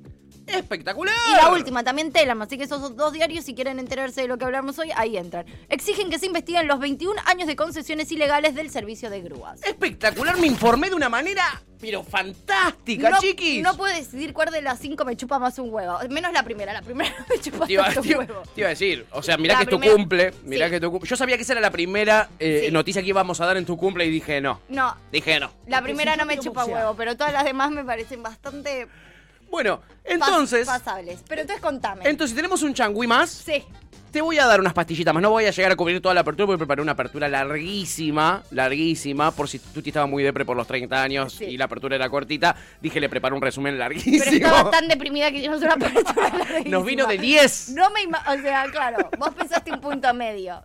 Espectacular. 0.47 1.13
Y 1.31 1.35
la 1.35 1.49
última, 1.51 1.83
también 1.83 2.11
Telam, 2.11 2.41
así 2.41 2.57
que 2.57 2.63
esos 2.65 2.95
dos 2.95 3.13
diarios, 3.13 3.45
si 3.45 3.53
quieren 3.55 3.79
enterarse 3.79 4.21
de 4.21 4.27
lo 4.27 4.37
que 4.37 4.45
hablamos 4.45 4.77
hoy, 4.79 4.89
ahí 4.95 5.17
entran. 5.17 5.45
Exigen 5.69 6.09
que 6.09 6.19
se 6.19 6.25
investiguen 6.25 6.67
los 6.67 6.79
21 6.79 7.19
años 7.25 7.47
de 7.47 7.55
concesiones 7.55 8.11
ilegales 8.11 8.55
del 8.55 8.69
servicio 8.69 9.09
de 9.09 9.21
grúas. 9.21 9.61
Espectacular, 9.63 10.37
me 10.37 10.47
informé 10.47 10.89
de 10.89 10.95
una 10.95 11.09
manera, 11.09 11.43
pero 11.79 12.03
fantástica, 12.03 13.09
no, 13.09 13.19
chiquis. 13.19 13.61
No 13.63 13.75
puedo 13.77 13.93
decidir 13.93 14.33
cuál 14.33 14.51
de 14.51 14.61
las 14.61 14.79
cinco 14.79 15.05
me 15.05 15.15
chupa 15.15 15.39
más 15.39 15.57
un 15.59 15.73
huevo. 15.73 15.97
Menos 16.09 16.33
la 16.33 16.43
primera, 16.43 16.73
la 16.73 16.81
primera 16.81 17.09
no 17.17 17.25
me 17.29 17.39
chupa 17.41 17.65
Te 17.67 17.73
iba, 17.73 17.85
tanto 17.85 18.01
te 18.01 18.07
iba- 18.09 18.19
huevo. 18.19 18.41
te 18.53 18.61
iba 18.61 18.67
a 18.67 18.71
decir, 18.71 19.05
o 19.11 19.21
sea, 19.23 19.37
mirá 19.37 19.53
La 19.55 19.59
que 19.61 19.65
tu 19.67 19.79
cumple, 19.79 20.33
mirá 20.43 20.65
sí. 20.67 20.71
que 20.71 20.79
tu 20.79 20.91
cum- 20.91 21.03
Yo 21.03 21.15
sabía 21.15 21.37
que 21.37 21.43
esa 21.43 21.53
era 21.53 21.61
la 21.61 21.71
primera 21.71 22.29
eh, 22.39 22.63
Sí. 22.65 22.71
noticia 22.71 23.01
que 23.01 23.07
íbamos 23.09 23.39
a 23.41 23.45
dar 23.45 23.57
en 23.57 23.65
tu 23.65 23.77
cumple 23.77 24.05
y 24.05 24.09
dije 24.11 24.41
no. 24.41 24.59
No, 24.69 24.95
Dije 25.11 25.39
no. 25.39 25.51
la 25.67 25.81
primera 25.81 26.15
no 26.15 26.25
me 26.25 26.37
chupa 26.39 26.65
huevo, 26.65 26.95
pero 26.95 27.15
todas 27.15 27.33
las 27.33 27.45
demás 27.45 27.71
me 27.71 27.83
parecen 27.83 28.21
bastante 28.23 28.87
Bueno, 29.51 29.77
pas- 29.79 30.05
entonces, 30.05 30.65
pasables. 30.65 31.23
Pero 31.27 31.41
entonces 31.41 31.61
contame. 31.61 32.01
entonces 32.09 32.35
tenemos 32.35 32.63
un 32.63 32.73
changui 32.73 33.05
más. 33.05 33.29
Sí. 33.29 33.63
Te 34.11 34.19
voy 34.21 34.37
a 34.39 34.45
dar 34.45 34.59
unas 34.59 34.73
pastillitas 34.73 35.13
más. 35.13 35.21
No 35.23 35.29
voy 35.29 35.45
a 35.45 35.51
llegar 35.51 35.71
a 35.71 35.75
cubrir 35.77 36.01
toda 36.01 36.13
la 36.13 36.19
apertura 36.21 36.45
porque 36.45 36.57
preparé 36.57 36.81
una 36.81 36.91
apertura 36.93 37.29
larguísima, 37.29 38.43
larguísima. 38.51 39.31
Por 39.31 39.47
si 39.47 39.59
Tuti 39.59 39.89
estaba 39.91 40.05
muy 40.05 40.21
depre 40.21 40.43
por 40.43 40.57
los 40.57 40.67
30 40.67 41.01
años 41.01 41.33
Sí. 41.33 41.45
y 41.45 41.57
la 41.57 41.65
apertura 41.65 41.95
era 41.95 42.09
cortita, 42.09 42.53
dije 42.81 42.99
le 42.99 43.07
preparo 43.07 43.35
un 43.37 43.41
resumen 43.41 43.73
Pero 43.75 43.79
larguísimo. 43.79 44.23
estaba 44.47 44.69
tan 44.71 44.87
deprimida 44.89 45.31
que 45.31 45.37
hicimos 45.37 45.61
una 45.61 45.73
apertura 45.75 46.29
larguísima. 46.29 46.69
Nos 46.77 46.85
vino 46.85 47.05
de 47.07 47.17
10. 47.19 47.69
No 47.69 47.89
me 47.91 48.01
O 48.05 48.41
sea, 48.41 48.65
claro, 48.69 49.09
vos 49.17 49.33
pensaste 49.33 49.71
un 49.71 49.79
punto 49.79 50.13
medio. 50.13 50.61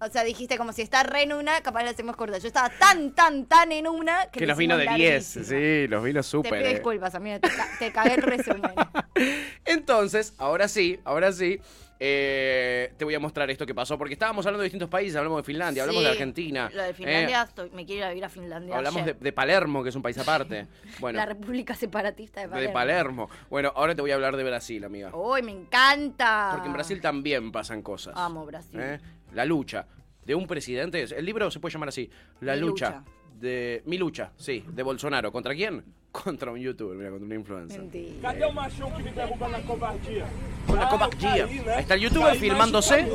O 0.00 0.06
sea, 0.08 0.22
dijiste 0.22 0.56
como 0.58 0.72
si 0.72 0.82
está 0.82 1.02
re 1.02 1.22
en 1.22 1.32
una, 1.32 1.60
capaz 1.60 1.82
la 1.82 1.90
hacemos 1.90 2.14
corta. 2.16 2.38
Yo 2.38 2.46
estaba 2.46 2.70
tan, 2.70 3.12
tan, 3.14 3.46
tan 3.46 3.72
en 3.72 3.88
una 3.88 4.26
que, 4.30 4.38
Que 4.40 4.46
la 4.46 4.52
nos 4.52 4.58
vino 4.58 4.76
de 4.76 4.84
hicimos 4.84 4.98
10. 4.98 5.36
larguísima. 5.36 5.44
Sí, 5.60 5.86
nos 5.88 6.04
vino 6.04 6.20
Te 6.20 6.22
súper. 6.22 6.52
pido 6.52 6.64
eh. 6.66 6.74
disculpas, 6.74 7.14
amigo, 7.16 7.40
te, 7.40 7.48
ca- 7.48 7.68
te 7.78 7.92
cagué 7.92 8.14
el 8.14 8.22
resumen. 8.22 8.72
Entonces, 9.64 10.34
ahora 10.38 10.68
sí, 10.68 10.98
ahora 11.04 11.32
sí. 11.32 11.60
Eh, 12.00 12.92
te 12.96 13.04
voy 13.04 13.16
a 13.16 13.18
mostrar 13.18 13.50
esto 13.50 13.66
que 13.66 13.74
pasó, 13.74 13.98
porque 13.98 14.12
estábamos 14.14 14.46
hablando 14.46 14.60
de 14.62 14.66
distintos 14.66 14.88
países, 14.88 15.16
hablamos 15.16 15.38
de 15.38 15.42
Finlandia, 15.42 15.82
hablamos 15.82 16.04
de 16.04 16.10
Argentina. 16.10 16.70
Lo 16.72 16.80
de 16.84 16.90
eh, 16.90 16.94
Finlandia, 16.94 17.42
estoy- 17.42 17.70
me 17.70 17.84
quiero 17.84 17.98
ir 17.98 18.04
a 18.04 18.08
vivir 18.10 18.24
a 18.24 18.28
Finlandia. 18.28 18.76
hablamos 18.76 19.04
de, 19.04 19.32
Palermo, 19.32 19.82
que 19.82 19.88
es 19.88 19.96
un 19.96 20.02
país 20.02 20.16
aparte. 20.16 20.68
Bueno, 21.00 21.16
La 21.16 21.26
República 21.26 21.74
Separatista 21.74 22.42
de 22.42 22.48
Palermo. 22.50 22.68
de 22.68 22.72
Palermo. 22.72 23.30
Bueno, 23.50 23.72
ahora 23.74 23.96
te 23.96 24.00
voy 24.00 24.12
a 24.12 24.14
hablar 24.14 24.36
de 24.36 24.44
Brasil, 24.44 24.84
amiga. 24.84 25.10
¡Uy, 25.12 25.42
me 25.42 25.50
encanta! 25.50 26.50
Porque 26.52 26.68
en 26.68 26.72
Brasil 26.74 27.00
también 27.00 27.50
pasan 27.50 27.82
cosas. 27.82 28.14
Amo 28.16 28.46
Brasil. 28.46 28.78
¿eh? 28.80 29.00
La 29.32 29.44
lucha 29.44 29.86
de 30.24 30.34
un 30.34 30.46
presidente. 30.46 31.02
El 31.02 31.24
libro 31.24 31.50
se 31.50 31.60
puede 31.60 31.72
llamar 31.72 31.88
así. 31.90 32.08
La 32.40 32.54
Mi 32.54 32.60
lucha. 32.60 32.88
lucha. 32.90 33.04
de. 33.38 33.82
Mi 33.86 33.96
lucha, 33.98 34.32
sí, 34.36 34.64
de 34.66 34.82
Bolsonaro. 34.82 35.30
¿Contra 35.30 35.54
quién? 35.54 35.84
Contra 36.10 36.50
un 36.50 36.58
youtuber, 36.58 36.96
mira, 36.96 37.10
contra 37.10 37.26
un 37.26 37.32
influencer. 37.32 37.82
Cadê 38.22 38.44
o 38.46 38.52
machão 38.52 38.90
que 38.96 39.02
me 39.02 39.12
derruba 39.12 39.46
na 39.48 39.60
covardia? 39.60 40.24
Con 40.66 40.76
la 40.76 40.88
covardia. 40.88 41.44
Ahí 41.44 41.80
está 41.82 41.94
el 41.94 42.00
youtuber 42.00 42.34
filmándose. 42.36 43.06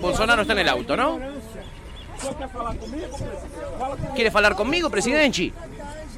Bolsonaro 0.00 0.42
está 0.42 0.52
en 0.52 0.58
el 0.58 0.68
auto, 0.68 0.96
¿no? 0.96 1.18
¿Quiere 4.14 4.30
hablar 4.34 4.54
conmigo, 4.54 4.90
presidente? 4.90 5.52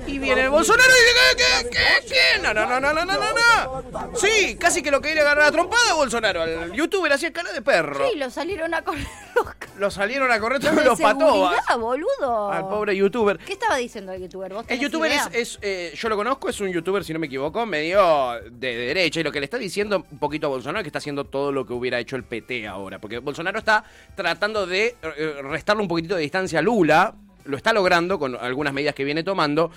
Y 0.06 0.18
viene 0.18 0.48
Bolsonaro 0.48 0.90
y 0.90 1.36
dice, 1.36 1.36
¿qué, 1.36 1.70
qué, 1.70 2.06
qué? 2.08 2.42
No, 2.42 2.52
no, 2.52 2.66
no, 2.66 2.78
no, 2.80 2.92
no, 2.92 3.04
no, 3.04 3.14
no, 3.14 3.32
no. 3.32 4.16
Sí, 4.16 4.56
casi 4.56 4.82
que 4.82 4.90
lo 4.90 5.00
quería 5.00 5.22
agarrar 5.22 5.46
a 5.46 5.52
trompada 5.52 5.92
a 5.92 5.94
Bolsonaro. 5.94 6.42
Al 6.42 6.72
youtuber 6.72 7.12
hacía 7.12 7.32
cara 7.32 7.52
de 7.52 7.62
perro. 7.62 8.06
Sí, 8.10 8.18
lo 8.18 8.30
salieron 8.30 8.74
a 8.74 8.82
correr 8.82 9.06
Lo 9.78 9.90
salieron 9.90 10.30
a 10.30 10.38
correr 10.38 10.62
los 10.62 10.72
todos 10.72 10.84
los 10.84 11.00
patobas. 11.00 11.64
boludo. 11.78 12.52
Al 12.52 12.68
pobre 12.68 12.94
youtuber. 12.96 13.38
¿Qué 13.38 13.54
estaba 13.54 13.76
diciendo 13.76 14.12
el 14.12 14.22
youtuber? 14.22 14.52
¿Vos 14.52 14.66
El 14.68 14.78
youtuber 14.78 15.10
idea? 15.10 15.28
es, 15.32 15.54
es, 15.54 15.58
eh, 15.62 15.92
yo 15.96 16.08
lo 16.08 16.16
conozco, 16.16 16.48
es 16.48 16.60
un 16.60 16.70
youtuber, 16.70 17.02
si 17.02 17.12
no 17.12 17.18
me 17.18 17.26
equivoco, 17.26 17.64
medio 17.66 18.40
de 18.50 18.76
derecha. 18.76 19.20
Y 19.20 19.22
lo 19.22 19.32
que 19.32 19.40
le 19.40 19.44
está 19.44 19.58
diciendo 19.58 20.04
un 20.10 20.18
poquito 20.18 20.46
a 20.46 20.50
Bolsonaro 20.50 20.80
es 20.80 20.84
que 20.84 20.88
está 20.90 20.98
haciendo 20.98 21.24
todo 21.24 21.50
lo 21.50 21.66
que 21.66 21.72
hubiera 21.72 21.98
hecho 21.98 22.14
el 22.16 22.24
PT 22.24 22.68
ahora. 22.68 23.00
Porque 23.00 23.18
Bolsonaro 23.18 23.58
está 23.58 23.84
tratando 24.14 24.66
de 24.66 24.96
eh, 25.02 25.36
restarle 25.42 25.82
un 25.82 25.88
poquitito 25.88 26.14
de 26.14 26.22
distancia 26.22 26.58
a 26.60 26.62
Lula. 26.62 27.14
Lo 27.44 27.56
está 27.56 27.72
logrando 27.72 28.18
con 28.18 28.36
algunas 28.36 28.72
medidas 28.72 28.94
que 28.94 29.04
viene 29.04 29.22
tomando. 29.22 29.70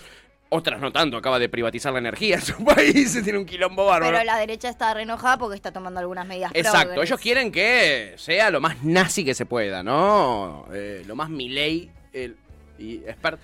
Otras 0.50 0.80
no 0.80 0.94
tanto, 0.94 1.18
acaba 1.18 1.40
de 1.40 1.50
privatizar 1.50 1.92
la 1.92 2.00
energía 2.00 2.36
en 2.36 2.42
su 2.42 2.64
país, 2.64 3.22
tiene 3.22 3.38
un 3.38 3.46
quilombo 3.46 3.86
bárbaro. 3.86 4.14
Pero 4.14 4.24
la 4.24 4.38
derecha 4.38 4.70
está 4.70 4.94
re 4.94 5.02
enojada 5.02 5.38
porque 5.38 5.56
está 5.56 5.72
tomando 5.72 6.00
algunas 6.00 6.26
medidas 6.26 6.52
Exacto, 6.54 7.04
ellos 7.04 7.20
quieren 7.20 7.52
que 7.52 8.14
sea 8.16 8.50
lo 8.50 8.62
más 8.62 8.82
nazi 8.84 9.26
que 9.26 9.34
se 9.34 9.46
pueda, 9.46 9.84
¿no? 9.84 10.66
Eh, 10.74 11.04
lo 11.06 11.18
más 11.18 11.30
Milei 11.30 11.92
el, 12.14 12.38
y 12.80 12.98
expert. 13.06 13.40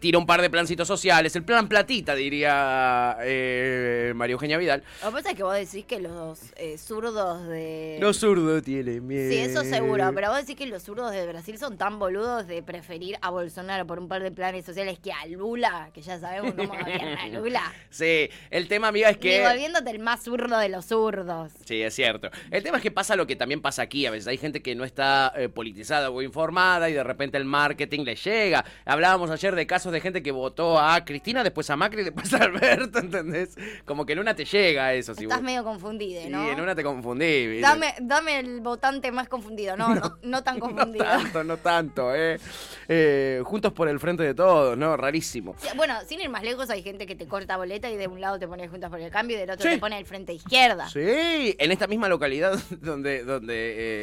Tira 0.00 0.18
un 0.18 0.24
par 0.24 0.40
de 0.40 0.48
plancitos 0.48 0.88
sociales, 0.88 1.36
el 1.36 1.44
plan 1.44 1.68
platita, 1.68 2.14
diría 2.14 3.18
eh, 3.20 4.14
María 4.16 4.32
Eugenia 4.32 4.56
Vidal. 4.56 4.82
Lo 5.02 5.08
que 5.08 5.12
pasa 5.12 5.30
es 5.30 5.36
que 5.36 5.42
vos 5.42 5.54
decís 5.54 5.84
que 5.84 6.00
los 6.00 6.40
eh, 6.56 6.78
zurdos 6.78 7.46
de... 7.48 7.98
Los 8.00 8.16
zurdos 8.16 8.62
tienen 8.62 9.06
miedo. 9.06 9.30
Sí, 9.30 9.36
eso 9.36 9.62
seguro, 9.62 10.10
pero 10.14 10.30
vos 10.30 10.38
decís 10.38 10.56
que 10.56 10.64
los 10.64 10.82
zurdos 10.82 11.12
de 11.12 11.26
Brasil 11.26 11.58
son 11.58 11.76
tan 11.76 11.98
boludos 11.98 12.46
de 12.46 12.62
preferir 12.62 13.18
a 13.20 13.28
Bolsonaro 13.28 13.86
por 13.86 13.98
un 13.98 14.08
par 14.08 14.22
de 14.22 14.30
planes 14.30 14.64
sociales 14.64 14.98
que 14.98 15.12
a 15.12 15.26
Lula, 15.26 15.90
que 15.92 16.00
ya 16.00 16.18
sabemos 16.18 16.54
cómo 16.54 16.72
gobierna 16.78 17.28
Lula. 17.28 17.62
Sí, 17.90 18.30
el 18.50 18.68
tema, 18.68 18.88
amiga, 18.88 19.10
es 19.10 19.18
que... 19.18 19.46
volviéndote 19.46 19.90
el 19.90 19.98
más 19.98 20.22
zurdo 20.22 20.58
de 20.58 20.68
los 20.70 20.86
zurdos. 20.86 21.52
Sí, 21.66 21.82
es 21.82 21.94
cierto. 21.94 22.30
El 22.50 22.62
tema 22.62 22.78
es 22.78 22.82
que 22.82 22.90
pasa 22.90 23.16
lo 23.16 23.26
que 23.26 23.36
también 23.36 23.60
pasa 23.60 23.82
aquí. 23.82 24.06
A 24.06 24.10
veces 24.10 24.28
hay 24.28 24.38
gente 24.38 24.62
que 24.62 24.74
no 24.74 24.84
está 24.84 25.32
eh, 25.36 25.48
politizada 25.48 26.10
o 26.10 26.22
informada 26.22 26.88
y 26.88 26.94
de 26.94 27.04
repente 27.04 27.36
el 27.36 27.44
marketing 27.44 28.04
le 28.04 28.14
llega. 28.14 28.64
Hablábamos 28.86 29.30
ayer 29.30 29.54
de 29.54 29.66
casos 29.66 29.89
de 29.90 30.00
gente 30.00 30.22
que 30.22 30.30
votó 30.32 30.78
a 30.78 31.04
Cristina, 31.04 31.42
después 31.42 31.68
a 31.70 31.76
Macri, 31.76 32.02
después 32.04 32.32
a 32.34 32.38
Alberto, 32.44 32.98
¿entendés? 32.98 33.56
Como 33.84 34.06
que 34.06 34.12
en 34.14 34.18
una 34.20 34.34
te 34.34 34.44
llega 34.44 34.92
eso. 34.94 35.14
Si 35.14 35.24
Estás 35.24 35.38
vos- 35.38 35.44
medio 35.44 35.64
confundido, 35.64 36.22
Sí, 36.22 36.28
¿no? 36.28 36.48
en 36.50 36.60
una 36.60 36.74
te 36.74 36.82
confundí. 36.82 37.60
Dame, 37.60 37.94
dame 38.00 38.38
el 38.40 38.60
votante 38.60 39.10
más 39.12 39.28
confundido. 39.28 39.76
No, 39.76 39.94
no, 39.94 40.18
no 40.22 40.42
tan 40.42 40.58
confundido. 40.60 41.04
tanto, 41.04 41.44
no 41.44 41.56
tanto, 41.56 42.14
¿eh? 42.14 42.38
Eh, 42.88 43.40
Juntos 43.44 43.72
por 43.72 43.88
el 43.88 43.98
frente 44.00 44.22
de 44.22 44.34
todos, 44.34 44.76
¿no? 44.76 44.96
Rarísimo. 44.96 45.54
Sí, 45.58 45.68
Bueno, 45.76 45.94
sin 46.06 46.20
ir 46.20 46.28
más 46.28 46.42
lejos, 46.42 46.70
hay 46.70 46.82
gente 46.82 47.06
que 47.06 47.14
te 47.16 47.26
corta 47.26 47.56
boleta 47.56 47.90
y 47.90 47.96
de 47.96 48.06
un 48.08 48.20
lado 48.20 48.38
te 48.38 48.46
pone 48.48 48.68
juntas 48.68 48.90
por 48.90 49.00
el 49.00 49.10
cambio 49.10 49.36
y 49.36 49.40
del 49.40 49.50
otro 49.50 49.62
Sí. 49.68 49.74
te 49.76 49.78
pone 49.78 49.98
el 49.98 50.06
frente 50.06 50.32
izquierda. 50.32 50.88
Sí, 50.88 51.00
en 51.58 51.72
esta 51.72 51.86
misma 51.86 52.08
localidad 52.08 52.58
donde, 52.80 53.24
donde 53.24 53.54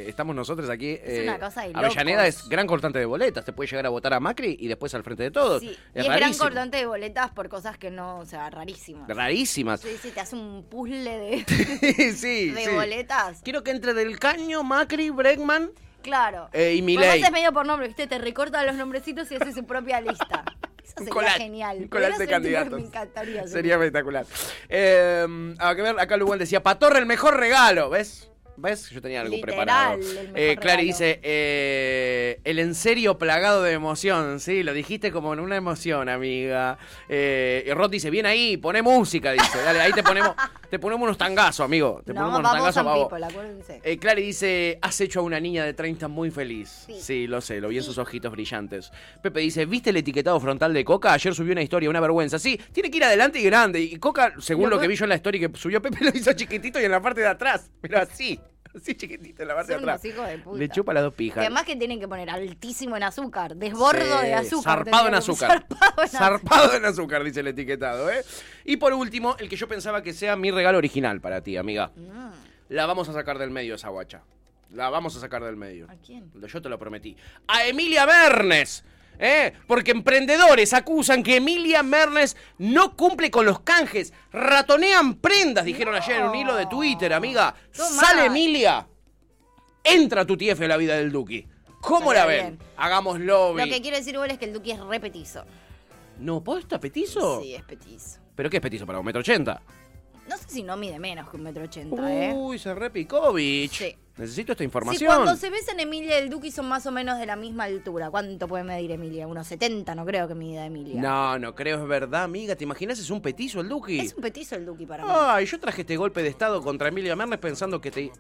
eh, 0.06 0.10
estamos 0.10 0.36
nosotros 0.36 0.70
aquí, 0.70 0.92
Es 1.04 1.20
eh, 1.20 1.24
una 1.24 1.40
cosa 1.40 1.62
de 1.68 1.72
Avellaneda 1.74 2.24
locos. 2.26 2.42
es 2.44 2.50
gran 2.50 2.68
cortante 2.68 3.00
de 3.00 3.06
boletas. 3.06 3.46
Te 3.46 3.54
puede 3.54 3.70
llegar 3.70 3.86
a 3.86 3.90
votar 3.90 4.14
a 4.14 4.20
Macri 4.20 4.58
y 4.60 4.68
después 4.68 4.94
al 4.94 5.04
frente 5.04 5.24
de 5.24 5.32
todos. 5.32 5.62
Sí, 5.62 5.77
es 5.94 5.96
y 5.96 6.00
es 6.00 6.06
gran 6.08 6.20
rarísimo. 6.22 6.44
cortante 6.46 6.78
de 6.78 6.86
boletas 6.86 7.32
por 7.32 7.50
cosas 7.50 7.78
que 7.78 7.90
no, 7.92 8.20
o 8.20 8.26
sea, 8.26 8.50
rarísimas. 8.50 9.08
Rarísimas. 9.10 9.82
Sí, 9.82 9.98
sí, 10.02 10.12
te 10.12 10.20
hace 10.20 10.36
un 10.36 10.64
puzzle 10.70 11.18
de, 11.18 11.46
sí, 12.16 12.52
de 12.52 12.66
sí. 12.66 12.72
boletas. 12.72 13.42
Quiero 13.44 13.64
que 13.64 13.72
entre 13.72 13.94
del 13.94 14.20
caño, 14.20 14.64
Macri, 14.64 15.10
Bregman 15.10 15.72
Claro. 16.04 16.50
eh, 16.54 16.76
y 16.76 16.82
Milei. 16.82 17.22
haces 17.22 17.32
medio 17.34 17.52
por 17.52 17.66
nombre, 17.66 17.88
¿viste? 17.88 18.08
Te 18.08 18.18
recorta 18.18 18.64
los 18.64 18.76
nombrecitos 18.76 19.30
y 19.32 19.36
hace 19.36 19.52
su 19.54 19.66
propia 19.66 20.00
lista. 20.00 20.44
Eso 20.84 20.94
sería 21.00 21.10
collage, 21.14 21.38
genial. 21.40 21.78
un 21.80 21.88
collage 21.90 22.12
Podría 22.14 22.26
de 22.26 22.32
candidatos. 22.32 22.80
Me 22.80 22.88
encantaría. 22.88 23.46
Sería 23.48 23.74
espectacular. 23.76 24.26
Eh, 24.70 25.56
a 25.60 25.74
ver, 25.74 26.00
acá 26.00 26.16
Lugan 26.16 26.40
decía, 26.40 26.64
Patorre 26.64 27.00
el 27.00 27.06
mejor 27.06 27.36
regalo, 27.38 27.90
¿ves? 27.90 28.30
¿Ves? 28.60 28.90
Yo 28.90 29.02
tenía 29.02 29.22
algo 29.22 29.36
Literal, 29.36 29.56
preparado. 29.56 30.00
Eh, 30.36 30.58
Clary 30.60 30.86
dice, 30.86 31.20
eh, 31.22 32.40
el 32.44 32.58
en 32.58 32.74
serio 32.74 33.18
plagado 33.20 33.62
de 33.62 33.74
emoción, 33.74 34.40
sí, 34.40 34.64
lo 34.64 34.74
dijiste 34.74 35.12
como 35.12 35.32
en 35.34 35.40
una 35.40 35.56
emoción, 35.56 36.10
amiga. 36.10 36.80
Eh, 37.08 37.64
y 37.68 37.72
Rod 37.74 37.92
dice, 37.92 38.10
bien 38.10 38.26
ahí, 38.26 38.58
poné 38.58 38.82
música, 38.82 39.32
dice, 39.32 39.60
dale, 39.64 39.80
ahí 39.80 39.92
te 39.94 40.02
ponemos, 40.02 40.32
te 40.72 40.80
ponemos 40.80 41.04
unos 41.04 41.18
tangazos, 41.20 41.64
amigo. 41.66 42.02
Te 42.04 42.14
No, 42.14 42.22
ponemos 42.22 42.40
unos 42.40 42.74
tangazos. 42.74 43.08
People, 43.10 43.26
acuérdense. 43.26 43.82
Eh, 43.84 43.98
Clary 44.00 44.24
dice, 44.24 44.80
has 44.82 45.00
hecho 45.02 45.20
a 45.20 45.24
una 45.24 45.40
niña 45.40 45.64
de 45.64 45.74
30 45.76 46.08
muy 46.08 46.32
feliz. 46.32 46.86
Sí. 46.88 46.96
Sí. 47.00 47.28
lo 47.28 47.42
sé, 47.42 47.62
lo 47.62 47.68
vi 47.70 47.78
en 47.78 47.84
sus 47.84 48.00
ojitos 48.00 48.32
brillantes. 48.32 48.92
Pepe 49.22 49.40
dice, 49.42 49.66
¿viste 49.68 49.92
el 49.92 49.98
etiquetado 49.98 50.40
frontal 50.40 50.74
de 50.74 50.84
Coca? 50.84 51.14
Ayer 51.14 51.36
subió 51.36 51.52
una 51.52 51.62
historia, 51.62 51.90
una 51.92 52.00
vergüenza. 52.00 52.40
Sí, 52.40 52.60
tiene 52.74 52.90
que 52.90 52.98
ir 52.98 53.04
adelante 53.04 53.40
y 53.40 53.44
grande. 53.44 53.82
Y 53.82 53.98
Coca, 53.98 54.34
según 54.40 54.70
Lo 54.72 54.78
lo 54.78 54.82
que- 54.82 54.88
vi 54.88 54.96
yo 54.96 55.06
en 55.06 55.10
la 55.10 55.16
historia 55.16 55.48
que 55.48 55.58
subió 55.58 55.82
Pepe, 55.82 55.98
lo 56.04 56.10
hizo 56.10 56.34
chiquitito 56.34 56.82
y 56.82 56.86
en 56.86 56.92
la 56.92 57.02
parte 57.02 57.22
de 57.22 57.28
atrás. 57.28 57.70
Pero 57.82 58.00
así, 58.00 58.40
así 58.78 58.96
chiquitito 58.96 59.42
en 59.42 59.48
la 59.48 59.56
parte 59.56 59.74
Son 59.74 59.86
de 59.86 59.92
atrás. 59.92 60.04
unos 60.06 60.16
hijos 60.16 60.28
de 60.30 60.38
puta. 60.40 60.58
Le 60.60 60.70
chupa 60.70 60.94
las 60.94 61.04
dos 61.04 61.14
Y 61.14 61.18
pijas. 61.18 61.38
además 61.40 61.64
que 61.66 61.76
tienen 61.76 62.00
que 62.00 62.08
poner 62.08 62.30
altísimo 62.30 62.96
en 62.98 63.04
azúcar, 63.04 63.56
desbordo 63.56 64.20
Sí, 64.22 64.26
de 64.28 64.34
azúcar. 64.34 64.78
Zarpado 64.86 65.08
en 65.08 65.16
azúcar. 65.16 65.50
Zarpado 65.68 65.94
en 65.98 66.04
azúcar. 66.04 66.10
Zarpado 66.30 66.74
en 66.76 66.86
azúcar, 66.86 67.24
dice 67.24 67.40
el 67.42 67.48
etiquetado, 67.48 68.10
¿eh? 68.12 68.24
Y 68.66 68.78
por 68.78 68.94
último, 68.94 69.36
el 69.40 69.50
que 69.50 69.56
yo 69.56 69.68
pensaba 69.68 70.02
que 70.04 70.14
sea 70.14 70.36
mi 70.36 70.52
regalo 70.52 70.78
original 70.78 71.22
para 71.22 71.42
ti, 71.42 71.58
amiga. 71.58 71.92
Mm. 71.96 72.30
La 72.70 72.86
vamos 72.86 73.08
a 73.10 73.14
sacar 73.14 73.38
del 73.38 73.50
medio 73.52 73.76
esa 73.76 73.90
guacha. 73.90 74.22
La 74.74 74.90
vamos 74.90 75.16
a 75.16 75.20
sacar 75.22 75.44
del 75.44 75.56
medio. 75.56 75.88
¿A 75.90 75.96
quién? 75.96 76.30
Yo 76.36 76.62
te 76.62 76.68
lo 76.70 76.78
prometí. 76.78 77.16
A 77.48 77.66
Emilia 77.66 78.06
Mernes. 78.06 78.84
¿Eh? 79.20 79.54
Porque 79.66 79.92
emprendedores 79.92 80.74
acusan 80.74 81.24
que 81.24 81.38
Emilia 81.38 81.84
Mernes 81.84 82.38
no 82.58 82.96
cumple 82.96 83.32
con 83.32 83.46
los 83.46 83.62
canjes. 83.62 84.14
Ratonean 84.32 85.16
prendas, 85.16 85.66
dijeron 85.66 85.96
ayer 85.96 86.18
en 86.18 86.24
un 86.26 86.36
hilo 86.36 86.56
de 86.56 86.68
Twitter, 86.68 87.14
amiga. 87.14 87.56
Sale. 87.72 88.26
Emilia. 88.26 88.88
Entra 89.84 90.26
tu 90.26 90.38
TF 90.38 90.62
en 90.62 90.70
la 90.70 90.78
vida 90.78 90.96
del 90.98 91.12
Duki. 91.12 91.46
¿Cómo 91.82 92.14
la 92.14 92.26
ven? 92.26 92.58
bien. 92.58 92.60
Hagamos 92.76 93.20
lobby. 93.20 93.62
Lo 93.62 93.74
que 93.74 93.82
quiere 93.82 93.98
decir 93.98 94.14
igual 94.14 94.32
es 94.32 94.38
que 94.38 94.46
el 94.46 94.54
Duki 94.54 94.72
es 94.72 94.80
repetizo. 94.80 95.46
No, 96.20 96.44
¿posta 96.44 96.80
petizo? 96.80 97.42
Sí, 97.42 97.56
es 97.56 97.64
petizo. 97.64 98.20
¿Pero 98.36 98.50
qué 98.50 98.58
es 98.58 98.62
petizo 98.62 98.86
para 98.86 99.00
un 99.00 99.06
metro 99.06 99.22
ochenta? 99.22 99.62
No 100.30 100.38
sé 100.38 100.44
si 100.48 100.64
no 100.64 100.76
mide 100.78 101.00
menos 101.00 101.30
que 101.30 101.38
un 101.38 101.44
metro 101.44 101.64
ochenta, 101.64 102.14
¿eh? 102.14 102.34
Uy, 102.36 102.60
se 102.60 102.74
repicó, 102.76 103.32
bitch. 103.34 103.72
Sí. 103.78 103.96
Necesito 104.18 104.54
esta 104.54 104.64
información. 104.64 105.06
cuando 105.14 105.36
se 105.36 105.50
besan 105.52 105.80
Emilia 105.80 106.20
y 106.20 106.24
el 106.24 106.30
Duki 106.32 106.50
son 106.50 106.68
más 106.68 106.86
o 106.88 106.92
menos 106.92 107.20
de 107.20 107.28
la 107.28 107.36
misma 107.36 107.66
altura. 107.66 108.10
¿Cuánto 108.10 108.48
puede 108.48 108.64
medir 108.64 108.90
Emilia? 108.92 109.28
Unos 109.28 109.46
70, 109.46 109.94
no 109.94 110.06
creo 110.08 110.28
que 110.28 110.34
mida 110.34 110.66
Emilia. 110.66 111.00
No, 111.00 111.38
no 111.38 111.54
creo, 111.54 111.84
es 111.84 111.88
verdad, 111.88 112.24
amiga. 112.24 112.56
¿Te 112.56 112.64
imaginas? 112.64 112.98
Es 112.98 113.12
un 113.12 113.22
petizo 113.22 113.62
el 113.62 113.70
Duki. 113.70 114.00
Es 114.00 114.16
un 114.16 114.22
petizo 114.22 114.56
el 114.56 114.66
Duki 114.66 114.88
para 114.88 115.04
mí. 115.06 115.12
Ay, 115.14 115.46
yo 115.46 115.60
traje 115.60 115.82
este 115.82 115.96
golpe 115.98 116.24
de 116.24 116.30
estado 116.30 116.64
contra 116.64 116.88
Emilia 116.88 117.16
Mernes 117.16 117.38
pensando 117.38 117.80
que 117.80 117.92
te. 117.92 118.12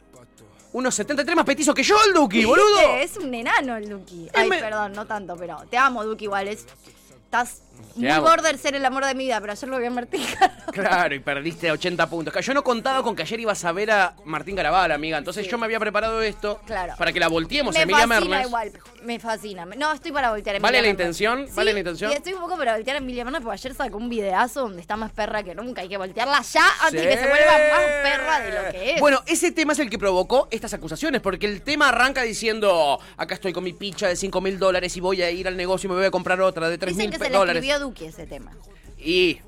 Unos 0.74 0.94
73 0.94 1.36
más 1.36 1.46
petizo 1.46 1.74
que 1.74 1.82
yo, 1.82 1.96
el 2.06 2.14
Duki, 2.14 2.46
boludo. 2.46 2.80
Es 3.00 3.18
un 3.18 3.34
enano 3.34 3.76
el 3.78 3.90
Duki. 3.90 4.30
Ay, 4.36 4.50
me- 4.50 4.60
perdón, 4.60 4.92
no 4.94 5.08
tanto, 5.08 5.36
pero 5.36 5.58
te 5.70 5.78
amo, 5.78 6.06
Duki, 6.06 6.26
igual. 6.26 6.48
Es, 6.48 6.68
estás 7.26 7.64
muy 7.96 8.20
border 8.20 8.58
ser 8.58 8.76
el 8.76 8.86
amor 8.86 9.06
de 9.06 9.16
mi 9.16 9.26
vida, 9.26 9.40
pero 9.42 9.54
ayer 9.54 9.70
lo 9.70 9.80
vi 9.80 9.86
en 9.86 9.94
Martín 9.94 10.22
Claro, 10.72 11.16
y 11.16 11.20
perdiste 11.20 11.72
80 11.72 12.10
puntos. 12.10 12.46
Yo 12.46 12.54
no 12.54 12.64
contaba 12.64 13.02
con 13.04 13.16
que 13.16 13.24
ayer 13.24 13.40
ibas 13.40 13.64
a 13.66 13.72
ver 13.72 13.92
a 13.92 14.16
Martín 14.26 14.56
Garabal, 14.56 14.92
amiga. 14.92 15.18
Entonces 15.18 15.48
yo 15.48 15.58
me 15.58 15.66
había 15.66 15.80
preparado 15.80 16.22
esto 16.22 16.60
Claro. 16.66 16.94
para 16.98 17.12
que 17.12 17.20
la 17.20 17.28
volteemos 17.28 17.76
a 17.76 17.80
Me 17.80 17.84
Emilia 17.84 18.08
fascina 18.08 18.20
Mernes. 18.30 18.48
igual, 18.48 18.72
me 19.04 19.20
fascina. 19.20 19.66
No, 19.66 19.92
estoy 19.94 20.12
para 20.12 20.30
voltear 20.32 20.56
a 20.56 20.58
Emilia 20.58 20.68
¿Vale 20.68 20.78
la 20.78 20.82
Mernes. 20.88 21.00
intención? 21.00 21.48
Sí, 21.48 21.54
¿Vale 21.56 21.74
la 21.74 21.80
intención? 21.80 22.12
Y 22.12 22.16
estoy 22.16 22.34
un 22.34 22.42
poco 22.42 22.58
para 22.58 22.76
voltear 22.76 22.96
a 22.96 23.00
Emilia 23.00 23.24
Mernes 23.26 23.42
porque 23.42 23.56
ayer 23.60 23.74
sacó 23.74 23.98
un 23.98 24.10
videazo 24.10 24.62
donde 24.62 24.82
está 24.82 24.96
más 24.98 25.12
perra 25.12 25.44
que 25.44 25.56
nunca. 25.56 25.82
Hay 25.82 25.90
que 25.90 25.98
voltearla 25.98 26.42
ya 26.42 26.66
antes 26.82 27.02
Sí. 27.02 27.08
que 27.08 27.18
se 27.18 27.28
vuelva 27.28 27.52
más 27.52 27.86
perra 28.04 28.40
de 28.42 28.52
lo 28.52 28.72
que 28.72 28.92
es. 28.96 29.00
Bueno, 29.00 29.22
ese 29.26 29.52
tema 29.52 29.74
es 29.74 29.80
el 29.80 29.90
que 29.90 29.98
provocó 29.98 30.48
estas 30.52 30.74
acusaciones, 30.74 31.22
porque 31.22 31.46
el 31.48 31.62
tema 31.62 31.90
arranca 31.90 32.22
diciendo, 32.24 33.00
acá 33.18 33.36
estoy 33.36 33.54
con 33.54 33.64
mi 33.64 33.74
picha 33.74 34.08
de 34.08 34.16
5 34.16 34.42
mil 34.42 34.60
dólares 34.60 34.96
y 34.98 35.00
voy 35.00 35.22
a 35.22 35.32
ir 35.32 35.48
al 35.48 35.58
negocio 35.58 35.88
y 35.88 35.92
me 35.92 35.98
voy 35.98 36.06
a 36.06 36.12
comprar 36.12 36.40
otra 36.42 36.70
de 36.70 36.78
3 36.78 36.96
Dicen 36.96 37.10
mil 37.10 37.32
dólares. 37.32 37.62
A 37.72 37.80
Duki 37.80 38.06
ese 38.06 38.26
tema. 38.28 38.52
Y 38.98 39.40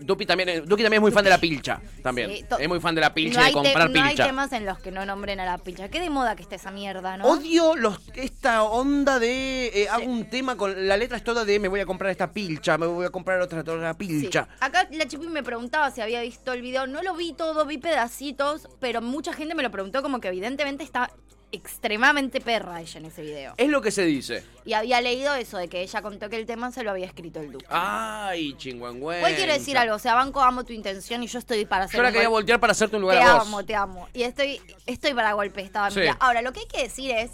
Duki 0.00 0.26
también, 0.26 0.48
es- 0.48 0.66
Duki 0.66 0.82
también 0.82 0.94
es 0.98 1.02
muy 1.02 1.12
fan 1.12 1.22
de 1.24 1.30
la 1.30 1.38
pilcha. 1.38 1.80
También. 2.02 2.30
Sí, 2.30 2.44
es 2.58 2.68
muy 2.68 2.80
fan 2.80 2.94
de 2.96 3.00
la 3.00 3.14
pilcha 3.14 3.40
y 3.42 3.44
de 3.44 3.48
te- 3.48 3.52
comprar 3.54 3.90
no 3.90 4.02
hay 4.02 4.08
pilcha. 4.10 4.26
temas 4.26 4.52
en 4.52 4.66
los 4.66 4.78
que 4.80 4.90
no 4.90 5.06
nombren 5.06 5.38
a 5.40 5.44
la 5.44 5.58
pilcha. 5.58 5.88
Qué 5.88 6.00
de 6.00 6.10
moda 6.10 6.34
que 6.34 6.42
está 6.42 6.56
esa 6.56 6.70
mierda, 6.72 7.16
¿no? 7.16 7.26
Odio 7.26 7.76
los, 7.76 8.00
esta 8.14 8.64
onda 8.64 9.18
de. 9.20 9.66
eh, 9.68 9.88
hago 9.88 10.04
un 10.04 10.28
tema 10.28 10.56
con. 10.56 10.88
La 10.88 10.96
letra 10.96 11.16
es 11.16 11.22
toda 11.24 11.44
de 11.44 11.60
me 11.60 11.68
voy 11.68 11.80
a 11.80 11.86
comprar 11.86 12.10
esta 12.10 12.32
pilcha, 12.32 12.76
me 12.76 12.86
voy 12.86 13.06
a 13.06 13.10
comprar 13.10 13.40
otra, 13.40 13.60
otra 13.60 13.92
Sí. 13.92 13.98
pilcha. 13.98 14.48
Acá 14.60 14.88
la 14.90 15.06
Chipi 15.06 15.28
me 15.28 15.42
preguntaba 15.44 15.90
si 15.92 16.00
había 16.00 16.20
visto 16.22 16.52
el 16.52 16.62
video. 16.62 16.86
No 16.88 17.02
lo 17.02 17.14
vi 17.14 17.32
todo, 17.32 17.64
vi 17.64 17.78
pedacitos, 17.78 18.68
pero 18.80 19.00
mucha 19.00 19.32
gente 19.32 19.54
me 19.54 19.62
lo 19.62 19.70
preguntó 19.70 20.02
como 20.02 20.20
que 20.20 20.28
evidentemente 20.28 20.82
está 20.82 21.10
extremadamente 21.54 22.40
perra 22.40 22.80
ella 22.80 22.98
en 23.00 23.06
ese 23.06 23.22
video. 23.22 23.54
Es 23.56 23.68
lo 23.68 23.80
que 23.80 23.90
se 23.90 24.04
dice. 24.04 24.44
Y 24.64 24.72
había 24.72 25.00
leído 25.00 25.34
eso 25.34 25.58
de 25.58 25.68
que 25.68 25.82
ella 25.82 26.02
contó 26.02 26.28
que 26.28 26.36
el 26.36 26.46
tema 26.46 26.70
se 26.72 26.82
lo 26.82 26.90
había 26.90 27.06
escrito 27.06 27.40
el 27.40 27.52
Duque. 27.52 27.66
Ay, 27.68 28.54
chingüengüencha. 28.56 29.18
Igual 29.20 29.36
quiero 29.36 29.52
decir 29.52 29.78
algo, 29.78 29.94
o 29.96 29.98
sea, 29.98 30.14
Banco, 30.14 30.40
amo 30.40 30.64
tu 30.64 30.72
intención 30.72 31.22
y 31.22 31.26
yo 31.26 31.38
estoy 31.38 31.64
para 31.64 31.84
hacer 31.84 31.96
Yo 31.98 32.02
la 32.02 32.08
un 32.08 32.14
quería 32.14 32.28
voltear 32.28 32.60
para 32.60 32.72
hacerte 32.72 32.96
un 32.96 33.02
lugar 33.02 33.18
Te 33.18 33.24
a 33.24 33.34
vos. 33.34 33.42
amo, 33.46 33.64
te 33.64 33.74
amo. 33.74 34.08
Y 34.12 34.22
estoy, 34.22 34.60
estoy 34.86 35.14
para 35.14 35.32
golpes, 35.34 35.64
estaba 35.64 35.90
Sí. 35.90 36.00
Ahora, 36.20 36.42
lo 36.42 36.52
que 36.52 36.60
hay 36.60 36.66
que 36.66 36.82
decir 36.82 37.10
es, 37.10 37.30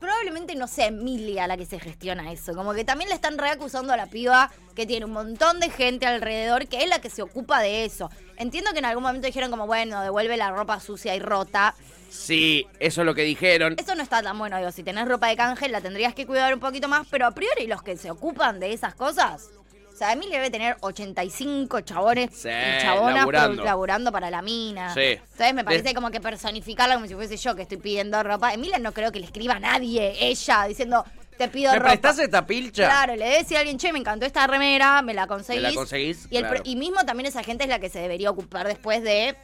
probablemente 0.00 0.56
no 0.56 0.66
sea 0.66 0.86
Emilia 0.86 1.46
la 1.46 1.56
que 1.56 1.64
se 1.64 1.78
gestiona 1.78 2.32
eso. 2.32 2.54
Como 2.54 2.74
que 2.74 2.84
también 2.84 3.08
le 3.08 3.14
están 3.14 3.38
reacusando 3.38 3.92
a 3.92 3.96
la 3.96 4.06
piba 4.06 4.50
que 4.74 4.84
tiene 4.84 5.06
un 5.06 5.12
montón 5.12 5.60
de 5.60 5.70
gente 5.70 6.06
alrededor 6.06 6.66
que 6.66 6.82
es 6.82 6.88
la 6.88 7.00
que 7.00 7.08
se 7.08 7.22
ocupa 7.22 7.60
de 7.60 7.84
eso. 7.84 8.10
Entiendo 8.36 8.72
que 8.72 8.80
en 8.80 8.86
algún 8.86 9.04
momento 9.04 9.26
dijeron 9.26 9.50
como, 9.50 9.66
bueno, 9.68 10.02
devuelve 10.02 10.36
la 10.36 10.50
ropa 10.50 10.80
sucia 10.80 11.14
y 11.14 11.20
rota. 11.20 11.76
Sí, 12.12 12.66
eso 12.78 13.00
es 13.00 13.06
lo 13.06 13.14
que 13.14 13.22
dijeron. 13.22 13.74
Eso 13.78 13.94
no 13.94 14.02
está 14.02 14.22
tan 14.22 14.38
bueno, 14.38 14.58
digo, 14.58 14.70
si 14.70 14.82
tenés 14.82 15.08
ropa 15.08 15.28
de 15.28 15.36
canje 15.36 15.68
la 15.68 15.80
tendrías 15.80 16.14
que 16.14 16.26
cuidar 16.26 16.52
un 16.52 16.60
poquito 16.60 16.86
más, 16.88 17.06
pero 17.10 17.26
a 17.26 17.30
priori 17.32 17.66
los 17.66 17.82
que 17.82 17.96
se 17.96 18.10
ocupan 18.10 18.60
de 18.60 18.72
esas 18.72 18.94
cosas... 18.94 19.50
O 19.92 19.94
sea, 20.04 20.14
Emilia 20.14 20.38
debe 20.38 20.50
tener 20.50 20.76
85 20.80 21.82
chabones 21.82 22.30
Sí, 22.34 22.48
y 22.48 22.82
chabonas 22.82 23.26
laburando. 23.62 24.10
para 24.10 24.30
la 24.30 24.40
mina. 24.42 24.92
Sí. 24.94 25.00
Entonces 25.00 25.54
me 25.54 25.64
parece 25.64 25.82
De- 25.84 25.94
como 25.94 26.10
que 26.10 26.20
personificarla 26.20 26.94
como 26.94 27.06
si 27.06 27.14
fuese 27.14 27.36
yo 27.36 27.54
que 27.54 27.62
estoy 27.62 27.76
pidiendo 27.76 28.20
ropa. 28.22 28.52
Emilia 28.54 28.78
no 28.78 28.92
creo 28.92 29.12
que 29.12 29.20
le 29.20 29.26
escriba 29.26 29.54
a 29.54 29.60
nadie, 29.60 30.14
ella, 30.18 30.64
diciendo, 30.64 31.04
te 31.36 31.46
pido 31.48 31.72
¿Me 31.72 31.78
ropa. 31.78 31.90
prestás 31.90 32.18
esta 32.18 32.44
pilcha? 32.46 32.86
Claro, 32.88 33.16
le 33.16 33.24
debe 33.24 33.38
decir 33.38 33.56
a 33.58 33.60
alguien, 33.60 33.78
che, 33.78 33.92
me 33.92 33.98
encantó 33.98 34.24
esta 34.26 34.46
remera, 34.46 35.02
me 35.02 35.12
la 35.14 35.26
conseguís. 35.26 35.62
¿Me 35.62 35.68
la 35.68 35.74
conseguís? 35.74 36.26
Y, 36.30 36.36
el 36.38 36.46
Claro. 36.46 36.62
y 36.64 36.74
mismo 36.76 37.04
también 37.04 37.26
esa 37.26 37.42
gente 37.44 37.64
es 37.64 37.70
la 37.70 37.78
que 37.78 37.90
se 37.90 38.00
debería 38.00 38.30
ocupar 38.30 38.66
después 38.66 39.02
de 39.02 39.36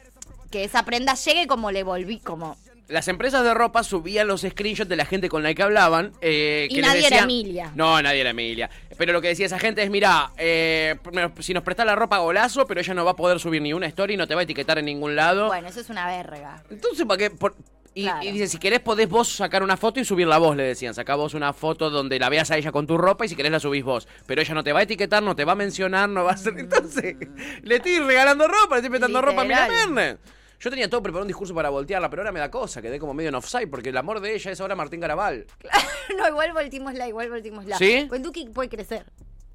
que 0.51 0.63
esa 0.63 0.83
prenda 0.83 1.13
llegue 1.15 1.47
como 1.47 1.71
le 1.71 1.83
volví, 1.83 2.19
como... 2.19 2.57
Las 2.87 3.07
empresas 3.07 3.43
de 3.43 3.53
ropa 3.53 3.83
subían 3.83 4.27
los 4.27 4.41
screenshots 4.41 4.89
de 4.89 4.95
la 4.95 5.05
gente 5.05 5.29
con 5.29 5.43
la 5.43 5.53
que 5.53 5.61
hablaban. 5.61 6.11
eh, 6.21 6.65
Y 6.71 6.75
que 6.75 6.81
les 6.81 6.87
nadie 6.89 7.05
era 7.05 7.19
Emilia. 7.19 7.71
No, 7.75 8.01
nadie 8.01 8.21
era 8.21 8.31
Emilia. 8.31 8.67
Pero 8.97 9.13
lo 9.13 9.21
que 9.21 9.27
decía 9.27 9.45
esa 9.45 9.59
gente 9.59 9.83
es, 9.83 9.91
mira, 9.91 10.31
eh, 10.37 10.95
si 11.39 11.53
nos 11.53 11.61
presta 11.61 11.85
la 11.85 11.93
ropa, 11.95 12.17
golazo, 12.17 12.65
pero 12.65 12.81
ella 12.81 12.95
no 12.95 13.05
va 13.05 13.11
a 13.11 13.15
poder 13.15 13.39
subir 13.39 13.61
ni 13.61 13.73
una 13.73 13.85
story, 13.85 14.17
no 14.17 14.25
te 14.27 14.33
va 14.33 14.41
a 14.41 14.43
etiquetar 14.43 14.79
en 14.79 14.85
ningún 14.85 15.15
lado. 15.15 15.47
Bueno, 15.49 15.67
eso 15.67 15.81
es 15.81 15.89
una 15.91 16.07
verga. 16.07 16.63
Entonces, 16.71 17.05
¿para 17.05 17.17
qué? 17.19 17.29
Por- 17.29 17.55
y, 17.93 18.03
Claro. 18.05 18.23
y 18.23 18.31
dice, 18.31 18.47
si 18.47 18.57
querés 18.57 18.79
podés 18.79 19.07
vos 19.07 19.27
sacar 19.35 19.61
una 19.61 19.77
foto 19.77 19.99
y 19.99 20.05
subirla 20.05 20.39
vos, 20.39 20.55
le 20.55 20.63
decían. 20.63 20.95
Sacá 20.95 21.13
vos 21.13 21.35
una 21.35 21.53
foto 21.53 21.91
donde 21.91 22.17
la 22.17 22.29
veas 22.29 22.49
a 22.49 22.57
ella 22.57 22.71
con 22.71 22.87
tu 22.87 22.97
ropa 22.97 23.23
y 23.23 23.29
si 23.29 23.35
querés 23.35 23.51
la 23.51 23.59
subís 23.59 23.83
vos. 23.83 24.07
Pero 24.25 24.41
ella 24.41 24.55
no 24.55 24.63
te 24.63 24.73
va 24.73 24.79
a 24.79 24.83
etiquetar, 24.83 25.21
no 25.21 25.35
te 25.35 25.45
va 25.45 25.51
a 25.51 25.55
mencionar, 25.55 26.09
no 26.09 26.23
va 26.23 26.31
a 26.31 26.33
hacer... 26.33 26.53
Entonces, 26.57 27.17
le 27.61 27.75
estoy 27.75 27.99
regalando 27.99 28.47
ropa, 28.47 28.75
le 28.75 28.75
estoy 28.77 28.89
prestando 28.89 29.21
ropa 29.21 29.41
a 29.41 29.43
Literal. 29.43 29.69
Mernes. 29.91 30.17
Yo 30.59 30.69
tenía 30.69 30.89
todo 30.89 31.01
preparado 31.01 31.23
un 31.23 31.27
discurso 31.29 31.55
para 31.55 31.69
voltearla, 31.69 32.09
pero 32.09 32.21
ahora 32.21 32.33
me 32.33 32.39
da 32.39 32.51
cosa, 32.51 32.81
quedé 32.81 32.99
como 32.99 33.13
medio 33.13 33.29
en 33.29 33.35
offside, 33.35 33.69
porque 33.69 33.89
el 33.89 33.97
amor 33.97 34.19
de 34.19 34.35
ella 34.35 34.51
es 34.51 34.59
ahora 34.59 34.75
Martín 34.75 34.99
Garabal. 34.99 35.45
no, 36.17 36.27
igual 36.27 36.51
voltimosla, 36.51 37.07
igual 37.07 37.29
voltimosla. 37.29 37.77
¿Sí? 37.77 38.05
Pues 38.09 38.21
Duki 38.21 38.49
puede 38.49 38.67
crecer. 38.67 39.05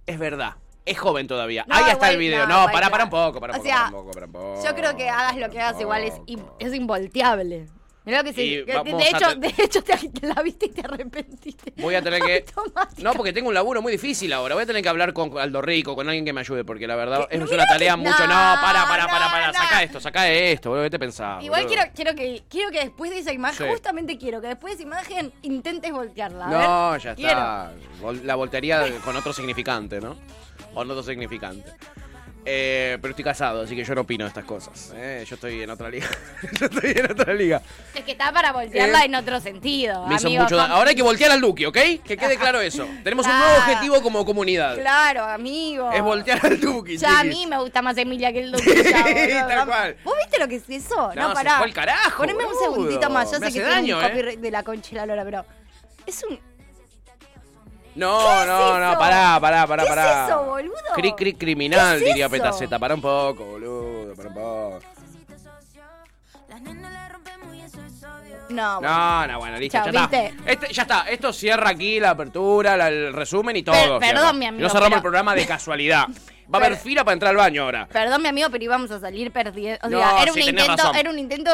Es 0.07 0.19
verdad. 0.19 0.55
Es 0.87 0.99
joven 0.99 1.27
todavía. 1.27 1.65
No, 1.69 1.75
Ahí 1.75 1.91
está 1.91 2.11
el 2.11 2.19
video. 2.19 2.47
no, 2.47 2.67
para, 2.67 2.89
para 2.89 2.89
claro. 2.89 3.05
un 3.05 3.11
poco, 3.11 3.41
para 3.41 3.53
un 3.55 3.59
poco, 3.59 3.69
sea, 3.69 3.85
para 3.85 3.87
un 3.87 3.93
poco, 3.93 4.11
para 4.13 4.27
un 4.27 4.33
poco. 4.33 4.65
Yo 4.65 4.75
creo 4.75 4.97
que 4.97 5.09
hagas 5.09 5.37
lo 5.37 5.51
que 5.51 5.61
hagas 5.61 5.81
igual 5.81 6.05
es, 6.05 6.15
es 6.59 6.75
involteable. 6.75 7.67
Mirá 8.05 8.19
lo 8.19 8.25
que 8.25 8.33
sí. 8.35 8.57
De, 8.57 9.09
hecho, 9.09 9.35
de 9.35 9.55
hecho 9.57 9.83
te, 9.83 9.97
la 10.27 10.43
viste 10.43 10.67
y 10.67 10.69
te 10.71 10.83
arrepentiste. 10.83 11.73
Voy 11.79 11.95
a 11.95 12.03
tener 12.03 12.21
que. 12.23 12.45
No, 13.03 13.15
porque 13.15 13.33
tengo 13.33 13.49
un 13.49 13.55
laburo 13.55 13.81
muy 13.81 13.93
difícil 13.93 14.31
ahora. 14.33 14.55
Voy 14.55 14.65
a 14.65 14.67
tener 14.67 14.83
que 14.83 14.89
hablar 14.91 15.15
con 15.15 15.39
Aldo 15.39 15.63
Rico, 15.63 15.95
con 15.95 16.07
alguien 16.09 16.25
que 16.25 16.33
me 16.35 16.41
ayude, 16.41 16.65
porque 16.65 16.87
la 16.87 16.97
verdad 16.97 17.27
es 17.31 17.41
una 17.41 17.65
tarea 17.67 17.97
no, 17.97 18.03
mucho. 18.03 18.23
No, 18.23 18.29
para, 18.29 18.61
para, 18.61 18.87
para, 18.87 19.05
no, 19.07 19.31
para. 19.31 19.47
no. 19.49 19.53
Saca 19.55 19.83
esto, 19.83 20.01
saca 20.01 20.31
esto, 20.31 20.69
boludo. 20.71 20.85
¿Qué 20.85 20.91
te 20.91 20.99
pensás? 20.99 21.43
Igual 21.43 21.67
quiero, 21.67 21.83
quiero, 21.95 22.15
que, 22.15 22.43
quiero 22.49 22.71
que 22.71 22.81
después 22.81 23.11
de 23.11 23.19
esa 23.21 23.33
imagen, 23.33 23.67
Sí. 23.67 23.73
justamente 23.73 24.19
quiero 24.19 24.41
que 24.43 24.49
después 24.49 24.77
de 24.77 24.83
esa 24.85 24.89
imagen 24.89 25.33
intentes 25.43 25.91
voltearla. 25.91 26.45
a 26.45 26.49
No, 26.49 26.91
ver. 26.93 27.01
ya 27.01 27.13
está. 27.13 27.73
La 28.23 28.35
voltearía 28.35 28.85
con 29.03 29.17
otro 29.17 29.33
significante, 29.33 30.01
¿no? 30.01 30.17
Con 30.75 30.91
otro 30.91 31.03
significante. 31.03 31.73
Eh, 32.47 32.99
pero 33.01 33.13
estoy 33.13 33.25
casado, 33.25 33.63
así 33.63 33.75
que 33.75 33.85
yo 33.85 33.95
no 33.95 34.03
opino 34.03 34.25
de 34.25 34.29
estas 34.29 34.45
cosas. 34.45 34.93
¿eh? 34.95 35.25
Yo 35.27 35.35
estoy 35.37 35.63
en 35.63 35.71
otra 35.71 35.89
liga. 35.89 36.07
yo 36.61 36.67
estoy 36.67 36.91
en 36.91 37.11
otra 37.11 37.33
liga. 37.33 37.63
Es 37.95 38.03
que 38.03 38.13
está 38.13 38.31
para 38.33 38.53
voltearla 38.53 39.01
Eh, 39.03 39.07
en 39.07 39.15
otro 39.15 39.41
sentido. 39.41 40.07
Me 40.07 40.17
hizo 40.17 40.27
amigo. 40.27 40.43
mucho. 40.43 40.61
Ahora 40.61 40.91
hay 40.91 40.97
que 40.97 41.03
voltear 41.03 41.31
al 41.31 41.41
Duque, 41.41 41.67
¿ok? 41.67 41.75
Que 42.05 42.17
quede 42.19 42.37
claro 42.37 42.61
eso. 42.61 42.87
Tenemos 43.03 43.27
un 43.27 43.33
nuevo 43.39 43.57
objetivo 43.57 44.03
como 44.03 44.25
comunidad. 44.27 44.77
Claro, 44.79 45.25
amigo. 45.25 45.91
Es 45.91 46.03
voltear 46.03 46.45
al 46.45 46.61
Duque. 46.61 46.99
Ya 46.99 47.21
a 47.21 47.25
mí 47.25 47.47
me 47.47 47.59
gusta 47.59 47.81
más 47.81 47.97
Emilia 47.97 48.31
que 48.33 48.41
el 48.41 48.53
Duque. 48.53 48.85
ya, 48.91 49.03
boludo. 49.03 49.49
Tal 49.49 49.67
cual. 49.67 49.97
¿Vos 50.05 50.15
viste 50.23 50.39
lo 50.39 50.49
que 50.49 50.57
es 50.57 50.69
eso? 50.69 51.13
No, 51.15 51.29
se 51.31 51.35
pará. 51.35 51.57
fue 51.57 51.67
al 51.67 51.73
carajo, 51.75 52.19
Poneme 52.19 52.45
un 52.45 52.59
segundito 52.59 53.09
más. 53.09 53.33
Yo 53.33 53.41
Me 53.41 53.51
sé 53.51 53.59
que 53.59 53.65
daño, 53.65 53.99
un 53.99 54.05
¿eh? 54.05 54.09
copyright 54.09 54.41
de 54.41 54.51
la 54.51 54.63
concha 54.63 54.89
y 54.93 54.95
la 54.97 55.07
lora, 55.07 55.25
pero. 55.25 55.45
Es 56.07 56.23
un. 56.29 56.39
No, 57.95 58.19
¿Qué 58.19 58.47
no, 58.47 58.75
es 58.75 58.81
no, 58.81 58.91
eso? 58.91 58.99
pará, 58.99 59.39
pará, 59.41 59.67
pará, 59.67 59.83
¿Qué 59.85 59.89
pará. 59.89 60.23
es 60.25 60.29
eso, 60.31 60.45
boludo? 60.45 60.75
Cric, 60.95 61.15
cric, 61.17 61.39
criminal, 61.39 61.99
¿Qué 61.99 62.05
es 62.05 62.09
diría 62.11 62.27
eso? 62.27 62.33
Petaceta. 62.33 62.79
Para 62.79 62.95
un 62.95 63.01
poco, 63.01 63.45
boludo, 63.45 64.15
para 64.15 64.29
un 64.29 64.35
poco. 64.35 64.81
No, 68.51 68.81
No, 68.81 69.27
no, 69.27 69.39
bueno, 69.39 69.57
listo, 69.59 69.79
Chao, 69.79 69.91
ya 69.91 70.01
¿viste? 70.03 70.27
está. 70.27 70.51
Este- 70.53 70.73
ya 70.73 70.83
está, 70.83 71.01
esto 71.09 71.33
cierra 71.33 71.71
aquí 71.71 71.99
la 71.99 72.11
apertura, 72.11 72.77
la- 72.77 72.89
el 72.89 73.13
resumen 73.13 73.57
y 73.57 73.63
todo. 73.63 73.75
Cierra. 73.75 73.99
perdón, 73.99 74.39
mi 74.39 74.47
amigo, 74.47 74.63
No 74.63 74.69
cerramos 74.69 74.89
pero- 74.91 74.97
el 74.99 75.03
programa 75.03 75.35
de 75.35 75.47
casualidad. 75.47 76.07
Va 76.55 76.59
a 76.59 76.67
haber 76.67 76.77
fila 76.77 77.05
para 77.05 77.15
entrar 77.15 77.31
al 77.31 77.37
baño 77.39 77.63
ahora. 77.65 77.87
Perdón, 77.91 78.21
mi 78.23 78.29
amigo, 78.29 78.49
pero 78.51 78.63
íbamos 78.63 78.91
a 78.91 79.01
salir 79.01 79.33
perdiendo. 79.33 79.79
O 79.87 79.89
No, 79.91 79.99
sea, 79.99 80.23
era 80.23 80.31
un 80.31 80.35
tenés 80.39 80.49
intento, 80.51 80.77
razón. 80.77 80.97
era 80.97 81.11
un 81.11 81.19
intento 81.19 81.51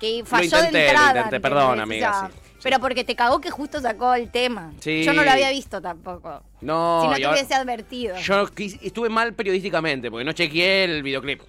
que 0.00 0.22
falló 0.26 0.44
intenté, 0.44 0.76
de 0.78 0.82
lo 0.84 0.88
entrada. 0.90 1.06
intenté, 1.06 1.18
¿entendés? 1.36 1.40
perdón, 1.40 1.78
O 1.78 1.82
amiga, 1.82 2.12
sea, 2.12 2.28
sí, 2.28 2.43
Pero 2.64 2.80
porque 2.80 3.04
te 3.04 3.14
cagó 3.14 3.42
que 3.42 3.50
justo 3.50 3.78
sacó 3.80 4.14
el 4.14 4.30
tema. 4.30 4.72
Sí. 4.80 5.04
Yo 5.04 5.12
no 5.12 5.22
lo 5.22 5.30
había 5.30 5.50
visto 5.50 5.82
tampoco. 5.82 6.42
No, 6.64 7.02
si 7.02 7.08
no 7.08 7.28
te 7.28 7.34
hubiese 7.34 7.54
advertido. 7.54 8.16
Yo 8.18 8.46
quis- 8.48 8.78
estuve 8.82 9.08
mal 9.08 9.34
periodísticamente 9.34 10.10
porque 10.10 10.24
no 10.24 10.32
chequeé 10.32 10.84
el 10.84 11.02
videoclip. 11.02 11.40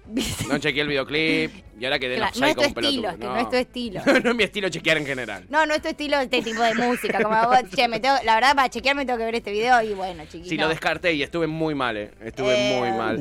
No 0.48 0.58
chequeé 0.58 0.82
el 0.82 0.88
videoclip 0.88 1.50
y 1.78 1.84
ahora 1.84 1.98
quedé 1.98 2.14
en 2.14 2.20
Claro, 2.20 2.30
offside 2.30 2.40
no 2.42 2.46
es 2.48 2.54
tu 2.54 2.62
como 2.62 2.68
un 2.78 2.84
estilo, 2.84 3.02
pelotudo. 3.02 3.12
es 3.12 3.18
que 3.18 3.26
no 3.26 3.36
es 3.40 3.50
tu 3.50 3.56
estilo. 3.56 4.00
no 4.24 4.30
es 4.30 4.36
mi 4.36 4.42
estilo 4.44 4.68
chequear 4.68 4.96
en 4.98 5.06
general. 5.06 5.44
No, 5.48 5.66
no 5.66 5.74
es 5.74 5.82
tu 5.82 5.88
estilo 5.88 6.18
este 6.20 6.40
tipo 6.42 6.62
de 6.62 6.74
música. 6.74 7.22
Como 7.22 7.34
vos, 7.46 7.58
che, 7.74 7.88
me 7.88 8.00
tengo- 8.00 8.16
la 8.24 8.34
verdad, 8.34 8.54
para 8.54 8.68
chequearme 8.70 9.04
tengo 9.04 9.18
que 9.18 9.24
ver 9.24 9.34
este 9.34 9.52
video 9.52 9.82
y 9.82 9.92
bueno, 9.94 10.22
chiquito. 10.24 10.48
Sí, 10.48 10.56
lo 10.56 10.68
descarté 10.68 11.12
y 11.14 11.22
estuve 11.22 11.46
muy 11.46 11.74
mal, 11.74 11.96
eh. 11.96 12.10
Estuve 12.22 12.54
Eh, 12.54 12.78
muy 12.80 12.90
mal. 12.92 13.16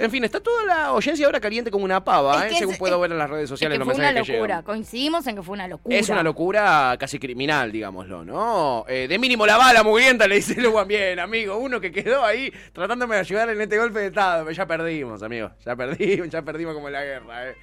En 0.00 0.10
fin, 0.10 0.24
está 0.24 0.40
toda 0.40 0.64
la 0.64 0.84
audiencia 0.86 1.26
ahora 1.26 1.40
caliente 1.40 1.70
como 1.70 1.84
una 1.84 2.02
pava, 2.04 2.36
Es 2.38 2.44
eh, 2.44 2.48
que 2.54 2.58
según 2.60 2.74
es- 2.74 2.78
puedo 2.78 2.94
es- 2.96 3.00
ver 3.02 3.12
en 3.12 3.18
las 3.18 3.28
redes 3.30 3.44
Es 3.44 3.50
sociales 3.50 3.74
que 3.76 3.78
los 3.80 3.86
fue 3.86 3.94
una 3.94 4.04
mensajes 4.08 4.26
que 4.26 4.32
locura. 4.34 4.54
llegan. 4.56 4.64
Coincidimos 4.64 5.26
en 5.26 5.36
que 5.36 5.42
fue 5.42 5.54
una 5.54 5.68
locura. 5.68 5.96
Es 5.96 6.08
una 6.08 6.22
locura 6.22 6.96
casi 6.98 7.18
criminal, 7.18 7.72
digámoslo, 7.72 8.24
¿no? 8.24 8.84
Eh, 8.88 9.06
de 9.08 9.18
mínimo 9.18 9.46
la 9.46 9.56
bala 9.56 9.82
mugrienta, 9.82 10.26
le 10.26 10.36
dice 10.36 10.60
Luan 10.60 10.88
bien, 10.88 11.18
amigo. 11.38 11.58
Uno 11.58 11.80
que 11.80 11.92
quedó 11.92 12.24
ahí 12.24 12.52
tratándome 12.72 13.14
de 13.14 13.20
ayudar 13.20 13.48
en 13.50 13.60
este 13.60 13.78
golpe 13.78 14.00
de 14.00 14.06
Estado. 14.08 14.50
Ya 14.50 14.66
perdimos, 14.66 15.22
amigo. 15.22 15.50
Ya 15.64 15.76
perdimos, 15.76 16.28
ya 16.30 16.42
perdimos 16.42 16.74
como 16.74 16.90
la 16.90 17.04
guerra, 17.04 17.48
¿eh? 17.48 17.56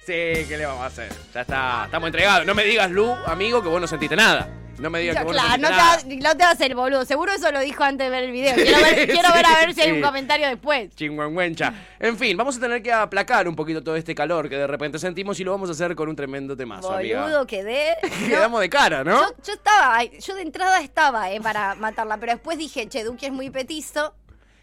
Sí, 0.00 0.46
¿qué 0.48 0.56
le 0.56 0.64
vamos 0.64 0.82
a 0.82 0.86
hacer? 0.86 1.12
Ya 1.34 1.42
está, 1.42 1.84
estamos 1.84 2.06
entregados. 2.06 2.46
No 2.46 2.54
me 2.54 2.64
digas, 2.64 2.90
Lu, 2.90 3.12
amigo, 3.26 3.62
que 3.62 3.68
vos 3.68 3.80
no 3.80 3.86
sentiste 3.86 4.16
nada. 4.16 4.48
No 4.78 4.90
me 4.90 5.00
digas 5.00 5.16
que 5.16 5.24
vos 5.24 5.32
claro, 5.32 5.60
no 5.60 5.68
te, 5.68 5.74
hagas- 5.74 6.06
no 6.06 6.36
te 6.36 6.42
hagas 6.44 6.60
el 6.60 6.74
boludo. 6.74 7.04
Seguro 7.04 7.32
eso 7.32 7.50
lo 7.50 7.60
dijo 7.60 7.82
antes 7.82 8.06
de 8.06 8.10
ver 8.10 8.24
el 8.24 8.30
video. 8.32 8.54
Quiero 8.54 8.78
ver, 8.78 9.06
quiero 9.10 9.32
ver 9.32 9.46
a 9.46 9.54
ver 9.60 9.74
si 9.74 9.80
hay 9.80 9.92
un 9.92 10.00
comentario 10.02 10.46
después. 10.46 10.94
Chingüengüencha. 10.94 11.72
En 11.98 12.16
fin, 12.16 12.36
vamos 12.36 12.56
a 12.56 12.60
tener 12.60 12.82
que 12.82 12.92
aplacar 12.92 13.48
un 13.48 13.56
poquito 13.56 13.82
todo 13.82 13.96
este 13.96 14.14
calor 14.14 14.48
que 14.48 14.56
de 14.56 14.66
repente 14.66 14.98
sentimos 14.98 15.38
y 15.40 15.44
lo 15.44 15.50
vamos 15.52 15.68
a 15.68 15.72
hacer 15.72 15.94
con 15.96 16.08
un 16.08 16.14
tremendo 16.16 16.56
temazo, 16.56 16.92
amiga. 16.92 17.22
Boludo, 17.22 17.46
quedé. 17.46 17.96
Quedamos 18.28 18.60
de 18.60 18.70
cara, 18.70 19.02
¿no? 19.04 19.20
Yo, 19.20 19.34
yo 19.44 19.52
estaba, 19.54 20.04
yo 20.04 20.34
de 20.34 20.42
entrada 20.42 20.80
estaba, 20.80 21.30
eh, 21.32 21.40
para 21.40 21.74
matarla, 21.74 22.16
pero 22.18 22.32
después 22.32 22.56
dije, 22.58 22.88
che, 22.88 23.02
Duque 23.04 23.26
es 23.26 23.32
muy 23.32 23.50
petizo. 23.50 24.14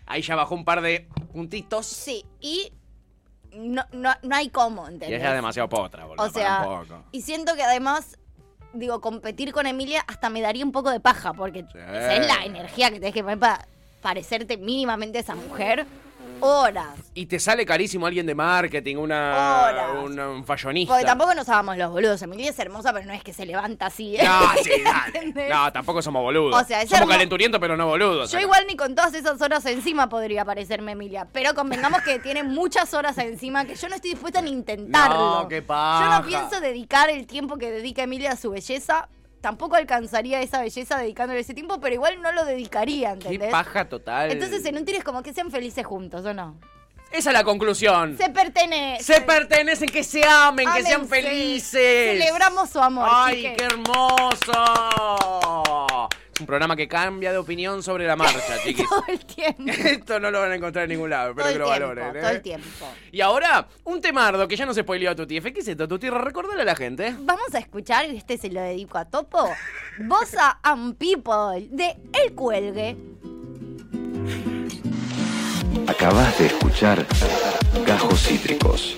Ahí 0.06 0.22
ya 0.22 0.36
bajó 0.36 0.56
un 0.56 0.64
par 0.64 0.82
de 0.82 1.08
puntitos. 1.34 1.86
Sí, 1.88 2.26
y 2.40 2.72
no, 3.54 3.84
no, 3.92 4.14
no 4.22 4.36
hay 4.36 4.50
cómo, 4.50 4.86
Y 4.90 4.94
¿entendés? 4.94 5.20
ella 5.20 5.30
es 5.30 5.36
demasiado 5.36 5.68
potra, 5.68 6.06
boludo. 6.06 6.24
O 6.26 6.30
sea, 6.30 6.66
y 7.12 7.22
siento 7.22 7.56
que 7.56 7.64
además, 7.64 8.18
digo, 8.76 9.02
competir 9.02 9.52
con 9.52 9.68
Emilia 9.68 10.04
hasta 10.08 10.30
me 10.30 10.42
daría 10.42 10.64
un 10.66 10.72
poco 10.72 10.92
de 10.92 11.00
paja, 11.00 11.34
porque 11.34 11.66
esa 11.70 12.16
es 12.16 12.28
la 12.28 12.46
energía 12.46 12.90
que 12.90 13.00
tenés 13.00 13.14
que 13.14 13.24
poner 13.24 13.40
para 13.40 13.68
parecerte 14.02 14.58
mínimamente 14.58 15.18
a 15.18 15.22
esa 15.22 15.36
mujer. 15.36 15.86
Horas. 16.42 16.88
Y 17.14 17.26
te 17.28 17.40
sale 17.40 17.66
carísimo 17.66 18.06
alguien 18.08 18.26
de 18.26 18.36
marketing, 18.36 18.98
una, 18.98 19.64
Horas. 19.66 19.90
una- 20.04 20.30
un 20.30 20.46
fashionista. 20.46 20.94
Porque 20.94 21.06
tampoco 21.06 21.34
nos 21.34 21.48
hagamos 21.50 21.78
los 21.78 21.92
boludos. 21.92 22.22
Emilia 22.22 22.50
es 22.50 22.60
hermosa, 22.60 22.92
pero 22.94 23.06
no 23.06 23.14
es 23.14 23.24
que 23.24 23.34
se 23.34 23.46
levanta 23.46 23.86
así. 23.88 24.16
¿eh? 24.18 24.24
No, 24.24 24.52
sí, 24.64 24.72
dale. 24.84 25.50
No, 25.50 25.72
tampoco 25.72 26.02
somos 26.02 26.22
boludos. 26.22 26.62
O 26.62 26.66
sea, 26.66 26.82
es 26.82 26.90
somos 26.90 27.08
calenturientos, 27.10 27.60
pero 27.60 27.78
no 27.78 27.88
boludos. 27.88 28.32
Yo 28.32 28.40
igual 28.40 28.66
ni 28.68 28.76
con 28.76 28.96
todas 28.96 29.14
esas 29.14 29.42
horas 29.42 29.66
encima 29.66 30.10
podría 30.10 30.44
parecerme 30.46 30.94
Emilia. 30.94 31.28
Pero 31.32 31.54
convengamos 31.56 32.02
que 32.02 32.20
tiene 32.20 32.44
muchas 32.44 32.94
horas 32.94 33.18
encima 33.18 33.66
que 33.66 33.76
yo 33.76 33.88
no 33.90 33.96
estoy 33.96 34.12
dispuesta 34.12 34.42
ni 34.42 34.50
a 34.52 34.54
intentarlo. 34.54 35.42
No, 35.44 35.48
qué 35.48 35.62
Yo 35.62 35.68
paja. 35.68 36.20
no 36.20 36.26
pienso 36.28 36.60
dedicar 36.62 37.10
el 37.10 37.26
tiempo 37.28 37.58
que 37.58 37.72
dedica 37.72 38.04
Emilia 38.04 38.32
a 38.34 38.36
su 38.36 38.52
belleza. 38.52 39.08
Tampoco 39.46 39.76
alcanzaría 39.76 40.42
esa 40.42 40.60
belleza 40.60 40.98
dedicándole 40.98 41.42
ese 41.42 41.54
tiempo, 41.54 41.80
pero 41.80 41.94
igual 41.94 42.20
no 42.20 42.32
lo 42.32 42.46
dedicaría, 42.46 43.10
Qué 43.14 43.28
¿entendés? 43.28 43.52
paja 43.52 43.88
total. 43.88 44.32
Entonces 44.32 44.66
en 44.66 44.76
un 44.76 44.86
tiro 44.86 44.98
es 44.98 45.04
como 45.04 45.22
que 45.22 45.34
sean 45.34 45.52
felices 45.52 45.86
juntos, 45.86 46.26
¿o 46.26 46.34
no? 46.34 46.60
Esa 47.12 47.30
es 47.30 47.34
la 47.36 47.44
conclusión. 47.44 48.18
Se 48.18 48.32
pertenece. 48.32 49.04
Se 49.04 49.22
pertenecen, 49.22 49.88
que 49.90 50.04
se 50.04 50.26
amen, 50.26 50.68
que 50.76 50.82
sean 50.82 51.08
felices. 51.08 52.18
Celebramos 52.18 52.72
su 52.72 52.80
amor, 52.80 53.08
¡Ay, 53.08 53.54
qué 53.56 53.66
hermoso! 53.66 54.50
Es 56.36 56.42
un 56.42 56.48
programa 56.48 56.76
que 56.76 56.86
cambia 56.90 57.32
de 57.32 57.38
opinión 57.38 57.82
sobre 57.82 58.06
la 58.06 58.18
marcha, 58.18 58.42
chiquis. 58.64 58.88
Todo 58.90 59.04
el 59.08 59.26
tiempo. 59.26 59.64
Esto 59.68 60.20
no 60.20 60.30
lo 60.32 60.42
van 60.42 60.52
a 60.52 60.56
encontrar 60.56 60.84
en 60.84 60.90
ningún 60.90 61.10
lado, 61.10 61.30
espero 61.30 61.46
Todo 61.46 61.48
que 61.48 61.54
el 61.54 61.60
lo 61.60 61.66
tiempo, 61.68 61.88
valoren. 61.96 62.16
¿eh? 62.18 62.20
todo 62.20 62.30
el 62.32 62.42
tiempo. 62.42 62.86
Y 63.14 63.22
ahora, 63.22 63.68
un 63.86 64.02
temardo 64.02 64.46
que 64.46 64.58
ya 64.58 64.66
no 64.66 64.74
se 64.74 64.82
spoileó 64.82 65.12
a 65.12 65.16
Tuti. 65.16 65.38
F. 65.38 65.54
¿Qué 65.54 65.62
es 65.62 65.68
esto, 65.70 65.88
Tuti? 65.88 66.10
Recordale 66.10 66.62
a 66.64 66.66
la 66.66 66.76
gente. 66.76 67.16
Vamos 67.20 67.56
a 67.56 67.60
escuchar, 67.60 68.10
y 68.10 68.18
este 68.18 68.38
se 68.38 68.50
lo 68.50 68.60
dedico 68.60 68.98
a 68.98 69.06
Topo, 69.06 69.50
Bosa 70.00 70.60
and 70.62 70.98
People 70.98 71.70
de 71.72 71.96
El 72.12 72.34
Cuelgue. 72.36 72.98
Acabas 75.88 76.38
de 76.38 76.48
escuchar 76.48 77.06
Gajos 77.86 78.22
Cítricos. 78.28 78.98